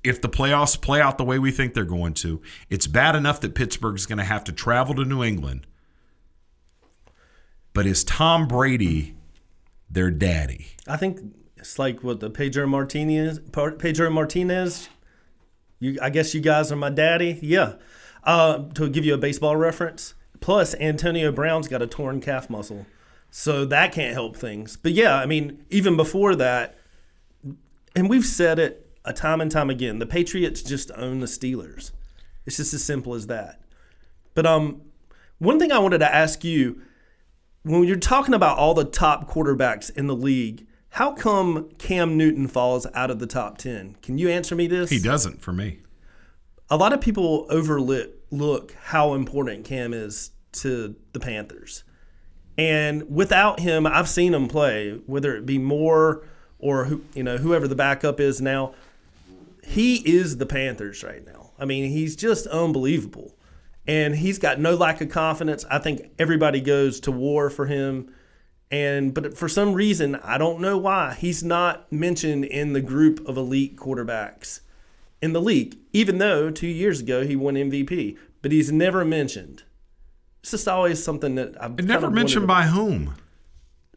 if 0.02 0.20
the 0.20 0.28
playoffs 0.28 0.78
play 0.78 1.00
out 1.00 1.18
the 1.18 1.24
way 1.24 1.38
we 1.38 1.52
think 1.52 1.72
they're 1.72 1.84
going 1.84 2.14
to, 2.14 2.42
it's 2.68 2.88
bad 2.88 3.14
enough 3.14 3.40
that 3.42 3.54
Pittsburgh's 3.54 4.06
going 4.06 4.18
to 4.18 4.24
have 4.24 4.42
to 4.44 4.52
travel 4.52 4.96
to 4.96 5.04
New 5.04 5.22
England. 5.22 5.68
But 7.72 7.86
is 7.86 8.02
Tom 8.02 8.48
Brady 8.48 9.14
their 9.88 10.10
daddy? 10.10 10.66
I 10.88 10.96
think 10.96 11.20
it's 11.56 11.78
like 11.78 12.02
what 12.02 12.18
the 12.18 12.28
Pedro 12.28 12.66
Martinez, 12.66 13.38
Pedro 13.78 14.10
Martinez. 14.10 14.88
You, 15.84 15.98
I 16.00 16.08
guess 16.08 16.34
you 16.34 16.40
guys 16.40 16.72
are 16.72 16.76
my 16.76 16.90
daddy. 16.90 17.38
Yeah. 17.42 17.74
Uh, 18.24 18.68
to 18.70 18.88
give 18.88 19.04
you 19.04 19.12
a 19.12 19.18
baseball 19.18 19.54
reference. 19.54 20.14
Plus, 20.40 20.74
Antonio 20.76 21.30
Brown's 21.30 21.68
got 21.68 21.82
a 21.82 21.86
torn 21.86 22.20
calf 22.20 22.48
muscle, 22.48 22.86
so 23.30 23.64
that 23.66 23.92
can't 23.92 24.14
help 24.14 24.36
things. 24.36 24.76
But 24.76 24.92
yeah, 24.92 25.14
I 25.14 25.26
mean, 25.26 25.64
even 25.70 25.96
before 25.96 26.34
that, 26.36 26.78
and 27.94 28.08
we've 28.08 28.24
said 28.24 28.58
it 28.58 28.90
a 29.04 29.12
time 29.12 29.40
and 29.40 29.50
time 29.50 29.68
again. 29.68 29.98
The 29.98 30.06
Patriots 30.06 30.62
just 30.62 30.90
own 30.96 31.20
the 31.20 31.26
Steelers. 31.26 31.92
It's 32.46 32.56
just 32.56 32.72
as 32.72 32.82
simple 32.82 33.14
as 33.14 33.26
that. 33.26 33.60
But 34.34 34.46
um, 34.46 34.82
one 35.38 35.58
thing 35.58 35.70
I 35.70 35.78
wanted 35.78 35.98
to 35.98 36.14
ask 36.14 36.44
you 36.44 36.80
when 37.62 37.84
you're 37.84 37.96
talking 37.96 38.34
about 38.34 38.58
all 38.58 38.74
the 38.74 38.84
top 38.84 39.30
quarterbacks 39.30 39.94
in 39.94 40.06
the 40.06 40.16
league, 40.16 40.66
how 40.94 41.10
come 41.10 41.70
Cam 41.78 42.16
Newton 42.16 42.46
falls 42.46 42.86
out 42.94 43.10
of 43.10 43.18
the 43.18 43.26
top 43.26 43.58
10? 43.58 43.96
Can 44.00 44.16
you 44.16 44.28
answer 44.28 44.54
me 44.54 44.68
this? 44.68 44.90
He 44.90 45.00
doesn't 45.00 45.42
for 45.42 45.52
me. 45.52 45.80
A 46.70 46.76
lot 46.76 46.92
of 46.92 47.00
people 47.00 47.48
overlook 47.50 48.72
how 48.80 49.14
important 49.14 49.64
Cam 49.64 49.92
is 49.92 50.30
to 50.52 50.94
the 51.12 51.18
Panthers. 51.18 51.82
And 52.56 53.10
without 53.10 53.58
him, 53.58 53.88
I've 53.88 54.08
seen 54.08 54.34
him 54.34 54.46
play, 54.46 55.00
whether 55.06 55.34
it 55.34 55.44
be 55.44 55.58
Moore 55.58 56.28
or 56.60 56.84
who, 56.84 57.02
you 57.12 57.24
know 57.24 57.38
whoever 57.38 57.66
the 57.66 57.74
backup 57.74 58.20
is 58.20 58.40
now. 58.40 58.72
He 59.64 59.96
is 59.96 60.36
the 60.36 60.46
Panthers 60.46 61.02
right 61.02 61.26
now. 61.26 61.50
I 61.58 61.64
mean, 61.64 61.90
he's 61.90 62.14
just 62.14 62.46
unbelievable 62.46 63.34
and 63.88 64.14
he's 64.14 64.38
got 64.38 64.60
no 64.60 64.76
lack 64.76 65.00
of 65.00 65.08
confidence. 65.08 65.64
I 65.68 65.80
think 65.80 66.12
everybody 66.20 66.60
goes 66.60 67.00
to 67.00 67.10
war 67.10 67.50
for 67.50 67.66
him. 67.66 68.13
And 68.74 69.14
but 69.14 69.38
for 69.38 69.48
some 69.48 69.72
reason, 69.72 70.16
I 70.16 70.36
don't 70.36 70.60
know 70.60 70.76
why, 70.76 71.14
he's 71.14 71.44
not 71.44 71.92
mentioned 71.92 72.44
in 72.44 72.72
the 72.72 72.80
group 72.80 73.24
of 73.28 73.36
elite 73.36 73.76
quarterbacks 73.76 74.60
in 75.22 75.32
the 75.32 75.40
league, 75.40 75.76
even 75.92 76.18
though 76.18 76.50
2 76.50 76.66
years 76.66 76.98
ago 76.98 77.24
he 77.24 77.36
won 77.36 77.54
MVP, 77.54 78.18
but 78.42 78.50
he's 78.50 78.72
never 78.72 79.04
mentioned. 79.04 79.62
It's 80.40 80.50
just 80.50 80.66
always 80.66 81.00
something 81.02 81.36
that 81.36 81.54
I've 81.62 81.78
And 81.78 81.86
never 81.86 82.10
mentioned 82.10 82.48
by 82.48 82.64
whom? 82.64 83.14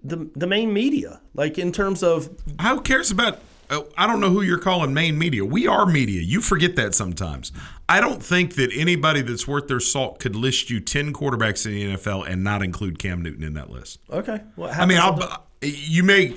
The 0.03 0.29
the 0.35 0.45
main 0.45 0.71
media, 0.71 1.21
like 1.33 1.57
in 1.57 1.71
terms 1.71 2.03
of 2.03 2.29
Who 2.61 2.81
cares 2.81 3.09
about 3.09 3.39
Oh, 3.69 3.87
I 3.97 4.07
don't 4.07 4.21
know 4.21 4.29
who 4.29 4.41
you're 4.41 4.59
calling 4.59 4.93
main 4.93 5.17
media. 5.17 5.43
We 5.43 5.67
are 5.67 5.85
media. 5.85 6.21
You 6.21 6.39
forget 6.41 6.77
that 6.77 6.95
sometimes. 6.95 7.51
I 7.89 7.99
don't 7.99 8.23
think 8.23 8.55
that 8.55 8.71
anybody 8.73 9.21
that's 9.21 9.47
worth 9.47 9.67
their 9.67 9.81
salt 9.81 10.19
could 10.19 10.35
list 10.35 10.69
you 10.69 10.79
10 10.79 11.13
quarterbacks 11.13 11.65
in 11.65 11.73
the 11.73 11.97
NFL 11.97 12.27
and 12.29 12.43
not 12.43 12.63
include 12.63 12.97
Cam 12.97 13.21
Newton 13.21 13.43
in 13.43 13.55
that 13.55 13.69
list. 13.69 13.99
Okay. 14.09 14.41
Well, 14.55 14.71
I 14.73 14.85
mean, 14.85 14.99
I'll, 14.99 15.45
you 15.61 16.03
may, 16.03 16.35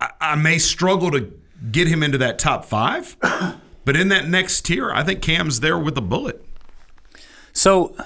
I, 0.00 0.10
I 0.20 0.34
may 0.36 0.58
struggle 0.58 1.10
to 1.10 1.32
get 1.72 1.88
him 1.88 2.02
into 2.02 2.18
that 2.18 2.38
top 2.38 2.64
five, 2.64 3.16
but 3.84 3.96
in 3.96 4.08
that 4.08 4.28
next 4.28 4.64
tier, 4.64 4.92
I 4.92 5.02
think 5.02 5.20
Cam's 5.20 5.60
there 5.60 5.78
with 5.78 5.98
a 5.98 6.02
bullet. 6.02 6.44
So, 7.52 7.96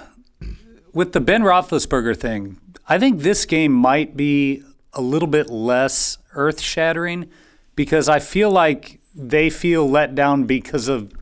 with 0.95 1.13
the 1.13 1.21
Ben 1.21 1.43
Roethlisberger 1.43 2.17
thing, 2.17 2.59
I 2.89 2.99
think 2.99 3.21
this 3.21 3.45
game 3.45 3.73
might 3.73 4.17
be 4.17 4.63
a 4.95 5.03
little 5.03 5.29
bit 5.29 5.51
less 5.51 6.19
earth 6.35 6.61
shattering 6.61 7.31
because 7.79 8.09
I 8.09 8.19
feel 8.19 8.51
like 8.51 8.99
they 9.15 9.49
feel 9.49 9.89
let 9.89 10.17
down 10.17 10.47
because 10.47 10.89
of 10.89 11.13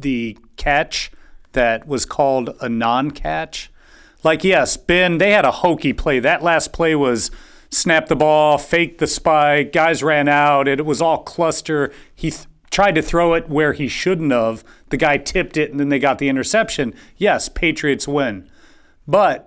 the 0.00 0.38
catch 0.56 1.12
that 1.52 1.86
was 1.86 2.06
called 2.06 2.56
a 2.58 2.70
non 2.70 3.10
catch. 3.10 3.70
Like, 4.24 4.42
yes, 4.42 4.78
Ben, 4.78 5.18
they 5.18 5.32
had 5.32 5.44
a 5.44 5.50
hokey 5.50 5.92
play. 5.92 6.18
That 6.18 6.42
last 6.42 6.72
play 6.72 6.94
was 6.94 7.30
snap 7.68 8.08
the 8.08 8.16
ball, 8.16 8.56
fake 8.56 8.96
the 8.96 9.06
spike, 9.06 9.74
guys 9.74 10.02
ran 10.02 10.26
out, 10.26 10.66
it 10.66 10.86
was 10.86 11.02
all 11.02 11.18
cluster. 11.18 11.92
He 12.14 12.30
th- 12.30 12.46
tried 12.70 12.94
to 12.94 13.02
throw 13.02 13.34
it 13.34 13.50
where 13.50 13.74
he 13.74 13.86
shouldn't 13.86 14.32
have. 14.32 14.64
The 14.88 14.96
guy 14.96 15.18
tipped 15.18 15.58
it 15.58 15.70
and 15.70 15.78
then 15.78 15.90
they 15.90 15.98
got 15.98 16.16
the 16.16 16.30
interception. 16.30 16.94
Yes, 17.18 17.50
Patriots 17.50 18.08
win. 18.08 18.48
But 19.06 19.45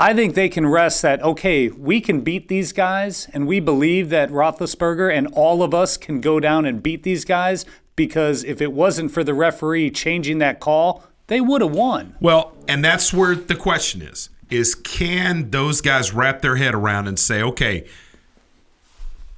I 0.00 0.14
think 0.14 0.34
they 0.34 0.48
can 0.48 0.66
rest 0.66 1.02
that, 1.02 1.22
okay, 1.22 1.68
we 1.68 2.00
can 2.00 2.22
beat 2.22 2.48
these 2.48 2.72
guys, 2.72 3.28
and 3.34 3.46
we 3.46 3.60
believe 3.60 4.08
that 4.08 4.30
Roethlisberger 4.30 5.14
and 5.14 5.26
all 5.34 5.62
of 5.62 5.74
us 5.74 5.98
can 5.98 6.22
go 6.22 6.40
down 6.40 6.64
and 6.64 6.82
beat 6.82 7.02
these 7.02 7.26
guys 7.26 7.66
because 7.96 8.42
if 8.44 8.62
it 8.62 8.72
wasn't 8.72 9.12
for 9.12 9.22
the 9.22 9.34
referee 9.34 9.90
changing 9.90 10.38
that 10.38 10.58
call, 10.58 11.04
they 11.26 11.38
would 11.38 11.60
have 11.60 11.72
won. 11.72 12.16
Well, 12.18 12.54
and 12.66 12.82
that's 12.82 13.12
where 13.12 13.34
the 13.34 13.54
question 13.54 14.00
is 14.00 14.30
is 14.48 14.74
can 14.74 15.50
those 15.50 15.80
guys 15.80 16.12
wrap 16.12 16.40
their 16.40 16.56
head 16.56 16.74
around 16.74 17.06
and 17.06 17.18
say, 17.18 17.42
okay, 17.42 17.86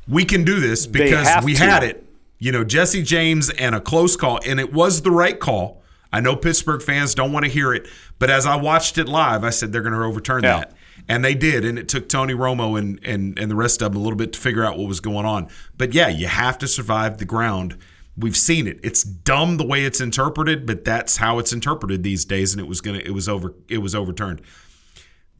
we 0.08 0.24
can 0.24 0.44
do 0.44 0.60
this 0.60 0.86
because 0.86 1.44
we 1.44 1.54
to. 1.54 1.64
had 1.64 1.82
it. 1.82 2.06
You 2.38 2.52
know, 2.52 2.64
Jesse 2.64 3.02
James 3.02 3.50
and 3.50 3.74
a 3.74 3.80
close 3.80 4.16
call, 4.16 4.38
and 4.46 4.58
it 4.58 4.72
was 4.72 5.02
the 5.02 5.10
right 5.10 5.38
call. 5.38 5.81
I 6.12 6.20
know 6.20 6.36
Pittsburgh 6.36 6.82
fans 6.82 7.14
don't 7.14 7.32
want 7.32 7.44
to 7.46 7.50
hear 7.50 7.72
it, 7.72 7.88
but 8.18 8.28
as 8.30 8.44
I 8.46 8.56
watched 8.56 8.98
it 8.98 9.08
live, 9.08 9.44
I 9.44 9.50
said 9.50 9.72
they're 9.72 9.82
going 9.82 9.94
to 9.94 10.02
overturn 10.02 10.42
Yeah. 10.44 10.58
that. 10.58 10.72
And 11.08 11.24
they 11.24 11.34
did, 11.34 11.64
and 11.64 11.78
it 11.78 11.88
took 11.88 12.08
Tony 12.08 12.32
Romo 12.34 12.78
and, 12.78 13.00
and 13.04 13.36
and 13.38 13.50
the 13.50 13.56
rest 13.56 13.82
of 13.82 13.92
them 13.92 14.00
a 14.00 14.04
little 14.04 14.16
bit 14.16 14.32
to 14.34 14.38
figure 14.38 14.62
out 14.64 14.78
what 14.78 14.86
was 14.86 15.00
going 15.00 15.26
on. 15.26 15.48
But 15.76 15.94
yeah, 15.94 16.06
you 16.08 16.28
have 16.28 16.58
to 16.58 16.68
survive 16.68 17.18
the 17.18 17.24
ground. 17.24 17.76
We've 18.16 18.36
seen 18.36 18.68
it. 18.68 18.78
It's 18.84 19.02
dumb 19.02 19.56
the 19.56 19.66
way 19.66 19.84
it's 19.84 20.00
interpreted, 20.00 20.64
but 20.64 20.84
that's 20.84 21.16
how 21.16 21.38
it's 21.40 21.52
interpreted 21.52 22.04
these 22.04 22.24
days, 22.24 22.52
and 22.52 22.60
it 22.60 22.68
was 22.68 22.80
gonna 22.80 22.98
it 22.98 23.10
was 23.14 23.28
over 23.28 23.54
it 23.68 23.78
was 23.78 23.94
overturned. 23.96 24.42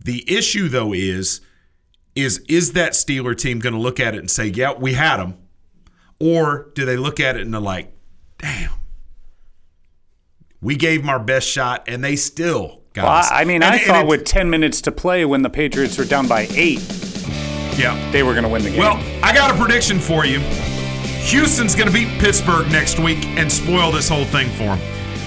The 0.05 0.24
issue 0.27 0.69
though 0.69 0.93
is 0.93 1.43
is 2.16 2.39
is 2.49 2.73
that 2.73 2.93
Steeler 2.93 3.36
team 3.36 3.61
going 3.61 3.74
to 3.74 3.81
look 3.81 4.01
at 4.01 4.15
it 4.16 4.19
and 4.19 4.31
say, 4.31 4.47
"Yeah, 4.47 4.73
we 4.73 4.94
had 4.94 5.19
them," 5.19 5.36
or 6.19 6.70
do 6.74 6.85
they 6.85 6.97
look 6.97 7.20
at 7.20 7.36
it 7.36 7.43
and 7.43 7.55
they're 7.55 7.61
like, 7.61 7.94
"Damn, 8.39 8.70
we 10.62 10.76
gave 10.76 11.01
them 11.02 11.10
our 11.10 11.18
best 11.18 11.47
shot, 11.48 11.84
and 11.89 12.02
they 12.02 12.16
still 12.16 12.80
got 12.94 13.05
Well, 13.05 13.12
us." 13.12 13.30
I, 13.30 13.43
I 13.43 13.44
mean, 13.44 13.56
And- 13.62 13.64
I 13.74 13.76
and 13.76 13.86
thought 13.86 14.05
it- 14.05 14.09
with 14.09 14.24
10 14.24 14.48
minutes 14.48 14.80
to 14.82 14.93
play 14.93 15.24
when 15.26 15.43
the 15.43 15.51
Patriots 15.51 15.98
were 15.98 16.05
down 16.06 16.26
by 16.28 16.47
eight, 16.55 16.80
yeah, 17.76 17.98
they 18.12 18.22
were 18.22 18.32
going 18.32 18.44
to 18.44 18.48
win 18.48 18.62
the 18.62 18.70
game. 18.70 18.78
Well, 18.78 18.98
I 19.22 19.34
got 19.34 19.51
a 19.51 19.55
prediction 19.55 19.98
for 19.98 20.24
you. 20.24 20.39
Houston's 21.24 21.74
going 21.74 21.86
to 21.89 21.93
beat 21.93 22.09
Pittsburgh 22.20 22.70
next 22.72 22.98
week 22.98 23.24
and 23.39 23.51
spoil 23.51 23.93
this 23.93 24.09
whole 24.09 24.24
thing 24.24 24.48
for 24.51 24.64
them. 24.76 24.80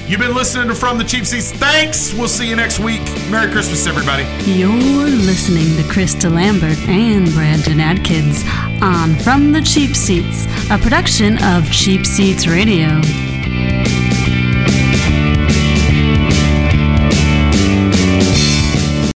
You've 0.07 0.19
been 0.19 0.35
listening 0.35 0.67
to 0.67 0.75
From 0.75 0.99
the 0.99 1.03
Cheap 1.03 1.25
Seats. 1.25 1.51
Thanks. 1.51 2.13
We'll 2.13 2.27
see 2.27 2.47
you 2.47 2.55
next 2.55 2.79
week. 2.79 3.01
Merry 3.31 3.51
Christmas, 3.51 3.87
everybody. 3.87 4.23
You're 4.51 4.69
listening 4.69 5.75
to 5.77 5.91
Chris 5.91 6.13
DeLambert 6.13 6.77
and 6.87 7.27
Brandon 7.33 7.79
Atkins 7.79 8.43
on 8.83 9.15
From 9.15 9.51
the 9.51 9.61
Cheap 9.63 9.95
Seats, 9.95 10.45
a 10.69 10.77
production 10.77 11.41
of 11.43 11.67
Cheap 11.71 12.05
Seats 12.05 12.45
Radio. 12.45 13.01